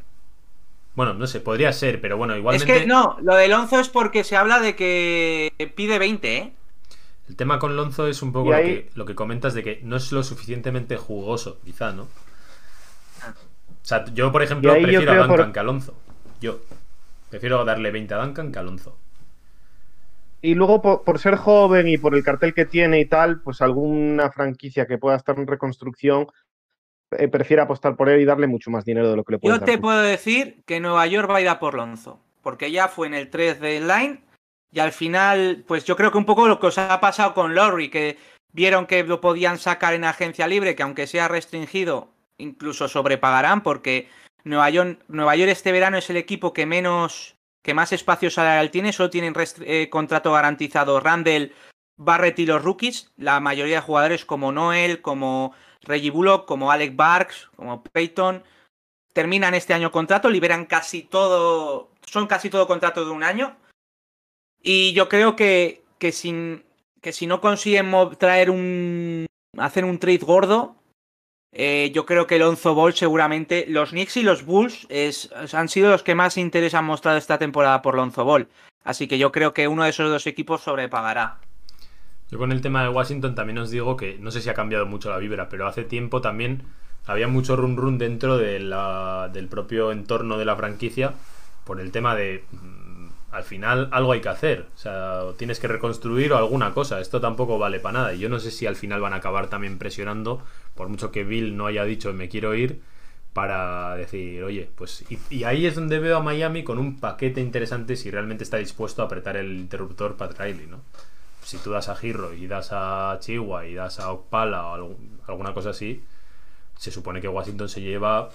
[0.95, 2.73] Bueno, no sé, podría ser, pero bueno, Es igualmente...
[2.81, 6.53] que no, lo de Lonzo es porque se habla de que pide 20, ¿eh?
[7.27, 9.79] El tema con Lonzo es un poco lo, ahí- que, lo que comentas de que
[9.83, 12.03] no es lo suficientemente jugoso, quizá, ¿no?
[12.03, 12.07] O
[13.87, 15.93] sea, yo, por ejemplo, prefiero a Duncan por- que a Alonso.
[16.41, 16.59] Yo.
[17.29, 18.97] Prefiero darle 20 a Duncan que a Alonso.
[20.41, 23.61] Y luego, por, por ser joven y por el cartel que tiene y tal, pues
[23.61, 26.27] alguna franquicia que pueda estar en reconstrucción
[27.11, 29.53] eh, prefiere apostar por él y darle mucho más dinero de lo que le puede
[29.53, 29.65] Yo dar.
[29.65, 33.07] te puedo decir que Nueva York va a ir a por Lonzo, porque ya fue
[33.07, 34.21] en el 3 del line
[34.71, 37.55] y al final, pues yo creo que un poco lo que os ha pasado con
[37.55, 38.17] Lowry, que
[38.51, 44.09] vieron que lo podían sacar en agencia libre, que aunque sea restringido, incluso sobrepagarán, porque
[44.43, 48.69] Nueva York, Nueva York este verano es el equipo que menos, que más espacio salarial
[48.69, 51.53] tiene, solo tienen eh, contrato garantizado Randall,
[51.95, 55.53] Barrett y los rookies, la mayoría de jugadores como Noel, como
[55.85, 58.43] Reggie Bullock, como Alec Barks, como Peyton,
[59.13, 63.55] terminan este año contrato, liberan casi todo, son casi todo contrato de un año.
[64.61, 66.65] Y yo creo que, que, sin,
[67.01, 69.25] que si no consiguen traer un,
[69.57, 70.75] hacer un trade gordo,
[71.53, 75.69] eh, yo creo que el Lonzo Ball seguramente, los Knicks y los Bulls es- han
[75.69, 78.49] sido los que más interés han mostrado esta temporada por Lonzo Ball.
[78.83, 81.39] Así que yo creo que uno de esos dos equipos sobrepagará.
[82.31, 84.85] Yo con el tema de Washington también os digo que no sé si ha cambiado
[84.85, 86.63] mucho la vibra, pero hace tiempo también
[87.05, 91.13] había mucho run run dentro del propio entorno de la franquicia
[91.65, 95.67] por el tema de mm, al final algo hay que hacer, o sea, tienes que
[95.67, 98.75] reconstruir o alguna cosa, esto tampoco vale para nada y yo no sé si al
[98.75, 100.41] final van a acabar también presionando,
[100.73, 102.81] por mucho que Bill no haya dicho me quiero ir,
[103.33, 107.41] para decir, oye, pues y, y ahí es donde veo a Miami con un paquete
[107.41, 110.81] interesante si realmente está dispuesto a apretar el interruptor Pat Riley, ¿no?
[111.45, 115.53] Si tú das a Giro y das a Chihuahua y das a Okpala o alguna
[115.53, 116.03] cosa así,
[116.77, 118.29] se supone que Washington se lleva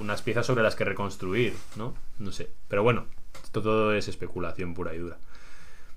[0.00, 1.94] unas piezas sobre las que reconstruir, ¿no?
[2.18, 2.50] No sé.
[2.68, 3.04] Pero bueno,
[3.44, 5.18] esto todo es especulación pura y dura.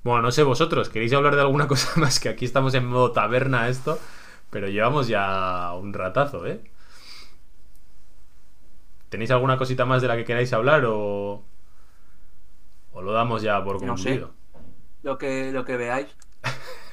[0.03, 2.19] Bueno, no sé vosotros, ¿queréis hablar de alguna cosa más?
[2.19, 3.97] Que aquí estamos en modo taberna esto,
[4.49, 6.61] pero llevamos ya un ratazo, ¿eh?
[9.09, 11.43] ¿Tenéis alguna cosita más de la que queráis hablar o,
[12.93, 14.19] o lo damos ya por No sé.
[14.19, 14.31] concluido?
[15.01, 16.07] Lo que, lo que veáis.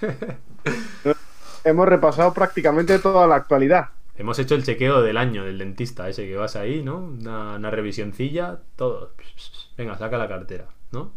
[1.65, 3.91] hemos repasado prácticamente toda la actualidad.
[4.17, 6.99] Hemos hecho el chequeo del año del dentista, ese que vas ahí, ¿no?
[6.99, 9.13] Una, una revisioncilla, todo.
[9.77, 11.13] Venga, saca la cartera, ¿no?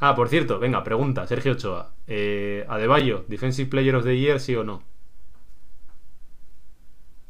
[0.00, 1.92] Ah, por cierto, venga, pregunta, Sergio Ochoa.
[2.08, 4.82] Eh, Adebayo, Defensive Player of the Year, sí o no?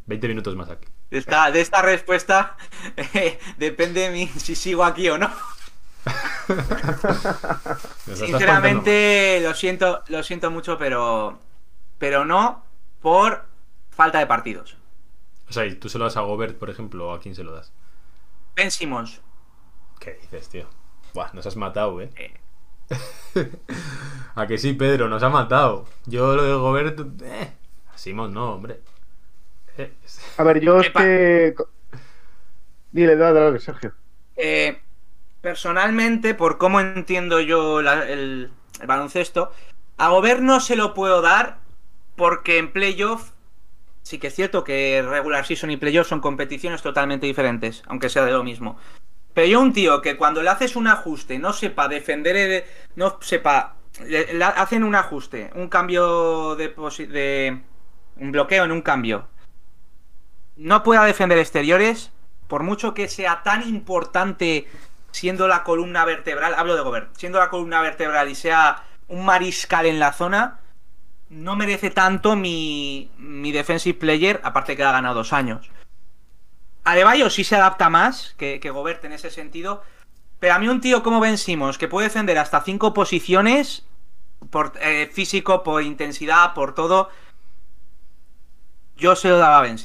[0.06, 0.88] 20 minutos más aquí.
[1.10, 2.56] De esta, de esta respuesta
[3.14, 5.30] eh, depende de mí si sigo aquí o no.
[8.14, 11.38] Sinceramente, lo siento, lo siento mucho, pero.
[11.98, 12.64] Pero no
[13.00, 13.44] por
[13.90, 14.76] falta de partidos.
[15.48, 17.44] O sea, ¿y tú se lo das a Gobert, por ejemplo, o a quién se
[17.44, 17.72] lo das?
[18.56, 19.20] Ben Simmons.
[20.00, 20.66] ¿Qué dices, tío?
[21.14, 22.10] Buah, nos has matado, ¿eh?
[22.16, 22.34] eh,
[24.34, 25.86] A que sí, Pedro, nos ha matado.
[26.06, 27.00] Yo lo de Gobert.
[27.22, 27.52] Eh,
[27.92, 28.80] a Simons no, hombre.
[29.78, 29.92] Eh,
[30.38, 31.00] A ver, yo es Epa.
[31.02, 31.54] que.
[32.90, 33.94] Dile, dale, dale, Sergio.
[34.36, 34.80] eh,
[35.42, 37.88] personalmente, por cómo entiendo yo el,
[38.80, 39.52] el baloncesto,
[39.98, 41.58] a Gobert no se lo puedo dar
[42.16, 43.32] porque en playoff
[44.02, 48.24] sí que es cierto que regular season y playoff son competiciones totalmente diferentes, aunque sea
[48.24, 48.76] de lo mismo.
[49.34, 53.76] Pero yo un tío que cuando le haces un ajuste no sepa defender, no sepa,
[54.06, 56.68] le, hacen un ajuste, un cambio de,
[57.08, 57.62] de
[58.16, 59.28] un bloqueo en un cambio,
[60.56, 62.12] no pueda defender exteriores,
[62.46, 64.66] por mucho que sea tan importante
[65.12, 69.86] siendo la columna vertebral, hablo de Gobert, siendo la columna vertebral y sea un mariscal
[69.86, 70.58] en la zona,
[71.28, 75.70] no merece tanto mi, mi defensive player, aparte que ha ganado dos años.
[76.84, 79.82] Adebayo sí se adapta más que, que Gobert en ese sentido,
[80.40, 83.84] pero a mí un tío como Ben Simmons, que puede defender hasta cinco posiciones,
[84.50, 87.10] por eh, físico, por intensidad, por todo,
[88.96, 89.78] yo se lo daba a Ben.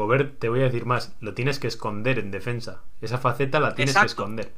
[0.00, 2.82] Gobert, te voy a decir más, lo tienes que esconder en defensa.
[3.00, 4.06] Esa faceta la tienes Exacto.
[4.06, 4.52] que esconder.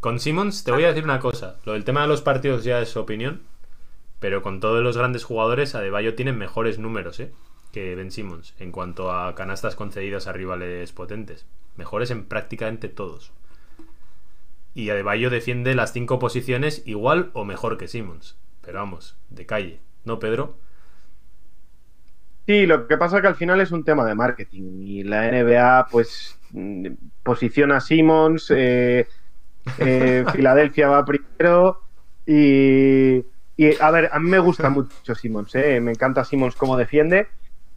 [0.00, 2.80] Con Simmons te voy a decir una cosa, lo del tema de los partidos ya
[2.80, 3.42] es su opinión,
[4.20, 7.32] pero con todos los grandes jugadores Adebayo tiene mejores números, ¿eh?
[7.72, 13.32] que Ben Simmons en cuanto a canastas concedidas a rivales potentes, mejores en prácticamente todos.
[14.74, 19.80] Y Adebayo defiende las cinco posiciones igual o mejor que Simmons, pero vamos, de calle,
[20.04, 20.56] ¿no, Pedro?
[22.48, 25.28] Sí, lo que pasa es que al final es un tema de marketing y la
[25.28, 26.86] NBA pues mm,
[27.22, 29.06] posiciona a Simmons, eh,
[29.78, 31.82] eh, Filadelfia va primero
[32.24, 33.18] y,
[33.54, 37.28] y, a ver, a mí me gusta mucho Simmons, eh, me encanta Simmons cómo defiende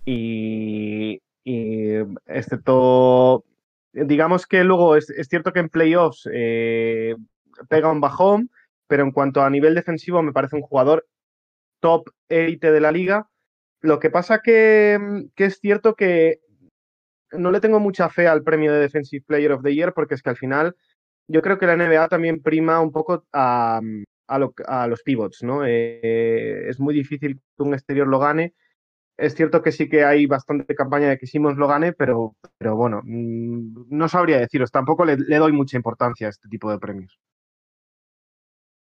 [0.05, 3.43] y, y excepto,
[3.91, 7.17] digamos que luego es, es cierto que en playoffs eh,
[7.67, 8.49] pega un bajón,
[8.87, 11.05] pero en cuanto a nivel defensivo me parece un jugador
[11.81, 13.27] top élite de la liga.
[13.81, 16.39] Lo que pasa que, mm, que es cierto que
[17.31, 20.21] no le tengo mucha fe al premio de Defensive Player of the Year porque es
[20.21, 20.75] que al final
[21.27, 23.79] yo creo que la NBA también prima un poco a,
[24.27, 25.65] a los pivots, ¿no?
[25.65, 28.53] Eh, es muy difícil que un exterior lo gane.
[29.17, 33.01] Es cierto que sí que hay bastante campaña de que Simmons lo gane, pero, bueno,
[33.03, 34.71] mm, no sabría deciros.
[34.71, 37.19] Tampoco le doy mucha importancia a este tipo de premios.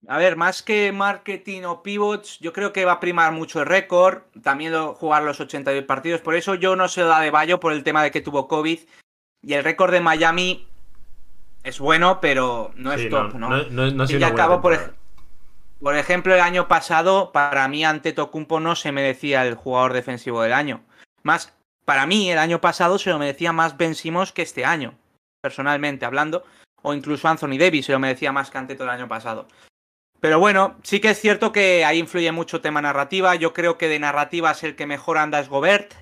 [0.07, 3.65] A ver, más que marketing o pivots, yo creo que va a primar mucho el
[3.65, 7.31] récord, también lo- jugar los 82 partidos, por eso yo no se lo da de
[7.31, 8.79] Bayo por el tema de que tuvo COVID
[9.41, 10.67] y el récord de Miami
[11.63, 13.49] es bueno, pero no es Sí, top, ¿no?
[13.49, 14.91] no, no- no y una al buena cabo, por, ej-
[15.81, 20.41] por ejemplo, el año pasado, para mí ante Tocumpo no se merecía el jugador defensivo
[20.43, 20.83] del año.
[21.23, 21.53] Más,
[21.85, 24.93] para mí, el año pasado se lo merecía más Ben Simmons que este año,
[25.41, 26.43] personalmente hablando,
[26.83, 29.47] o incluso Anthony Davis se lo merecía más que ante todo el año pasado.
[30.25, 33.35] Pero bueno, sí que es cierto que ahí influye mucho tema narrativa.
[33.35, 35.93] Yo creo que de narrativas el que mejor anda es Gobert.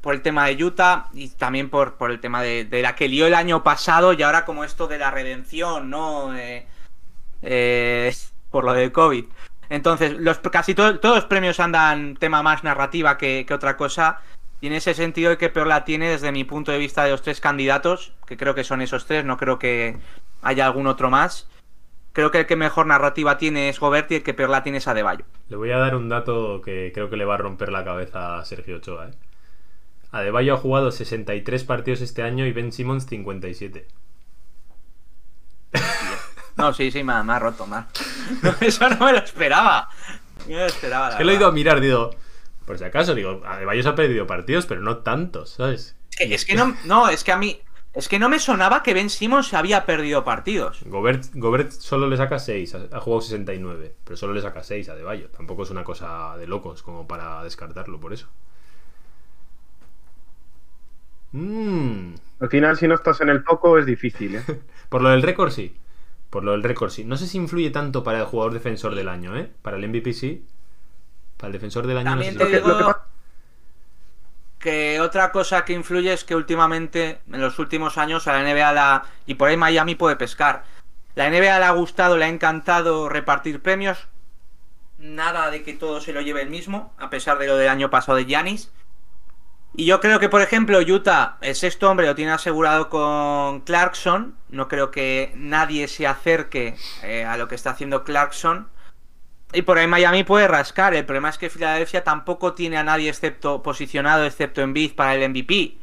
[0.00, 3.34] Por el tema de Utah y también por, el tema de, la que lió el
[3.34, 6.36] año pasado y ahora como esto de la redención, ¿no?
[6.36, 6.66] Eh,
[7.42, 8.12] eh,
[8.50, 9.26] por lo del COVID.
[9.70, 10.16] Entonces,
[10.50, 14.20] casi to- todos los premios andan tema más narrativa que, que otra cosa.
[14.60, 17.12] Y en ese sentido, el que peor la tiene desde mi punto de vista de
[17.12, 19.96] los tres candidatos, que creo que son esos tres, no creo que
[20.42, 21.46] haya algún otro más.
[22.12, 24.78] Creo que el que mejor narrativa tiene es Gobert y el que peor la tiene
[24.78, 25.24] es Adebayo.
[25.48, 28.38] Le voy a dar un dato que creo que le va a romper la cabeza
[28.38, 29.08] a Sergio Ochoa.
[29.08, 29.14] ¿eh?
[30.10, 33.86] Adebayo ha jugado 63 partidos este año y Ben Simmons 57.
[36.56, 37.86] No, sí, sí, me ha, me ha roto, mal.
[38.60, 39.88] eso no me lo esperaba.
[40.48, 41.10] No me lo esperaba.
[41.10, 42.10] Es que lo he ido a mirar, digo,
[42.66, 45.94] por si acaso, digo, Adebayo se ha perdido partidos, pero no tantos, ¿sabes?
[46.10, 47.60] Es que, es que no, no, es que a mí.
[47.94, 50.82] Es que no me sonaba que Ben Simmons había perdido partidos.
[50.86, 54.92] Gobert, Gobert solo le saca 6, ha, jugado 69, pero solo le saca 6 a
[54.92, 55.28] Adebayo.
[55.30, 58.28] Tampoco es una cosa de locos como para descartarlo por eso.
[61.32, 64.42] Mm, Al final, si no estás en el foco, es difícil, ¿eh?
[64.88, 65.76] Por lo del récord sí.
[66.30, 67.04] Por lo del récord sí.
[67.04, 69.50] No sé si influye tanto para el jugador defensor del año, ¿eh?
[69.62, 70.46] Para el MVP sí.
[71.36, 72.92] Para el defensor del año También no te sé si- Lo que- lo que digo
[72.92, 73.06] pasa-
[74.58, 78.72] que otra cosa que influye es que últimamente, en los últimos años, a la NBA
[78.72, 80.64] la, y por ahí Miami puede pescar.
[81.14, 84.06] La NBA le ha gustado, le ha encantado repartir premios.
[84.98, 87.90] Nada de que todo se lo lleve el mismo, a pesar de lo del año
[87.90, 88.70] pasado de Giannis.
[89.74, 94.34] Y yo creo que, por ejemplo, Utah, el sexto hombre, lo tiene asegurado con Clarkson.
[94.48, 98.68] No creo que nadie se acerque eh, a lo que está haciendo Clarkson.
[99.52, 100.94] Y por ahí Miami puede rascar.
[100.94, 105.14] El problema es que Filadelfia tampoco tiene a nadie excepto posicionado, excepto en Bid para
[105.14, 105.78] el MVP.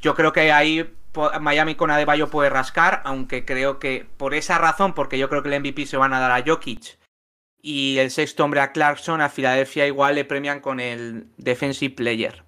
[0.00, 0.92] Yo creo que ahí
[1.40, 5.54] Miami con Adebayo puede rascar, aunque creo que por esa razón, porque yo creo que
[5.54, 6.98] el MVP se van a dar a Jokic
[7.62, 12.44] y el sexto hombre a Clarkson, a Filadelfia igual le premian con el Defensive Player.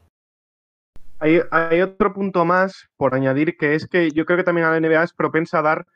[1.19, 4.79] Hay, hay otro punto más por añadir que es que yo creo que también la
[4.79, 5.87] NBA es propensa a dar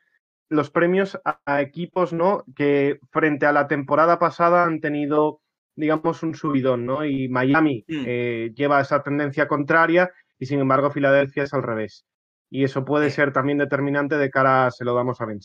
[0.49, 2.45] los premios a, a equipos ¿no?
[2.57, 5.41] que frente a la temporada pasada han tenido,
[5.77, 7.05] digamos, un subidón, ¿no?
[7.05, 8.05] Y Miami Mm.
[8.07, 12.05] eh, lleva esa tendencia contraria y sin embargo Filadelfia es al revés.
[12.51, 15.41] Y eso puede ser también determinante de cara a se lo damos a Ben.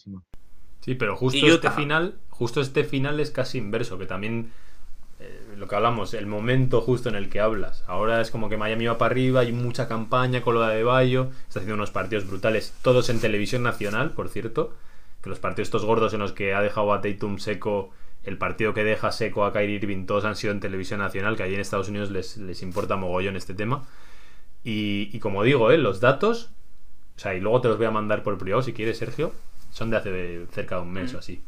[0.81, 4.51] Sí, pero justo Y este final, justo este final es casi inverso, que también
[5.19, 7.83] eh, lo que hablamos, el momento justo en el que hablas.
[7.87, 11.31] Ahora es como que Miami va para arriba, hay mucha campaña con lo de Bayo,
[11.47, 14.73] está haciendo unos partidos brutales, todos en televisión nacional, por cierto,
[15.27, 17.91] que los partidos estos gordos en los que ha dejado a Tatum seco,
[18.23, 21.43] el partido que deja seco a Kyrie Irving, todos han sido en televisión nacional, que
[21.43, 23.85] allí en Estados Unidos les, les importa mogollón este tema.
[24.63, 25.77] Y, y como digo, ¿eh?
[25.77, 26.49] los datos,
[27.15, 29.31] o sea, y luego te los voy a mandar por privado si quieres, Sergio,
[29.71, 31.41] son de hace cerca de un mes o así.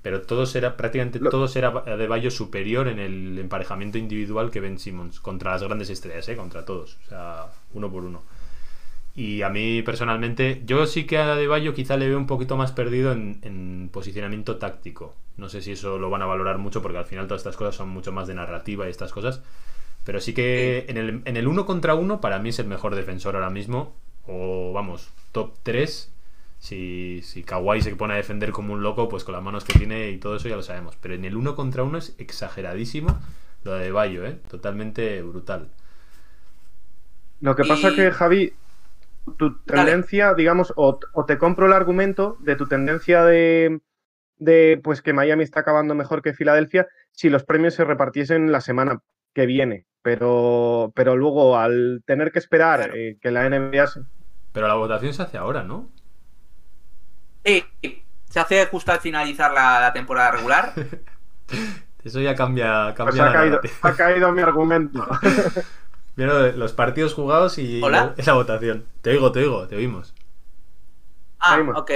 [0.00, 4.60] Pero todos era, prácticamente Lo- todos era de Bayo superior en el emparejamiento individual que
[4.60, 6.36] Ben Simmons, contra las grandes estrellas, ¿eh?
[6.36, 6.96] contra todos.
[7.04, 8.22] O sea, uno por uno.
[9.18, 12.56] Y a mí personalmente, yo sí que a De Bayo quizá le veo un poquito
[12.56, 15.14] más perdido en, en posicionamiento táctico.
[15.36, 17.74] No sé si eso lo van a valorar mucho porque al final todas estas cosas
[17.74, 19.42] son mucho más de narrativa y estas cosas.
[20.04, 22.94] Pero sí que en el, en el uno contra uno para mí es el mejor
[22.94, 23.94] defensor ahora mismo.
[24.26, 26.12] O vamos, top 3.
[26.60, 29.78] Si, si Kawhi se pone a defender como un loco, pues con las manos que
[29.78, 30.96] tiene y todo eso ya lo sabemos.
[31.00, 33.18] Pero en el uno contra uno es exageradísimo
[33.64, 34.38] lo de Bayo, ¿eh?
[34.48, 35.68] Totalmente brutal.
[37.40, 38.52] Lo que Y- pasa que, Javi,
[39.36, 43.80] tu tendencia, digamos, o, o te compro el argumento de tu tendencia de,
[44.36, 48.60] de pues que Miami está acabando mejor que Filadelfia si los premios se repartiesen la
[48.60, 49.00] semana
[49.34, 49.86] que viene.
[50.02, 52.94] Pero, pero luego, al tener que esperar Claro.
[52.96, 54.00] eh, que la NBA se-
[54.52, 55.90] Pero la votación se hace ahora, ¿no?
[57.44, 57.64] Sí,
[58.28, 60.72] se hace justo al finalizar la, la temporada regular.
[62.04, 65.06] Eso ya cambia, cambia pues caído, ha caído mi argumento.
[66.18, 68.12] Mira los partidos jugados y ¿Hola?
[68.16, 68.84] la, la votación.
[69.02, 70.14] Te oigo, te oigo, te oímos.
[71.38, 71.78] Ah, Seguimos.
[71.78, 71.90] ok.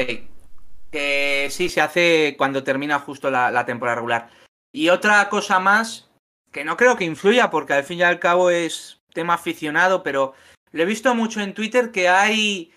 [0.93, 4.31] Que sí, se hace cuando termina justo la, la temporada regular.
[4.73, 6.09] Y otra cosa más,
[6.53, 10.35] que no creo que influya, porque al fin y al cabo es tema aficionado, pero
[10.71, 12.73] lo he visto mucho en Twitter que hay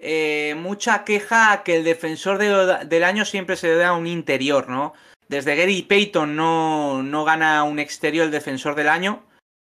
[0.00, 4.68] eh, mucha queja a que el defensor de- del año siempre se da un interior,
[4.68, 4.92] ¿no?
[5.28, 9.22] Desde Gary Payton no, no gana un exterior el defensor del año.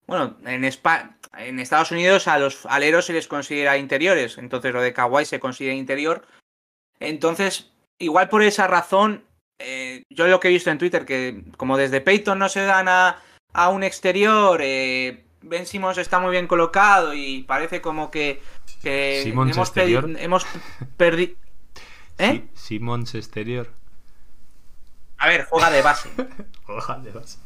[0.08, 4.82] Bueno, en, Espa- en Estados Unidos a los aleros se les considera interiores, entonces lo
[4.82, 6.26] de Kawhi se considera interior.
[7.00, 9.24] Entonces, igual por esa razón,
[9.60, 12.88] eh, yo lo que he visto en Twitter, que como desde Peyton no se dan
[12.88, 13.22] a,
[13.54, 18.42] a un exterior, eh, Ben Simmons está muy bien colocado y parece como que,
[18.82, 20.46] que Simmons hemos, pedi- hemos
[20.98, 21.36] perdido...
[22.18, 22.44] ¿Eh?
[22.56, 23.70] Sí, Simons exterior.
[25.18, 26.10] A ver, juega de base.
[26.68, 27.40] Ojalá, vas.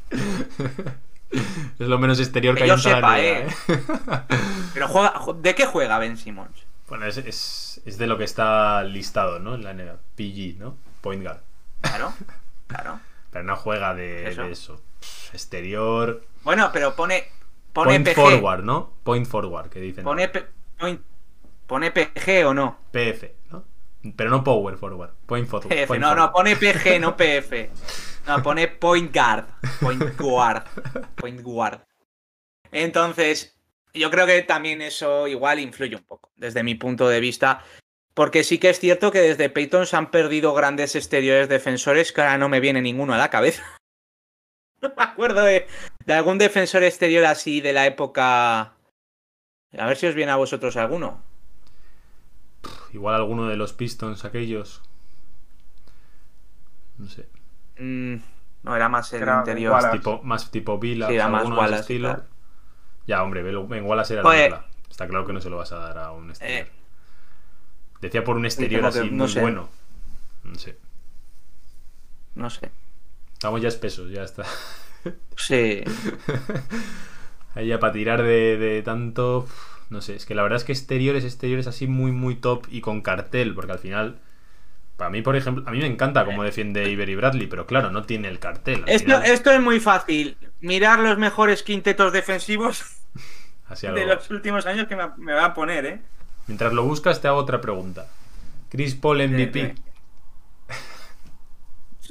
[1.31, 3.47] Es lo menos exterior que, Que hay yo en la sepa, liga, eh.
[3.67, 3.81] ¿eh?
[4.73, 6.65] Pero juega, ju- ¿de qué juega Ben Simmons?
[6.87, 9.53] bueno, es, es, es de lo que está listado, ¿no?
[9.55, 9.97] En la NBA.
[10.15, 10.75] PG, ¿no?
[11.01, 11.41] Point guard.
[11.81, 12.13] Claro,
[12.67, 12.99] claro.
[13.31, 14.41] Pero no juega de Eso.
[14.43, 14.81] de eso.
[15.33, 16.25] Exterior.
[16.43, 17.25] Bueno, pero pone,
[17.73, 18.15] pone Point PG.
[18.15, 18.93] forward, ¿no?
[19.03, 20.03] Point forward, que dicen.
[20.03, 20.29] Pone,
[20.79, 21.01] point-
[21.67, 22.79] pone PG o no.
[22.91, 23.63] PF, ¿no?
[24.15, 25.11] Pero no power forward.
[25.25, 25.69] Point forward.
[25.69, 27.69] PF, point no, no, pone PG, no PF.
[28.27, 29.45] No, pone point guard.
[29.81, 30.63] Point guard.
[31.15, 31.81] Point guard.
[32.71, 33.57] Entonces,
[33.93, 37.63] yo creo que también eso igual influye un poco, desde mi punto de vista.
[38.13, 42.21] Porque sí que es cierto que desde Peyton se han perdido grandes exteriores defensores que
[42.21, 43.63] ahora no me viene ninguno a la cabeza.
[44.81, 45.67] No me acuerdo de,
[46.05, 48.77] de algún defensor exterior así de la época.
[49.77, 51.21] A ver si os viene a vosotros alguno.
[52.93, 54.81] Igual alguno de los Pistons, aquellos.
[56.97, 57.27] No sé.
[57.79, 58.15] Mm,
[58.63, 59.91] no, era más el Era interior.
[59.91, 61.07] Tipo, más tipo Vila.
[61.07, 62.09] Sí, era más alguno de ese Wallace, estilo.
[62.09, 62.23] claro.
[63.07, 64.51] Ya, hombre, Ben Wallace era Joder.
[64.51, 64.65] la.
[64.89, 66.67] Está claro que no se lo vas a dar a un exterior.
[66.67, 66.71] Eh.
[68.01, 69.41] Decía por un exterior que- así no muy sé.
[69.41, 69.69] bueno.
[70.43, 70.77] No sé.
[72.35, 72.71] No sé.
[73.33, 74.45] Estamos ya espesos, ya está.
[75.37, 75.81] Sí.
[77.55, 79.47] Ahí ya para tirar de, de tanto.
[79.89, 82.81] No sé, es que la verdad es que exteriores, exteriores así muy, muy top y
[82.81, 84.19] con cartel, porque al final.
[84.97, 87.89] Para mí, por ejemplo, a mí me encanta cómo defiende Iber y Bradley, pero claro,
[87.89, 88.83] no tiene el cartel.
[88.85, 89.25] Esto, final.
[89.25, 90.37] esto es muy fácil.
[90.59, 92.83] Mirar los mejores quintetos defensivos
[93.81, 96.01] de lo- los últimos años que me, me va a poner, ¿eh?
[96.47, 98.07] Mientras lo buscas, te hago otra pregunta.
[98.69, 99.73] Chris Paul MVP.
[99.75, 99.81] sí.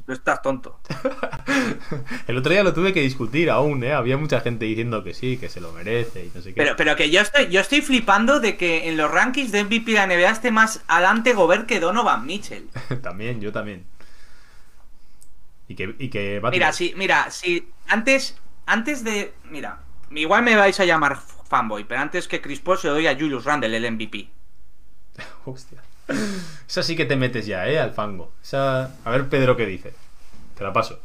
[0.09, 0.81] Tú estás tonto.
[2.29, 3.93] El otro día lo tuve que discutir aún, ¿eh?
[3.93, 6.63] Había mucha gente diciendo que sí, que se lo merece y no sé qué.
[6.63, 9.93] Pero, pero que yo estoy, yo estoy flipando de que en los rankings de MVP
[9.93, 12.71] de la NBA esté más adelante Gobert que Donovan Mitchell.
[13.03, 13.85] también, yo también.
[15.69, 16.41] Y que, y que.
[16.53, 17.69] Mira, sí, mira, sí.
[17.87, 19.35] Antes, antes de.
[19.51, 19.81] Mira,
[20.13, 21.19] igual me vais a llamar
[21.51, 24.31] fanboy, pero antes que Chris Paul se doy a Julius Randle, el MVP.
[25.45, 25.83] Hostia.
[26.69, 27.79] Esa sí que te metes ya, ¿eh?
[27.79, 28.33] Al fango.
[28.43, 28.91] Esa...
[29.05, 29.93] A ver, Pedro, ¿qué dice?
[30.57, 30.99] Te la paso.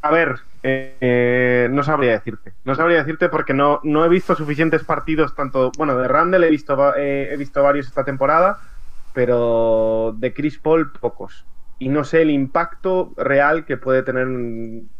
[0.00, 2.54] A ver, eh, no sabría decirte.
[2.64, 5.70] No sabría decirte porque no, no he visto suficientes partidos, tanto.
[5.76, 8.58] Bueno, de Randall he visto, eh, he visto varios esta temporada,
[9.12, 11.46] pero de Chris Paul pocos.
[11.78, 14.90] Y no sé el impacto real que puede tener en,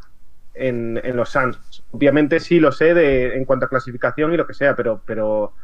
[0.54, 1.84] en- en los Suns.
[1.90, 5.54] Obviamente sí lo sé de, en cuanto a clasificación y lo que sea, pero, pero,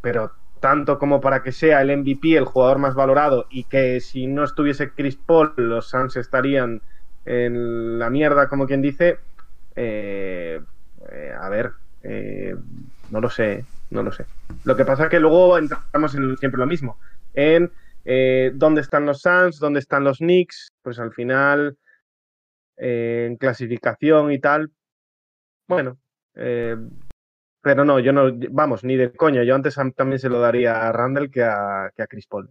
[0.00, 4.26] pero tanto como para que sea el MVP, el jugador más valorado, y que si
[4.26, 6.82] no estuviese Chris Paul, los Suns estarían
[7.24, 9.18] en la mierda, como quien dice,
[9.76, 10.60] eh,
[11.10, 11.72] eh, a ver,
[12.02, 12.54] eh,
[13.10, 14.26] no lo sé, no lo sé.
[14.64, 16.98] Lo que pasa es que luego entramos en siempre lo mismo,
[17.34, 17.70] en
[18.04, 21.76] eh, dónde están los Suns, dónde están los Knicks, pues al final,
[22.76, 24.70] en clasificación y tal,
[25.66, 25.98] bueno,
[27.60, 30.86] pero no, yo no, vamos, ni de coña, yo antes am- también se lo daría
[30.88, 32.50] a Randall que a, que a Chris Paul.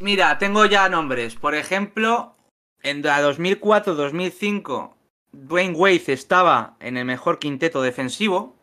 [0.00, 1.36] Mira, tengo ya nombres.
[1.36, 2.34] Por ejemplo,
[2.82, 4.94] en la 2004-2005,
[5.32, 8.56] Dwayne Wade estaba en el mejor quinteto defensivo.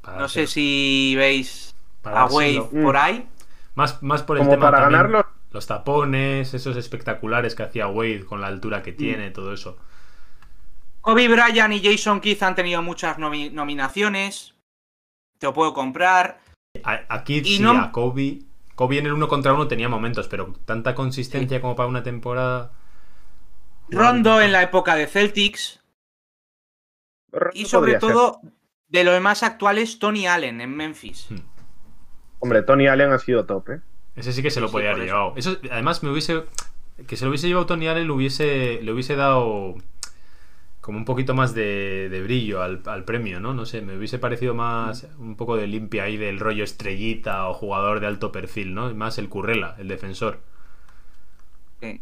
[0.00, 2.82] Para No sé si veis Para a Wade dárselo.
[2.84, 3.28] por ahí.
[3.74, 5.26] Más, más por el Como tema para ganarlo.
[5.52, 8.82] Los tapones, esos espectaculares que hacía Wade con la altura Mm.
[8.82, 9.76] que tiene, todo eso.
[11.02, 14.54] Kobe Bryant y Jason Keith han tenido muchas nomi- nominaciones.
[15.38, 16.40] Te lo puedo comprar.
[16.84, 18.38] A, a Kidd Y sí, no- a Kobe.
[18.74, 22.72] Kobe en el uno contra uno tenía momentos, pero tanta consistencia como para una temporada.
[23.90, 25.80] Rondo en la época de Celtics.
[27.52, 28.10] Y sobre Podría ser.
[28.12, 28.40] todo,
[28.88, 31.26] de los más actuales, Tony Allen en Memphis.
[31.30, 31.38] Hmm.
[32.40, 33.80] Hombre, Tony Allen ha sido top, ¿eh?
[34.16, 35.12] Ese sí que se lo Sí, podía haber eso.
[35.14, 35.32] llevado.
[35.36, 36.44] Eso, además, me hubiese.
[37.06, 39.74] Que se lo hubiese llevado Tony Allen le hubiese, le hubiese dado
[40.82, 43.54] como un poquito más de, de brillo al, al premio, ¿no?
[43.54, 47.54] No sé, me hubiese parecido más un poco de limpia ahí del rollo estrellita o
[47.54, 48.92] jugador de alto perfil, ¿no?
[48.94, 50.40] Más el Currela, el defensor.
[51.80, 52.00] Sí.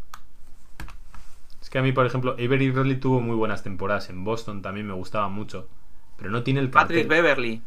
[1.61, 4.87] Es que a mí, por ejemplo, Avery Bradley tuvo muy buenas temporadas en Boston, también
[4.87, 5.69] me gustaba mucho.
[6.17, 7.07] Pero no tiene el Patrick cartel.
[7.07, 7.61] Beverly.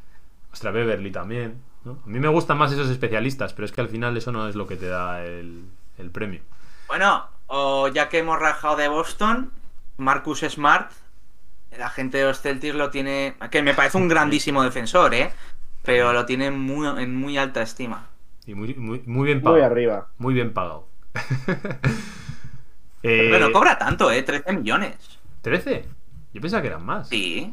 [0.52, 1.62] Ostra, Beverly también.
[1.84, 2.00] ¿no?
[2.04, 4.56] A mí me gustan más esos especialistas, pero es que al final eso no es
[4.56, 5.64] lo que te da el,
[5.98, 6.42] el premio.
[6.88, 9.52] Bueno, o ya que hemos rajado de Boston,
[9.96, 10.90] Marcus Smart,
[11.78, 15.30] la gente de los Celtics lo tiene, que me parece un grandísimo defensor, ¿eh?
[15.82, 18.08] Pero lo tiene muy, en muy alta estima.
[18.46, 19.56] Y muy, muy, muy bien pagado.
[19.56, 20.08] Muy arriba.
[20.18, 20.88] Muy bien pagado.
[23.06, 24.22] Eh, Bueno, cobra tanto, ¿eh?
[24.22, 24.96] 13 millones.
[25.42, 25.84] ¿13?
[26.32, 27.08] Yo pensaba que eran más.
[27.10, 27.52] Sí,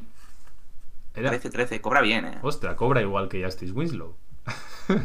[1.14, 1.28] Era...
[1.30, 2.38] 13, 13, cobra bien, ¿eh?
[2.42, 4.16] Ostra, cobra igual que Justice Winslow.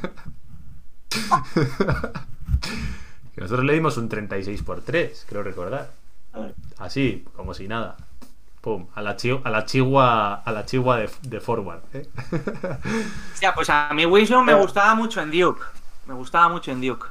[3.36, 5.90] nosotros le dimos un 36 por 3, creo recordar.
[6.78, 7.96] Así, como si nada.
[8.66, 11.82] Pum, a la, chi- a la chigua, a la chigua de, de forward.
[11.92, 12.08] ¿eh?
[13.40, 15.62] Ya, pues a mí Winslow me gustaba mucho en Duke.
[16.06, 17.06] Me gustaba mucho en Duke.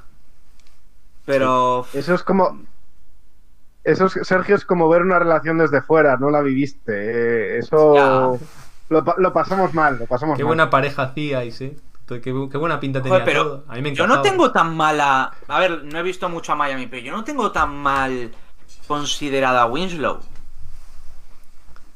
[1.23, 1.87] Pero...
[1.93, 2.59] Eso es como.
[3.85, 6.91] Eso es, Sergio, es como ver una relación desde fuera, no la viviste.
[6.91, 8.37] eh, eso.
[8.89, 10.47] Lo, lo pasamos mal, lo pasamos Qué mal.
[10.49, 11.77] buena pareja hacíais, ¿eh?
[12.05, 13.63] Qué, qué buena pinta tenía Joder, pero todo.
[13.69, 15.31] A mí me yo no tengo tan mala.
[15.47, 18.31] A ver, no he visto mucho a Miami, pero yo no tengo tan mal
[18.87, 20.19] considerada a Winslow.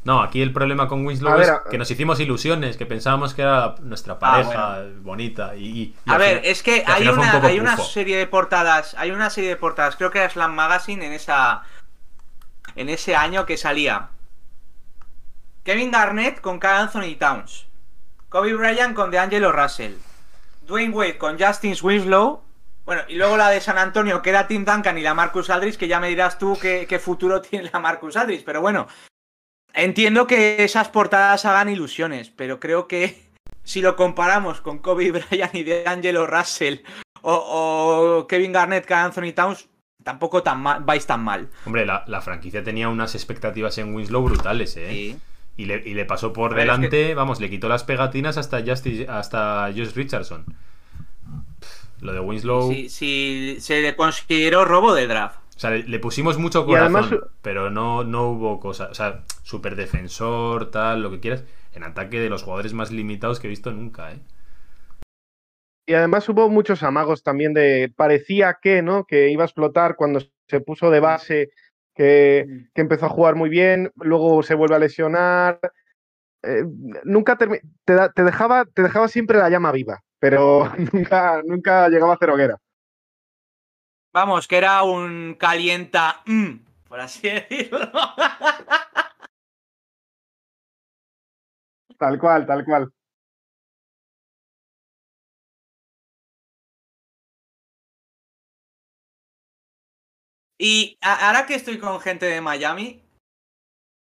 [0.04, 3.42] No, aquí el problema con Winslow ver, es que nos hicimos ilusiones, que pensábamos que
[3.42, 7.20] era nuestra pareja Ah, bonita y, y- y A ver, final- es que hay un
[7.20, 10.54] una, hay una serie de portadas, hay una serie de portadas, creo que era Slam
[10.56, 11.64] Magazine en esa
[12.76, 14.10] en ese año que salía.
[15.64, 17.66] Kevin Garnett con Carl Anthony Towns,
[18.30, 19.94] Kobe Bryant con DeAngelo Russell,
[20.66, 22.42] Dwayne Wade con Justin Winslow,
[22.86, 25.78] bueno, y luego la de San Antonio que era Tim Duncan y la Marcus Aldridge,
[25.78, 28.88] que ya me dirás tú qué, qué futuro tiene la Marcus Aldridge, pero bueno,
[29.74, 33.22] entiendo que esas portadas hagan ilusiones, pero creo que
[33.64, 36.80] si lo comparamos con Kobe Bryant y DeAngelo Russell
[37.22, 37.34] o,
[38.22, 39.68] o Kevin Garnett con Anthony Towns,
[40.04, 41.50] tampoco tan mal, vais tan mal.
[41.66, 44.90] Hombre, la, la franquicia tenía unas expectativas en Winslow brutales, ¿eh?
[44.90, 45.18] Sí.
[45.58, 49.08] Y, le, y le pasó por es delante, vamos, le quitó las pegatinas hasta, Justice,
[49.10, 50.46] hasta Josh Richardson.
[51.60, 52.72] Pff, Lo de Winslow...
[52.72, 55.38] Sí, sí, se le consideró robo de draft.
[55.60, 58.92] O sea, le, le pusimos mucho corazón, además- pero no, no hubo cosas.
[58.92, 61.44] O sea, super defensor, tal, lo que quieras.
[61.74, 64.22] En ataque de los jugadores más limitados que he visto nunca, ¿eh?
[65.86, 67.92] Y además hubo muchos amagos también de.
[67.94, 69.04] Parecía que, ¿no?
[69.04, 71.50] Que iba a explotar cuando se puso de base,
[71.94, 75.60] que, que empezó a jugar muy bien, luego se vuelve a lesionar.
[76.42, 76.64] Eh,
[77.04, 82.16] nunca te, te dejaba, te dejaba siempre la llama viva, pero nunca, nunca llegaba a
[82.16, 82.58] hacer hoguera.
[84.12, 86.56] Vamos, que era un calienta, mm,
[86.88, 87.92] por así decirlo.
[91.98, 92.92] Tal cual, tal cual.
[100.58, 103.02] Y ahora que estoy con gente de Miami,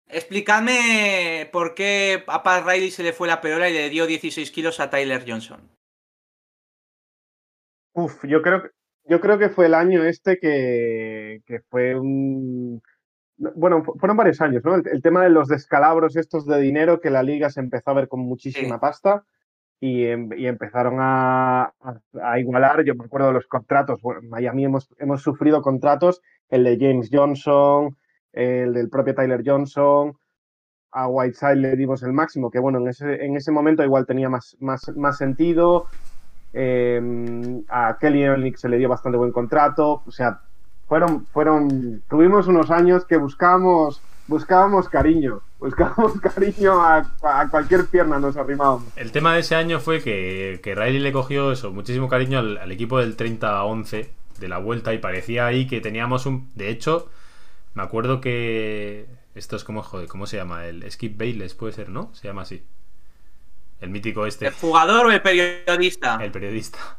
[0.08, 4.50] explicadme por qué a Pat Riley se le fue la perola y le dio 16
[4.52, 5.70] kilos a Tyler Johnson.
[7.94, 8.70] Uf, yo creo, que-
[9.10, 12.82] yo creo que fue el año este que, que fue un.
[13.38, 14.76] Bueno, fu- fueron varios años, ¿no?
[14.76, 17.94] El, el tema de los descalabros estos de dinero que la liga se empezó a
[17.96, 18.82] ver con muchísima Sí.
[18.82, 19.26] pasta
[19.82, 22.84] y, em- y empezaron a, a- a igualar.
[22.86, 24.02] Yo me acuerdo de los contratos.
[24.02, 27.98] Bueno, en Miami hemos, hemos sufrido contratos, el de James Johnson,
[28.34, 30.14] el del propio Tyler Johnson.
[30.92, 34.30] A Whiteside le dimos el máximo, que bueno, en ese, en ese momento igual tenía
[34.30, 35.88] más, más, más sentido.
[36.60, 40.02] Eh, a Kelly Olynyk se le dio bastante buen contrato.
[40.08, 40.42] O sea,
[40.88, 47.08] fueron, fueron, tuvimos unos años que buscábamos, buscábamos cariño, buscábamos cariño a,
[47.52, 48.88] cualquier pierna nos arrimábamos.
[48.96, 52.58] El tema de ese año fue que, que Riley le cogió eso, muchísimo cariño al,
[52.58, 54.08] al equipo del 30-11
[54.40, 56.50] de la vuelta y parecía ahí que teníamos un...
[56.56, 57.10] De hecho,
[57.76, 59.06] me acuerdo que...
[59.36, 60.66] Esto es como, joder, ¿cómo se llama?
[60.66, 62.10] El Skip Bayless puede ser, ¿no?
[62.16, 62.64] Se llama así.
[63.82, 66.18] El mítico este, ¿El jugador o el periodista?
[66.24, 66.98] el periodista.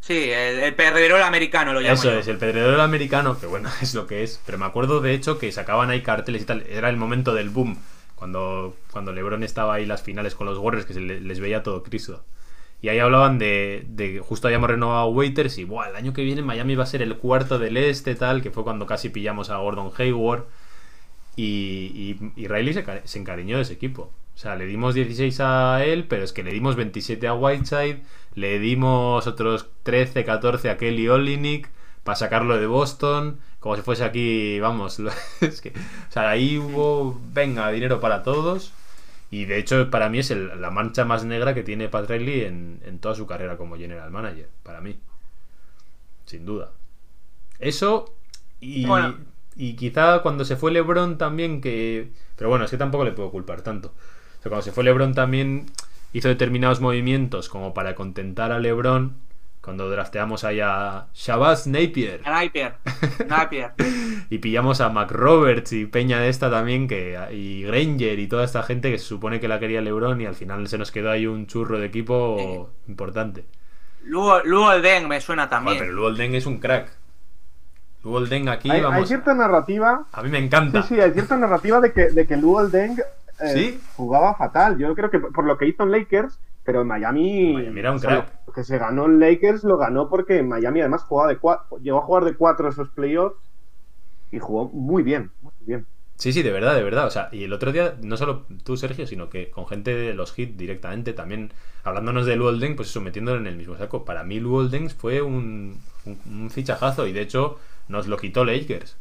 [0.00, 2.18] Sí, el, el perdedor americano lo llamo Eso yo.
[2.18, 4.40] es, el pedredor americano, que bueno, es lo que es.
[4.46, 6.64] Pero me acuerdo de hecho que sacaban ahí carteles y tal.
[6.68, 7.78] Era el momento del boom.
[8.14, 11.62] Cuando, cuando LeBron estaba ahí las finales con los Warriors, que se le- les veía
[11.62, 12.24] todo Cristo.
[12.82, 16.22] Y ahí hablaban de, de que justo habíamos renovado Waiters y Buah, el año que
[16.24, 19.50] viene Miami va a ser el cuarto del este, tal, que fue cuando casi pillamos
[19.50, 20.44] a Gordon Hayward.
[21.36, 24.10] Y, y, Riley se, se encariñó de ese equipo.
[24.34, 28.02] O sea, le dimos 16 a él, pero es que le dimos 27 a Whiteside,
[28.34, 31.70] le dimos otros 13, 14 a Kelly Olynyk
[32.04, 35.00] para sacarlo de Boston, como si fuese aquí, vamos,
[35.40, 38.72] es que, o sea, ahí hubo, venga, dinero para todos.
[39.30, 42.80] Y de hecho, para mí es la mancha más negra que tiene Pat Riley en,
[42.84, 44.98] en toda su carrera como general manager, para mí.
[46.26, 46.72] Sin duda.
[47.58, 48.14] Eso
[48.60, 48.86] y.
[49.56, 52.10] y quizá cuando se fue LeBron también que...
[52.36, 53.88] Pero bueno, es que tampoco le puedo culpar tanto.
[53.88, 55.66] O sea, cuando se fue LeBron también
[56.12, 59.16] hizo determinados movimientos como para contentar a LeBron.
[59.60, 62.76] Cuando drafteamos ahí a Shabazz Napier Napier.
[63.26, 63.72] Napier.
[64.30, 68.62] y pillamos a McRoberts y Peña de esta también que y Granger y toda esta
[68.62, 71.26] gente que se supone que la quería LeBron y al final se nos quedó ahí
[71.26, 73.44] un churro de equipo importante.
[74.06, 75.78] Luego, luego el Deng me suena Joder, también.
[75.78, 76.95] pero Luol Deng es un crack.
[78.06, 79.08] Luol Deng aquí, hay, hay vamos.
[79.08, 80.82] cierta narrativa, A mí me encanta.
[80.84, 82.96] sí, hay cierta narrativa de que, de que Luol Deng
[83.40, 83.80] eh, ¿Sí?
[83.96, 84.78] jugaba fatal.
[84.78, 87.98] Yo creo que por lo que hizo en Lakers, pero en Miami, Miami era un
[88.00, 88.54] sea, crack.
[88.54, 91.98] que se ganó en Lakers lo ganó porque en Miami además jugaba de cua- llegó
[91.98, 93.36] a jugar de cuatro esos playoffs
[94.30, 95.86] y jugó muy bien, muy bien.
[96.16, 97.06] Sí, sí, de verdad, de verdad.
[97.06, 100.14] O sea, y el otro día, no solo tú, Sergio, sino que con gente de
[100.14, 101.52] los hits directamente, también
[101.84, 104.04] hablándonos de Luol Deng, pues eso, metiéndolo en el mismo saco.
[104.04, 107.58] Para mí, Luol Deng fue un, un, un fichajazo y de hecho
[107.88, 108.96] nos lo quitó Lakers.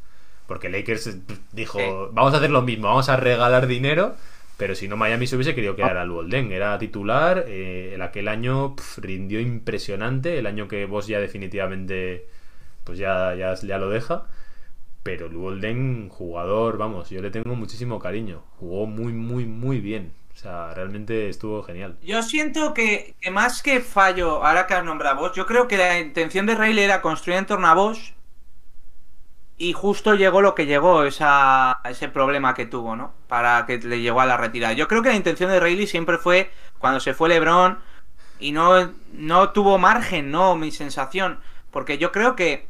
[0.47, 4.15] Porque Lakers eh, dijo, vamos a hacer lo mismo, vamos a regalar dinero.
[4.57, 6.51] Pero si no, Miami se hubiese querido quedar a Luol Deng.
[6.51, 10.39] Era titular, eh, en aquel año pf, rindió impresionante.
[10.39, 12.27] El año que vos ya definitivamente,
[12.85, 14.27] pues ya, ya, ya lo deja.
[15.03, 18.43] Pero Luol Deng, jugador, vamos, yo le tengo muchísimo cariño.
[18.57, 20.13] Jugó muy, muy, muy bien.
[20.33, 21.97] O sea, realmente estuvo genial.
[22.01, 25.67] Yo siento que, que más que fallo, ahora que has nombrado a Bosch, yo creo
[25.67, 28.14] que la intención de Riley era construir en torno a Bosch
[29.57, 33.13] y justo llegó lo que llegó, esa, ese problema que tuvo, ¿no?
[33.27, 34.73] Para que le llegó a la retirada.
[34.73, 37.79] Yo creo que la intención de Riley siempre fue cuando se fue LeBron
[38.39, 40.55] y no, no tuvo margen, ¿no?
[40.57, 41.39] Mi sensación.
[41.71, 42.67] Porque yo creo que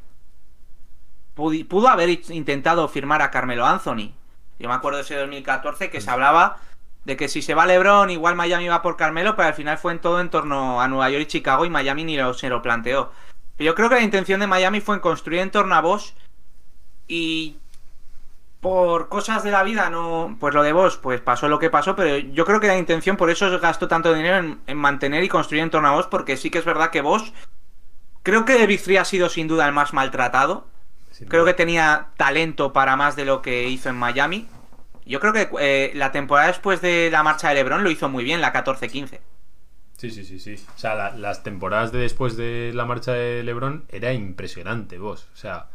[1.34, 4.14] pudo haber intentado firmar a Carmelo Anthony.
[4.60, 6.58] Yo me acuerdo de ese 2014 que se hablaba
[7.04, 9.92] de que si se va LeBron, igual Miami va por Carmelo, pero al final fue
[9.92, 12.62] en todo en torno a Nueva York y Chicago y Miami ni lo, se lo
[12.62, 13.12] planteó.
[13.58, 16.14] Yo creo que la intención de Miami fue en construir en torno a Bosch
[17.08, 17.58] y
[18.62, 21.96] por cosas de la vida, no, pues lo de Bosch, pues pasó lo que pasó,
[21.96, 25.30] pero yo creo que la intención, por eso gastó tanto dinero en, en mantener y
[25.30, 27.32] construir en torno a Bosch, porque sí que es verdad que Bosch,
[28.24, 30.68] creo que Big Three ha sido sin duda el más maltratado.
[31.12, 31.54] Sin Creo duda.
[31.54, 34.48] que tenía talento para más de lo que hizo en Miami.
[35.06, 38.24] Yo creo que eh, la temporada después de la marcha de LeBron lo hizo muy
[38.24, 39.20] bien, la 14-15.
[39.98, 40.56] Sí, sí, sí, sí.
[40.76, 45.28] O sea, la- las temporadas de después de la marcha de LeBron era impresionante, vos.
[45.34, 45.68] O sea,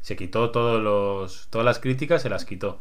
[0.00, 2.80] se quitó todos los, todas las críticas, se las quitó.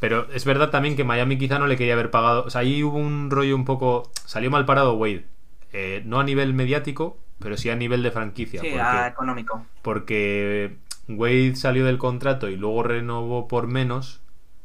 [0.00, 2.44] Pero es verdad también que Miami quizá no le quería haber pagado.
[2.44, 4.10] O sea, ahí hubo un rollo un poco.
[4.24, 5.26] Salió mal parado Wade.
[5.72, 8.60] Eh, no a nivel mediático, pero sí a nivel de franquicia.
[8.60, 9.66] Sí, porque, ah, económico.
[9.82, 10.76] porque
[11.08, 14.20] Wade salió del contrato y luego renovó por menos.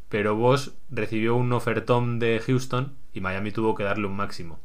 [0.09, 4.59] Pero Bosch recibió un ofertón de Houston y Miami tuvo que darle un máximo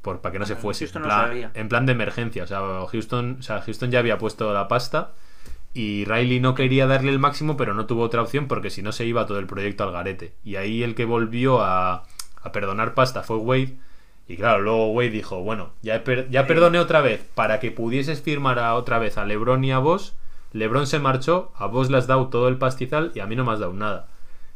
[0.00, 0.84] por, para que no se fuese.
[0.86, 1.50] Houston en, plan, sabía.
[1.52, 2.44] en plan de emergencia.
[2.44, 5.12] O sea, Houston, o sea, Houston ya había puesto la pasta
[5.76, 8.92] y Riley no quería darle el máximo, pero no tuvo otra opción porque si no
[8.92, 10.32] se iba todo el proyecto al garete.
[10.44, 12.04] Y ahí el que volvió a,
[12.42, 13.76] a perdonar pasta fue Wade.
[14.28, 18.22] Y claro, luego Wade dijo, bueno, ya, per- ya perdoné otra vez para que pudieses
[18.22, 20.16] firmar a otra vez a LeBron y a vos.
[20.52, 23.44] LeBron se marchó, a vos le has dado todo el pastizal y a mí no
[23.44, 24.08] me has dado nada.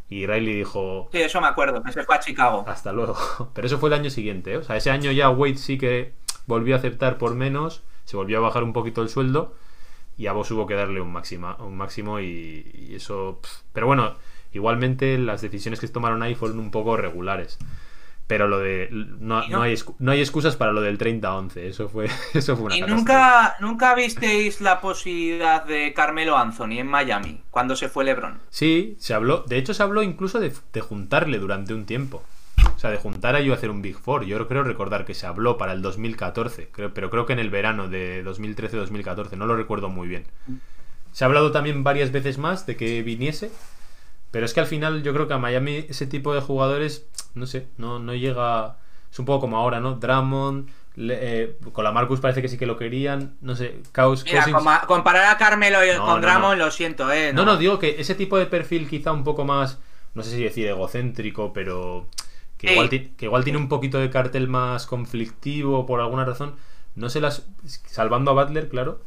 [0.08, 2.64] Y Riley dijo, Sí, eso me acuerdo, que se fue a Chicago.
[2.66, 3.16] hasta luego.
[3.54, 4.56] Pero eso fue el año siguiente, ¿eh?
[4.56, 6.14] O sea, ese año ya Wade sí que
[6.46, 9.54] volvió a aceptar por menos, se volvió a bajar un poquito el sueldo
[10.20, 13.38] y a vos hubo que darle un, máxima, un máximo y, y eso...
[13.42, 13.50] pff.
[13.72, 14.16] Pero bueno,
[14.52, 17.58] igualmente las decisiones que se tomaron ahí fueron un poco regulares.
[18.26, 18.88] Pero lo de...
[18.92, 22.66] No, no- no hay, no hay excusas para lo del 30-11, eso fue, eso fue
[22.66, 28.04] una ¿Y nunca, nunca visteis la posibilidad de Carmelo Anthony en Miami cuando se fue
[28.04, 28.40] LeBron?
[28.50, 29.44] Sí, se habló.
[29.48, 32.22] De hecho, se habló incluso de, de juntarle durante un tiempo.
[32.74, 34.24] O sea, de juntar a yo a hacer un Big Four.
[34.24, 37.50] Yo creo recordar que se habló para el 2014, creo, pero creo que en el
[37.50, 40.24] verano de 2013-2014, no lo recuerdo muy bien.
[41.12, 43.50] Se ha hablado también varias veces más de que viniese,
[44.30, 47.46] pero es que al final yo creo que a Miami ese tipo de jugadores, no
[47.46, 48.76] sé, no, no llega...
[49.12, 49.96] Es un poco como ahora, ¿no?
[49.96, 54.24] Drummond, le- eh, con la Marcus parece que sí que lo querían, no sé, Caus,
[54.24, 56.64] Mira, coma- comparar a Carmelo y No, con no, Drummond, no.
[56.66, 57.32] lo siento, eh.
[57.32, 59.80] no, no, digo que ese tipo de perfil quizá un poco más,
[60.14, 62.06] no sé si decir egocéntrico, pero
[62.60, 62.72] que, Sí.
[62.74, 66.54] igual, que igual tiene un poquito de cartel más conflictivo por alguna razón.
[66.94, 67.46] No se las,
[67.86, 69.00] salvando a Butler, claro,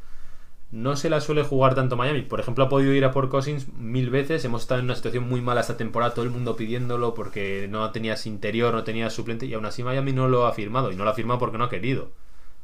[0.71, 2.23] no se la suele jugar tanto Miami.
[2.23, 4.43] Por ejemplo, ha podido ir a por Cousins mil veces.
[4.45, 7.91] Hemos estado en una situación muy mala esta temporada, todo el mundo pidiéndolo porque no
[7.91, 10.91] tenías interior, no tenías suplente, y aún así Miami no lo ha firmado.
[10.91, 12.11] Y no lo ha firmado porque no ha querido.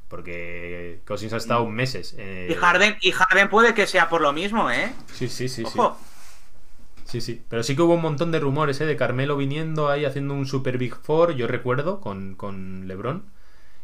[0.07, 2.15] Porque Cousins ha estado meses.
[2.17, 4.91] eh, Y Harden, y Harden puede que sea por lo mismo, ¿eh?
[5.13, 5.77] Sí, sí, sí, sí.
[5.77, 5.97] Ojo.
[5.99, 6.08] Sí,
[7.09, 7.43] sí.
[7.49, 8.85] Pero sí que hubo un montón de rumores, ¿eh?
[8.85, 13.23] De Carmelo viniendo ahí haciendo un Super Big Four, yo recuerdo, con, con LeBron.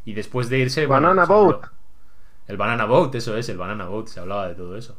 [0.05, 0.85] Y después de irse.
[0.85, 1.67] Banana Boat.
[2.47, 4.07] El Banana Boat, eso es, el Banana Boat.
[4.07, 4.97] Se hablaba de todo eso.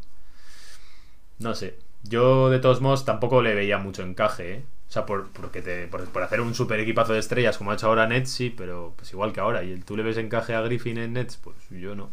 [1.39, 1.79] No sé.
[2.03, 4.65] Yo, de todos modos, tampoco le veía mucho encaje, ¿eh?
[4.89, 7.75] O sea, por, porque te, por, por hacer un super equipazo de estrellas como ha
[7.75, 9.65] hecho ahora Nets, sí, pero pues igual que ahora.
[9.65, 12.11] Y tú le ves encaje a Griffin en Nets, pues yo no.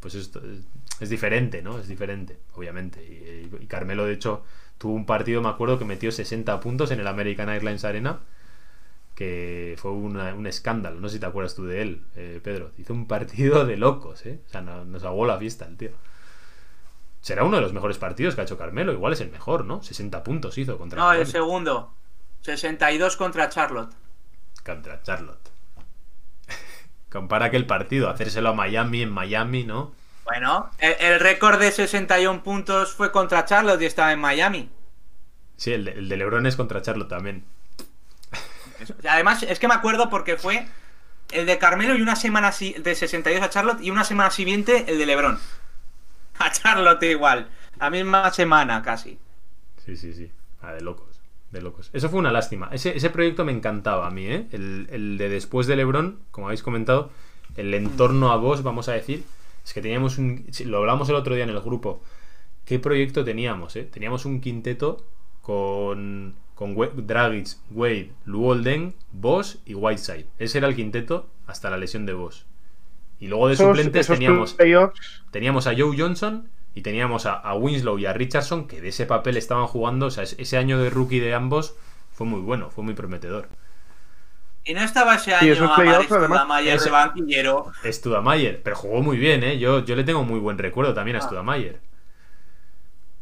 [0.00, 0.60] Pues esto es,
[1.00, 1.78] es diferente, ¿no?
[1.78, 3.02] Es diferente, obviamente.
[3.04, 4.44] Y, y Carmelo, de hecho,
[4.82, 8.18] tuvo un partido, me acuerdo, que metió 60 puntos en el American Airlines Arena,
[9.14, 10.98] que fue una- un escándalo.
[10.98, 12.72] No sé si te acuerdas tú de él, eh, Pedro.
[12.78, 14.40] Hizo un partido de locos, ¿eh?
[14.44, 15.90] O sea, no- nos ahogó la fiesta el tío.
[17.20, 18.92] Será uno de los mejores partidos que ha hecho Carmelo.
[18.92, 19.82] Igual es el mejor, ¿no?
[19.84, 21.94] 60 puntos hizo contra, No, el segundo.
[22.40, 23.92] 62 contra Charlotte.
[24.64, 25.48] contra Charlotte.
[27.12, 29.92] Compara aquel partido, hacérselo a Miami en Miami, ¿no?
[30.32, 34.70] Bueno, el, el récord de 61 puntos fue contra Charlotte y estaba en Miami.
[35.58, 37.44] Sí, el de, el de LeBron es contra Charlotte también.
[39.06, 40.66] Además, es que me acuerdo porque fue
[41.32, 44.86] el de Carmelo y una semana si- de 62 a Charlotte y una semana siguiente
[44.88, 45.38] el de LeBron.
[46.38, 47.50] A Charlotte igual.
[47.78, 49.18] La misma semana casi.
[49.84, 50.30] Sí, sí, sí.
[50.62, 51.20] Ah, de locos.
[51.50, 51.90] De locos.
[51.92, 52.70] Eso fue una lástima.
[52.72, 54.46] Ese, ese proyecto me encantaba a mí, ¿eh?
[54.52, 57.10] El, el de después de LeBron, como habéis comentado,
[57.56, 59.24] el entorno a vos, vamos a decir.
[59.64, 60.46] Es que teníamos un.
[60.66, 62.02] Lo hablamos el otro día en el grupo.
[62.64, 63.84] ¿Qué proyecto teníamos, eh?
[63.84, 65.04] Teníamos un quinteto
[65.40, 66.34] con.
[66.54, 70.26] Con We- Dragic, Wade, Luolden, Boss y Whiteside.
[70.38, 72.46] Ese era el quinteto hasta la lesión de Boss.
[73.18, 74.56] Y luego de Esos- suplentes esos teníamos
[75.30, 79.06] teníamos a Joe Johnson y teníamos a, a Winslow y a Richardson que de ese
[79.06, 80.06] papel estaban jugando.
[80.06, 81.74] O sea, es- ese año de rookie de ambos
[82.12, 83.48] fue muy bueno, fue muy prometedor.
[84.64, 87.72] Y no estaba ese Sí, año esos a playoffs, además, Studamayer de banquillero.
[87.84, 89.58] Studamayer, pero jugó muy bien, ¿eh?
[89.58, 91.22] Yo, yo le tengo muy buen recuerdo también a Ah.
[91.22, 91.80] Studamayer.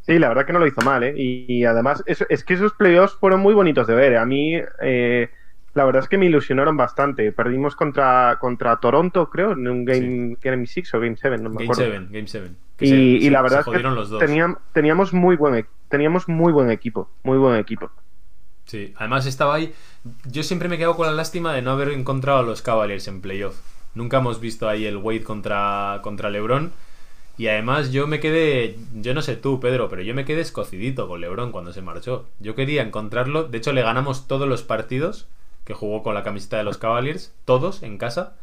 [0.02, 1.14] Sí, la verdad que no lo hizo mal, ¿eh?
[1.16, 4.16] Y, y además, es, es que esos playoffs fueron muy bonitos de ver.
[4.16, 5.28] A mí, eh,
[5.72, 7.30] La verdad es que me ilusionaron bastante.
[7.30, 11.54] Perdimos contra, contra Toronto, creo, en un game, Game 6 o Game 7, no me
[11.58, 11.84] Game acuerdo.
[11.84, 12.50] 7, Game 7.
[12.80, 17.08] Y, y la verdad es que tenían- teníamos, muy buen, e- teníamos muy buen equipo,
[17.22, 17.88] muy buen equipo.
[18.70, 19.74] Sí, además estaba ahí.
[20.26, 23.20] Yo siempre me quedo con la lástima de no haber encontrado a los Cavaliers en
[23.20, 23.56] playoff.
[23.96, 26.72] Nunca hemos visto ahí el Wade contra, contra LeBron.
[27.36, 31.08] Y además yo me quedé, yo no sé tú, Pedro, pero yo me quedé escocidito
[31.08, 32.26] con LeBron cuando se marchó.
[32.38, 33.42] Yo quería encontrarlo.
[33.42, 35.26] De hecho, le ganamos todos los partidos
[35.64, 38.36] que jugó con la camiseta de los Cavaliers, todos en casa.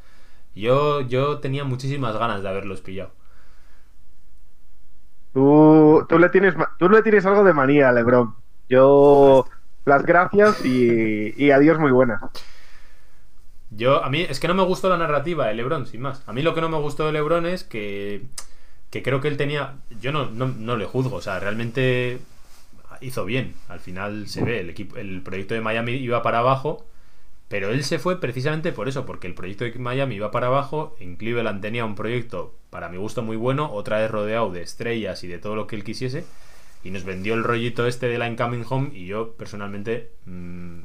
[0.56, 3.12] Yo, yo tenía muchísimas ganas de haberlos pillado.
[5.34, 8.36] Tú, tú, le tienes, tú le tienes algo de manía, Lebron.
[8.68, 9.46] Yo,
[9.88, 12.22] las gracias y, adiós muy buenas.
[13.70, 16.24] Yo, a mí, es que no me gustó la narrativa de LeBron, sin más.
[16.28, 18.24] A mí lo que no me gustó de LeBron es que,
[18.90, 19.76] que creo que él tenía.
[20.02, 22.20] Yo no, no, no le juzgo, o sea, realmente
[23.02, 23.56] hizo bien.
[23.68, 26.86] Al final se ve, el, equipo, el proyecto de Miami iba para abajo,
[27.48, 30.96] pero él se fue precisamente por eso, porque el proyecto de Miami iba para abajo.
[31.00, 35.24] En Cleveland tenía un proyecto, para mi gusto, muy bueno, otra vez rodeado de estrellas
[35.24, 36.26] y de todo lo que él quisiese.
[36.88, 40.12] Y nos vendió el rollito este de la Incoming Home, y yo personalmente.
[40.26, 40.80] mm,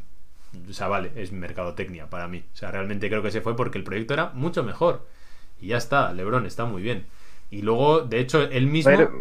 [0.68, 2.42] o sea, vale, es mercadotecnia para mí.
[2.52, 5.06] O sea, realmente creo que se fue porque el proyecto era mucho mejor.
[5.60, 7.06] Y ya está, Lebron está muy bien.
[7.52, 9.12] Y luego, de hecho, él mismo, Pero-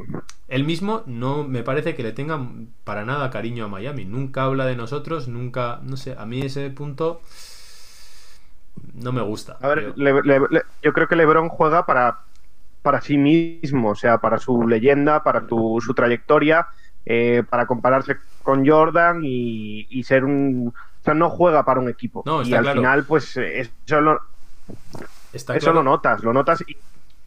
[0.47, 2.39] él mismo no me parece que le tenga
[2.83, 4.05] para nada cariño a Miami.
[4.05, 7.21] Nunca habla de nosotros, nunca, no sé, a mí ese punto
[8.95, 9.57] no me gusta.
[9.61, 12.21] A ver, Yo- Le- Le- Le- yo creo que LeBron juega para,
[12.81, 16.67] para sí mismo, o sea, para su leyenda, para tu- su trayectoria,
[17.05, 20.67] eh, para compararse con Jordan y, y ser un.
[20.69, 22.23] O sea, no juega para un equipo.
[22.25, 22.79] No, y al claro.
[22.79, 24.19] final, pues eh, eso lo,
[25.31, 26.77] está eso claro- lo notas, lo notas y,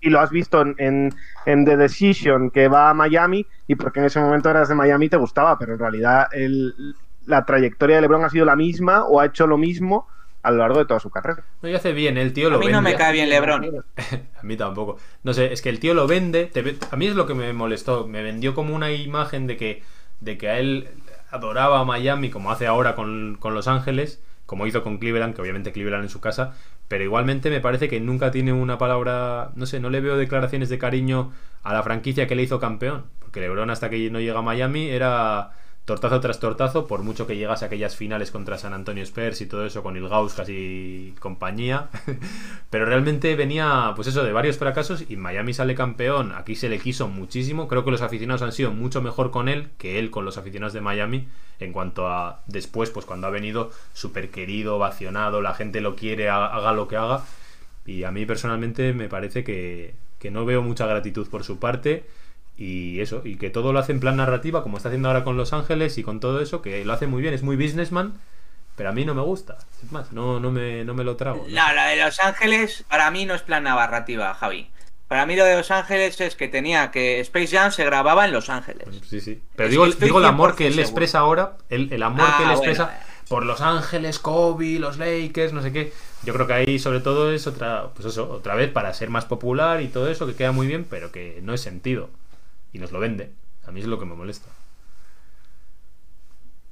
[0.01, 1.15] y lo has visto en, en-
[1.47, 5.07] en The Decision, que va a Miami, y porque en ese momento eras de Miami
[5.07, 9.05] y te gustaba, pero en realidad el- la trayectoria de LeBron ha sido la misma
[9.05, 10.09] o ha hecho lo mismo
[10.45, 11.45] a lo largo de toda su carrera.
[11.63, 12.99] No, y hace bien, el tío lo A mí no me vende.
[12.99, 13.85] cae bien LeBron.
[14.41, 14.99] A mí tampoco.
[15.25, 16.47] No sé, es que el tío lo vende.
[16.47, 18.07] te ve- a mí es lo que me molestó.
[18.07, 19.83] Me vendió como una imagen de que,
[20.21, 20.89] de que a él
[21.31, 25.43] adoraba a Miami, como hace ahora con, con Los Ángeles, como hizo con Cleveland, que
[25.43, 26.55] obviamente Cleveland en su casa.
[26.89, 29.51] Pero igualmente me parece que nunca tiene una palabra.
[29.57, 31.33] No sé, no le veo declaraciones de cariño
[31.63, 33.07] a la franquicia que le hizo campeón.
[33.21, 35.51] Porque LeBron, hasta que no llega a Miami, era
[35.85, 39.47] tortazo tras tortazo, por mucho que llegase a aquellas finales contra San Antonio Spurs y
[39.47, 41.89] todo eso con Ilgauskas y compañía.
[42.71, 46.33] Pero realmente venía, pues eso, de varios fracasos y Miami sale campeón.
[46.33, 47.69] Aquí se le quiso muchísimo.
[47.69, 50.73] Creo que los aficionados han sido mucho mejor con él que él con los aficionados
[50.73, 51.29] de Miami.
[51.61, 56.29] En cuanto a después, pues cuando ha venido súper querido, ovacionado, la gente lo quiere,
[56.29, 57.23] ha- haga lo que haga.
[57.87, 62.05] Y a mí personalmente me parece que, que no veo mucha gratitud por su parte.
[62.57, 65.37] Y eso, y que todo lo hace en plan narrativa, como está haciendo ahora con
[65.37, 68.15] Los Ángeles y con todo eso, que lo hace muy bien, es muy businessman,
[68.77, 69.59] pero a mí no me gusta.
[69.85, 71.45] Es más, no, no, me, no me lo trago.
[71.49, 71.55] ¿no?
[71.55, 74.71] No, la de Los Ángeles para mí no es plan narrativa, Javi.
[75.09, 78.33] Para mí lo de Los Ángeles es que tenía que Space Jam se grababa en
[78.33, 78.89] Los Ángeles.
[79.09, 79.43] Sí, sí.
[79.55, 82.35] Pero Es digo, digo el amor que él 100% expresa ahora, el, el amor Ah,
[82.39, 82.99] que él bueno, expresa bueno.
[83.29, 85.93] por Los Ángeles, Kobe, los Lakers, no sé qué.
[86.25, 89.25] Yo creo que ahí sobre todo es otra, pues eso, otra vez para ser más
[89.27, 92.09] popular y todo eso, que queda muy bien, pero que no es sentido.
[92.75, 93.33] Y nos lo vende.
[93.67, 94.51] A mí es lo que me molesta.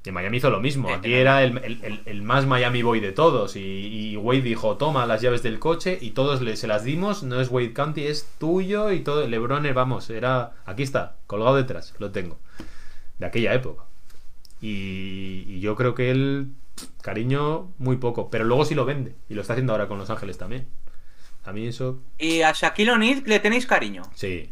[0.04, 0.92] Y en Miami hizo lo mismo.
[0.92, 3.54] Aquí era el, el- más Miami Boy de todos.
[3.54, 7.22] Y, y Wade dijo, toma las llaves del coche y todos le, se las dimos.
[7.22, 9.26] No es Wade County, es tuyo y todo.
[9.28, 10.54] Lebron, vamos, era...
[10.66, 12.36] Aquí está, colgado detrás, lo tengo.
[13.18, 13.84] De aquella época.
[14.60, 16.48] Y, y yo creo que él,
[17.00, 18.28] cariño, muy poco.
[18.28, 19.14] Pero luego sí lo vende.
[19.28, 20.66] Y lo está haciendo ahora con Los Ángeles también.
[21.44, 24.02] A mí eso, Y a Shaquille O'Neal le tenéis cariño.
[24.16, 24.50] sí.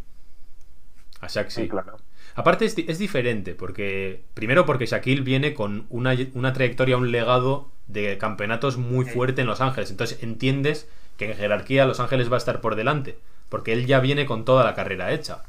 [1.20, 1.62] A Shaq sí.
[1.62, 1.99] Sí, claro.
[2.34, 8.18] Aparte es diferente, porque primero porque Shaquille viene con una, una trayectoria, un legado de
[8.18, 9.90] campeonatos muy fuerte en Los Ángeles.
[9.90, 13.18] Entonces entiendes que en jerarquía Los Ángeles va a estar por delante,
[13.49, 15.42] porque él ya viene con toda la carrera hecha.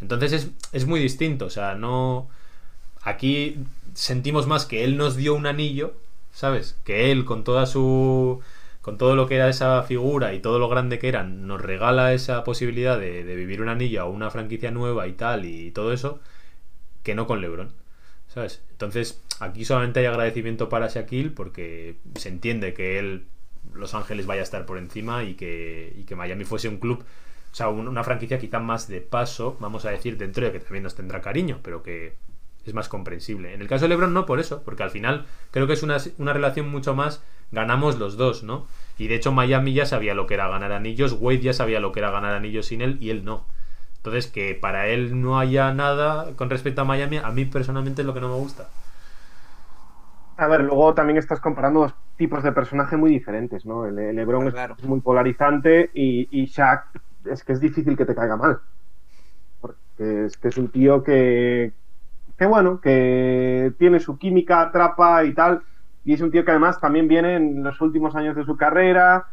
[0.00, 2.28] Entonces es, es muy distinto, o sea, no...
[3.02, 3.58] Aquí
[3.92, 5.94] sentimos más que él nos dio un anillo,
[6.32, 6.76] ¿sabes?
[6.84, 8.40] Que él con toda su...
[8.84, 12.12] Con todo lo que era esa figura y todo lo grande que era, nos regala
[12.12, 16.20] esa posibilidad de, vivir un anillo o una franquicia nueva y tal y todo eso,
[17.02, 17.72] que no con LeBron.
[18.28, 18.62] ¿Sabes?
[18.72, 23.26] Entonces, aquí solamente hay agradecimiento para Shaquille porque se entiende que él,
[23.74, 27.04] Los Ángeles, vaya a estar por encima y que, y que Miami fuese un club,
[27.52, 30.60] o sea, un- una franquicia quizá más de paso, vamos a decir, dentro de que
[30.60, 32.14] también nos tendrá cariño, pero que
[32.64, 33.54] es más comprensible.
[33.54, 35.98] En el caso de LeBron no por eso, porque al final creo que es una,
[36.18, 37.22] una relación mucho más
[37.54, 38.66] ganamos los dos, ¿no?
[38.98, 41.92] Y de hecho Miami ya sabía lo que era ganar anillos, Wade ya sabía lo
[41.92, 43.46] que era ganar anillos sin él y él no.
[43.98, 48.06] Entonces que para él no haya nada con respecto a Miami, a mí personalmente es
[48.06, 48.68] lo que no me gusta.
[50.36, 53.86] A ver, luego también estás comparando dos tipos de personaje muy diferentes, ¿no?
[53.86, 54.76] El, el LeBron Claro.
[54.76, 56.86] es muy polarizante y, y Shaq
[57.26, 58.60] es que es difícil que te caiga mal.
[59.60, 61.74] Porque es que es un tío que,
[62.38, 65.64] que bueno, que tiene su química, atrapa y tal.
[66.04, 69.26] Y es un tío que además también viene en los últimos años de su carrera.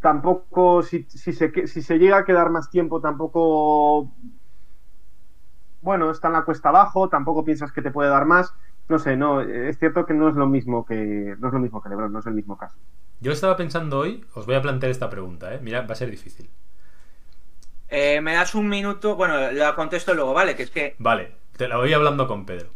[0.00, 4.14] Tampoco, si, si, se, que- si se llega a quedar más tiempo, tampoco.
[5.80, 8.52] Bueno, está en la cuesta abajo, tampoco piensas que te puede dar más.
[8.88, 11.80] No sé, no, es cierto que no es lo mismo que no es lo mismo
[11.82, 12.78] que LeBron, no es el mismo caso.
[13.18, 15.58] Yo estaba pensando hoy, os voy a plantear esta pregunta, ¿eh?
[15.60, 16.48] Mira, va a ser difícil.
[17.88, 20.54] Eh, me das un minuto, bueno, la contesto luego, ¿vale?
[20.56, 22.70] Que es que Vale, te la voy hablando con Pedro.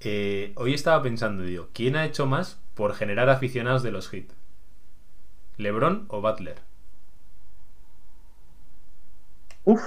[0.00, 4.34] Eh, hoy estaba pensando, digo, ¿quién ha hecho más por generar aficionados de los hits?
[5.58, 6.62] ¿LeBron o Butler?
[9.64, 9.84] Uf.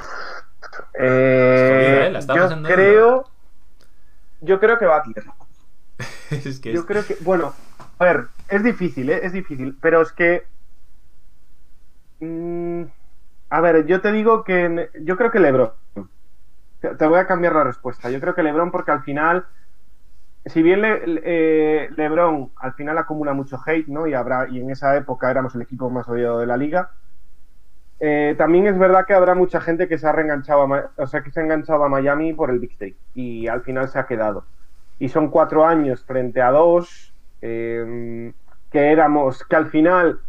[0.94, 2.10] ¿eh?
[2.12, 3.26] La estaba yo creo.
[4.42, 5.24] Yo creo que Butler.
[6.32, 7.18] es que Yo es- creo que.
[7.22, 7.54] Bueno,
[8.00, 9.20] a ver, es difícil, ¿eh?
[9.24, 10.44] Es difícil, pero es que.
[12.20, 12.84] mm,
[13.52, 14.90] a ver, yo te digo que.
[15.04, 15.74] Yo creo que LeBron.
[16.82, 18.10] Te voy a cambiar la respuesta.
[18.10, 19.48] Yo creo que LeBron, porque al final.
[20.46, 24.08] Si bien Le- eh, LeBron al final acumula mucho hate, ¿no?
[24.08, 26.92] Y habrá y en esa época éramos el equipo más odiado de la liga.
[28.00, 31.22] Eh, también es verdad que habrá mucha gente que se ha reenganchado a, o sea,
[31.24, 34.08] que se ha enganchado a Miami por el Big Three y al final se ha
[34.08, 34.48] quedado.
[34.98, 38.34] Y son cuatro años frente a dos eh,
[38.72, 40.22] que éramos, que al final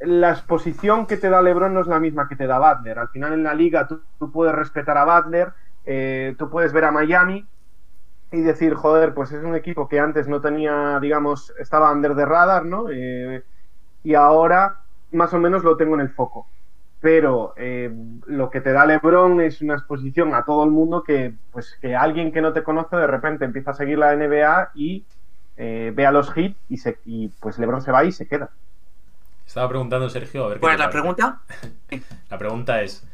[0.00, 2.98] la exposición que te da LeBron no es la misma que te da Butler.
[2.98, 5.52] Al final en la liga tú, tú puedes respetar a Butler,
[5.84, 7.48] eh, tú puedes ver a Miami
[8.32, 12.26] y decir, joder, pues es un equipo que antes no tenía, digamos, estaba under the
[12.26, 12.86] radar, ¿no?
[12.90, 13.42] Eh,
[14.02, 14.80] y ahora
[15.12, 16.46] más o menos lo tengo en el foco.
[17.00, 17.90] Pero eh,
[18.26, 21.94] lo que te da LeBron es una exposición a todo el mundo que, pues, que
[21.96, 25.06] alguien que no te conoce de repente empieza a seguir la NBA y
[25.56, 28.50] eh, ve a los hits y, se, y pues LeBron se va y se queda.
[29.46, 31.00] Estaba preguntando Sergio a ver qué ¿Cuál es la parece.
[31.00, 31.40] pregunta?
[32.30, 33.06] La pregunta es: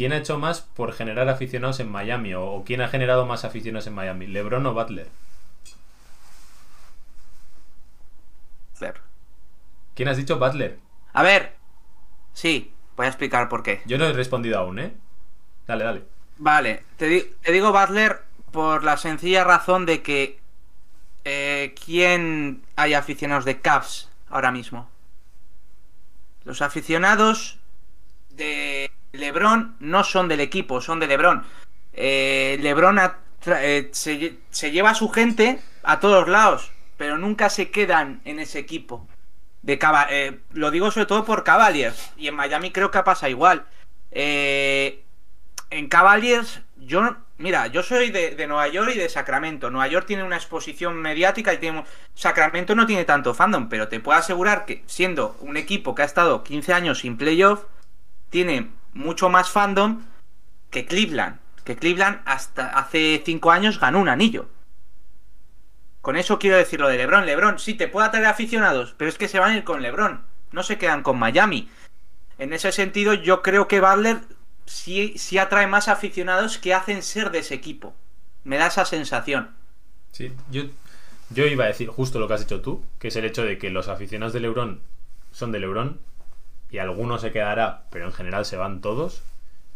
[0.00, 2.32] ¿quién ha hecho más por generar aficionados en Miami?
[2.32, 4.26] ¿O, o quién ha generado más aficionados en Miami?
[4.26, 5.08] ¿LeBron o Butler?
[9.94, 10.78] ¿Quién has dicho Butler?
[11.12, 11.54] A ver,
[12.32, 13.82] sí, voy a explicar por qué.
[13.84, 14.94] Yo no he respondido aún, ¿eh?
[15.66, 16.02] Dale, dale.
[16.38, 18.22] Vale, te, di- te digo Butler
[18.52, 20.40] por la sencilla razón de que
[21.26, 24.88] eh, ¿quién hay aficionados de Cavs ahora mismo?
[26.44, 27.58] Los aficionados
[28.30, 31.44] de LeBron no son del equipo, son de LeBron.
[31.92, 32.98] Eh, LeBron
[33.46, 38.20] eh, se, lle- se lleva a su gente a todos lados, pero nunca se quedan
[38.24, 39.06] en ese equipo.
[39.62, 39.78] De
[40.10, 43.66] eh, lo digo sobre todo por Cavaliers y en Miami creo que pasa igual.
[44.10, 45.02] Eh,
[45.70, 49.70] en Cavaliers, yo, mira, yo soy de, de Nueva York y de Sacramento.
[49.70, 54.00] Nueva York tiene una exposición mediática y tiene, Sacramento no tiene tanto fandom, pero te
[54.00, 57.64] puedo asegurar que siendo un equipo que ha estado 15 años sin playoff,
[58.30, 60.02] tiene mucho más fandom
[60.70, 61.38] que Cleveland.
[61.64, 64.48] Que Cleveland hasta hace 5 años ganó un anillo.
[66.00, 67.26] Con eso quiero decir lo de LeBron.
[67.26, 70.22] LeBron sí te puede atraer aficionados, pero es que se van a ir con LeBron.
[70.52, 71.68] No se quedan con Miami.
[72.38, 74.20] En ese sentido, yo creo que Butler
[74.64, 77.94] sí, sí atrae más aficionados que hacen ser de ese equipo.
[78.44, 79.50] Me da esa sensación.
[80.12, 80.62] Sí, yo,
[81.28, 83.58] yo iba a decir justo lo que has dicho tú, que es el hecho de
[83.58, 84.80] que los aficionados de LeBron
[85.32, 86.00] son de LeBron
[86.70, 89.22] y alguno se quedará, pero en general se van todos.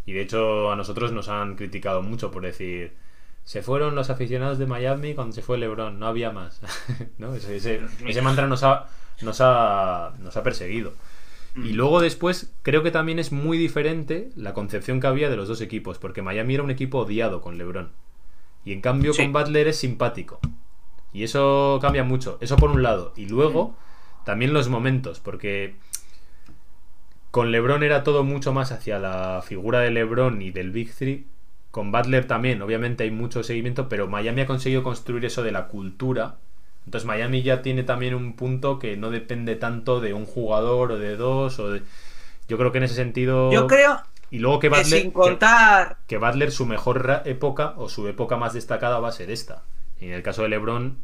[0.07, 2.93] Y de hecho a nosotros nos han criticado mucho por decir,
[3.45, 6.61] se fueron los aficionados de Miami cuando se fue LeBron, no había más.
[7.19, 7.35] ¿No?
[7.35, 8.87] Ese, ese, ese mantra nos ha,
[9.23, 10.93] nos ha, nos ha perseguido.
[11.57, 15.47] Y luego después creo que también es muy diferente la concepción que había de los
[15.47, 17.91] dos equipos, porque Miami era un equipo odiado con LeBron.
[18.65, 19.23] Y en cambio Sí.
[19.23, 20.41] con Butler es simpático.
[21.13, 22.39] Y eso cambia mucho.
[22.41, 23.13] Eso por un lado.
[23.15, 23.77] Y luego
[24.25, 25.77] también los momentos, porque
[27.35, 31.27] con LeBron era todo mucho más hacia la figura de LeBron y del Big Three.
[31.73, 35.67] Con Butler también, obviamente hay mucho seguimiento, pero Miami ha conseguido construir eso de la
[35.67, 36.37] cultura.
[36.85, 40.97] Entonces Miami ya tiene también un punto que no depende tanto de un jugador o
[41.01, 41.83] de dos o de...
[42.47, 43.51] Yo creo que en ese sentido...
[43.51, 45.01] Yo creo Y luego que que Butler...
[45.01, 45.97] sin que- contar...
[46.07, 49.65] que Butler su mejor época o su época más destacada va a ser esta.
[50.01, 50.99] Y en el caso de LeBron,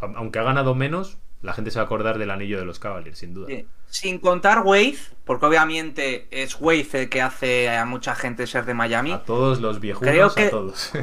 [0.00, 3.18] aunque ha ganado menos, la gente se va a acordar del anillo de los Cavaliers,
[3.18, 3.46] sin duda.
[3.48, 3.66] Sí.
[3.88, 8.74] Sin contar Wave, porque obviamente es Wave el que hace a mucha gente ser de
[8.74, 9.12] Miami.
[9.12, 10.90] A todos los viejunos, Creo que- a todos.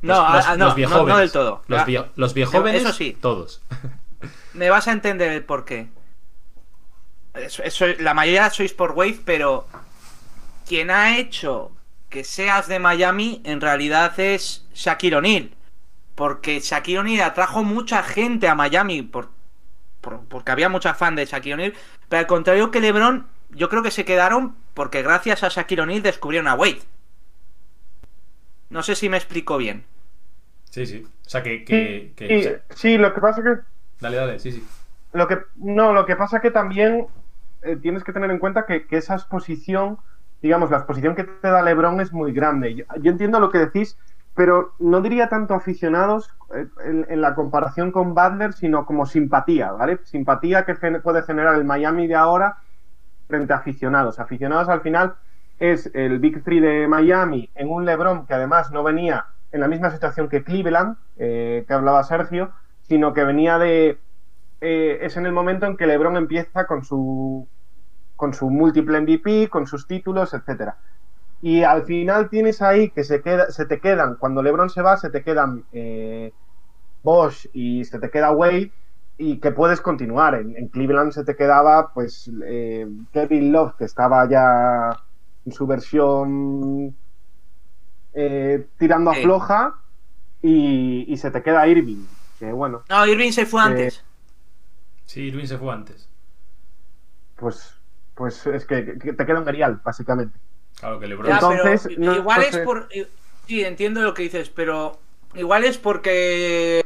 [0.00, 1.62] No, Los- a- los- a- no, los no, no del todo.
[1.66, 3.16] Los, vie- los viejóvenes, Eso sí.
[3.20, 3.62] todos.
[4.54, 5.88] Me vas a entender el porqué.
[7.34, 9.66] Eso, eso- la mayoría sois por Wave, pero
[10.68, 11.72] quien ha hecho
[12.10, 15.50] que seas de Miami en realidad es Shaquille O'Neal.
[16.18, 19.30] Porque Shaquille O'Neal atrajo mucha gente a Miami por,
[20.02, 21.74] por- porque había mucha fan de Shaquille O'Neal,
[22.08, 26.02] pero al contrario que LeBron, yo creo que se quedaron porque gracias a Shaquille O'Neal
[26.02, 26.82] descubrieron a Wade.
[28.70, 29.84] No sé si me explico bien.
[30.70, 31.04] Sí, sí.
[31.26, 31.64] O sea, que.
[31.64, 33.56] que, que- Sí, o sea, sí, lo que pasa que
[34.00, 34.64] dale, dale, sí, sí.
[35.12, 37.06] Lo que, no, lo que pasa que también
[37.62, 39.98] eh, tienes que tener en cuenta que, que esa exposición,
[40.42, 42.74] digamos, la exposición que te da LeBron es muy grande.
[42.74, 43.96] Yo, yo entiendo lo que decís,
[44.38, 49.98] pero no diría tanto aficionados eh, en, la comparación con Butler, sino como simpatía, ¿vale?
[50.04, 52.58] Simpatía que puede generar el Miami de ahora
[53.26, 54.20] frente a aficionados.
[54.20, 55.16] Aficionados al final
[55.58, 59.66] es el Big Three de Miami en un LeBron que además no venía en la
[59.66, 62.52] misma situación que Cleveland, eh, que hablaba Sergio,
[62.82, 63.98] sino que venía de
[64.60, 67.48] eh, es en el momento en que LeBron empieza con su
[68.14, 70.76] con su múltiple MVP, con sus títulos, etcétera.
[71.40, 74.96] Y al final tienes ahí que se queda, se te quedan, cuando LeBron se va,
[74.96, 76.32] se te quedan eh,
[77.02, 78.72] Bosch y se te queda Wade
[79.18, 80.34] y que puedes continuar.
[80.36, 84.96] En, en Cleveland se te quedaba pues eh, Kevin Love, que estaba ya
[85.44, 86.96] en su versión
[88.14, 89.22] eh, tirando a Sí.
[89.22, 89.74] floja,
[90.42, 92.04] y, y se te queda Irving,
[92.38, 94.04] que bueno, No, Irving se fue Eh, antes.
[95.06, 96.08] Sí, Irving se fue antes.
[97.36, 97.74] pues,
[98.14, 100.38] pues es que, que te queda un Grial, básicamente.
[100.80, 101.28] Claro que LeBron.
[101.28, 102.88] Ya, Entonces, pero no- igual es por.
[103.46, 104.98] Sí, entiendo lo que dices, pero
[105.34, 106.84] igual es porque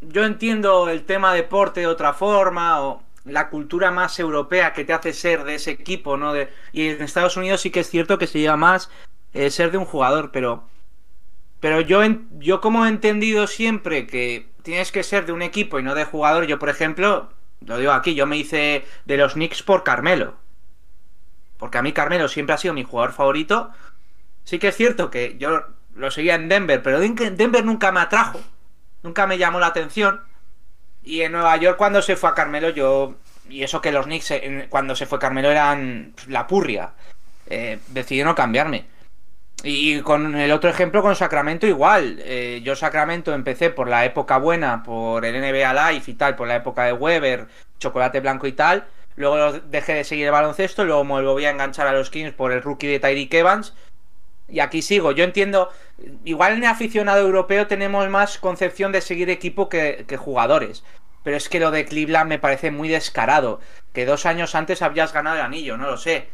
[0.00, 4.92] yo entiendo el tema deporte de otra forma o la cultura más europea que te
[4.92, 6.34] hace ser de ese equipo, ¿no?
[6.34, 8.90] De, y en Estados Unidos sí que es cierto que se lleva más
[9.32, 10.64] eh, ser de un jugador, pero.
[11.60, 15.78] Pero yo, en- yo como he entendido siempre que tienes que ser de un equipo
[15.78, 17.30] y no de jugador, yo por ejemplo,
[17.64, 20.34] lo digo aquí, yo me hice de los Knicks por Carmelo.
[21.64, 23.70] Porque a mí Carmelo siempre ha sido mi jugador favorito.
[24.44, 25.62] Sí que es cierto que yo
[25.94, 28.38] lo seguía en Denver, pero Den- Denver nunca me atrajo.
[29.02, 30.20] Nunca me llamó la atención.
[31.02, 33.14] Y en Nueva York cuando se fue a Carmelo yo...
[33.48, 34.30] Y eso que los Knicks
[34.68, 36.90] cuando se fue Carmelo eran la purria.
[37.46, 38.84] Eh, decidí no cambiarme.
[39.62, 42.20] Y con el otro ejemplo con Sacramento igual.
[42.24, 46.46] Eh, yo Sacramento empecé por la época buena, por el NBA Live y tal, por
[46.46, 47.46] la época de Weber,
[47.78, 48.84] chocolate blanco y tal.
[49.16, 52.52] Luego dejé de seguir el baloncesto, luego me volví a enganchar a los Kings por
[52.52, 53.74] el rookie de Tyreek Evans.
[54.48, 55.12] Y aquí sigo.
[55.12, 55.70] Yo entiendo,
[56.24, 60.84] igual en el aficionado europeo tenemos más concepción de seguir equipo que, jugadores.
[61.22, 63.60] Pero es que lo de Cleveland me parece muy descarado.
[63.92, 66.28] Que dos años antes habías ganado el anillo, no lo sé.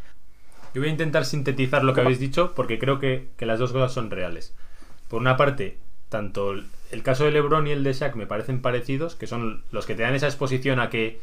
[0.74, 3.72] Yo voy a intentar sintetizar lo que habéis dicho porque creo que, que las dos
[3.72, 4.54] cosas son reales.
[5.08, 5.78] Por una parte,
[6.08, 9.86] tanto el caso de LeBron y el de Shaq me parecen parecidos, que son los
[9.86, 11.20] que te dan esa exposición a que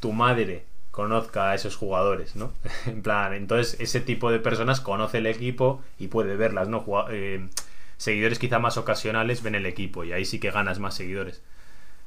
[0.00, 0.64] tu madre
[0.96, 2.54] conozca a esos jugadores, ¿no?
[2.86, 6.86] en plan, entonces ese tipo de personas conoce el equipo y puede verlas, ¿no?
[7.10, 7.46] Eh,
[7.98, 11.42] seguidores quizá más ocasionales ven el equipo y ahí sí que ganas más seguidores.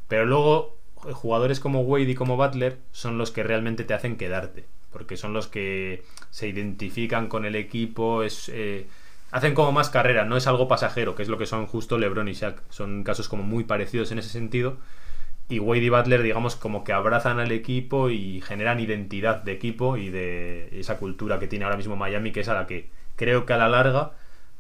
[0.08, 0.76] Pero luego,
[1.08, 4.66] eh, jugadores como Wade y como Butler son los que realmente te hacen quedarte.
[4.92, 8.88] Porque son los que se identifican con el equipo, es, eh,
[9.30, 12.28] hacen como más carrera, no es algo pasajero, que es lo que son justo LeBron
[12.28, 12.60] y Shaq.
[12.72, 14.78] Son casos como muy parecidos en ese sentido.
[15.50, 19.98] Y Wade y Butler, digamos, como que abrazan al equipo y generan identidad de equipo
[19.98, 23.46] y de esa cultura que tiene ahora mismo Miami, que es a la que creo
[23.46, 24.14] que a la larga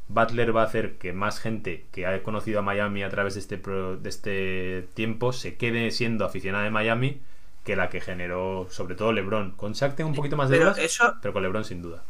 [0.07, 3.39] Butler va a hacer que más gente que ha conocido a Miami a través de
[3.41, 7.21] este, pro- de este tiempo se quede siendo aficionada de Miami
[7.63, 9.51] que la que generó, sobre todo LeBron.
[9.51, 12.03] Con Shaq tengo un poquito más de Pero dudas, eso, pero con LeBron sin duda.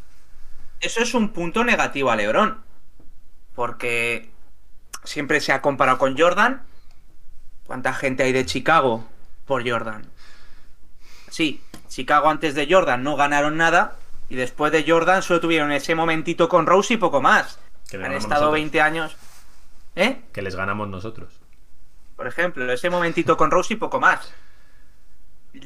[0.80, 2.58] eso es un punto negativo a LeBron.
[3.54, 4.30] Porque
[5.04, 6.62] siempre se ha comparado con Jordan.
[7.70, 9.06] ¿Cuánta gente hay de Chicago
[9.46, 10.02] por Jordan?
[11.30, 13.94] Sí, Chicago antes de Jordan no ganaron nada.
[14.28, 17.60] Y después de Jordan solo tuvieron ese momentito con Rose y poco más.
[17.88, 18.52] Que Han estado nosotros.
[18.54, 19.16] 20 años.
[19.94, 20.20] ¿Eh?
[20.32, 21.32] Que les ganamos nosotros.
[22.16, 24.34] Por ejemplo, ese momentito con Rose y poco más.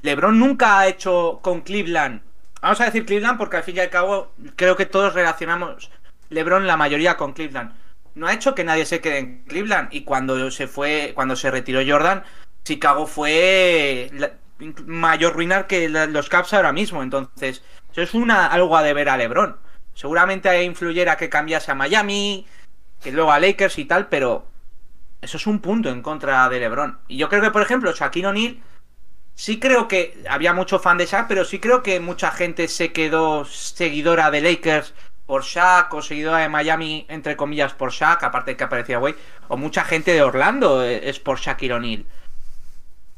[0.02, 2.20] LeBron nunca ha hecho con Cleveland.
[2.60, 5.90] Vamos a decir Cleveland porque al fin y al cabo creo que todos relacionamos
[6.28, 7.72] LeBron la mayoría con Cleveland.
[8.14, 11.50] No ha hecho que nadie se quede en Cleveland y cuando se fue, cuando se
[11.50, 12.22] retiró Jordan,
[12.64, 14.10] Chicago fue
[14.86, 17.02] mayor ruina que los Caps ahora mismo.
[17.02, 17.62] Entonces,
[17.92, 19.56] eso es una algo a deber a LeBron.
[19.94, 22.46] Seguramente influyera que cambiase a Miami,
[23.02, 24.46] que luego a Lakers y tal, pero
[25.20, 26.98] eso es un punto en contra de LeBron.
[27.08, 28.58] Y yo creo que, por ejemplo, Shaquille O'Neal,
[29.34, 32.92] sí creo que había mucho fan de Shaq, pero sí creo que mucha gente se
[32.92, 34.94] quedó seguidora de Lakers
[35.26, 39.16] por Shaq o seguidora de Miami, entre comillas, por Shaq, aparte de que aparecía Wade,
[39.48, 42.06] o mucha gente de Orlando eh, es por Shaquille O'Neal.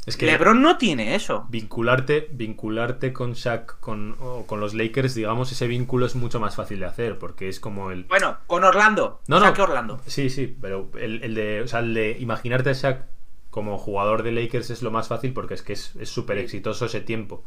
[0.06, 1.46] Es que LeBron no tiene eso.
[1.48, 6.54] vincularte, vincularte con Shaq con, o con los Lakers, digamos, ese vínculo es mucho más
[6.54, 8.04] fácil de hacer, porque es como el.
[8.04, 9.20] Bueno, con Orlando.
[9.26, 10.00] No, que Orlando.
[10.06, 11.62] Sí, sí, pero el, el de.
[11.62, 13.04] O sea, el de imaginarte a Shaq
[13.50, 16.86] como jugador de Lakers es lo más fácil porque es que es es súper exitoso
[16.86, 17.42] ese tiempo.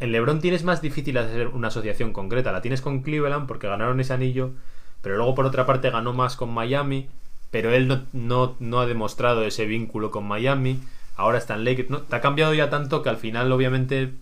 [0.00, 2.52] En LeBron tienes más difícil hacer una asociación concreta.
[2.52, 4.52] La tienes con Cleveland porque ganaron ese anillo,
[5.00, 7.08] pero luego por otra parte ganó más con Miami,
[7.50, 10.80] pero él no, no, no ha demostrado ese vínculo con Miami.
[11.16, 11.90] Ahora está en Lakers.
[11.90, 14.12] No, te ha cambiado ya tanto que al final, obviamente,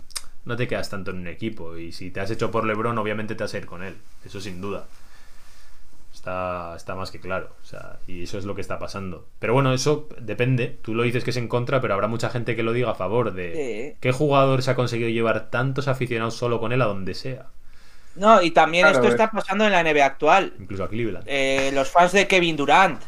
[0.44, 1.76] no te quedas tanto en un equipo.
[1.76, 3.96] Y si te has hecho por LeBron, obviamente te vas a con él.
[4.24, 4.86] Eso sin duda.
[6.20, 7.48] Está, está más que claro.
[7.62, 9.26] O sea, y eso es lo que está pasando.
[9.38, 10.66] Pero bueno, eso depende.
[10.82, 12.94] Tú lo dices que es en contra, pero habrá mucha gente que lo diga a
[12.94, 13.96] favor de Sí.
[14.00, 17.46] qué jugador se ha conseguido llevar tantos aficionados solo con él a donde sea.
[18.16, 20.52] No, y también Claro, esto es- está pasando en la NBA actual.
[20.60, 21.24] Incluso a Cleveland.
[21.26, 23.00] Eh, los fans de Kevin Durant.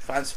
[0.00, 0.34] Fans.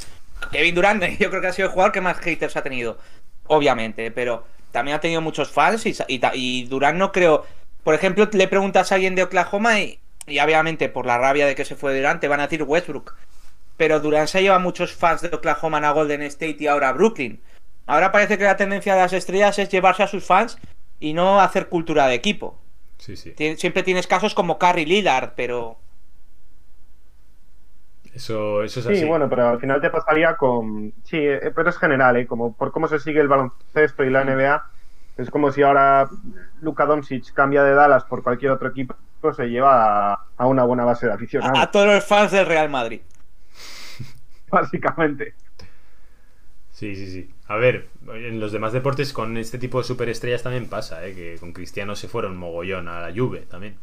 [0.51, 2.99] Kevin Durant, yo creo que ha sido el jugador que más haters ha tenido.
[3.47, 7.45] Obviamente, pero también ha tenido muchos fans y, y, y Durant no creo.
[7.83, 9.97] Por ejemplo, le preguntas a alguien de Oklahoma y,
[10.31, 13.15] y obviamente por la rabia de que se fue Durant te van a decir Westbrook.
[13.77, 17.41] Pero Durant se lleva muchos fans de Oklahoma a Golden State y ahora a Brooklyn.
[17.85, 20.57] Ahora parece que la tendencia de las estrellas es llevarse a sus fans
[20.99, 22.59] y no hacer cultura de equipo.
[22.97, 23.33] Sí, sí.
[23.35, 25.77] Tien- Siempre tienes casos como Curry Lillard, pero
[28.13, 28.95] Eso, eso es así.
[28.97, 30.93] Sí, bueno, pero al final te pasaría con.
[31.03, 32.27] Sí, eh, pero es general, ¿eh?
[32.27, 34.63] Como por cómo se sigue el baloncesto y la NBA.
[35.17, 36.09] Es como si ahora
[36.61, 38.95] Luka Doncic cambia de Dallas por cualquier otro equipo,
[39.35, 42.45] se lleva a, a una buena base de a, aficionados, a todos los fans del
[42.45, 43.01] Real Madrid.
[44.51, 45.33] básicamente.
[46.71, 47.29] Sí, sí, sí.
[47.47, 51.13] A ver, en los demás deportes con este tipo de superestrellas también pasa, ¿eh?
[51.13, 53.77] que con Cristiano se fueron mogollón a la Juve también.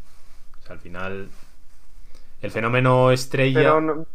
[0.60, 1.28] O sea, al final
[2.42, 3.60] el fenómeno estrella...
[3.60, 4.06] Pero no-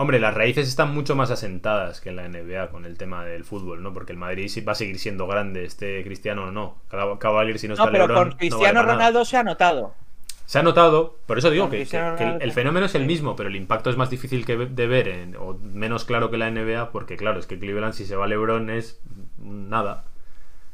[0.00, 3.44] Hombre, las raíces están mucho más asentadas que en la NBA con el tema del
[3.44, 3.92] fútbol, ¿no?
[3.92, 6.78] Porque el Madrid sí va a seguir siendo grande, este Cristiano o no.
[7.18, 8.94] Cavalier si no está No, pero LeBron, con no Cristiano vale para nada.
[8.94, 9.94] Ronaldo se ha notado.
[10.46, 13.36] Se ha notado, por eso digo que, Cristiano que- que el, fenómeno es el mismo,
[13.36, 16.48] pero el impacto es más difícil que de ver en- o menos claro que la
[16.50, 19.02] NBA, porque claro, es que Cleveland si se va LeBron es
[19.38, 20.04] nada.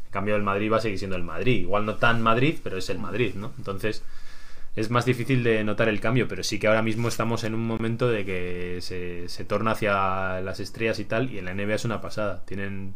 [0.04, 1.62] En cambio el Madrid va a seguir siendo el Madrid.
[1.62, 3.50] Igual no tan Madrid, pero es el Madrid, ¿no?
[3.58, 4.04] Entonces
[4.76, 7.66] es más difícil de notar el cambio, pero sí que ahora mismo estamos en un
[7.66, 11.74] momento de que se, se torna hacia las estrellas y tal, y en la NBA
[11.74, 12.44] es una pasada.
[12.44, 12.94] Tienen...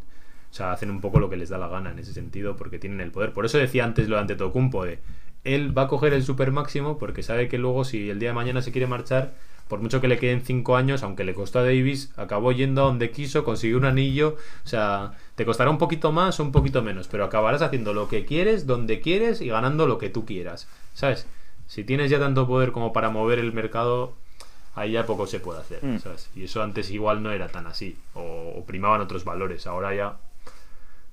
[0.50, 2.81] O sea, hacen un poco lo que les da la gana en ese sentido porque
[2.81, 3.33] tienen el poder.
[3.33, 4.99] Por eso decía antes lo de Antetokounmpo de
[5.44, 8.34] él va a coger el super máximo porque sabe que luego si el día de
[8.34, 9.33] mañana se quiere marchar,
[9.68, 12.86] por mucho que le queden 5 años, aunque le costó a Davis, acabó yendo a
[12.86, 16.83] donde quiso, consiguió un anillo, o sea, te costará un poquito más o un poquito
[16.83, 20.68] menos, pero acabarás haciendo lo que quieres, donde quieres y ganando lo que tú quieras,
[20.92, 21.26] ¿sabes?
[21.70, 24.15] Si tienes ya tanto poder como para mover el mercado,
[24.74, 26.00] ahí ya poco se puede hacer, Mm.
[26.00, 26.28] ¿sabes?
[26.34, 30.16] Y eso antes igual no era tan así, o, o primaban otros valores, ahora ya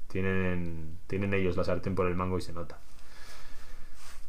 [0.08, 2.80] tienen, tienen ellos la sartén por el mango y se nota.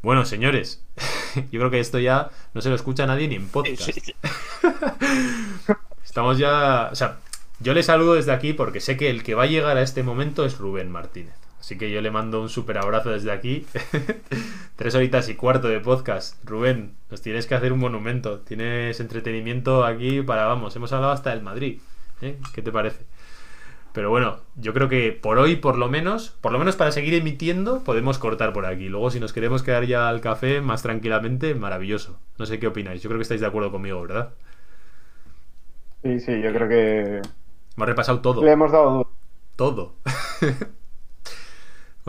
[0.02, 0.82] Bueno, señores,
[1.50, 3.88] yo creo que esto ya no se lo escucha nadie ni en podcast.
[6.04, 6.88] Estamos ya.
[6.92, 7.18] O sea,
[7.60, 10.02] yo le saludo desde aquí porque sé que el que va a llegar a este
[10.02, 11.34] momento es Rubén Martínez.
[11.60, 13.66] Así que yo le mando un súper abrazo desde aquí.
[14.76, 16.42] Tres horitas y cuarto de podcast.
[16.44, 18.40] Rubén, nos tienes que hacer un monumento.
[18.40, 21.80] Tienes entretenimiento aquí para, vamos, hemos hablado hasta del Madrid.
[22.22, 22.38] ¿eh?
[22.54, 23.04] ¿Qué te parece?
[23.92, 27.14] Pero bueno, yo creo que por hoy, por lo menos, por lo menos para seguir
[27.14, 28.88] emitiendo, podemos cortar por aquí.
[28.88, 32.18] Luego, si nos queremos quedar ya al café más tranquilamente, maravilloso.
[32.38, 33.02] No sé qué opináis.
[33.02, 34.30] Yo creo que estáis de acuerdo conmigo, ¿verdad?
[36.02, 37.20] Sí, sí, yo creo que
[37.76, 38.44] Hemos repasado todo.
[38.44, 39.10] le hemos dado.
[39.56, 39.94] Todo.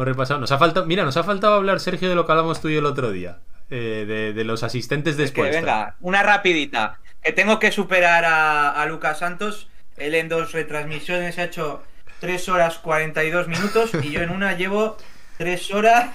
[0.02, 0.40] hemos repasado.
[0.40, 0.86] Nos ha faltado.
[0.86, 3.12] Mira, nos ha faltado hablar, Sergio, de lo que hablamos tú y yo el otro
[3.12, 3.40] día.
[3.72, 5.62] eh, de, de los asistentes de Es que Spoelstra.
[5.62, 7.00] venga, una rapidita.
[7.22, 9.70] Que tengo que superar a, a Lucas Santos.
[9.98, 11.84] Él en dos retransmisiones ha hecho
[12.20, 14.98] 3 horas 42 minutos y yo en una llevo
[15.38, 16.10] 3 horas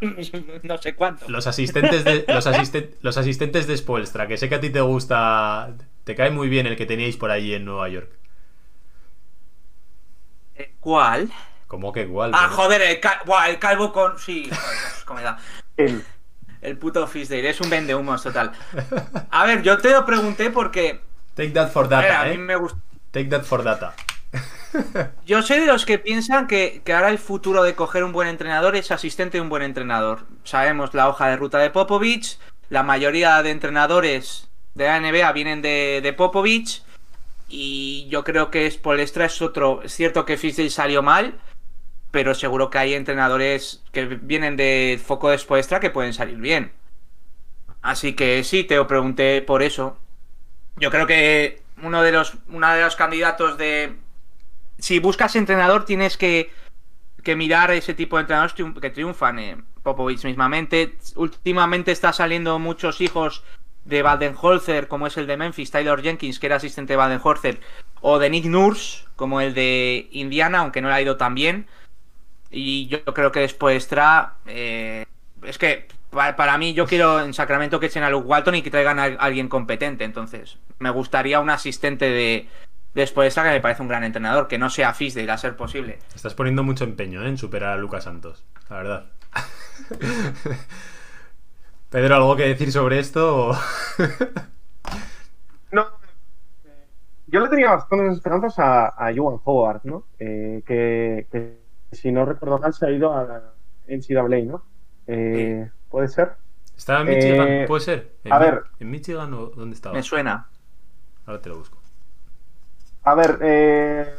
[0.62, 1.28] no sé cuánto.
[1.28, 4.80] Los asistentes de los, asisten- los asistentes de Spoelstra, que sé que a ti te
[4.80, 8.10] gusta, te cae muy bien el que teníais por allí en Nueva York.
[10.56, 11.30] Eh, ¿Cuál?
[11.74, 12.30] ¿Cómo que igual?
[12.32, 14.16] Ah, pero- joder, el, cal- buah, el calvo con...
[14.16, 14.48] Sí,
[15.06, 15.34] joder.
[15.76, 16.04] El-
[16.62, 18.52] El puto Fisdale, es un vendehumos total.
[19.30, 21.00] A ver, yo te lo pregunté porque...
[21.34, 22.38] Take that for a ver, data, a mí eh.
[22.38, 22.78] me gusta...
[23.10, 23.92] Take that for data.
[25.26, 28.28] Yo soy de los que piensan que, que ahora el futuro de coger un buen
[28.28, 30.26] entrenador es asistente de un buen entrenador.
[30.44, 32.38] Sabemos la hoja de ruta de Popovich,
[32.70, 36.82] la mayoría de entrenadores de la NBA vienen de, de Popovich
[37.48, 39.82] y yo creo que Spolestra es otro.
[39.82, 41.38] Es cierto que Fisdale salió mal,
[42.14, 46.70] pero seguro que hay entrenadores que vienen de foco de Spolestra que pueden salir bien.
[47.82, 49.98] Así que sí, te lo pregunté por eso.
[50.76, 53.96] Yo creo que uno de los, uno de los candidatos de,
[54.78, 56.52] si buscas entrenador tienes que,
[57.24, 59.40] que mirar ese tipo de entrenadores que triunfan.
[59.40, 60.96] eh, Popovich mismamente.
[61.16, 63.42] Últimamente está saliendo muchos hijos
[63.84, 67.58] de Baden-Holzer, como es el de Memphis, Tyler Jenkins, que era asistente de Baden-Holzer,
[68.02, 71.66] o de Nick Nurse, como el de Indiana, aunque no le ha ido tan bien.
[72.56, 74.34] Y yo creo que después Tra.
[74.46, 75.04] eh,
[75.42, 78.62] es que pa- para mí, yo quiero en Sacramento que echen a Luke Walton y
[78.62, 80.04] que traigan a alguien competente.
[80.04, 82.48] Entonces, me gustaría un asistente de.
[82.94, 85.98] Después que me parece un gran entrenador, que no sea Fisdale a ser posible.
[86.14, 87.28] Estás poniendo mucho empeño ¿eh?
[87.28, 89.06] en superar a Lucas Santos, la verdad.
[91.90, 93.48] Pedro, ¿algo que decir sobre esto?
[93.50, 93.58] o-
[95.72, 95.86] No,
[97.26, 100.04] yo le tenía bastantes esperanzas a, a Johan Howard, ¿no?
[100.20, 101.63] Eh, que, que,
[101.94, 103.54] si no recuerdo mal se ha ido a la
[103.86, 104.64] NCAA, ¿no?
[105.06, 106.36] Eh, ¿Puede ser?
[106.76, 107.48] ¿Estaba en Michigan?
[107.48, 108.16] Eh, ¿Puede ser?
[108.24, 108.64] ¿En, a ver.
[108.80, 109.94] ¿En Michigan o dónde estaba?
[109.96, 110.48] Me suena.
[111.26, 111.78] Ahora te lo busco.
[113.04, 114.14] A ver, eh,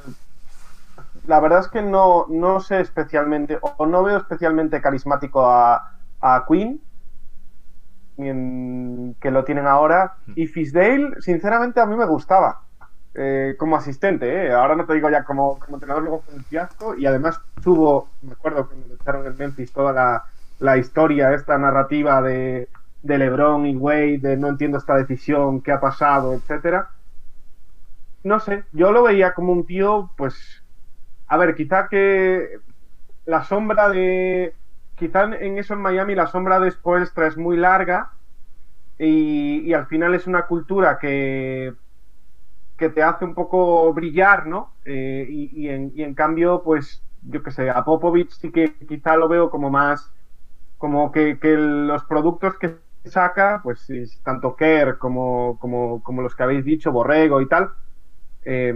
[1.27, 5.81] la verdad es que no, no sé especialmente, o no veo especialmente carismático a,
[6.21, 6.81] a Queen,
[8.17, 10.17] ni en- que lo tienen ahora.
[10.35, 12.64] Y Fisdale, sinceramente, a mí me gustaba.
[13.15, 14.51] Eh, como asistente, ¿eh?
[14.51, 16.95] ahora no te digo ya como, como entrenador, luego fue un fiasco.
[16.95, 20.25] Y además tuvo, me acuerdo cuando lo echaron en Memphis, toda la,
[20.59, 22.69] la historia, esta narrativa de,
[23.03, 26.89] de LeBron y Wade, de no entiendo esta decisión, qué ha pasado, etcétera
[28.25, 30.63] no sé, yo lo veía como un tío, pues,
[31.27, 32.59] a ver, quizá que
[33.25, 34.55] la sombra de,
[34.95, 38.13] quizá en eso en Miami la sombra de Spoelstra es muy larga
[38.97, 41.75] y, y al final es una cultura que,
[42.77, 44.73] que te hace un poco brillar, ¿no?
[44.85, 48.75] Eh, y, y en, y en cambio, pues, yo qué sé, a Popovich sí que
[48.87, 50.11] quizá lo veo como más,
[50.77, 56.43] como que, los productos que saca, pues es tanto Kerr como, como, como los que
[56.43, 57.71] habéis dicho, Borrego y tal,
[58.43, 58.73] eh,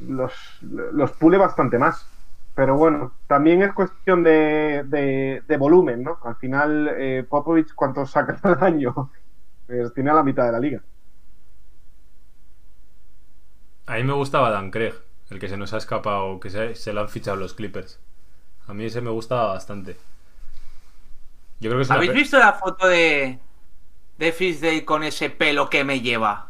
[0.00, 2.06] los, los pule bastante más.
[2.54, 6.18] Pero bueno, también es cuestión de, de, de volumen, ¿no?
[6.24, 9.10] Al final, eh, Popovich, ¿cuántos saca al año?
[9.66, 10.82] Pues tiene a la mitad de la liga.
[13.88, 14.94] A mí me gustaba Dan Craig,
[15.30, 17.98] el que se nos ha escapado, que se, se lo han fichado los Clippers.
[18.68, 19.96] A mí ese me gustaba bastante.
[21.60, 23.38] Yo creo que una ¿Habéis visto la foto de,
[24.18, 26.48] de Fisdale con ese pelo que me lleva?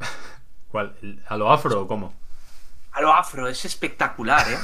[0.70, 0.96] ¿Cuál?
[1.02, 2.14] ¿El- ¿A lo afro o cómo?
[2.92, 4.58] A lo afro, es espectacular, ¿eh?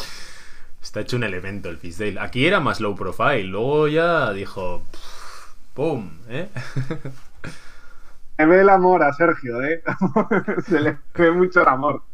[0.82, 2.18] Está hecho un elemento el Fisdale.
[2.20, 4.82] Aquí era más low profile, luego ya dijo.
[5.74, 6.10] ¡Pum!
[6.28, 6.48] ¿Eh?
[8.38, 9.82] Se ve el amor a Sergio, ¿eh?
[10.66, 12.04] Se le ve mucho el amor.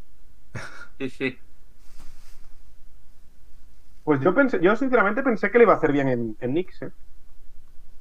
[0.99, 1.39] Sí, sí.
[4.03, 6.83] Pues yo pensé, yo sinceramente pensé que le iba a hacer bien en, en Knicks,
[6.83, 6.93] ¿eh?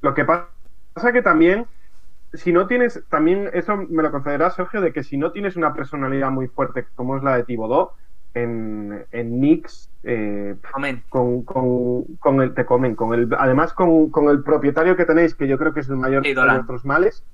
[0.00, 0.52] Lo que pa-
[0.92, 1.66] pasa que también,
[2.32, 5.74] si no tienes, también eso me lo concederá Sergio, de que si no tienes una
[5.74, 7.92] personalidad muy fuerte como es la de Thibodeau,
[8.34, 10.56] en, en Knicks, eh,
[11.08, 15.34] con, con, con el, te comen, con el, además con, con el propietario que tenéis,
[15.34, 17.24] que yo creo que es el mayor Sí, de vuestros males,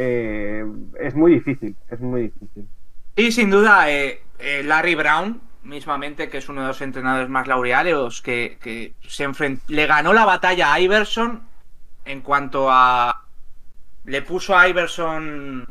[0.00, 0.64] Eh.
[1.00, 2.68] es muy difícil, es muy difícil.
[3.16, 7.48] Y sin duda, eh, eh, Larry Brown, mismamente, que es uno de los entrenadores más
[7.48, 11.42] laureados, que, que se enfrent- le ganó la batalla a Iverson
[12.04, 13.24] en cuanto a.
[14.04, 15.66] Le puso a Iverson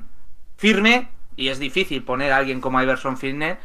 [0.58, 1.08] firme,
[1.38, 3.58] y es difícil poner a alguien como Iverson firme,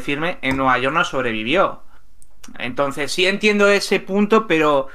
[0.00, 1.82] firme en Nueva York no sobrevivió.
[2.58, 4.88] Entonces, sí entiendo ese punto, pero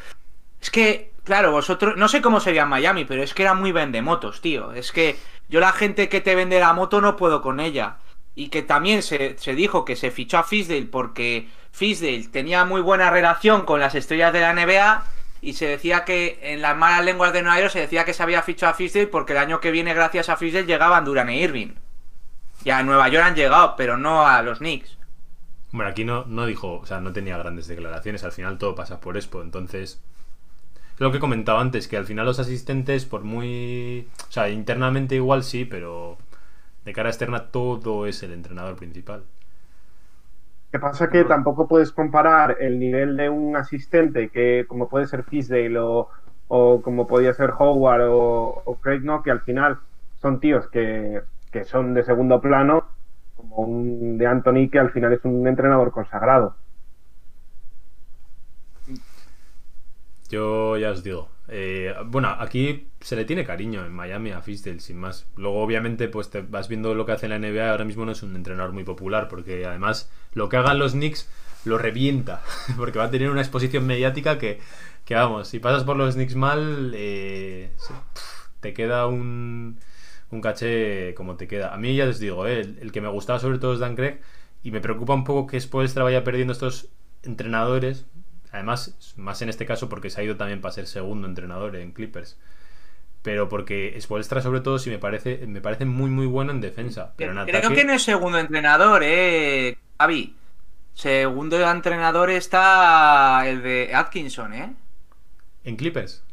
[0.62, 3.72] es que, claro, vosotros, no sé cómo sería en Miami, pero es que era muy
[3.72, 4.72] vendemotos, tío.
[4.72, 5.18] Es que
[5.50, 7.98] yo la gente que te vende la moto no puedo con ella.
[8.34, 13.10] Y que también se, dijo que se fichó a Fisdale porque Fisdale tenía muy buena
[13.10, 15.04] relación con las estrellas de la NBA
[15.42, 18.24] y se decía que en las malas lenguas de Nueva York se decía que se
[18.24, 21.42] había fichado a Fisdale porque el año que viene gracias a Fisdale llegaban Duran e
[21.42, 21.74] Irving.
[22.64, 24.98] Y a Nueva York han llegado, pero no a los Knicks.
[25.74, 29.02] Hombre, aquí no, no dijo, o sea, no tenía grandes declaraciones, al final todo pasa
[29.02, 30.02] por Expo, entonces...
[31.00, 34.08] Lo que comentaba antes, que al final los asistentes, por muy...
[34.30, 36.18] O sea, internamente igual sí, pero
[36.86, 39.24] de cara externa todo es el entrenador principal.
[40.72, 45.24] que pasa que tampoco puedes comparar el nivel de un asistente que como puede ser
[45.24, 46.10] Fisdale o,
[46.48, 49.80] o como podía ser Howard o, o Craig No, que al final
[50.22, 52.86] son tíos que, que son de segundo plano,
[53.36, 56.56] como un de Anthony que al final es un entrenador consagrado.
[60.30, 61.30] Yo ya os digo.
[61.48, 65.28] eh, bueno, aquí se le tiene cariño en Miami a Fisdale, sin más.
[65.38, 67.72] Luego, obviamente, pues te vas viendo lo que hace la NBA.
[67.72, 71.30] Ahora mismo no es un entrenador muy popular, porque además lo que hagan los Knicks
[71.66, 72.42] lo revienta,
[72.78, 74.60] porque va a tener una exposición mediática que,
[75.06, 77.72] que vamos, si pasas por los Knicks mal, eh,
[78.60, 79.80] te queda un,
[80.32, 81.74] un caché como te queda.
[81.74, 84.20] A mí ya os digo, eh, el, que me gustaba sobre todo es Dan Craig.
[84.64, 86.90] Y me preocupa un poco que Spoelstra vaya perdiendo estos
[87.24, 88.06] entrenadores.
[88.52, 91.92] Además, más en este caso porque se ha ido también para ser segundo entrenador en
[91.94, 92.38] Clippers.
[93.24, 97.14] Pero porque Spoelstra, sobre todo, sí me parece, me parece muy, muy bueno en defensa.
[97.18, 97.76] Pero en Creo ataque...
[97.76, 100.36] que no es segundo entrenador, eh, Javi.
[100.94, 104.76] Segundo entrenador está el de Atkinson, ¿eh?
[105.64, 106.24] ¿En Clippers?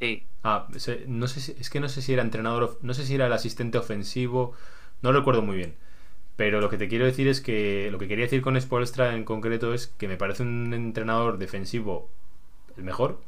[0.00, 0.26] Sí.
[0.44, 0.66] Ah,
[1.06, 3.32] no sé si- es que no sé si era entrenador, no sé si era el
[3.32, 4.54] asistente ofensivo,
[5.02, 5.76] no lo recuerdo muy bien.
[6.36, 9.24] Pero lo que te quiero decir es que lo que quería decir con Spoelstra en
[9.24, 12.08] concreto es que me parece un entrenador defensivo
[12.76, 13.20] el mejor.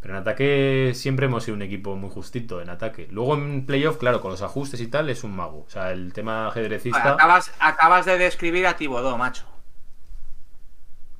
[0.00, 3.06] Pero en ataque siempre hemos sido un equipo muy justito en ataque.
[3.10, 5.64] Luego en playoff, claro, con los ajustes y tal, es un mago.
[5.66, 7.12] O sea, el tema ajedrecista.
[7.12, 9.44] Acabas, acabas de describir a Tibodó, macho.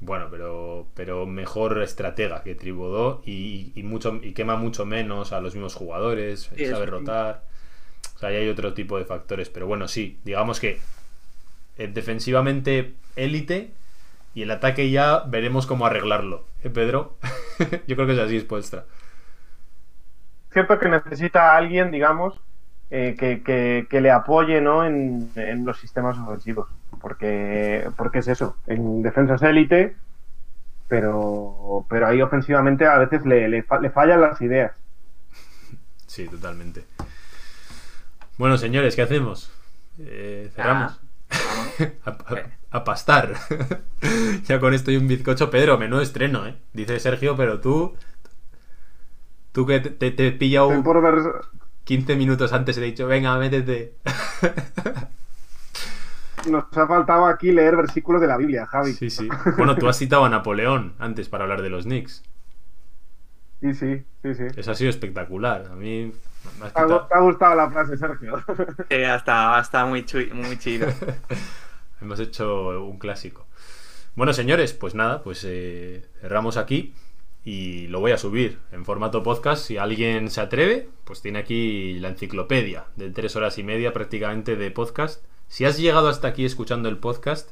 [0.00, 5.40] Bueno, pero, pero mejor estratega que Tribodó y, y mucho y quema mucho menos a
[5.40, 7.44] los mismos jugadores, Sí, sabe rotar.
[8.20, 9.48] O sea, ahí hay otro tipo de factores.
[9.48, 10.78] Pero bueno, sí, digamos que
[11.78, 13.72] eh, defensivamente élite
[14.34, 16.46] y el ataque ya veremos cómo arreglarlo.
[16.62, 17.16] ¿Eh, Pedro?
[17.88, 18.84] Yo creo que es así, es Spoelstra.
[20.52, 22.40] cierto que necesita a alguien, digamos,
[22.90, 24.84] eh, que, que- que le apoye ¿no?
[24.84, 26.68] en, en los sistemas ofensivos.
[27.00, 29.96] Porque, porque es eso, en defensas élite,
[30.88, 34.72] pero, pero ahí ofensivamente a veces le, le le fallan las ideas.
[36.06, 36.84] Sí, totalmente.
[38.40, 39.50] Bueno, señores, ¿qué hacemos?
[39.98, 40.98] Eh, cerramos.
[42.06, 43.34] a, a- a pastar.
[44.46, 46.56] ya con esto y un bizcocho, Pedro, menudo estreno, ¿eh?
[46.72, 47.94] Dice Sergio, pero tú.
[49.52, 51.20] Tú que te, te, te he pillado Estoy por ver
[51.84, 53.96] 15 minutos antes he dicho, venga, métete.
[56.48, 58.94] Nos ha faltado aquí leer versículos de la Biblia, Javi.
[58.94, 59.28] sí, sí.
[59.58, 62.22] Bueno, tú has citado a Napoleón antes para hablar de los Knicks.
[63.60, 64.44] Sí, sí, sí, sí.
[64.56, 65.66] Eso ha sido espectacular.
[65.70, 66.12] A mí
[66.58, 68.42] me has Te ha, quitado- te ha gustado la frase, Sergio.
[68.90, 70.88] Sí, hasta, hasta muy, chui- muy chido.
[72.00, 73.46] Hemos hecho un clásico.
[74.14, 76.94] Bueno, señores, pues nada, pues eh, cerramos aquí
[77.44, 79.64] y lo voy a subir en formato podcast.
[79.66, 84.56] Si alguien se atreve, pues tiene aquí la enciclopedia de tres horas y media prácticamente
[84.56, 85.22] de podcast.
[85.48, 87.50] Si has llegado hasta aquí escuchando el podcast,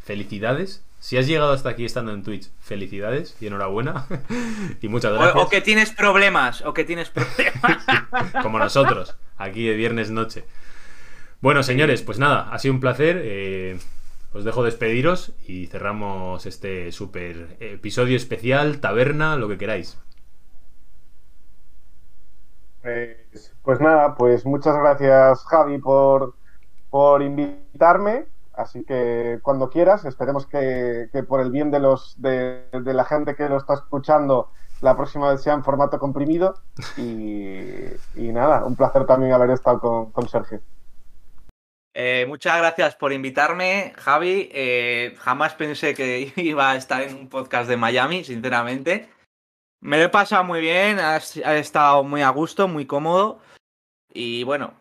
[0.00, 0.84] felicidades.
[0.98, 4.06] Si has llegado hasta aquí estando en Twitch, felicidades y enhorabuena.
[4.80, 5.36] y muchas gracias.
[5.36, 7.84] O, o que tienes problemas, o que tienes problemas.
[8.42, 10.44] como nosotros, aquí de viernes noche.
[11.40, 13.20] Bueno, señores, pues nada, ha sido un placer.
[13.22, 13.78] eh,
[14.32, 19.98] os dejo despediros y cerramos este super episodio especial, taberna, lo que queráis.
[22.82, 26.34] Pues, pues nada, pues muchas gracias Javi por,
[26.90, 28.26] por invitarme.
[28.58, 33.04] Así que cuando quieras, esperemos que, que por el bien de los de, de la
[33.04, 36.54] gente que lo está escuchando, la próxima vez sea en formato comprimido.
[36.96, 37.54] Y,
[38.16, 40.60] y nada, un placer también haber estado con, con Sergio.
[41.94, 44.48] Eh, muchas gracias por invitarme, Javi.
[44.52, 49.08] Eh, jamás pensé que iba a estar en un podcast de Miami, sinceramente.
[49.80, 53.38] Me lo he pasado muy bien, ha, ha estado muy a gusto, muy cómodo.
[54.12, 54.74] Y bueno,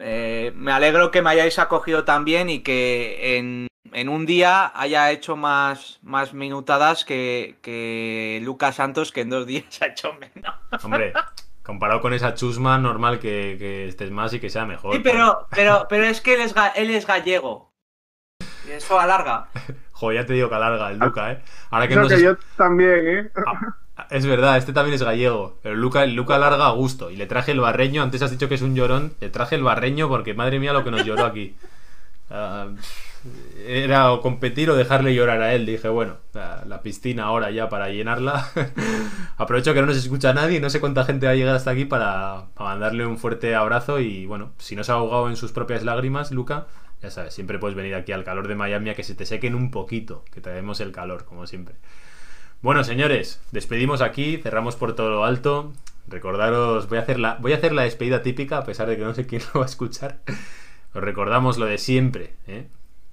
[0.00, 5.10] eh, me alegro que me hayáis acogido también y que en, en un día haya
[5.10, 10.54] hecho más, más minutadas que, que Lucas Santos, que en dos días ha hecho menos.
[10.82, 11.12] Hombre,
[11.62, 14.94] comparado con esa chusma, normal que, que estés más y que sea mejor.
[14.94, 17.72] Sí, pero, pero, pero es que él es, él es gallego.
[18.66, 19.48] Y eso alarga.
[19.92, 21.42] Joder, ya te digo que alarga el Luca, ¿eh?
[21.70, 23.30] Ahora que nos que yo también, ¿eh?
[23.46, 23.76] Ah,
[24.10, 25.58] Es verdad, este también es gallego.
[25.62, 27.10] Pero Luca, Luca larga a gusto.
[27.10, 28.02] Y le traje el barreño.
[28.02, 29.14] Antes has dicho que es un llorón.
[29.20, 31.54] Le traje el barreño porque madre mía lo que nos lloró aquí.
[32.30, 32.68] Ah,
[33.66, 35.64] era o competir o dejarle llorar a él.
[35.64, 38.48] Dije, bueno, la, piscina ahora ya para llenarla.
[39.38, 41.86] Aprovecho que no nos escucha nadie no sé cuánta gente va a llegar hasta aquí
[41.86, 43.98] para, para mandarle un fuerte abrazo.
[44.00, 46.66] Y bueno, si no se ha ahogado en sus propias lágrimas, Luca,
[47.02, 49.54] ya sabes, siempre puedes venir aquí al calor de Miami a que se te sequen
[49.54, 50.24] un poquito.
[50.32, 51.76] Que traemos el calor, como siempre.
[52.60, 55.72] Bueno, señores, despedimos aquí, cerramos por todo lo alto.
[56.08, 59.04] Recordaros, voy a hacer la, voy a hacer la despedida típica, a pesar de que
[59.04, 60.18] no sé quién lo va a escuchar.
[60.92, 62.66] Os recordamos lo de siempre, ¿eh?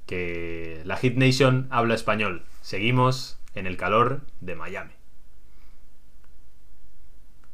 [0.08, 2.44] que la Hit Nation habla español.
[2.62, 4.94] Seguimos en el calor de Miami.